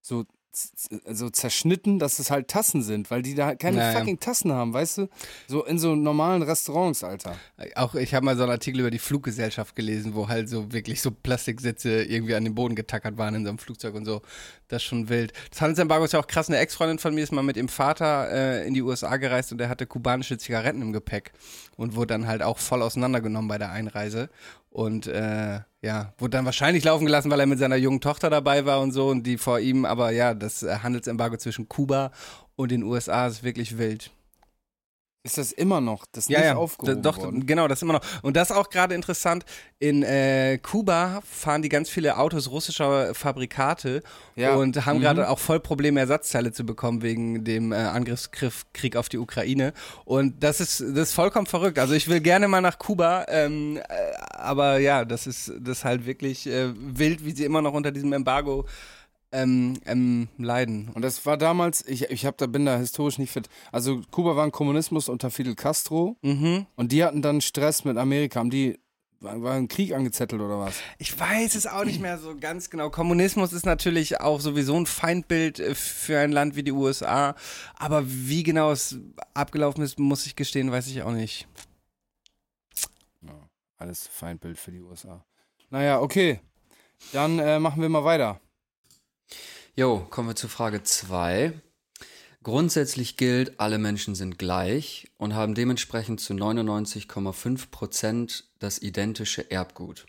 so, 0.00 0.24
so 0.52 1.30
zerschnitten, 1.30 1.98
dass 1.98 2.18
es 2.18 2.30
halt 2.30 2.48
Tassen 2.48 2.82
sind, 2.82 3.10
weil 3.10 3.22
die 3.22 3.34
da 3.34 3.54
keine 3.54 3.78
Ja, 3.78 3.92
ja. 3.92 3.98
fucking 3.98 4.18
Tassen 4.18 4.52
haben, 4.52 4.72
weißt 4.72 4.98
du? 4.98 5.08
So 5.46 5.64
in 5.64 5.78
so 5.78 5.94
normalen 5.94 6.42
Restaurants, 6.42 7.04
Alter. 7.04 7.36
Auch 7.76 7.94
ich 7.94 8.14
habe 8.14 8.24
mal 8.24 8.36
so 8.36 8.42
einen 8.42 8.52
Artikel 8.52 8.80
über 8.80 8.90
die 8.90 8.98
Fluggesellschaft 8.98 9.76
gelesen, 9.76 10.14
wo 10.14 10.28
halt 10.28 10.48
so 10.48 10.72
wirklich 10.72 11.00
so 11.02 11.10
Plastiksitze 11.10 12.02
irgendwie 12.02 12.34
an 12.34 12.44
den 12.44 12.54
Boden 12.54 12.74
getackert 12.74 13.16
waren 13.16 13.34
in 13.34 13.44
so 13.44 13.50
einem 13.50 13.58
Flugzeug 13.58 13.94
und 13.94 14.04
so. 14.04 14.22
Das 14.68 14.82
ist 14.82 14.88
schon 14.88 15.08
wild. 15.08 15.32
Das 15.50 15.60
Handelsembargo 15.60 16.04
ist 16.04 16.12
ja 16.12 16.20
auch 16.20 16.26
krass. 16.26 16.48
Eine 16.48 16.58
Ex-Freundin 16.58 16.98
von 16.98 17.14
mir 17.14 17.22
ist 17.22 17.32
mal 17.32 17.42
mit 17.42 17.56
ihrem 17.56 17.68
Vater 17.68 18.30
äh, 18.30 18.66
in 18.66 18.74
die 18.74 18.82
USA 18.82 19.16
gereist 19.16 19.52
und 19.52 19.58
der 19.58 19.68
hatte 19.68 19.86
kubanische 19.86 20.38
Zigaretten 20.38 20.82
im 20.82 20.92
Gepäck 20.92 21.32
und 21.76 21.94
wurde 21.94 22.14
dann 22.14 22.26
halt 22.26 22.42
auch 22.42 22.58
voll 22.58 22.82
auseinandergenommen 22.82 23.48
bei 23.48 23.58
der 23.58 23.70
Einreise. 23.70 24.28
Und 24.70 25.08
äh, 25.08 25.60
ja, 25.82 26.12
wurde 26.18 26.30
dann 26.30 26.44
wahrscheinlich 26.44 26.84
laufen 26.84 27.04
gelassen, 27.04 27.30
weil 27.30 27.40
er 27.40 27.46
mit 27.46 27.58
seiner 27.58 27.76
jungen 27.76 28.00
Tochter 28.00 28.30
dabei 28.30 28.64
war 28.66 28.80
und 28.80 28.92
so 28.92 29.08
und 29.08 29.24
die 29.24 29.36
vor 29.36 29.58
ihm, 29.58 29.84
aber 29.84 30.12
ja, 30.12 30.32
das 30.34 30.62
äh, 30.62 30.78
Handelsembargo 30.82 31.36
zwischen 31.36 31.68
Kuba 31.68 32.12
und 32.54 32.70
den 32.70 32.84
USA 32.84 33.26
ist 33.26 33.42
wirklich 33.42 33.78
wild. 33.78 34.10
Ist 35.22 35.36
das 35.36 35.52
immer 35.52 35.82
noch? 35.82 36.06
Das 36.12 36.24
ist 36.24 36.30
Ja, 36.30 36.38
nicht 36.38 36.46
ja, 36.48 36.56
aufgehoben 36.56 37.02
doch, 37.02 37.18
worden? 37.18 37.44
genau, 37.44 37.68
das 37.68 37.78
ist 37.80 37.82
immer 37.82 37.92
noch. 37.92 38.22
Und 38.22 38.36
das 38.38 38.48
ist 38.48 38.56
auch 38.56 38.70
gerade 38.70 38.94
interessant. 38.94 39.44
In 39.78 40.02
äh, 40.02 40.56
Kuba 40.62 41.20
fahren 41.30 41.60
die 41.60 41.68
ganz 41.68 41.90
viele 41.90 42.16
Autos 42.16 42.50
russischer 42.50 43.14
Fabrikate 43.14 44.02
Ja. 44.34 44.54
und 44.54 44.86
haben 44.86 44.96
Mhm. 44.96 45.02
gerade 45.02 45.28
auch 45.28 45.38
voll 45.38 45.60
Probleme, 45.60 46.00
Ersatzteile 46.00 46.52
zu 46.52 46.64
bekommen 46.64 47.02
wegen 47.02 47.44
dem 47.44 47.70
äh, 47.72 47.76
Angriffskrieg 47.76 48.96
auf 48.96 49.10
die 49.10 49.18
Ukraine. 49.18 49.74
Und 50.06 50.42
das 50.42 50.58
ist, 50.60 50.80
das 50.80 51.10
ist 51.10 51.14
vollkommen 51.14 51.46
verrückt. 51.46 51.78
Also 51.78 51.92
ich 51.92 52.08
will 52.08 52.20
gerne 52.20 52.48
mal 52.48 52.62
nach 52.62 52.78
Kuba, 52.78 53.26
ähm, 53.28 53.76
äh, 53.76 53.82
aber 54.32 54.78
ja, 54.78 55.04
das 55.04 55.26
ist, 55.26 55.52
das 55.60 55.78
ist 55.80 55.84
halt 55.84 56.06
wirklich 56.06 56.46
äh, 56.46 56.70
wild, 56.74 57.24
wie 57.26 57.32
sie 57.32 57.44
immer 57.44 57.60
noch 57.60 57.74
unter 57.74 57.90
diesem 57.92 58.14
Embargo 58.14 58.64
ähm, 59.32 59.78
ähm, 59.86 60.28
leiden. 60.38 60.90
Und 60.94 61.02
das 61.02 61.24
war 61.26 61.36
damals, 61.36 61.86
ich, 61.86 62.10
ich 62.10 62.26
hab 62.26 62.36
da, 62.38 62.46
bin 62.46 62.66
da 62.66 62.76
historisch 62.78 63.18
nicht 63.18 63.30
fit. 63.30 63.48
Also 63.72 64.00
Kuba 64.10 64.36
war 64.36 64.44
ein 64.44 64.52
Kommunismus 64.52 65.08
unter 65.08 65.30
Fidel 65.30 65.54
Castro 65.54 66.16
Mhm. 66.22 66.66
und 66.76 66.92
die 66.92 67.04
hatten 67.04 67.22
dann 67.22 67.40
Stress 67.40 67.84
mit 67.84 67.96
Amerika. 67.96 68.40
Haben 68.40 68.50
die, 68.50 68.78
war, 69.20 69.52
ein 69.52 69.68
Krieg 69.68 69.92
angezettelt 69.92 70.40
oder 70.40 70.58
was? 70.58 70.76
Ich 70.98 71.18
weiß 71.18 71.54
es 71.54 71.66
auch 71.66 71.84
nicht 71.84 72.00
mehr 72.00 72.18
so 72.18 72.34
ganz 72.38 72.70
genau. 72.70 72.90
Kommunismus 72.90 73.52
ist 73.52 73.66
natürlich 73.66 74.20
auch 74.20 74.40
sowieso 74.40 74.74
ein 74.76 74.86
Feindbild 74.86 75.60
äh, 75.60 75.74
für 75.74 76.18
ein 76.18 76.32
Land 76.32 76.56
wie 76.56 76.62
die 76.62 76.72
USA. 76.72 77.34
Aber 77.76 78.02
wie 78.06 78.42
genau 78.42 78.72
es 78.72 78.98
abgelaufen 79.34 79.84
ist, 79.84 79.98
muss 79.98 80.26
ich 80.26 80.34
gestehen, 80.36 80.72
weiß 80.72 80.86
ich 80.88 81.02
auch 81.02 81.12
nicht. 81.12 81.46
Alles 83.76 84.06
Feindbild 84.08 84.58
für 84.58 84.72
die 84.72 84.80
USA. 84.80 85.24
Naja, 85.70 86.00
okay. 86.00 86.40
Dann 87.12 87.38
äh, 87.38 87.58
machen 87.58 87.80
wir 87.80 87.88
mal 87.88 88.04
weiter. 88.04 88.38
Jo, 89.76 90.04
kommen 90.10 90.28
wir 90.28 90.36
zu 90.36 90.48
Frage 90.48 90.82
2. 90.82 91.52
Grundsätzlich 92.42 93.16
gilt, 93.16 93.60
alle 93.60 93.78
Menschen 93.78 94.16
sind 94.16 94.36
gleich 94.36 95.08
und 95.16 95.34
haben 95.34 95.54
dementsprechend 95.54 96.20
zu 96.20 96.32
99,5 96.34 97.70
Prozent 97.70 98.50
das 98.58 98.82
identische 98.82 99.48
Erbgut. 99.48 100.06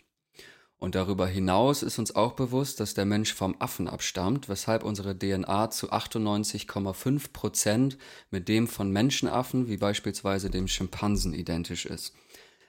Und 0.78 0.96
darüber 0.96 1.28
hinaus 1.28 1.84
ist 1.84 2.00
uns 2.00 2.16
auch 2.16 2.32
bewusst, 2.32 2.80
dass 2.80 2.94
der 2.94 3.04
Mensch 3.04 3.34
vom 3.34 3.54
Affen 3.60 3.86
abstammt, 3.86 4.48
weshalb 4.48 4.82
unsere 4.82 5.16
DNA 5.16 5.70
zu 5.70 5.92
98,5 5.92 7.32
Prozent 7.32 7.98
mit 8.32 8.48
dem 8.48 8.66
von 8.66 8.90
Menschenaffen, 8.90 9.68
wie 9.68 9.76
beispielsweise 9.76 10.50
dem 10.50 10.66
Schimpansen, 10.66 11.34
identisch 11.34 11.86
ist. 11.86 12.14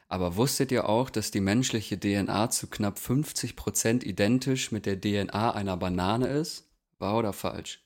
Aber 0.10 0.36
wusstet 0.36 0.72
ihr 0.72 0.88
auch, 0.88 1.10
dass 1.10 1.32
die 1.32 1.42
menschliche 1.42 2.00
DNA 2.00 2.52
zu 2.52 2.68
knapp 2.68 3.00
50 3.00 3.56
Prozent 3.56 4.04
identisch 4.04 4.72
mit 4.72 4.86
der 4.86 5.02
DNA 5.02 5.56
einer 5.56 5.76
Banane 5.76 6.28
ist? 6.28 6.68
Wahr 7.00 7.18
oder 7.18 7.34
falsch? 7.34 7.84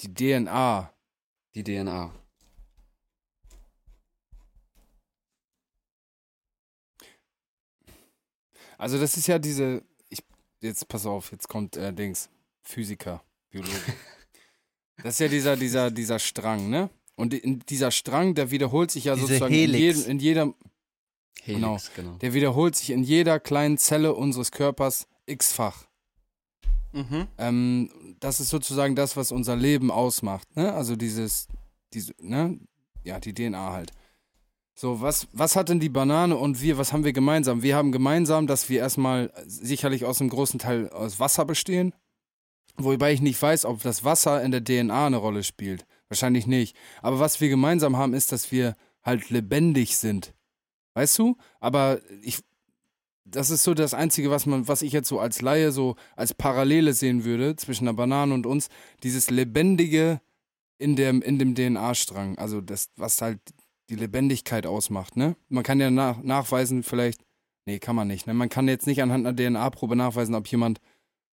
Die 0.00 0.14
DNA. 0.14 0.92
Die 1.54 1.64
DNA. 1.64 2.12
Also 8.78 8.98
das 8.98 9.18
ist 9.18 9.26
ja 9.26 9.38
diese, 9.38 9.82
ich, 10.08 10.20
jetzt 10.62 10.88
pass 10.88 11.04
auf, 11.04 11.32
jetzt 11.32 11.48
kommt 11.48 11.76
äh, 11.76 11.92
Dings, 11.92 12.30
Physiker, 12.62 13.22
Biologe. 13.50 13.74
das 15.02 15.14
ist 15.14 15.20
ja 15.20 15.28
dieser, 15.28 15.56
dieser, 15.56 15.90
dieser 15.90 16.18
Strang, 16.18 16.70
ne? 16.70 16.88
Und 17.14 17.34
in 17.34 17.58
dieser 17.60 17.90
Strang, 17.90 18.34
der 18.34 18.50
wiederholt 18.50 18.90
sich 18.90 19.04
ja 19.04 19.14
Diese 19.14 19.26
sozusagen 19.26 19.52
in, 19.52 19.74
jedem, 19.74 20.04
in 20.06 20.18
jeder, 20.18 20.54
Helix, 21.42 21.90
genau. 21.94 22.16
der 22.20 22.34
wiederholt 22.34 22.76
sich 22.76 22.90
in 22.90 23.02
jeder 23.02 23.40
kleinen 23.40 23.78
Zelle 23.78 24.14
unseres 24.14 24.50
Körpers 24.50 25.06
x-fach. 25.26 25.86
Mhm. 26.92 27.28
Ähm, 27.38 27.90
das 28.20 28.40
ist 28.40 28.50
sozusagen 28.50 28.96
das, 28.96 29.16
was 29.16 29.32
unser 29.32 29.56
Leben 29.56 29.90
ausmacht, 29.90 30.56
ne? 30.56 30.72
Also 30.72 30.96
dieses, 30.96 31.46
diese, 31.92 32.14
ne? 32.20 32.58
Ja, 33.04 33.20
die 33.20 33.32
DNA 33.32 33.72
halt. 33.72 33.92
So, 34.74 35.00
was, 35.00 35.28
was 35.32 35.56
hat 35.56 35.68
denn 35.68 35.80
die 35.80 35.88
Banane 35.88 36.36
und 36.36 36.62
wir, 36.62 36.78
was 36.78 36.92
haben 36.92 37.04
wir 37.04 37.12
gemeinsam? 37.12 37.62
Wir 37.62 37.76
haben 37.76 37.92
gemeinsam, 37.92 38.46
dass 38.46 38.68
wir 38.68 38.80
erstmal 38.80 39.30
sicherlich 39.46 40.04
aus 40.04 40.20
einem 40.20 40.30
großen 40.30 40.58
Teil 40.58 40.88
aus 40.88 41.20
Wasser 41.20 41.44
bestehen. 41.44 41.92
Wobei 42.76 43.12
ich 43.12 43.20
nicht 43.20 43.40
weiß, 43.40 43.66
ob 43.66 43.82
das 43.82 44.04
Wasser 44.04 44.42
in 44.42 44.52
der 44.52 44.64
DNA 44.64 45.06
eine 45.06 45.18
Rolle 45.18 45.42
spielt. 45.42 45.84
Wahrscheinlich 46.08 46.46
nicht. 46.46 46.76
Aber 47.02 47.20
was 47.20 47.40
wir 47.40 47.50
gemeinsam 47.50 47.96
haben, 47.96 48.14
ist, 48.14 48.32
dass 48.32 48.52
wir 48.52 48.74
halt 49.02 49.28
lebendig 49.30 49.96
sind. 49.96 50.34
Weißt 50.94 51.18
du? 51.18 51.36
Aber 51.60 52.00
ich, 52.22 52.40
das 53.24 53.50
ist 53.50 53.62
so 53.62 53.74
das 53.74 53.94
Einzige, 53.94 54.30
was 54.30 54.46
man, 54.46 54.68
was 54.68 54.82
ich 54.82 54.92
jetzt 54.92 55.08
so 55.08 55.20
als 55.20 55.40
Laie 55.40 55.72
so 55.72 55.96
als 56.16 56.34
Parallele 56.34 56.92
sehen 56.92 57.24
würde 57.24 57.56
zwischen 57.56 57.84
der 57.84 57.92
Banane 57.92 58.34
und 58.34 58.46
uns. 58.46 58.68
Dieses 59.02 59.30
Lebendige 59.30 60.20
in 60.78 60.96
dem, 60.96 61.22
in 61.22 61.38
dem 61.38 61.54
DNA-Strang. 61.54 62.38
Also 62.38 62.60
das, 62.60 62.88
was 62.96 63.20
halt 63.20 63.40
die 63.90 63.96
Lebendigkeit 63.96 64.66
ausmacht, 64.66 65.16
ne? 65.16 65.36
Man 65.48 65.62
kann 65.62 65.80
ja 65.80 65.90
nach, 65.90 66.22
nachweisen, 66.22 66.82
vielleicht, 66.82 67.20
nee, 67.66 67.78
kann 67.78 67.96
man 67.96 68.08
nicht, 68.08 68.26
ne? 68.26 68.34
Man 68.34 68.48
kann 68.48 68.68
jetzt 68.68 68.86
nicht 68.86 69.02
anhand 69.02 69.26
einer 69.26 69.36
DNA-Probe 69.36 69.96
nachweisen, 69.96 70.34
ob 70.34 70.46
jemand 70.46 70.80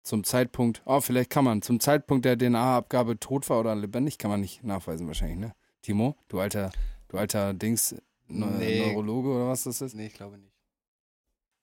zum 0.02 0.24
Zeitpunkt, 0.24 0.82
oh, 0.84 1.00
vielleicht 1.00 1.30
kann 1.30 1.44
man, 1.44 1.62
zum 1.62 1.80
Zeitpunkt 1.80 2.24
der 2.24 2.36
DNA-Abgabe 2.36 3.18
tot 3.18 3.48
war 3.48 3.60
oder 3.60 3.74
lebendig, 3.74 4.18
kann 4.18 4.30
man 4.30 4.40
nicht 4.40 4.64
nachweisen 4.64 5.06
wahrscheinlich, 5.06 5.38
ne? 5.38 5.54
Timo, 5.82 6.16
du 6.28 6.40
alter, 6.40 6.70
du 7.08 7.16
alter 7.16 7.54
Dings, 7.54 7.94
Nee. 8.30 8.86
Neurologe 8.86 9.28
oder 9.30 9.48
was 9.48 9.64
das 9.64 9.80
ist? 9.80 9.94
Nee, 9.94 10.06
ich 10.06 10.14
glaube 10.14 10.38
nicht. 10.38 10.52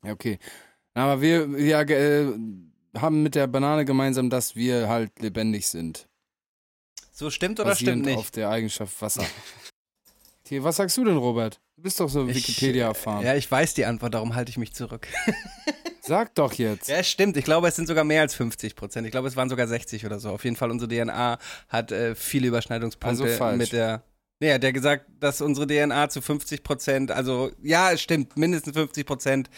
Ja, 0.04 0.12
okay. 0.12 0.38
Aber 0.94 1.22
wir, 1.22 1.52
wir 1.56 1.80
äh, 1.90 2.28
haben 2.98 3.24
mit 3.24 3.36
der 3.36 3.48
Banane 3.48 3.86
gemeinsam, 3.86 4.30
dass 4.30 4.56
wir 4.56 4.90
halt 4.90 5.20
lebendig 5.20 5.68
sind. 5.68 6.08
So 7.12 7.30
stimmt 7.30 7.60
oder 7.60 7.70
basierend 7.70 8.04
stimmt 8.04 8.06
nicht? 8.06 8.18
auf 8.18 8.32
der 8.32 8.50
Eigenschaft 8.50 9.02
Wasser. 9.02 9.26
Okay, 10.46 10.64
was 10.64 10.78
sagst 10.78 10.96
du 10.96 11.04
denn, 11.04 11.18
Robert? 11.18 11.60
Du 11.76 11.82
bist 11.82 12.00
doch 12.00 12.08
so 12.08 12.26
Ich- 12.26 12.38
Wikipedia 12.38 12.86
erfahren. 12.88 13.22
Ja, 13.26 13.36
ich 13.36 13.52
weiß 13.52 13.74
die 13.74 13.84
Antwort, 13.84 14.14
darum 14.14 14.34
halte 14.34 14.50
ich 14.50 14.58
mich 14.58 14.74
zurück. 14.74 15.06
Sag 16.02 16.34
doch 16.36 16.54
jetzt. 16.54 16.88
Ja, 16.88 17.04
stimmt. 17.04 17.36
Ich 17.36 17.44
glaube, 17.44 17.68
es 17.68 17.76
sind 17.76 17.86
sogar 17.86 18.06
mehr 18.06 18.22
als 18.22 18.34
50 18.34 18.78
Prozent. 18.78 19.06
Ich 19.06 19.12
glaube, 19.12 19.28
es 19.28 19.36
waren 19.36 19.50
sogar 19.50 19.68
60 19.68 20.06
oder 20.06 20.22
so. 20.22 20.30
Auf 20.30 20.46
jeden 20.46 20.56
Fall, 20.56 20.72
unsere 20.72 20.88
DNA 20.90 21.38
hat 21.68 21.92
äh, 21.92 22.16
viele 22.16 22.48
Überschneidungspunkte 22.48 23.26
Also 23.26 23.58
mit 23.58 23.74
der. 23.74 24.04
Nee, 24.40 24.58
der 24.60 24.70
hat 24.70 24.74
gesagt, 24.74 25.06
dass 25.20 25.42
unsere 25.42 25.66
DNA 25.66 26.10
zu 26.10 26.22
50 26.22 26.64
Prozent, 26.64 27.12
also 27.12 27.52
ja, 27.62 27.92
es 27.92 28.02
stimmt, 28.02 28.38
mindestens 28.38 28.74
50 28.74 29.06
Prozent. 29.06 29.50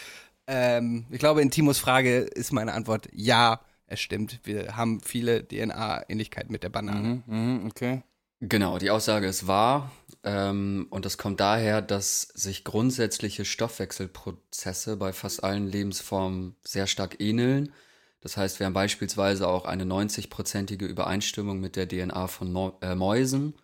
Ähm, 0.47 1.05
ich 1.09 1.19
glaube, 1.19 1.41
in 1.41 1.51
Timos 1.51 1.79
Frage 1.79 2.19
ist 2.19 2.53
meine 2.53 2.73
Antwort 2.73 3.09
ja, 3.11 3.61
es 3.87 3.99
stimmt. 3.99 4.39
Wir 4.43 4.77
haben 4.77 5.01
viele 5.01 5.45
DNA-Ähnlichkeiten 5.45 6.51
mit 6.51 6.63
der 6.63 6.69
Banane. 6.69 7.23
Mhm, 7.27 7.35
mhm, 7.35 7.67
okay. 7.67 8.03
Genau, 8.41 8.77
die 8.77 8.89
Aussage 8.89 9.27
ist 9.27 9.47
wahr 9.47 9.91
ähm, 10.23 10.87
und 10.91 11.03
das 11.03 11.17
kommt 11.17 11.41
daher, 11.41 11.81
dass 11.81 12.21
sich 12.21 12.63
grundsätzliche 12.63 13.43
Stoffwechselprozesse 13.43 14.95
bei 14.95 15.11
fast 15.11 15.43
allen 15.43 15.67
Lebensformen 15.67 16.55
sehr 16.63 16.87
stark 16.87 17.19
ähneln. 17.19 17.73
Das 18.21 18.37
heißt, 18.37 18.59
wir 18.59 18.65
haben 18.65 18.73
beispielsweise 18.73 19.45
auch 19.45 19.65
eine 19.65 19.83
90-prozentige 19.83 20.85
Übereinstimmung 20.85 21.59
mit 21.59 21.75
der 21.75 21.87
DNA 21.89 22.27
von 22.27 22.73
äh, 22.81 22.95
Mäusen 22.95 23.55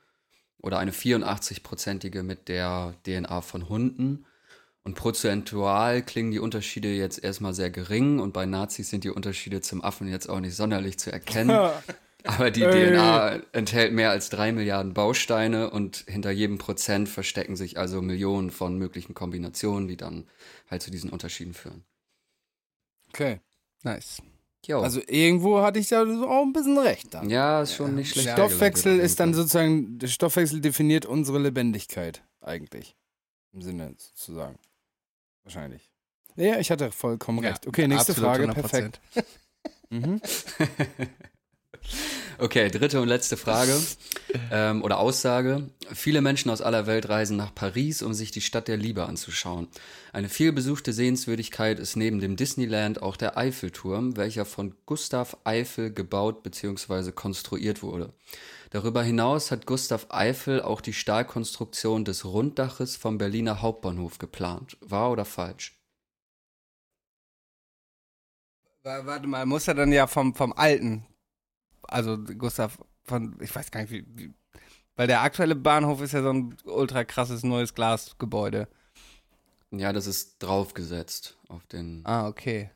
oder 0.62 0.80
eine 0.80 0.92
84-prozentige 0.92 2.24
mit 2.24 2.48
der 2.48 2.96
DNA 3.06 3.42
von 3.42 3.70
Hunden. 3.70 4.26
Und 4.84 4.96
prozentual 4.96 6.04
klingen 6.04 6.32
die 6.32 6.40
Unterschiede 6.40 6.90
jetzt 6.90 7.24
erstmal 7.24 7.54
sehr 7.54 7.72
gering 7.72 8.20
und 8.20 8.34
bei 8.34 8.46
Nazis 8.46 8.90
sind 8.90 9.04
die 9.04 9.10
Unterschiede 9.10 9.62
zum 9.62 9.84
Affen 9.84 10.08
jetzt 10.08 10.30
auch 10.30 10.40
nicht 10.40 10.56
sonderlich 10.56 11.00
zu 11.00 11.12
erkennen. 11.12 11.60
Aber 12.26 12.50
die 12.50 12.64
Ey. 12.64 12.92
DNA 12.92 13.42
enthält 13.52 13.94
mehr 13.94 14.10
als 14.10 14.30
drei 14.30 14.52
Milliarden 14.52 14.94
Bausteine 14.94 15.70
und 15.70 16.06
hinter 16.08 16.32
jedem 16.32 16.58
Prozent 16.58 17.08
verstecken 17.08 17.56
sich 17.56 17.78
also 17.78 18.02
Millionen 18.02 18.50
von 18.50 18.78
möglichen 18.78 19.14
Kombinationen, 19.14 19.88
die 19.88 19.98
dann 19.98 20.28
halt 20.70 20.82
zu 20.82 20.90
diesen 20.90 21.12
Unterschieden 21.12 21.54
führen. 21.54 21.84
Okay. 23.10 23.42
Nice. 23.84 24.22
Jo. 24.68 24.82
Also 24.82 25.02
irgendwo 25.08 25.62
hatte 25.62 25.80
ich 25.80 25.88
da 25.90 26.06
so 26.06 26.28
auch 26.28 26.42
ein 26.44 26.54
bisschen 26.54 26.78
recht 26.78 27.14
dann. 27.14 27.30
ja, 27.30 27.62
ist 27.62 27.76
schon 27.76 27.96
nicht 27.96 28.12
schlecht. 28.12 28.30
Stoffwechsel 28.32 29.00
ist 29.00 29.20
dann 29.20 29.34
sozusagen, 29.34 30.00
der 30.00 30.08
Stoffwechsel 30.08 30.62
definiert 30.62 31.06
unsere 31.06 31.40
Lebendigkeit 31.40 32.24
eigentlich. 32.42 32.96
Im 33.54 33.62
Sinne 33.62 33.94
sozusagen. 33.98 34.58
Wahrscheinlich. 35.44 35.90
Ja, 36.36 36.60
ich 36.60 36.72
hatte 36.72 36.92
vollkommen 36.92 37.44
Ja, 37.44 37.52
recht. 37.52 37.68
Okay, 37.68 37.88
nächste 37.88 38.14
Frage. 38.14 38.46
100%. 38.46 38.54
Perfekt. 38.54 39.02
Mhm. 39.92 40.20
Okay, 42.38 42.70
dritte 42.70 43.00
und 43.02 43.08
letzte 43.08 43.38
Frage 43.38 43.80
ähm, 44.52 44.84
oder 44.84 45.00
Aussage. 45.00 45.70
Viele 45.94 46.22
Menschen 46.22 46.52
aus 46.52 46.62
aller 46.62 46.86
Welt 46.86 47.08
reisen 47.08 47.38
nach 47.38 47.56
Paris, 47.56 48.02
um 48.02 48.14
sich 48.14 48.32
die 48.32 48.42
Stadt 48.42 48.68
der 48.68 48.76
Liebe 48.78 49.06
anzuschauen. 49.06 49.68
Eine 50.12 50.28
vielbesuchte 50.28 50.92
Sehenswürdigkeit 50.92 51.80
ist 51.80 51.96
neben 51.96 52.20
dem 52.20 52.36
Disneyland 52.36 53.02
auch 53.02 53.16
der 53.16 53.38
Eiffelturm, 53.38 54.18
welcher 54.18 54.44
von 54.46 54.76
Gustav 54.86 55.38
Eiffel 55.46 55.94
gebaut 55.94 56.44
bzw. 56.44 57.12
konstruiert 57.14 57.82
wurde. 57.82 58.14
Darüber 58.72 59.02
hinaus 59.04 59.52
hat 59.52 59.66
Gustav 59.66 60.08
Eiffel 60.10 60.62
auch 60.62 60.82
die 60.82 60.94
Stahlkonstruktion 60.94 62.04
des 62.04 62.26
Runddaches 62.26 62.98
vom 62.98 63.18
Berliner 63.18 63.62
Hauptbahnhof 63.62 64.18
geplant. 64.18 64.76
Wahr 64.82 65.12
oder 65.12 65.24
falsch? 65.24 65.80
Wa- 68.84 69.06
Warte 69.06 69.28
mal, 69.28 69.46
muss 69.46 69.68
er 69.70 69.76
dann 69.76 69.94
ja 69.94 70.08
vom, 70.08 70.36
vom 70.36 70.52
alten, 70.54 71.06
also 71.88 72.18
Gustav 72.18 72.78
von, 73.04 73.38
ich 73.42 73.54
weiß 73.56 73.72
gar 73.72 73.82
nicht 73.82 73.92
wie, 73.92 74.06
wie 74.16 74.34
weil 74.96 75.08
der 75.08 75.22
aktuelle 75.22 75.56
Bahnhof 75.56 76.02
ist 76.02 76.14
ja 76.14 76.22
so 76.24 76.30
ein 76.32 76.56
ultra 76.64 77.04
krasses 77.04 77.44
neues 77.44 77.74
Glasgebäude. 77.74 78.68
Ja, 79.72 79.92
das 79.92 80.08
ist 80.08 80.38
draufgesetzt 80.40 81.38
auf 81.50 81.66
den. 81.68 82.02
Ah, 82.06 82.28
okay. 82.28 82.70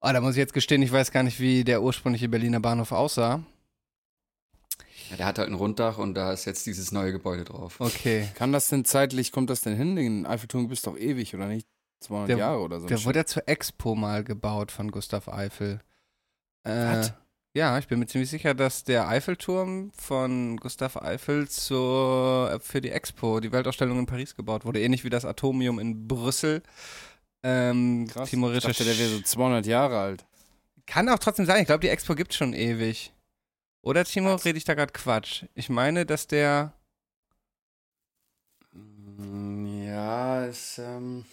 Oh, 0.00 0.08
da 0.12 0.20
muss 0.22 0.32
ich 0.32 0.38
jetzt 0.38 0.54
gestehen, 0.54 0.80
ich 0.80 0.92
weiß 0.92 1.10
gar 1.10 1.22
nicht, 1.22 1.40
wie 1.40 1.62
der 1.62 1.82
ursprüngliche 1.82 2.28
Berliner 2.30 2.60
Bahnhof 2.60 2.92
aussah. 2.92 3.44
Ja, 5.10 5.16
der 5.16 5.26
hat 5.26 5.38
halt 5.38 5.48
ein 5.48 5.54
Runddach 5.54 5.98
und 5.98 6.14
da 6.14 6.32
ist 6.32 6.46
jetzt 6.46 6.64
dieses 6.66 6.90
neue 6.90 7.12
Gebäude 7.12 7.44
drauf. 7.44 7.78
Okay. 7.80 8.28
Kann 8.34 8.52
das 8.52 8.68
denn 8.68 8.86
zeitlich, 8.86 9.32
kommt 9.32 9.50
das 9.50 9.60
denn 9.60 9.76
hin? 9.76 9.96
Den 9.96 10.24
Eiffelturm 10.24 10.68
bist 10.68 10.86
doch 10.86 10.96
ewig, 10.96 11.34
oder 11.34 11.48
nicht? 11.48 11.66
200 12.00 12.28
Der- 12.30 12.38
Jahre 12.38 12.60
oder 12.60 12.80
so. 12.80 12.86
Der 12.86 13.04
wurde 13.04 13.18
ja 13.18 13.26
zur 13.26 13.46
Expo 13.46 13.94
mal 13.94 14.24
gebaut 14.24 14.72
von 14.72 14.90
Gustav 14.90 15.28
Eiffel. 15.28 15.80
Äh? 16.64 17.08
Ja, 17.56 17.78
ich 17.78 17.88
bin 17.88 17.98
mir 17.98 18.06
ziemlich 18.06 18.30
sicher, 18.30 18.54
dass 18.54 18.84
der 18.84 19.08
Eiffelturm 19.08 19.90
von 19.92 20.56
Gustav 20.58 20.96
Eiffel 20.96 21.48
zur, 21.48 22.60
für 22.62 22.80
die 22.80 22.90
Expo, 22.90 23.40
die 23.40 23.50
Weltausstellung 23.50 23.98
in 23.98 24.06
Paris 24.06 24.36
gebaut 24.36 24.64
wurde. 24.64 24.80
Ähnlich 24.80 25.02
wie 25.02 25.10
das 25.10 25.24
Atomium 25.24 25.80
in 25.80 26.06
Brüssel. 26.06 26.62
Ähm, 27.42 28.06
Krass. 28.08 28.30
Timo 28.30 28.52
ich 28.52 28.62
dachte, 28.62 28.84
der 28.84 28.96
wäre 28.96 29.08
so 29.08 29.20
200 29.20 29.66
Jahre 29.66 29.98
alt. 29.98 30.26
Kann 30.86 31.08
auch 31.08 31.18
trotzdem 31.18 31.46
sein. 31.46 31.60
Ich 31.60 31.66
glaube, 31.66 31.80
die 31.80 31.88
Expo 31.88 32.14
gibt 32.14 32.34
schon 32.34 32.52
ewig. 32.52 33.12
Oder, 33.82 34.04
Timo, 34.04 34.34
rede 34.36 34.58
ich 34.58 34.64
da 34.64 34.74
gerade 34.74 34.92
Quatsch? 34.92 35.44
Ich 35.54 35.70
meine, 35.70 36.06
dass 36.06 36.26
der. 36.28 36.72
Mm, 38.72 39.84
Ja, 39.86 40.44
es. 40.46 40.78
Ähm, 40.78 41.24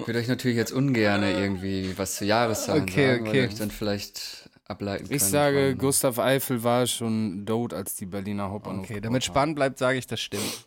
ich 0.00 0.06
würde 0.06 0.18
euch 0.20 0.28
natürlich 0.28 0.56
jetzt 0.56 0.72
ungern 0.72 1.22
irgendwie 1.22 1.96
was 1.96 2.16
zu 2.16 2.24
Jahreszahlen 2.24 2.82
Okay, 2.84 3.06
sagen, 3.12 3.28
okay. 3.28 3.38
weil 3.42 3.48
euch 3.48 3.54
dann 3.56 3.70
vielleicht 3.70 4.50
ableiten 4.64 5.06
Ich 5.12 5.22
sage, 5.22 5.70
von- 5.70 5.78
Gustav 5.78 6.18
Eiffel 6.18 6.62
war 6.62 6.86
schon 6.86 7.44
tot, 7.46 7.72
als 7.72 7.94
die 7.96 8.06
Berliner 8.06 8.50
Hauptbahnhof 8.50 8.84
Okay, 8.90 9.00
damit 9.00 9.24
spannend 9.24 9.56
bleibt, 9.56 9.78
sage 9.78 9.98
ich, 9.98 10.06
das 10.06 10.20
stimmt. 10.20 10.66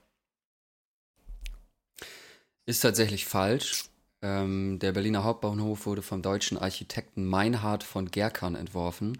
Ist 2.65 2.81
tatsächlich 2.81 3.25
falsch. 3.25 3.85
Ähm, 4.21 4.77
der 4.79 4.91
Berliner 4.91 5.23
Hauptbahnhof 5.23 5.85
wurde 5.87 6.01
vom 6.03 6.21
deutschen 6.21 6.57
Architekten 6.57 7.25
Meinhard 7.25 7.83
von 7.83 8.11
Gerkan 8.11 8.55
entworfen. 8.55 9.19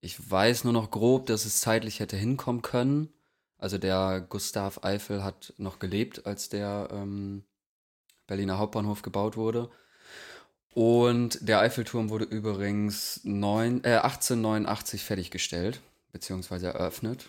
Ich 0.00 0.30
weiß 0.30 0.64
nur 0.64 0.72
noch 0.74 0.90
grob, 0.90 1.26
dass 1.26 1.46
es 1.46 1.60
zeitlich 1.60 2.00
hätte 2.00 2.16
hinkommen 2.16 2.60
können. 2.60 3.08
Also 3.56 3.78
der 3.78 4.20
Gustav 4.28 4.80
Eiffel 4.84 5.22
hat 5.24 5.54
noch 5.56 5.78
gelebt, 5.78 6.26
als 6.26 6.48
der 6.48 6.88
ähm, 6.92 7.44
Berliner 8.32 8.56
Hauptbahnhof 8.56 9.02
gebaut 9.02 9.36
wurde. 9.36 9.68
Und 10.72 11.38
der 11.46 11.60
Eiffelturm 11.60 12.08
wurde 12.08 12.24
übrigens 12.24 13.20
neun, 13.24 13.84
äh, 13.84 13.98
1889 13.98 15.04
fertiggestellt, 15.04 15.82
beziehungsweise 16.12 16.68
eröffnet. 16.68 17.28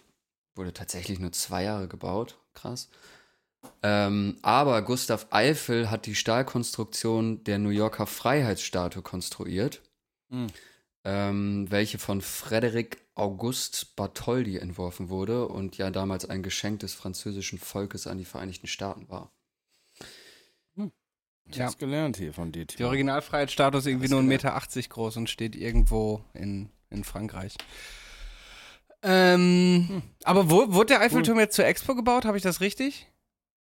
Wurde 0.55 0.71
tatsächlich 0.71 1.19
nur 1.19 1.33
zwei 1.33 1.65
Jahre 1.65 1.89
gebaut. 1.89 2.37
Krass. 2.53 2.87
Ähm, 3.81 4.37
aber 4.43 4.81
Gustav 4.81 5.27
Eiffel 5.31 5.91
hat 5.91 6.05
die 6.05 6.15
Stahlkonstruktion 6.15 7.43
der 7.43 7.59
New 7.59 7.69
Yorker 7.69 8.07
Freiheitsstatue 8.07 9.01
konstruiert, 9.01 9.81
Hm. 10.29 10.47
ähm, 11.03 11.69
welche 11.69 11.97
von 11.97 12.21
Frederick 12.21 13.01
August 13.13 13.97
Bartholdi 13.97 14.57
entworfen 14.57 15.09
wurde 15.09 15.49
und 15.49 15.77
ja 15.77 15.91
damals 15.91 16.29
ein 16.29 16.43
Geschenk 16.43 16.79
des 16.79 16.93
französischen 16.93 17.59
Volkes 17.59 18.07
an 18.07 18.19
die 18.19 18.25
Vereinigten 18.25 18.67
Staaten 18.67 19.09
war. 19.09 19.32
Ich 21.49 21.57
Ja. 21.57 21.65
hab's 21.65 21.77
gelernt 21.77 22.17
hier 22.17 22.33
von 22.33 22.51
dir, 22.51 22.65
Die. 22.65 22.83
Originalfreiheitsstatue 22.83 23.79
ist 23.79 23.85
irgendwie 23.85 24.07
nur 24.09 24.21
1,80 24.21 24.25
Meter 24.27 24.89
groß 24.89 25.17
und 25.17 25.29
steht 25.29 25.55
irgendwo 25.55 26.23
in, 26.33 26.69
in 26.89 27.03
Frankreich. 27.03 27.55
Ähm, 29.01 30.01
Aber 30.23 30.49
wo, 30.49 30.73
wurde 30.73 30.93
der 30.93 31.01
Eiffelturm 31.01 31.39
jetzt 31.39 31.55
zur 31.55 31.65
Expo 31.65 31.93
gebaut? 31.95 32.25
Habe 32.25 32.37
ich 32.37 32.43
das 32.43 32.61
richtig? 32.61 33.09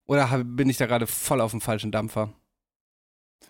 Oder 0.05 0.31
hab, 0.31 0.41
bin 0.45 0.69
ich 0.69 0.77
da 0.77 0.85
gerade 0.85 1.05
voll 1.05 1.41
auf 1.41 1.51
dem 1.51 1.59
falschen 1.61 1.91
Dampfer? 1.91 2.33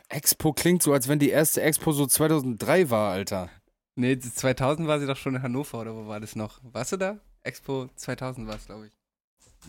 Expo 0.10 0.54
klingt 0.54 0.82
so, 0.82 0.92
als 0.94 1.08
wenn 1.08 1.20
die 1.20 1.30
erste 1.30 1.62
Expo 1.62 1.92
so 1.92 2.08
2003 2.08 2.90
war, 2.90 3.12
Alter. 3.12 3.50
Nee, 3.96 4.18
2000 4.18 4.88
war 4.88 5.00
sie 5.00 5.06
doch 5.06 5.18
schon 5.18 5.36
in 5.36 5.44
Hannover, 5.44 5.80
oder 5.82 5.96
wo 5.96 6.08
war 6.08 6.20
das 6.20 6.36
noch? 6.36 6.60
Warst 6.64 6.94
du 6.94 6.98
da? 6.98 7.20
Expo 7.44 7.90
2000 7.96 8.48
war 8.48 8.56
es, 8.56 8.66
glaube 8.66 8.88
ich. 8.88 8.94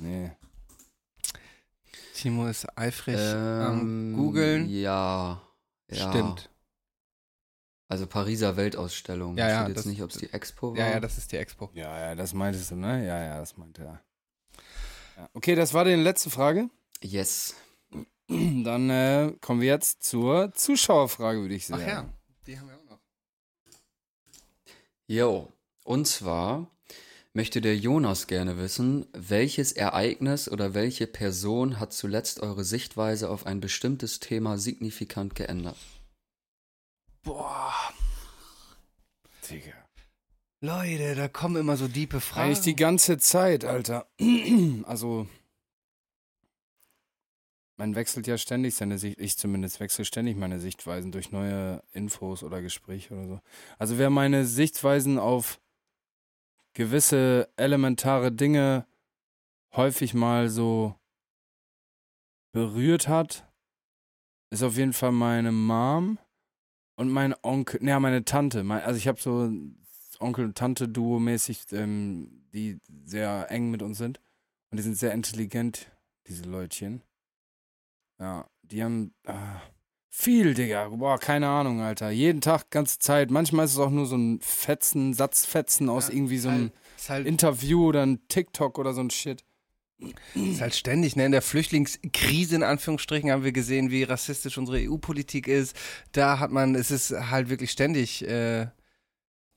Nee. 0.01 0.30
Timo 2.20 2.46
ist 2.46 2.66
eifrig 2.76 3.16
Ähm, 3.18 3.60
am 3.62 4.16
Googeln. 4.16 4.68
Ja. 4.68 5.40
ja. 5.90 6.10
Stimmt. 6.10 6.50
Also 7.88 8.06
Pariser 8.06 8.56
Weltausstellung. 8.56 9.36
Ja, 9.38 9.48
ja, 9.48 9.56
Steht 9.60 9.68
jetzt 9.68 9.78
das- 9.78 9.86
nicht, 9.86 10.02
ob 10.02 10.10
es 10.10 10.18
die 10.18 10.32
Expo 10.32 10.72
war. 10.72 10.78
Ja, 10.78 10.90
ja, 10.90 11.00
das 11.00 11.16
ist 11.16 11.32
die 11.32 11.36
Expo. 11.36 11.70
Ja, 11.74 11.98
ja, 11.98 12.14
das 12.14 12.34
meintest 12.34 12.70
du, 12.70 12.76
ne? 12.76 13.06
Ja, 13.06 13.22
ja, 13.22 13.38
das 13.38 13.56
meinte 13.56 13.82
er. 13.82 14.02
Ja. 15.16 15.30
Okay, 15.32 15.54
das 15.54 15.72
war 15.74 15.84
die 15.84 15.94
letzte 15.94 16.28
Frage. 16.30 16.68
Yes. 17.02 17.54
Dann 18.28 18.90
äh, 18.90 19.32
kommen 19.40 19.60
wir 19.62 19.68
jetzt 19.68 20.02
zur 20.04 20.52
Zuschauerfrage, 20.52 21.40
würde 21.40 21.54
ich 21.54 21.64
Ach 21.72 21.78
sagen. 21.78 21.88
ja, 21.88 22.08
die 22.46 22.58
haben 22.58 22.68
wir 22.68 22.76
auch 22.76 22.84
noch. 22.84 23.00
Jo. 25.06 25.52
Und 25.84 26.06
zwar 26.06 26.70
möchte 27.39 27.61
der 27.61 27.76
Jonas 27.76 28.26
gerne 28.26 28.59
wissen, 28.59 29.07
welches 29.12 29.70
Ereignis 29.70 30.49
oder 30.49 30.74
welche 30.74 31.07
Person 31.07 31.78
hat 31.78 31.93
zuletzt 31.93 32.41
eure 32.41 32.64
Sichtweise 32.64 33.30
auf 33.30 33.47
ein 33.47 33.61
bestimmtes 33.61 34.18
Thema 34.18 34.59
signifikant 34.59 35.36
geändert? 35.36 35.76
Boah, 37.22 37.72
Digga. 39.49 39.70
Leute, 40.61 41.14
da 41.14 41.28
kommen 41.28 41.55
immer 41.55 41.76
so 41.76 41.86
diepe 41.86 42.20
Fragen. 42.20 42.47
Eigentlich 42.47 42.64
die 42.64 42.74
ganze 42.74 43.18
Zeit, 43.18 43.64
Alter. 43.64 44.09
Also, 44.82 45.28
man 47.76 47.95
wechselt 47.95 48.26
ja 48.26 48.36
ständig 48.36 48.74
seine 48.74 48.99
Sicht, 48.99 49.20
ich 49.20 49.39
zumindest 49.39 49.78
wechsle 49.78 50.05
ständig 50.05 50.36
meine 50.36 50.59
Sichtweisen 50.59 51.12
durch 51.12 51.30
neue 51.30 51.84
Infos 51.93 52.43
oder 52.43 52.62
Gespräche 52.62 53.14
oder 53.14 53.28
so. 53.28 53.41
Also, 53.78 53.97
wer 53.97 54.11
meine 54.11 54.45
Sichtweisen 54.45 55.20
auf 55.20 55.61
gewisse 56.78 57.52
elementare 57.56 58.30
Dinge 58.30 58.86
häufig 59.74 60.14
mal 60.14 60.48
so 60.48 60.94
berührt 62.52 63.08
hat, 63.08 63.52
ist 64.50 64.62
auf 64.62 64.76
jeden 64.76 64.92
Fall 64.92 65.10
meine 65.10 65.50
Mom 65.50 66.20
und 66.94 67.10
mein 67.10 67.34
Onkel, 67.42 67.84
ja, 67.84 67.98
meine 67.98 68.24
Tante. 68.24 68.62
Mein, 68.62 68.82
also 68.82 68.96
ich 68.96 69.08
habe 69.08 69.20
so 69.20 69.52
Onkel- 70.20 70.44
und 70.44 70.56
Tante-Duo 70.56 71.18
mäßig, 71.18 71.64
ähm, 71.72 72.46
die 72.54 72.78
sehr 73.04 73.50
eng 73.50 73.72
mit 73.72 73.82
uns 73.82 73.98
sind. 73.98 74.20
Und 74.70 74.76
die 74.76 74.84
sind 74.84 74.96
sehr 74.96 75.12
intelligent, 75.12 75.90
diese 76.28 76.44
Leutchen. 76.44 77.02
Ja, 78.20 78.48
die 78.62 78.84
haben, 78.84 79.12
ah, 79.26 79.60
Viel, 80.11 80.54
Digga. 80.54 80.88
Boah, 80.88 81.18
keine 81.18 81.48
Ahnung, 81.48 81.80
Alter. 81.80 82.11
Jeden 82.11 82.40
Tag, 82.40 82.70
ganze 82.70 82.98
Zeit. 82.98 83.30
Manchmal 83.30 83.66
ist 83.66 83.72
es 83.72 83.78
auch 83.78 83.90
nur 83.90 84.06
so 84.06 84.16
ein 84.16 84.40
Fetzen, 84.40 85.12
Satzfetzen 85.14 85.88
aus 85.88 86.09
irgendwie 86.09 86.38
so 86.38 86.48
einem 86.48 86.72
Ist 86.96 87.11
halt, 87.11 87.26
Interview 87.26 87.86
oder 87.88 88.04
ein 88.04 88.26
TikTok 88.28 88.78
oder 88.78 88.94
so 88.94 89.00
ein 89.02 89.11
Shit. 89.11 89.44
ist 90.34 90.61
halt 90.61 90.74
ständig, 90.74 91.14
ne? 91.16 91.26
In 91.26 91.32
der 91.32 91.42
Flüchtlingskrise, 91.42 92.56
in 92.56 92.62
Anführungsstrichen, 92.62 93.30
haben 93.30 93.44
wir 93.44 93.52
gesehen, 93.52 93.90
wie 93.90 94.02
rassistisch 94.02 94.56
unsere 94.56 94.78
EU-Politik 94.80 95.46
ist. 95.46 95.76
Da 96.12 96.38
hat 96.38 96.50
man, 96.50 96.74
es 96.74 96.90
ist 96.90 97.11
halt 97.11 97.50
wirklich 97.50 97.70
ständig 97.70 98.26
äh, 98.26 98.66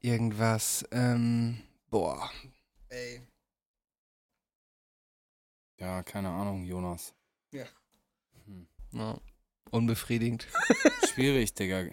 irgendwas. 0.02 0.86
Ähm, 0.91 1.60
boah. 1.89 2.30
Ey. 2.89 3.22
Ja, 5.80 6.04
keine 6.04 6.30
Ahnung, 6.30 6.66
Jonas. 6.66 7.14
Ja. 7.52 7.66
Unbefriedigend. 9.72 10.47
Schwierig, 11.13 11.53
Digga. 11.53 11.86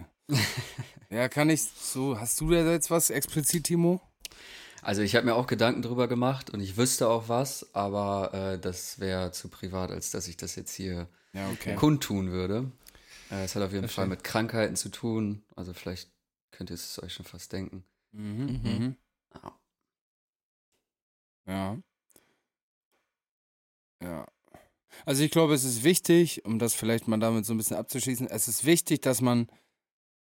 ja, 1.11 1.29
kann 1.29 1.49
ich 1.51 1.63
so. 1.63 2.19
Hast 2.21 2.41
du 2.41 2.51
da 2.51 2.71
jetzt 2.71 2.91
was 2.91 3.11
explizit, 3.11 3.65
Timo? 3.65 4.01
Also 4.83 5.03
ich 5.03 5.17
habe 5.17 5.27
mir 5.27 5.35
auch 5.35 5.47
Gedanken 5.47 5.83
drüber 5.83 6.07
gemacht 6.09 6.51
und 6.51 6.61
ich 6.61 6.77
wüsste 6.77 7.09
auch 7.09 7.29
was, 7.29 7.75
aber 7.75 8.33
äh, 8.33 8.59
das 8.59 9.01
wäre 9.01 9.33
zu 9.33 9.49
privat, 9.49 9.91
als 9.91 10.11
dass 10.11 10.29
ich 10.29 10.37
das 10.37 10.55
jetzt 10.57 10.73
hier 10.75 11.09
Ja, 11.33 11.49
okay. 11.51 11.75
kundtun 11.75 12.31
würde. 12.31 12.71
Äh, 13.31 13.45
es 13.45 13.55
hat 13.55 13.63
auf 13.63 13.73
jeden 13.73 13.83
Verstehe. 13.83 14.03
Fall 14.05 14.09
mit 14.09 14.25
Krankheiten 14.25 14.77
zu 14.77 14.89
tun. 14.89 15.43
Also 15.57 15.73
vielleicht 15.75 16.11
könnt 16.53 16.71
ihr 16.71 16.75
es 16.75 17.03
euch 17.03 17.13
schon 17.13 17.27
fast 17.27 17.53
denken. 17.53 17.85
Mhm, 18.13 18.45
Mhm. 18.45 18.61
mhm. 18.63 18.97
Ja. 19.35 19.59
Ja. 21.47 21.79
Ja. 24.01 24.27
Also 25.05 25.23
ich 25.23 25.31
glaube, 25.31 25.55
es 25.55 25.65
ist 25.65 25.85
wichtig, 25.85 26.45
um 26.45 26.59
das 26.59 26.75
vielleicht 26.75 27.09
mal 27.09 27.19
damit 27.19 27.47
so 27.47 27.55
ein 27.55 27.57
bisschen 27.57 27.77
abzuschließen, 27.77 28.27
es 28.29 28.49
ist 28.49 28.65
wichtig, 28.65 29.01
dass 29.03 29.21
man 29.21 29.49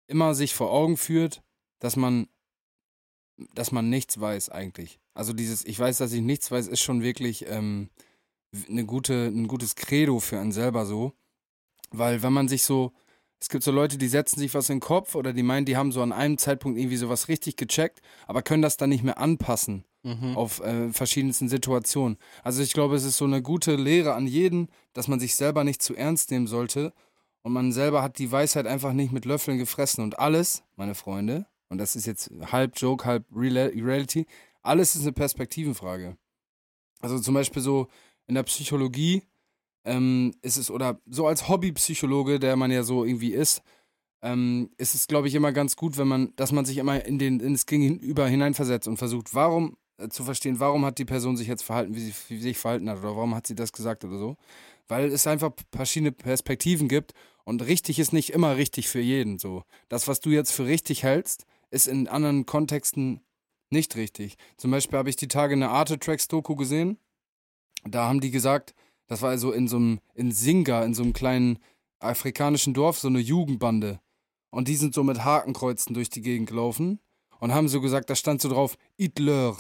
immer 0.08 0.36
sich 0.36 0.54
vor 0.54 0.72
Augen 0.72 0.97
führt, 0.97 1.43
dass 1.80 1.95
man, 1.95 2.28
dass 3.54 3.72
man 3.72 3.89
nichts 3.89 4.20
weiß 4.20 4.50
eigentlich. 4.50 5.00
Also 5.14 5.34
dieses, 5.34 5.66
ich 5.66 5.80
weiß, 5.80 5.97
dass 5.97 6.14
ich 6.14 6.22
nichts 6.22 6.52
weiß, 6.52 6.68
ist 6.68 6.82
schon 6.82 7.02
wirklich 7.02 7.47
ähm, 7.47 7.89
eine 8.68 8.86
gute, 8.86 9.28
ein 9.28 9.47
gutes 9.47 9.76
Credo 9.76 10.20
für 10.20 10.39
einen 10.39 10.52
selber 10.52 10.86
so. 10.86 11.14
Weil 11.91 12.22
wenn 12.22 12.34
man 12.34 12.47
sich 12.47 12.64
so, 12.64 12.93
es 13.39 13.50
gibt 13.50 13.64
so 13.64 13.72
Leute, 13.72 13.97
die 13.97 14.08
setzen 14.08 14.39
sich 14.39 14.54
was 14.54 14.70
in 14.70 14.78
den 14.78 14.82
Kopf 14.82 15.16
oder 15.16 15.34
die 15.34 15.43
meinen, 15.43 15.66
die 15.66 15.78
haben 15.78 15.91
so 15.91 16.02
an 16.02 16.12
einem 16.12 16.38
Zeitpunkt 16.38 16.78
irgendwie 16.78 16.97
sowas 16.97 17.28
richtig 17.28 17.56
gecheckt, 17.56 18.02
aber 18.28 18.41
können 18.41 18.62
das 18.62 18.78
dann 18.78 18.89
nicht 18.89 19.04
mehr 19.04 19.18
anpassen 19.18 19.86
Mhm. 20.04 20.38
auf 20.38 20.62
äh, 20.62 20.93
verschiedensten 20.93 21.50
Situationen. 21.50 22.18
Also 22.43 22.64
ich 22.64 22.72
glaube, 22.72 22.95
es 22.95 23.04
ist 23.04 23.18
so 23.18 23.26
eine 23.26 23.41
gute 23.41 23.76
Lehre 23.76 24.14
an 24.14 24.28
jeden, 24.28 24.70
dass 24.93 25.10
man 25.10 25.20
sich 25.20 25.36
selber 25.36 25.66
nicht 25.66 25.82
zu 25.82 25.93
ernst 25.93 26.32
nehmen 26.32 26.47
sollte 26.47 26.93
und 27.41 27.52
man 27.52 27.74
selber 27.74 28.02
hat 28.02 28.18
die 28.18 28.32
Weisheit 28.32 28.66
einfach 28.66 28.93
nicht 28.93 29.12
mit 29.12 29.26
Löffeln 29.26 29.58
gefressen 29.58 30.04
und 30.04 30.18
alles, 30.18 30.64
meine 30.78 30.95
Freunde, 30.95 31.47
und 31.68 31.80
das 31.80 31.95
ist 31.95 32.06
jetzt 32.06 32.32
halb 32.52 32.78
Joke, 32.78 33.06
halb 33.06 33.26
Real 33.36 33.72
Reality, 33.76 34.26
alles 34.62 34.95
ist 34.95 35.02
eine 35.02 35.12
Perspektivenfrage. 35.12 36.18
Also 37.02 37.20
zum 37.20 37.34
Beispiel 37.34 37.62
so 37.62 37.88
in 38.28 38.36
der 38.36 38.43
Psychologie 38.43 39.24
ähm, 39.86 40.34
ist 40.41 40.58
es, 40.58 40.72
oder 40.72 41.00
so 41.08 41.28
als 41.28 41.47
Hobbypsychologe, 41.47 42.39
der 42.39 42.56
man 42.56 42.72
ja 42.72 42.84
so 42.84 43.04
irgendwie 43.06 43.34
ist, 43.34 43.62
ähm, 44.22 44.70
ist 44.78 44.95
es, 44.95 45.08
glaube 45.08 45.28
ich, 45.28 45.36
immer 45.36 45.52
ganz 45.52 45.76
gut, 45.76 45.97
wenn 45.97 46.08
man, 46.08 46.36
dass 46.36 46.52
man 46.52 46.66
sich 46.66 46.78
immer 46.78 47.06
in 47.06 47.20
den, 47.20 47.39
ins 47.39 47.66
Gegenüber 47.66 48.28
hineinversetzt 48.28 48.88
und 48.88 48.97
versucht, 48.97 49.34
warum 49.34 49.78
zu 50.10 50.24
verstehen, 50.24 50.60
warum 50.60 50.86
hat 50.86 50.97
die 50.97 51.06
Person 51.06 51.36
sich 51.36 51.47
jetzt 51.47 51.64
verhalten, 51.64 51.95
wie 51.95 52.00
sie, 52.00 52.14
wie 52.30 52.38
sie 52.38 52.41
sich 52.41 52.58
verhalten 52.58 52.89
hat 52.89 53.00
oder 53.00 53.16
warum 53.16 53.36
hat 53.36 53.47
sie 53.47 53.56
das 53.56 53.74
gesagt 53.74 54.06
oder 54.06 54.18
so. 54.18 54.38
Weil 54.88 55.12
es 55.12 55.28
einfach 55.28 55.52
verschiedene 55.74 56.12
Perspektiven 56.12 56.88
gibt 56.88 57.14
und 57.43 57.66
richtig 57.66 58.00
ist 58.00 58.14
nicht 58.14 58.32
immer 58.32 58.56
richtig 58.58 58.88
für 58.88 59.02
jeden 59.02 59.39
so. 59.39 59.64
Das, 59.88 60.08
was 60.08 60.20
du 60.20 60.30
jetzt 60.30 60.52
für 60.52 60.66
richtig 60.66 61.04
hältst, 61.04 61.45
ist 61.72 61.88
in 61.88 62.08
anderen 62.08 62.45
Kontexten 62.45 63.22
nicht 63.70 63.95
richtig. 63.95 64.38
Zum 64.58 64.72
Beispiel 64.72 64.97
habe 64.97 65.10
ich 65.10 65.16
die 65.16 65.28
Tage 65.28 65.54
eine 65.54 65.70
Arte 65.70 66.00
Tracks 66.00 66.28
Doku 66.28 66.56
gesehen. 66.56 66.97
Da 67.86 68.08
haben 68.08 68.20
die 68.20 68.32
gesagt, 68.32 68.74
das 69.08 69.22
war 69.22 69.30
also 69.30 69.52
in 69.52 69.68
so 69.68 69.78
einem, 69.78 70.00
in 70.16 70.32
Singa, 70.32 70.84
in 70.84 70.93
so 70.93 71.04
einem 71.04 71.14
kleinen 71.14 71.60
afrikanischen 72.00 72.74
Dorf, 72.74 73.00
so 73.00 73.08
eine 73.08 73.20
Jugendbande. 73.20 74.00
Und 74.52 74.68
die 74.68 74.76
sind 74.76 74.93
so 74.93 75.04
mit 75.04 75.24
Hakenkreuzen 75.24 75.93
durch 75.93 76.10
die 76.10 76.22
Gegend 76.22 76.50
gelaufen 76.50 77.00
und 77.39 77.54
haben 77.54 77.68
so 77.68 77.82
gesagt, 77.82 78.10
da 78.10 78.16
stand 78.16 78.41
so 78.41 78.50
drauf, 78.50 78.78
Hitler. 78.97 79.58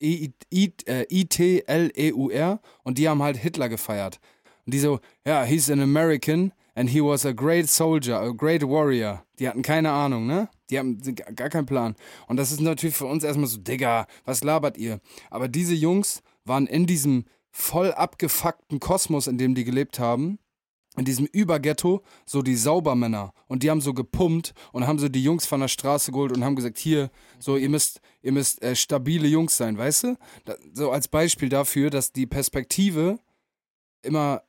E- 0.00 0.30
I- 0.52 0.72
äh, 0.86 1.06
I-T-L-E-U-R. 1.10 2.60
Und 2.82 2.98
die 2.98 3.08
haben 3.08 3.22
halt 3.22 3.36
Hitler 3.36 3.68
gefeiert. 3.68 4.20
Und 4.66 4.74
die 4.74 4.78
so, 4.78 5.00
ja, 5.26 5.44
he's 5.44 5.70
an 5.70 5.80
American 5.80 6.52
and 6.74 6.90
he 6.90 7.00
was 7.02 7.24
a 7.26 7.32
great 7.32 7.68
soldier, 7.68 8.18
a 8.20 8.30
great 8.30 8.62
warrior. 8.62 9.24
Die 9.38 9.48
hatten 9.48 9.62
keine 9.62 9.90
Ahnung, 9.90 10.26
ne? 10.26 10.48
Die 10.70 10.78
haben 10.78 11.00
gar 11.36 11.50
keinen 11.50 11.66
Plan. 11.66 11.94
Und 12.26 12.36
das 12.36 12.50
ist 12.50 12.60
natürlich 12.60 12.96
für 12.96 13.06
uns 13.06 13.22
erstmal 13.24 13.46
so, 13.46 13.58
Digga, 13.58 14.06
was 14.24 14.42
labert 14.42 14.76
ihr? 14.78 15.00
Aber 15.30 15.48
diese 15.48 15.74
Jungs 15.74 16.22
waren 16.44 16.66
in 16.66 16.86
diesem 16.86 17.26
voll 17.50 17.92
abgefuckten 17.92 18.80
Kosmos, 18.80 19.26
in 19.26 19.38
dem 19.38 19.54
die 19.54 19.64
gelebt 19.64 19.98
haben, 19.98 20.38
in 20.96 21.04
diesem 21.04 21.26
Überghetto 21.26 22.02
so 22.24 22.42
die 22.42 22.56
Saubermänner 22.56 23.32
und 23.48 23.62
die 23.62 23.70
haben 23.70 23.80
so 23.80 23.94
gepumpt 23.94 24.54
und 24.72 24.86
haben 24.86 24.98
so 24.98 25.08
die 25.08 25.22
Jungs 25.22 25.46
von 25.46 25.60
der 25.60 25.68
Straße 25.68 26.12
geholt 26.12 26.32
und 26.32 26.44
haben 26.44 26.56
gesagt, 26.56 26.78
hier, 26.78 27.10
so 27.38 27.56
ihr 27.56 27.68
müsst, 27.68 28.00
ihr 28.22 28.32
müsst 28.32 28.62
äh, 28.62 28.76
stabile 28.76 29.26
Jungs 29.26 29.56
sein, 29.56 29.76
weißt 29.76 30.04
du? 30.04 30.18
Da, 30.44 30.54
so 30.72 30.90
als 30.90 31.08
Beispiel 31.08 31.48
dafür, 31.48 31.90
dass 31.90 32.12
die 32.12 32.26
Perspektive 32.26 33.18
immer, 34.02 34.42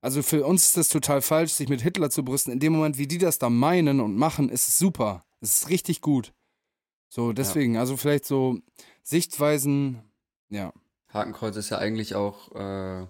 also 0.00 0.22
für 0.22 0.46
uns 0.46 0.64
ist 0.64 0.76
das 0.76 0.88
total 0.88 1.20
falsch, 1.20 1.52
sich 1.52 1.68
mit 1.68 1.82
Hitler 1.82 2.10
zu 2.10 2.24
brüsten. 2.24 2.52
In 2.52 2.60
dem 2.60 2.72
Moment, 2.72 2.96
wie 2.96 3.06
die 3.06 3.18
das 3.18 3.38
da 3.38 3.50
meinen 3.50 4.00
und 4.00 4.16
machen, 4.16 4.48
ist 4.48 4.68
es 4.68 4.78
super. 4.78 5.24
Es 5.40 5.56
ist 5.56 5.68
richtig 5.68 6.00
gut. 6.00 6.32
So, 7.08 7.32
deswegen, 7.32 7.76
also 7.76 7.96
vielleicht 7.96 8.24
so 8.24 8.58
Sichtweisen, 9.02 10.02
ja. 10.48 10.72
Hakenkreuz 11.08 11.56
ist 11.56 11.70
ja 11.70 11.78
eigentlich 11.78 12.14
auch, 12.14 12.54
äh, 12.54 13.06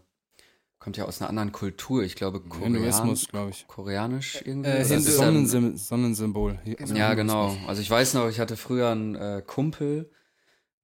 kommt 0.81 0.97
ja 0.97 1.05
aus 1.05 1.20
einer 1.20 1.28
anderen 1.31 1.53
Kultur. 1.53 2.03
Ich 2.03 2.16
glaube, 2.16 2.43
Hinduismus, 2.61 3.28
Korean, 3.28 3.31
glaube 3.31 3.51
ich. 3.51 3.66
koreanisch 3.68 4.43
irgendwie. 4.45 4.70
Äh, 4.70 4.83
ist 4.83 4.91
ist 4.91 5.07
ja- 5.07 5.12
Sonnensym 5.12 5.76
Sonnensymbol. 5.76 6.59
Also 6.81 6.95
Ja, 6.97 7.14
genau. 7.14 7.57
Also 7.68 7.81
ich 7.83 7.91
weiß 7.91 8.14
noch, 8.14 8.28
ich 8.28 8.41
hatte 8.41 8.57
früher 8.57 8.89
einen 8.91 9.14
äh, 9.14 9.43
Kumpel, 9.47 10.11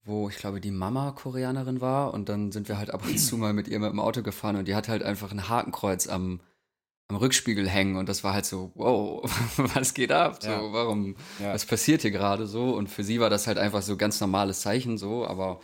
wo 0.05 0.29
ich 0.29 0.37
glaube, 0.37 0.61
die 0.61 0.71
Mama 0.71 1.11
Koreanerin 1.13 1.81
war 1.81 2.15
und 2.15 2.29
dann 2.29 2.53
sind 2.53 2.69
wir 2.69 2.79
halt 2.79 2.91
ab 2.91 3.05
und 3.05 3.19
zu 3.19 3.37
mal 3.39 3.53
mit 3.53 3.67
ihr 3.69 3.81
mit 3.81 3.91
dem 3.91 3.99
Auto 3.99 4.23
gefahren 4.23 4.55
und 4.57 4.69
die 4.69 4.75
hat 4.77 4.89
halt 4.89 5.03
einfach 5.03 5.33
ein 5.33 5.49
Hakenkreuz 5.49 6.07
am, 6.07 6.41
am 7.09 7.17
Rückspiegel 7.17 7.69
hängen 7.69 7.97
und 7.97 8.09
das 8.09 8.23
war 8.23 8.35
halt 8.35 8.45
so, 8.47 8.71
wow, 8.75 9.23
was 9.57 9.95
geht 9.95 10.13
ab? 10.13 10.43
So, 10.43 10.51
Ja. 10.51 10.73
warum, 10.73 11.17
Ja. 11.41 11.55
was 11.55 11.65
passiert 11.65 12.03
hier 12.03 12.11
gerade 12.13 12.47
so? 12.47 12.75
Und 12.77 12.89
für 12.91 13.03
sie 13.03 13.19
war 13.19 13.31
das 13.31 13.47
halt 13.47 13.57
einfach 13.59 13.81
so 13.83 13.97
ganz 13.97 14.21
normales 14.21 14.61
Zeichen 14.61 14.99
so, 14.99 15.27
aber 15.27 15.59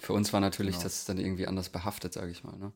für 0.00 0.12
uns 0.14 0.32
war 0.32 0.40
natürlich 0.40 0.76
Genau. 0.76 0.84
das 0.84 1.04
dann 1.04 1.18
irgendwie 1.18 1.46
anders 1.46 1.68
behaftet, 1.68 2.14
sage 2.14 2.30
ich 2.30 2.42
mal. 2.44 2.56
Ne? 2.56 2.72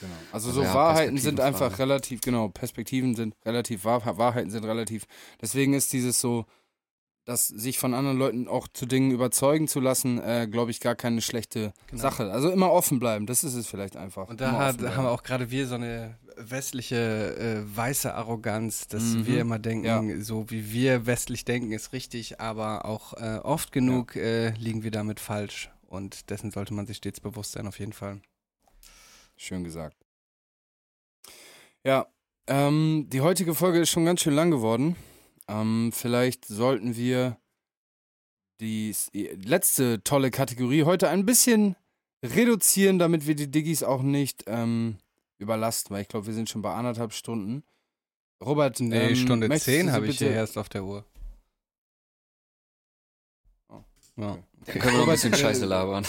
Genau. 0.00 0.12
Also, 0.32 0.48
Also 0.48 0.60
so 0.60 0.66
ja, 0.66 0.74
Wahrheiten 0.74 1.18
sind 1.18 1.40
einfach 1.40 1.78
relativ, 1.78 2.20
genau, 2.22 2.48
Perspektiven 2.48 3.14
sind 3.14 3.34
relativ, 3.44 3.84
Wahr, 3.84 4.16
Wahrheiten 4.18 4.50
sind 4.50 4.64
relativ. 4.64 5.04
Deswegen 5.40 5.74
ist 5.74 5.92
dieses 5.92 6.20
so, 6.20 6.46
dass 7.26 7.46
sich 7.48 7.78
von 7.78 7.92
anderen 7.94 8.18
Leuten 8.18 8.48
auch 8.48 8.66
zu 8.66 8.86
Dingen 8.86 9.10
überzeugen 9.10 9.68
zu 9.68 9.78
lassen, 9.78 10.18
äh, 10.20 10.48
glaube 10.50 10.70
ich, 10.70 10.80
gar 10.80 10.94
keine 10.96 11.20
schlechte 11.20 11.72
Sache. 11.92 12.32
Also 12.32 12.50
immer 12.50 12.72
offen 12.72 12.98
bleiben, 12.98 13.26
das 13.26 13.44
ist 13.44 13.54
es 13.54 13.66
vielleicht 13.66 13.96
einfach. 13.96 14.28
Und 14.28 14.40
da 14.40 14.52
hat, 14.52 14.80
haben 14.96 15.06
auch 15.06 15.22
gerade 15.22 15.50
wir 15.50 15.66
so 15.66 15.74
eine 15.74 16.18
westliche 16.36 17.36
äh, 17.66 17.76
weiße 17.76 18.14
Arroganz, 18.14 18.88
dass 18.88 19.02
Mhm. 19.02 19.26
wir 19.26 19.40
immer 19.42 19.58
denken, 19.58 19.84
Ja. 19.84 20.02
so 20.24 20.50
wie 20.50 20.72
wir 20.72 21.04
westlich 21.06 21.44
denken, 21.44 21.72
ist 21.72 21.92
richtig, 21.92 22.40
aber 22.40 22.86
auch 22.86 23.12
äh, 23.14 23.38
oft 23.42 23.70
genug 23.72 24.16
äh, 24.16 24.50
liegen 24.52 24.82
wir 24.82 24.90
damit 24.90 25.20
falsch. 25.20 25.70
Und 25.86 26.30
dessen 26.30 26.50
sollte 26.50 26.72
man 26.72 26.86
sich 26.86 26.96
stets 26.98 27.20
bewusst 27.20 27.52
sein, 27.52 27.66
auf 27.66 27.78
jeden 27.78 27.92
Fall. 27.92 28.20
Schön 29.40 29.64
gesagt. 29.64 29.96
Ja, 31.82 32.06
ähm, 32.46 33.06
die 33.08 33.22
heutige 33.22 33.54
Folge 33.54 33.80
ist 33.80 33.88
schon 33.88 34.04
ganz 34.04 34.20
schön 34.20 34.34
lang 34.34 34.50
geworden. 34.50 34.96
Ähm, 35.48 35.92
vielleicht 35.94 36.44
sollten 36.44 36.94
wir 36.94 37.38
die 38.60 38.94
letzte 39.42 40.04
tolle 40.04 40.30
Kategorie 40.30 40.84
heute 40.84 41.08
ein 41.08 41.24
bisschen 41.24 41.74
reduzieren, 42.22 42.98
damit 42.98 43.26
wir 43.26 43.34
die 43.34 43.50
Diggis 43.50 43.82
auch 43.82 44.02
nicht 44.02 44.44
ähm, 44.46 44.98
überlasten, 45.38 45.94
weil 45.94 46.02
ich 46.02 46.08
glaube, 46.08 46.26
wir 46.26 46.34
sind 46.34 46.50
schon 46.50 46.60
bei 46.60 46.74
anderthalb 46.74 47.14
Stunden. 47.14 47.64
Robert, 48.44 48.78
Nee, 48.78 49.08
ähm, 49.08 49.16
Stunde 49.16 49.48
möchtest 49.48 49.74
10 49.74 49.86
du 49.86 49.92
habe 49.92 50.06
ich 50.06 50.18
hier 50.18 50.32
erst 50.32 50.58
auf 50.58 50.68
der 50.68 50.84
Uhr. 50.84 51.06
Oh, 53.70 53.82
Ja. 54.16 54.32
okay. 54.32 54.42
Dann 54.66 54.78
können 54.80 54.92
wir 54.96 54.98
noch 54.98 55.08
ein 55.08 55.12
bisschen 55.14 55.34
Scheiße 55.34 55.64
labern. 55.64 56.04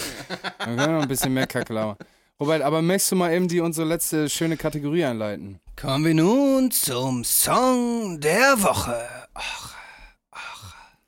Dann 0.58 0.58
können 0.58 0.76
wir 0.76 0.86
noch 0.88 1.02
ein 1.02 1.08
bisschen 1.08 1.32
mehr 1.32 1.46
Kacke 1.46 1.72
labern. 1.72 1.96
Robert, 2.40 2.62
aber 2.62 2.82
möchtest 2.82 3.12
du 3.12 3.16
mal 3.16 3.32
eben 3.32 3.48
die 3.48 3.60
unsere 3.60 3.86
letzte 3.86 4.28
schöne 4.28 4.56
Kategorie 4.56 5.04
einleiten? 5.04 5.60
Kommen 5.80 6.04
wir 6.04 6.14
nun 6.14 6.70
zum 6.70 7.24
Song 7.24 8.20
der 8.20 8.62
Woche. 8.62 9.00
Ach, 9.34 9.72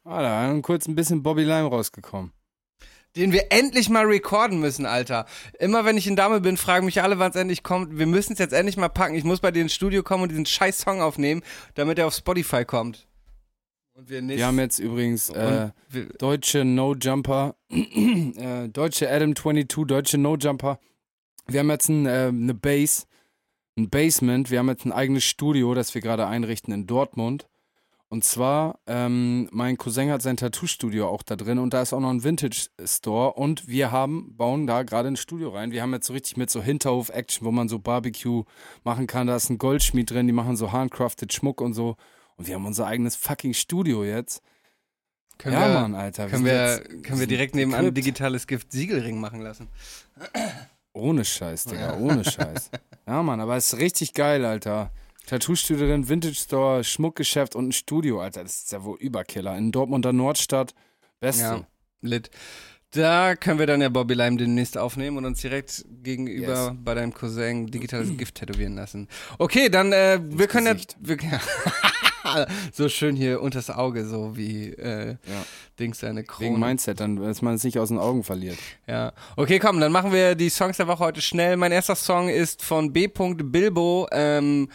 Ah, 0.07 0.21
da 0.21 0.53
ist 0.53 0.63
kurz 0.63 0.87
ein 0.87 0.95
bisschen 0.95 1.23
Bobby 1.23 1.45
Lime 1.45 1.69
rausgekommen. 1.69 2.33
Den 3.17 3.33
wir 3.33 3.47
endlich 3.51 3.89
mal 3.89 4.05
recorden 4.05 4.61
müssen, 4.61 4.85
Alter. 4.87 5.25
Immer 5.59 5.85
wenn 5.87 5.97
ich 5.97 6.07
in 6.07 6.15
Dame 6.17 6.41
bin, 6.41 6.57
fragen 6.59 6.85
mich 6.85 7.01
alle, 7.01 7.19
wann 7.19 7.31
es 7.31 7.37
endlich 7.37 7.63
kommt. 7.63 7.97
Wir 7.97 8.07
müssen 8.07 8.35
es 8.35 8.39
jetzt 8.39 8.53
endlich 8.53 8.77
mal 8.77 8.89
packen. 8.91 9.15
Ich 9.15 9.25
muss 9.25 9.41
bei 9.41 9.51
dir 9.51 9.63
ins 9.63 9.73
Studio 9.73 10.03
kommen 10.03 10.25
und 10.25 10.29
diesen 10.31 10.45
scheiß 10.47 10.79
Song 10.81 11.01
aufnehmen, 11.01 11.43
damit 11.75 11.99
er 11.99 12.07
auf 12.07 12.15
Spotify 12.15 12.65
kommt. 12.67 13.07
Und 13.95 14.11
wir 14.11 14.21
nicht. 14.21 14.39
Wir 14.39 14.47
haben 14.47 14.59
jetzt 14.59 14.79
übrigens 14.79 15.31
äh, 15.31 15.71
deutsche 16.19 16.65
No-Jumper, 16.65 17.55
äh, 17.71 18.69
deutsche 18.69 19.09
Adam 19.11 19.35
22, 19.35 19.87
deutsche 19.87 20.19
No-Jumper. 20.19 20.79
Wir 21.47 21.61
haben 21.61 21.71
jetzt 21.71 21.89
ein, 21.89 22.07
äh, 22.07 22.29
eine 22.29 22.55
Base, 22.55 23.05
ein 23.77 23.91
Basement. 23.91 24.51
Wir 24.51 24.59
haben 24.61 24.69
jetzt 24.69 24.85
ein 24.85 24.93
eigenes 24.93 25.25
Studio, 25.25 25.75
das 25.75 25.95
wir 25.95 26.01
gerade 26.01 26.27
einrichten 26.27 26.73
in 26.73 26.87
Dortmund. 26.87 27.49
Und 28.09 28.23
zwar, 28.23 28.79
ähm, 28.87 29.49
mein 29.51 29.77
Cousin 29.77 30.11
hat 30.11 30.23
sein 30.23 30.37
Tattoo-Studio 30.37 31.09
auch 31.09 31.25
da 31.25 31.35
drin 31.35 31.59
und 31.59 31.75
da 31.75 31.83
ist 31.83 31.93
auch 31.93 31.99
noch 32.01 32.11
ein 32.11 32.23
Vintage-Store 32.23 33.33
und 33.33 33.67
wir 33.67 33.91
haben, 33.91 34.37
bauen 34.37 34.69
da 34.69 34.85
gerade 34.85 35.09
ein 35.09 35.17
Studio 35.17 35.49
rein. 35.49 35.73
Wir 35.73 35.83
haben 35.83 35.93
jetzt 35.93 36.07
so 36.07 36.13
richtig 36.13 36.37
mit 36.37 36.49
so 36.49 36.63
Hinterhof-Action, 36.63 37.45
wo 37.45 37.51
man 37.51 37.69
so 37.69 37.81
Barbecue 37.81 38.45
machen 38.85 39.09
kann. 39.09 39.27
Da 39.27 39.35
ist 39.35 39.51
ein 39.51 39.59
Goldschmied 39.59 40.11
drin, 40.11 40.29
die 40.29 40.33
machen 40.33 40.57
so 40.57 40.71
handcrafted 40.71 41.33
Schmuck 41.33 41.61
und 41.61 41.73
so. 41.75 41.97
Und 42.37 42.47
wir 42.47 42.55
haben 42.55 42.67
unser 42.67 42.87
eigenes 42.87 43.17
fucking 43.17 43.55
Studio 43.55 44.05
jetzt. 44.05 44.43
können 45.39 45.55
ja, 45.57 45.67
wir, 45.67 45.81
Mann, 45.81 45.95
Alter. 45.97 46.29
Können 46.29 46.45
wir, 46.45 46.53
jetzt- 46.77 47.03
können 47.03 47.19
wir 47.19 47.27
direkt 47.27 47.57
nebenan 47.57 47.87
ein 47.87 47.95
digitales 47.95 48.47
Gift-Siegelring 48.47 49.19
machen 49.19 49.41
lassen. 49.41 49.69
Ohne 50.95 51.25
Scheiß, 51.25 51.65
Digga, 51.65 51.97
ohne 51.99 52.25
Scheiß. 52.25 52.71
Ja, 53.07 53.23
Mann, 53.23 53.39
aber 53.39 53.55
es 53.57 53.75
ist 53.75 53.79
richtig 53.81 54.15
geil, 54.15 54.47
Alter. 54.47 54.91
Tattoo-Studio 55.27 55.87
drin, 55.89 56.09
Vintage 56.09 56.37
Store, 56.37 56.83
Schmuckgeschäft 56.83 57.55
und 57.55 57.69
ein 57.69 57.73
Studio, 57.73 58.23
Alter. 58.23 58.43
Das 58.45 58.57
ist 58.63 58.73
ja 58.73 58.83
wohl 58.83 58.97
Überkiller. 58.99 59.59
In 59.59 59.73
Dortmunder 59.73 60.15
Nordstadt. 60.15 60.75
Beste. 61.21 61.43
Ja, 61.43 61.67
lit. 62.01 62.31
Da 62.93 63.35
können 63.37 63.59
wir 63.59 63.67
dann 63.67 63.83
ja 63.83 63.91
Bobby 63.91 64.15
Lime 64.15 64.37
demnächst 64.39 64.79
aufnehmen 64.79 65.19
und 65.19 65.27
uns 65.27 65.41
direkt 65.43 65.85
gegenüber 66.03 66.69
Yes. 66.69 66.73
bei 66.83 66.95
deinem 66.95 67.13
Cousin 67.13 67.67
digitales 67.67 68.09
Gift 68.17 68.37
tätowieren 68.37 68.77
lassen. 68.77 69.09
Okay, 69.39 69.69
dann 69.69 69.93
äh, 69.93 70.21
wir 70.23 70.47
können 70.47 70.67
Gesicht. 70.73 70.97
ja 71.03 71.09
wir, 71.09 71.19
so 72.73 72.89
schön 72.89 73.17
hier 73.17 73.41
unters 73.41 73.71
Auge, 73.71 74.07
so 74.07 74.37
wie 74.37 74.71
äh, 74.71 75.11
Ja. 75.11 75.45
Dings 75.79 75.99
seine 76.01 76.25
Krone. 76.25 76.51
Wegen 76.51 76.61
Mindset, 76.61 77.01
dann, 77.01 77.17
dass 77.17 77.43
man 77.43 77.55
es 77.55 77.65
nicht 77.65 77.79
aus 77.79 77.89
den 77.89 77.99
Augen 77.99 78.23
verliert. 78.25 78.59
Ja. 78.87 79.13
Okay, 79.37 79.59
komm, 79.59 79.81
dann 79.81 79.93
machen 79.93 80.13
wir 80.13 80.35
die 80.35 80.51
Songs 80.51 80.77
der 80.77 80.87
Woche 80.87 81.01
heute 81.01 81.21
schnell. 81.21 81.57
Mein 81.57 81.73
erster 81.73 81.97
Song 81.97 82.29
ist 82.29 82.63
von 82.63 82.93
B. 82.93 83.09
Bilbo, 83.09 84.09
ähm, 84.13 84.69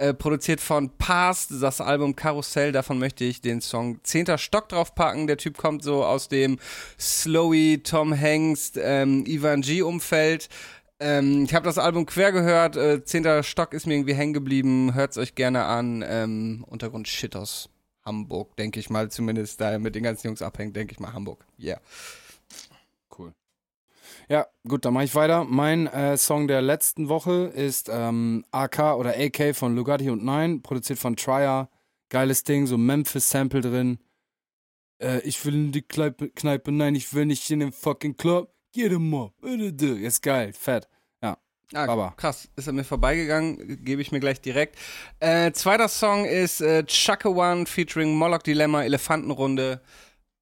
äh, 0.00 0.14
produziert 0.14 0.60
von 0.62 0.90
Past, 0.96 1.50
das 1.60 1.80
Album 1.80 2.16
Karussell. 2.16 2.72
Davon 2.72 2.98
möchte 2.98 3.22
ich 3.24 3.42
den 3.42 3.60
Song 3.60 4.00
Zehnter 4.02 4.38
Stock 4.38 4.68
draufpacken. 4.70 5.26
Der 5.26 5.36
Typ 5.36 5.58
kommt 5.58 5.84
so 5.84 6.02
aus 6.04 6.28
dem 6.28 6.58
Slowy, 6.98 7.82
Tom 7.84 8.18
Hanks, 8.18 8.72
ähm, 8.76 9.24
Ivan 9.26 9.60
G. 9.60 9.82
Ähm, 11.00 11.44
ich 11.44 11.54
habe 11.54 11.64
das 11.64 11.78
Album 11.78 12.04
quer 12.04 12.30
gehört. 12.30 12.76
Äh, 12.76 13.02
Zehnter 13.04 13.42
Stock 13.42 13.72
ist 13.72 13.86
mir 13.86 13.94
irgendwie 13.94 14.14
hängen 14.14 14.34
geblieben. 14.34 14.94
Hört's 14.94 15.16
euch 15.16 15.34
gerne 15.34 15.64
an. 15.64 16.04
Ähm, 16.06 16.64
Untergrund 16.68 17.08
Shit 17.08 17.34
aus 17.36 17.70
Hamburg, 18.04 18.54
denke 18.56 18.78
ich 18.78 18.90
mal. 18.90 19.10
Zumindest 19.10 19.60
da 19.62 19.78
mit 19.78 19.94
den 19.94 20.02
ganzen 20.02 20.26
Jungs 20.26 20.42
abhängt, 20.42 20.76
denke 20.76 20.92
ich 20.92 21.00
mal 21.00 21.14
Hamburg. 21.14 21.46
Yeah. 21.58 21.80
Cool. 23.18 23.32
Ja, 24.28 24.46
gut, 24.68 24.84
dann 24.84 24.92
mache 24.92 25.04
ich 25.04 25.14
weiter. 25.14 25.44
Mein 25.44 25.86
äh, 25.86 26.18
Song 26.18 26.48
der 26.48 26.60
letzten 26.60 27.08
Woche 27.08 27.46
ist 27.46 27.88
ähm, 27.90 28.44
AK 28.50 28.96
oder 28.96 29.14
AK 29.18 29.56
von 29.56 29.74
Lugatti 29.74 30.10
und 30.10 30.22
Nine, 30.22 30.60
produziert 30.60 30.98
von 30.98 31.16
Trier. 31.16 31.70
Geiles 32.10 32.44
Ding, 32.44 32.66
so 32.66 32.76
Memphis-Sample 32.76 33.62
drin. 33.62 33.98
Äh, 35.00 35.20
ich 35.20 35.42
will 35.46 35.54
in 35.54 35.72
die 35.72 35.82
Kneipe, 35.82 36.28
Kneipe, 36.28 36.72
nein, 36.72 36.94
ich 36.94 37.14
will 37.14 37.24
nicht 37.24 37.50
in 37.50 37.60
den 37.60 37.72
fucking 37.72 38.18
Club. 38.18 38.52
Get 38.72 38.92
him 38.92 39.12
up. 39.14 39.32
Ist 39.42 40.22
geil, 40.22 40.52
fett. 40.52 40.88
Ah, 41.72 41.84
Aber- 41.86 42.14
krass, 42.16 42.48
ist 42.56 42.68
an 42.68 42.74
mir 42.74 42.82
vorbeigegangen, 42.82 43.84
gebe 43.84 44.02
ich 44.02 44.10
mir 44.10 44.18
gleich 44.18 44.40
direkt. 44.40 44.76
Äh, 45.20 45.52
zweiter 45.52 45.86
Song 45.86 46.24
ist 46.24 46.60
äh, 46.60 46.82
Chaka 46.84 47.28
One 47.28 47.64
featuring 47.64 48.16
Moloch 48.16 48.42
Dilemma, 48.42 48.82
Elefantenrunde. 48.82 49.80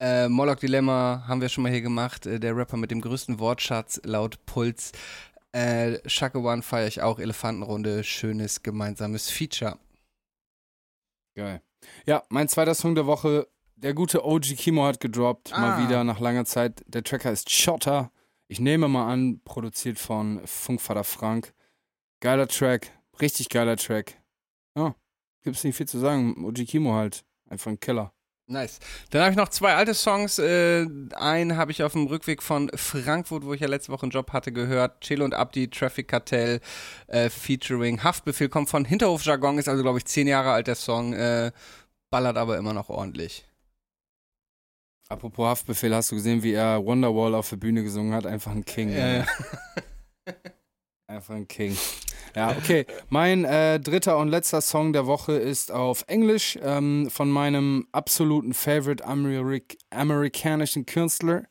Äh, 0.00 0.30
Moloch 0.30 0.54
Dilemma 0.54 1.24
haben 1.28 1.42
wir 1.42 1.50
schon 1.50 1.64
mal 1.64 1.70
hier 1.72 1.82
gemacht, 1.82 2.24
äh, 2.24 2.40
der 2.40 2.56
Rapper 2.56 2.78
mit 2.78 2.90
dem 2.90 3.02
größten 3.02 3.38
Wortschatz 3.40 4.00
laut 4.04 4.38
Puls. 4.46 4.92
Äh, 5.52 5.98
Chaka 6.08 6.38
One 6.38 6.62
feiere 6.62 6.86
ich 6.88 7.02
auch, 7.02 7.18
Elefantenrunde, 7.18 8.04
schönes 8.04 8.62
gemeinsames 8.62 9.28
Feature. 9.28 9.78
Geil. 11.34 11.60
Ja, 12.06 12.22
mein 12.30 12.48
zweiter 12.48 12.74
Song 12.74 12.94
der 12.94 13.04
Woche, 13.06 13.46
der 13.76 13.92
gute 13.92 14.24
OG 14.24 14.56
Kimo 14.56 14.86
hat 14.86 14.98
gedroppt, 15.00 15.52
Ah. 15.52 15.60
mal 15.60 15.84
wieder 15.86 16.04
nach 16.04 16.20
langer 16.20 16.46
Zeit. 16.46 16.82
Der 16.86 17.04
Track 17.04 17.26
heißt 17.26 17.50
Shotter. 17.50 18.10
Ich 18.48 18.60
nehme 18.60 18.88
mal 18.88 19.12
an, 19.12 19.40
produziert 19.44 19.98
von 19.98 20.40
Funkvater 20.46 21.04
Frank. 21.04 21.52
Geiler 22.20 22.48
Track, 22.48 22.90
richtig 23.20 23.50
geiler 23.50 23.76
Track. 23.76 24.20
Ja, 24.74 24.94
gibt's 25.42 25.64
nicht 25.64 25.76
viel 25.76 25.86
zu 25.86 25.98
sagen. 25.98 26.44
OG 26.44 26.66
Kimo 26.66 26.94
halt, 26.94 27.24
einfach 27.48 27.70
ein 27.70 27.78
Killer. 27.78 28.12
Nice. 28.50 28.78
Dann 29.10 29.20
habe 29.20 29.32
ich 29.32 29.36
noch 29.36 29.50
zwei 29.50 29.74
alte 29.74 29.92
Songs. 29.92 30.38
Äh, 30.38 30.86
einen 31.12 31.58
habe 31.58 31.70
ich 31.70 31.82
auf 31.82 31.92
dem 31.92 32.06
Rückweg 32.06 32.42
von 32.42 32.70
Frankfurt, 32.74 33.44
wo 33.44 33.52
ich 33.52 33.60
ja 33.60 33.68
letzte 33.68 33.92
Woche 33.92 34.04
einen 34.04 34.10
Job 34.12 34.32
hatte, 34.32 34.52
gehört. 34.52 35.02
Chelo 35.02 35.26
und 35.26 35.34
Abdi, 35.34 35.68
Traffic 35.68 36.08
Cartel, 36.08 36.60
äh, 37.08 37.28
featuring 37.28 38.02
Haftbefehl, 38.02 38.48
kommt 38.48 38.70
von 38.70 38.86
Hinterhof 38.86 39.22
Jargon, 39.22 39.58
ist 39.58 39.68
also, 39.68 39.82
glaube 39.82 39.98
ich, 39.98 40.06
zehn 40.06 40.26
Jahre 40.26 40.52
alt, 40.52 40.66
der 40.66 40.76
Song. 40.76 41.12
Äh, 41.12 41.52
ballert 42.10 42.38
aber 42.38 42.56
immer 42.56 42.72
noch 42.72 42.88
ordentlich. 42.88 43.47
Apropos 45.10 45.46
Haftbefehl, 45.46 45.94
hast 45.94 46.10
du 46.10 46.16
gesehen, 46.16 46.42
wie 46.42 46.52
er 46.52 46.84
Wonderwall 46.84 47.34
auf 47.34 47.48
der 47.48 47.56
Bühne 47.56 47.82
gesungen 47.82 48.12
hat? 48.12 48.26
Einfach 48.26 48.52
ein 48.52 48.64
King. 48.64 48.90
Junge. 48.90 49.26
Einfach 51.06 51.34
ein 51.34 51.48
King. 51.48 51.74
Ja, 52.36 52.50
okay. 52.50 52.84
Mein 53.08 53.46
äh, 53.46 53.80
dritter 53.80 54.18
und 54.18 54.28
letzter 54.28 54.60
Song 54.60 54.92
der 54.92 55.06
Woche 55.06 55.32
ist 55.32 55.72
auf 55.72 56.04
Englisch 56.08 56.58
ähm, 56.62 57.08
von 57.10 57.30
meinem 57.30 57.88
absoluten 57.90 58.52
Favorite 58.52 59.02
Amerik 59.06 59.78
amerikanischen 59.88 60.84
Künstler 60.84 61.44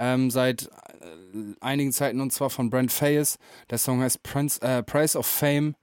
ähm, 0.00 0.32
seit 0.32 0.66
äh, 0.66 1.54
einigen 1.60 1.92
Zeiten 1.92 2.20
und 2.20 2.32
zwar 2.32 2.50
von 2.50 2.68
Brent 2.68 2.90
Fayes. 2.90 3.38
Der 3.70 3.78
Song 3.78 4.00
heißt 4.00 4.24
Prince, 4.24 4.60
äh, 4.60 4.82
Price 4.82 5.14
of 5.14 5.26
Fame. 5.26 5.76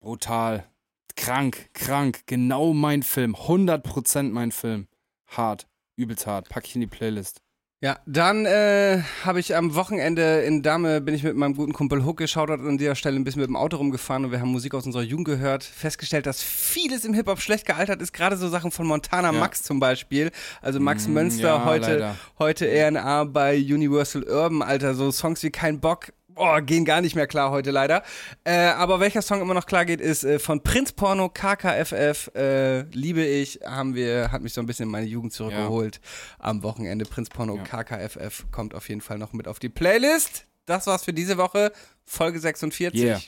Brutal. 0.00 0.66
Krank, 1.14 1.70
krank. 1.74 2.22
Genau 2.26 2.72
mein 2.72 3.04
Film. 3.04 3.36
100% 3.36 4.30
mein 4.32 4.50
Film. 4.50 4.88
Hart. 5.28 5.68
Übelst 5.96 6.26
hart. 6.26 6.48
Pack 6.48 6.66
ich 6.66 6.74
in 6.74 6.82
die 6.82 6.86
Playlist. 6.86 7.40
Ja, 7.82 7.98
dann 8.06 8.46
äh, 8.46 9.02
habe 9.22 9.38
ich 9.38 9.54
am 9.54 9.74
Wochenende 9.74 10.40
in 10.40 10.62
Dame, 10.62 11.02
bin 11.02 11.14
ich 11.14 11.22
mit 11.22 11.36
meinem 11.36 11.54
guten 11.54 11.74
Kumpel 11.74 12.06
Hook 12.06 12.16
geschaut 12.16 12.48
an 12.48 12.78
dieser 12.78 12.94
Stelle 12.94 13.16
ein 13.16 13.24
bisschen 13.24 13.40
mit 13.42 13.48
dem 13.50 13.56
Auto 13.56 13.76
rumgefahren 13.76 14.24
und 14.24 14.30
wir 14.30 14.40
haben 14.40 14.48
Musik 14.50 14.72
aus 14.72 14.86
unserer 14.86 15.02
Jugend 15.02 15.26
gehört, 15.26 15.62
festgestellt, 15.62 16.24
dass 16.24 16.42
vieles 16.42 17.04
im 17.04 17.12
Hip-Hop 17.12 17.38
schlecht 17.38 17.66
gealtert 17.66 18.00
ist, 18.00 18.14
gerade 18.14 18.38
so 18.38 18.48
Sachen 18.48 18.70
von 18.70 18.86
Montana 18.86 19.30
Ja. 19.30 19.38
Max 19.38 19.62
zum 19.62 19.78
Beispiel, 19.78 20.30
also 20.62 20.80
Max 20.80 21.06
Mm, 21.06 21.12
Münster, 21.12 21.48
ja, 21.48 21.64
heute, 21.66 21.92
leider. 21.92 22.16
heute 22.38 22.66
RNA 22.66 23.24
bei 23.24 23.56
Universal 23.58 24.22
Urban, 24.22 24.62
Alter, 24.62 24.94
so 24.94 25.10
Songs 25.12 25.42
wie 25.42 25.50
Kein 25.50 25.78
Bock, 25.78 26.14
oh, 26.36 26.58
gehen 26.62 26.84
gar 26.84 27.00
nicht 27.00 27.16
mehr 27.16 27.26
klar 27.26 27.50
heute 27.50 27.70
leider. 27.70 28.02
Äh, 28.44 28.54
aber 28.68 29.00
welcher 29.00 29.22
Song 29.22 29.40
immer 29.40 29.54
noch 29.54 29.66
klar 29.66 29.84
geht, 29.84 30.00
ist 30.00 30.24
äh, 30.24 30.38
von 30.38 30.62
Prinz 30.62 30.92
Porno, 30.92 31.28
KKFF, 31.28 32.30
äh, 32.34 32.82
liebe 32.92 33.24
ich, 33.24 33.60
haben 33.64 33.94
wir, 33.94 34.30
hat 34.30 34.42
mich 34.42 34.52
so 34.52 34.60
ein 34.60 34.66
bisschen 34.66 34.84
in 34.84 34.90
meine 34.90 35.06
Jugend 35.06 35.32
zurückgeholt 35.32 36.00
am 36.38 36.62
Wochenende. 36.62 37.04
Prinz 37.04 37.28
Porno, 37.28 37.56
Ja. 37.56 37.62
KKFF 37.62 38.46
kommt 38.52 38.74
auf 38.74 38.88
jeden 38.88 39.00
Fall 39.00 39.18
noch 39.18 39.32
mit 39.32 39.48
auf 39.48 39.58
die 39.58 39.68
Playlist. 39.68 40.44
Das 40.66 40.86
war's 40.86 41.04
für 41.04 41.12
diese 41.12 41.38
Woche, 41.38 41.72
Folge 42.04 42.38
46. 42.40 43.00
Yeah. 43.00 43.20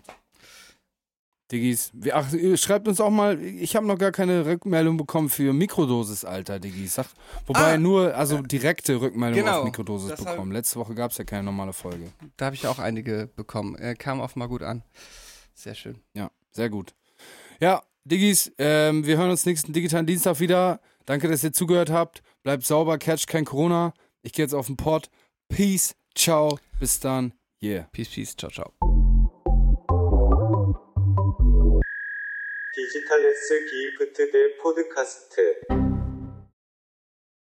Diggis, 1.50 1.92
ach, 2.12 2.26
schreibt 2.56 2.88
uns 2.88 3.00
auch 3.00 3.08
mal, 3.10 3.40
ich 3.42 3.74
habe 3.74 3.86
noch 3.86 3.96
gar 3.96 4.12
keine 4.12 4.44
Rückmeldung 4.44 4.98
bekommen 4.98 5.30
für 5.30 5.54
Mikrodosis, 5.54 6.26
Alter, 6.26 6.60
Diggis. 6.60 6.96
Sag, 6.96 7.06
wobei 7.46 7.74
Ah, 7.74 7.78
nur, 7.78 8.14
also 8.14 8.42
direkte 8.42 9.00
Rückmeldung 9.00 9.40
genau, 9.40 9.60
auf 9.60 9.64
Mikrodosis 9.64 10.10
hab- 10.12 10.18
bekommen. 10.26 10.52
Letzte 10.52 10.78
Woche 10.78 10.94
gab 10.94 11.10
es 11.10 11.16
ja 11.16 11.24
keine 11.24 11.44
normale 11.44 11.72
Folge. 11.72 12.12
Da 12.36 12.46
habe 12.46 12.54
ich 12.56 12.66
auch 12.66 12.78
einige 12.78 13.30
bekommen. 13.34 13.76
Er 13.76 13.94
kam 13.94 14.20
offenbar 14.20 14.48
gut 14.48 14.62
an. 14.62 14.82
Sehr 15.54 15.74
schön. 15.74 15.96
Ja, 16.12 16.30
sehr 16.52 16.68
gut. 16.68 16.94
Ja, 17.60 17.82
Diggis, 18.04 18.52
ähm, 18.58 19.06
wir 19.06 19.16
hören 19.16 19.30
uns 19.30 19.46
nächsten 19.46 19.72
digitalen 19.72 20.06
Dienstag 20.06 20.40
wieder. 20.40 20.80
Danke, 21.06 21.28
dass 21.28 21.42
ihr 21.42 21.52
zugehört 21.54 21.88
habt. 21.90 22.22
Bleibt 22.42 22.64
sauber, 22.66 22.98
catch 22.98 23.26
kein 23.26 23.46
Corona. 23.46 23.94
Ich 24.22 24.32
gehe 24.32 24.44
jetzt 24.44 24.54
auf 24.54 24.66
den 24.66 24.76
Pod. 24.76 25.08
Peace, 25.48 25.94
ciao, 26.14 26.58
bis 26.78 27.00
dann. 27.00 27.32
Yeah. 27.62 27.88
Peace, 27.92 28.08
peace. 28.10 28.36
Ciao, 28.36 28.50
ciau. 28.50 28.87
디지털 32.78 33.26
S 33.26 33.48
기프트 33.68 34.30
대 34.30 34.56
포드카스트 34.62 35.87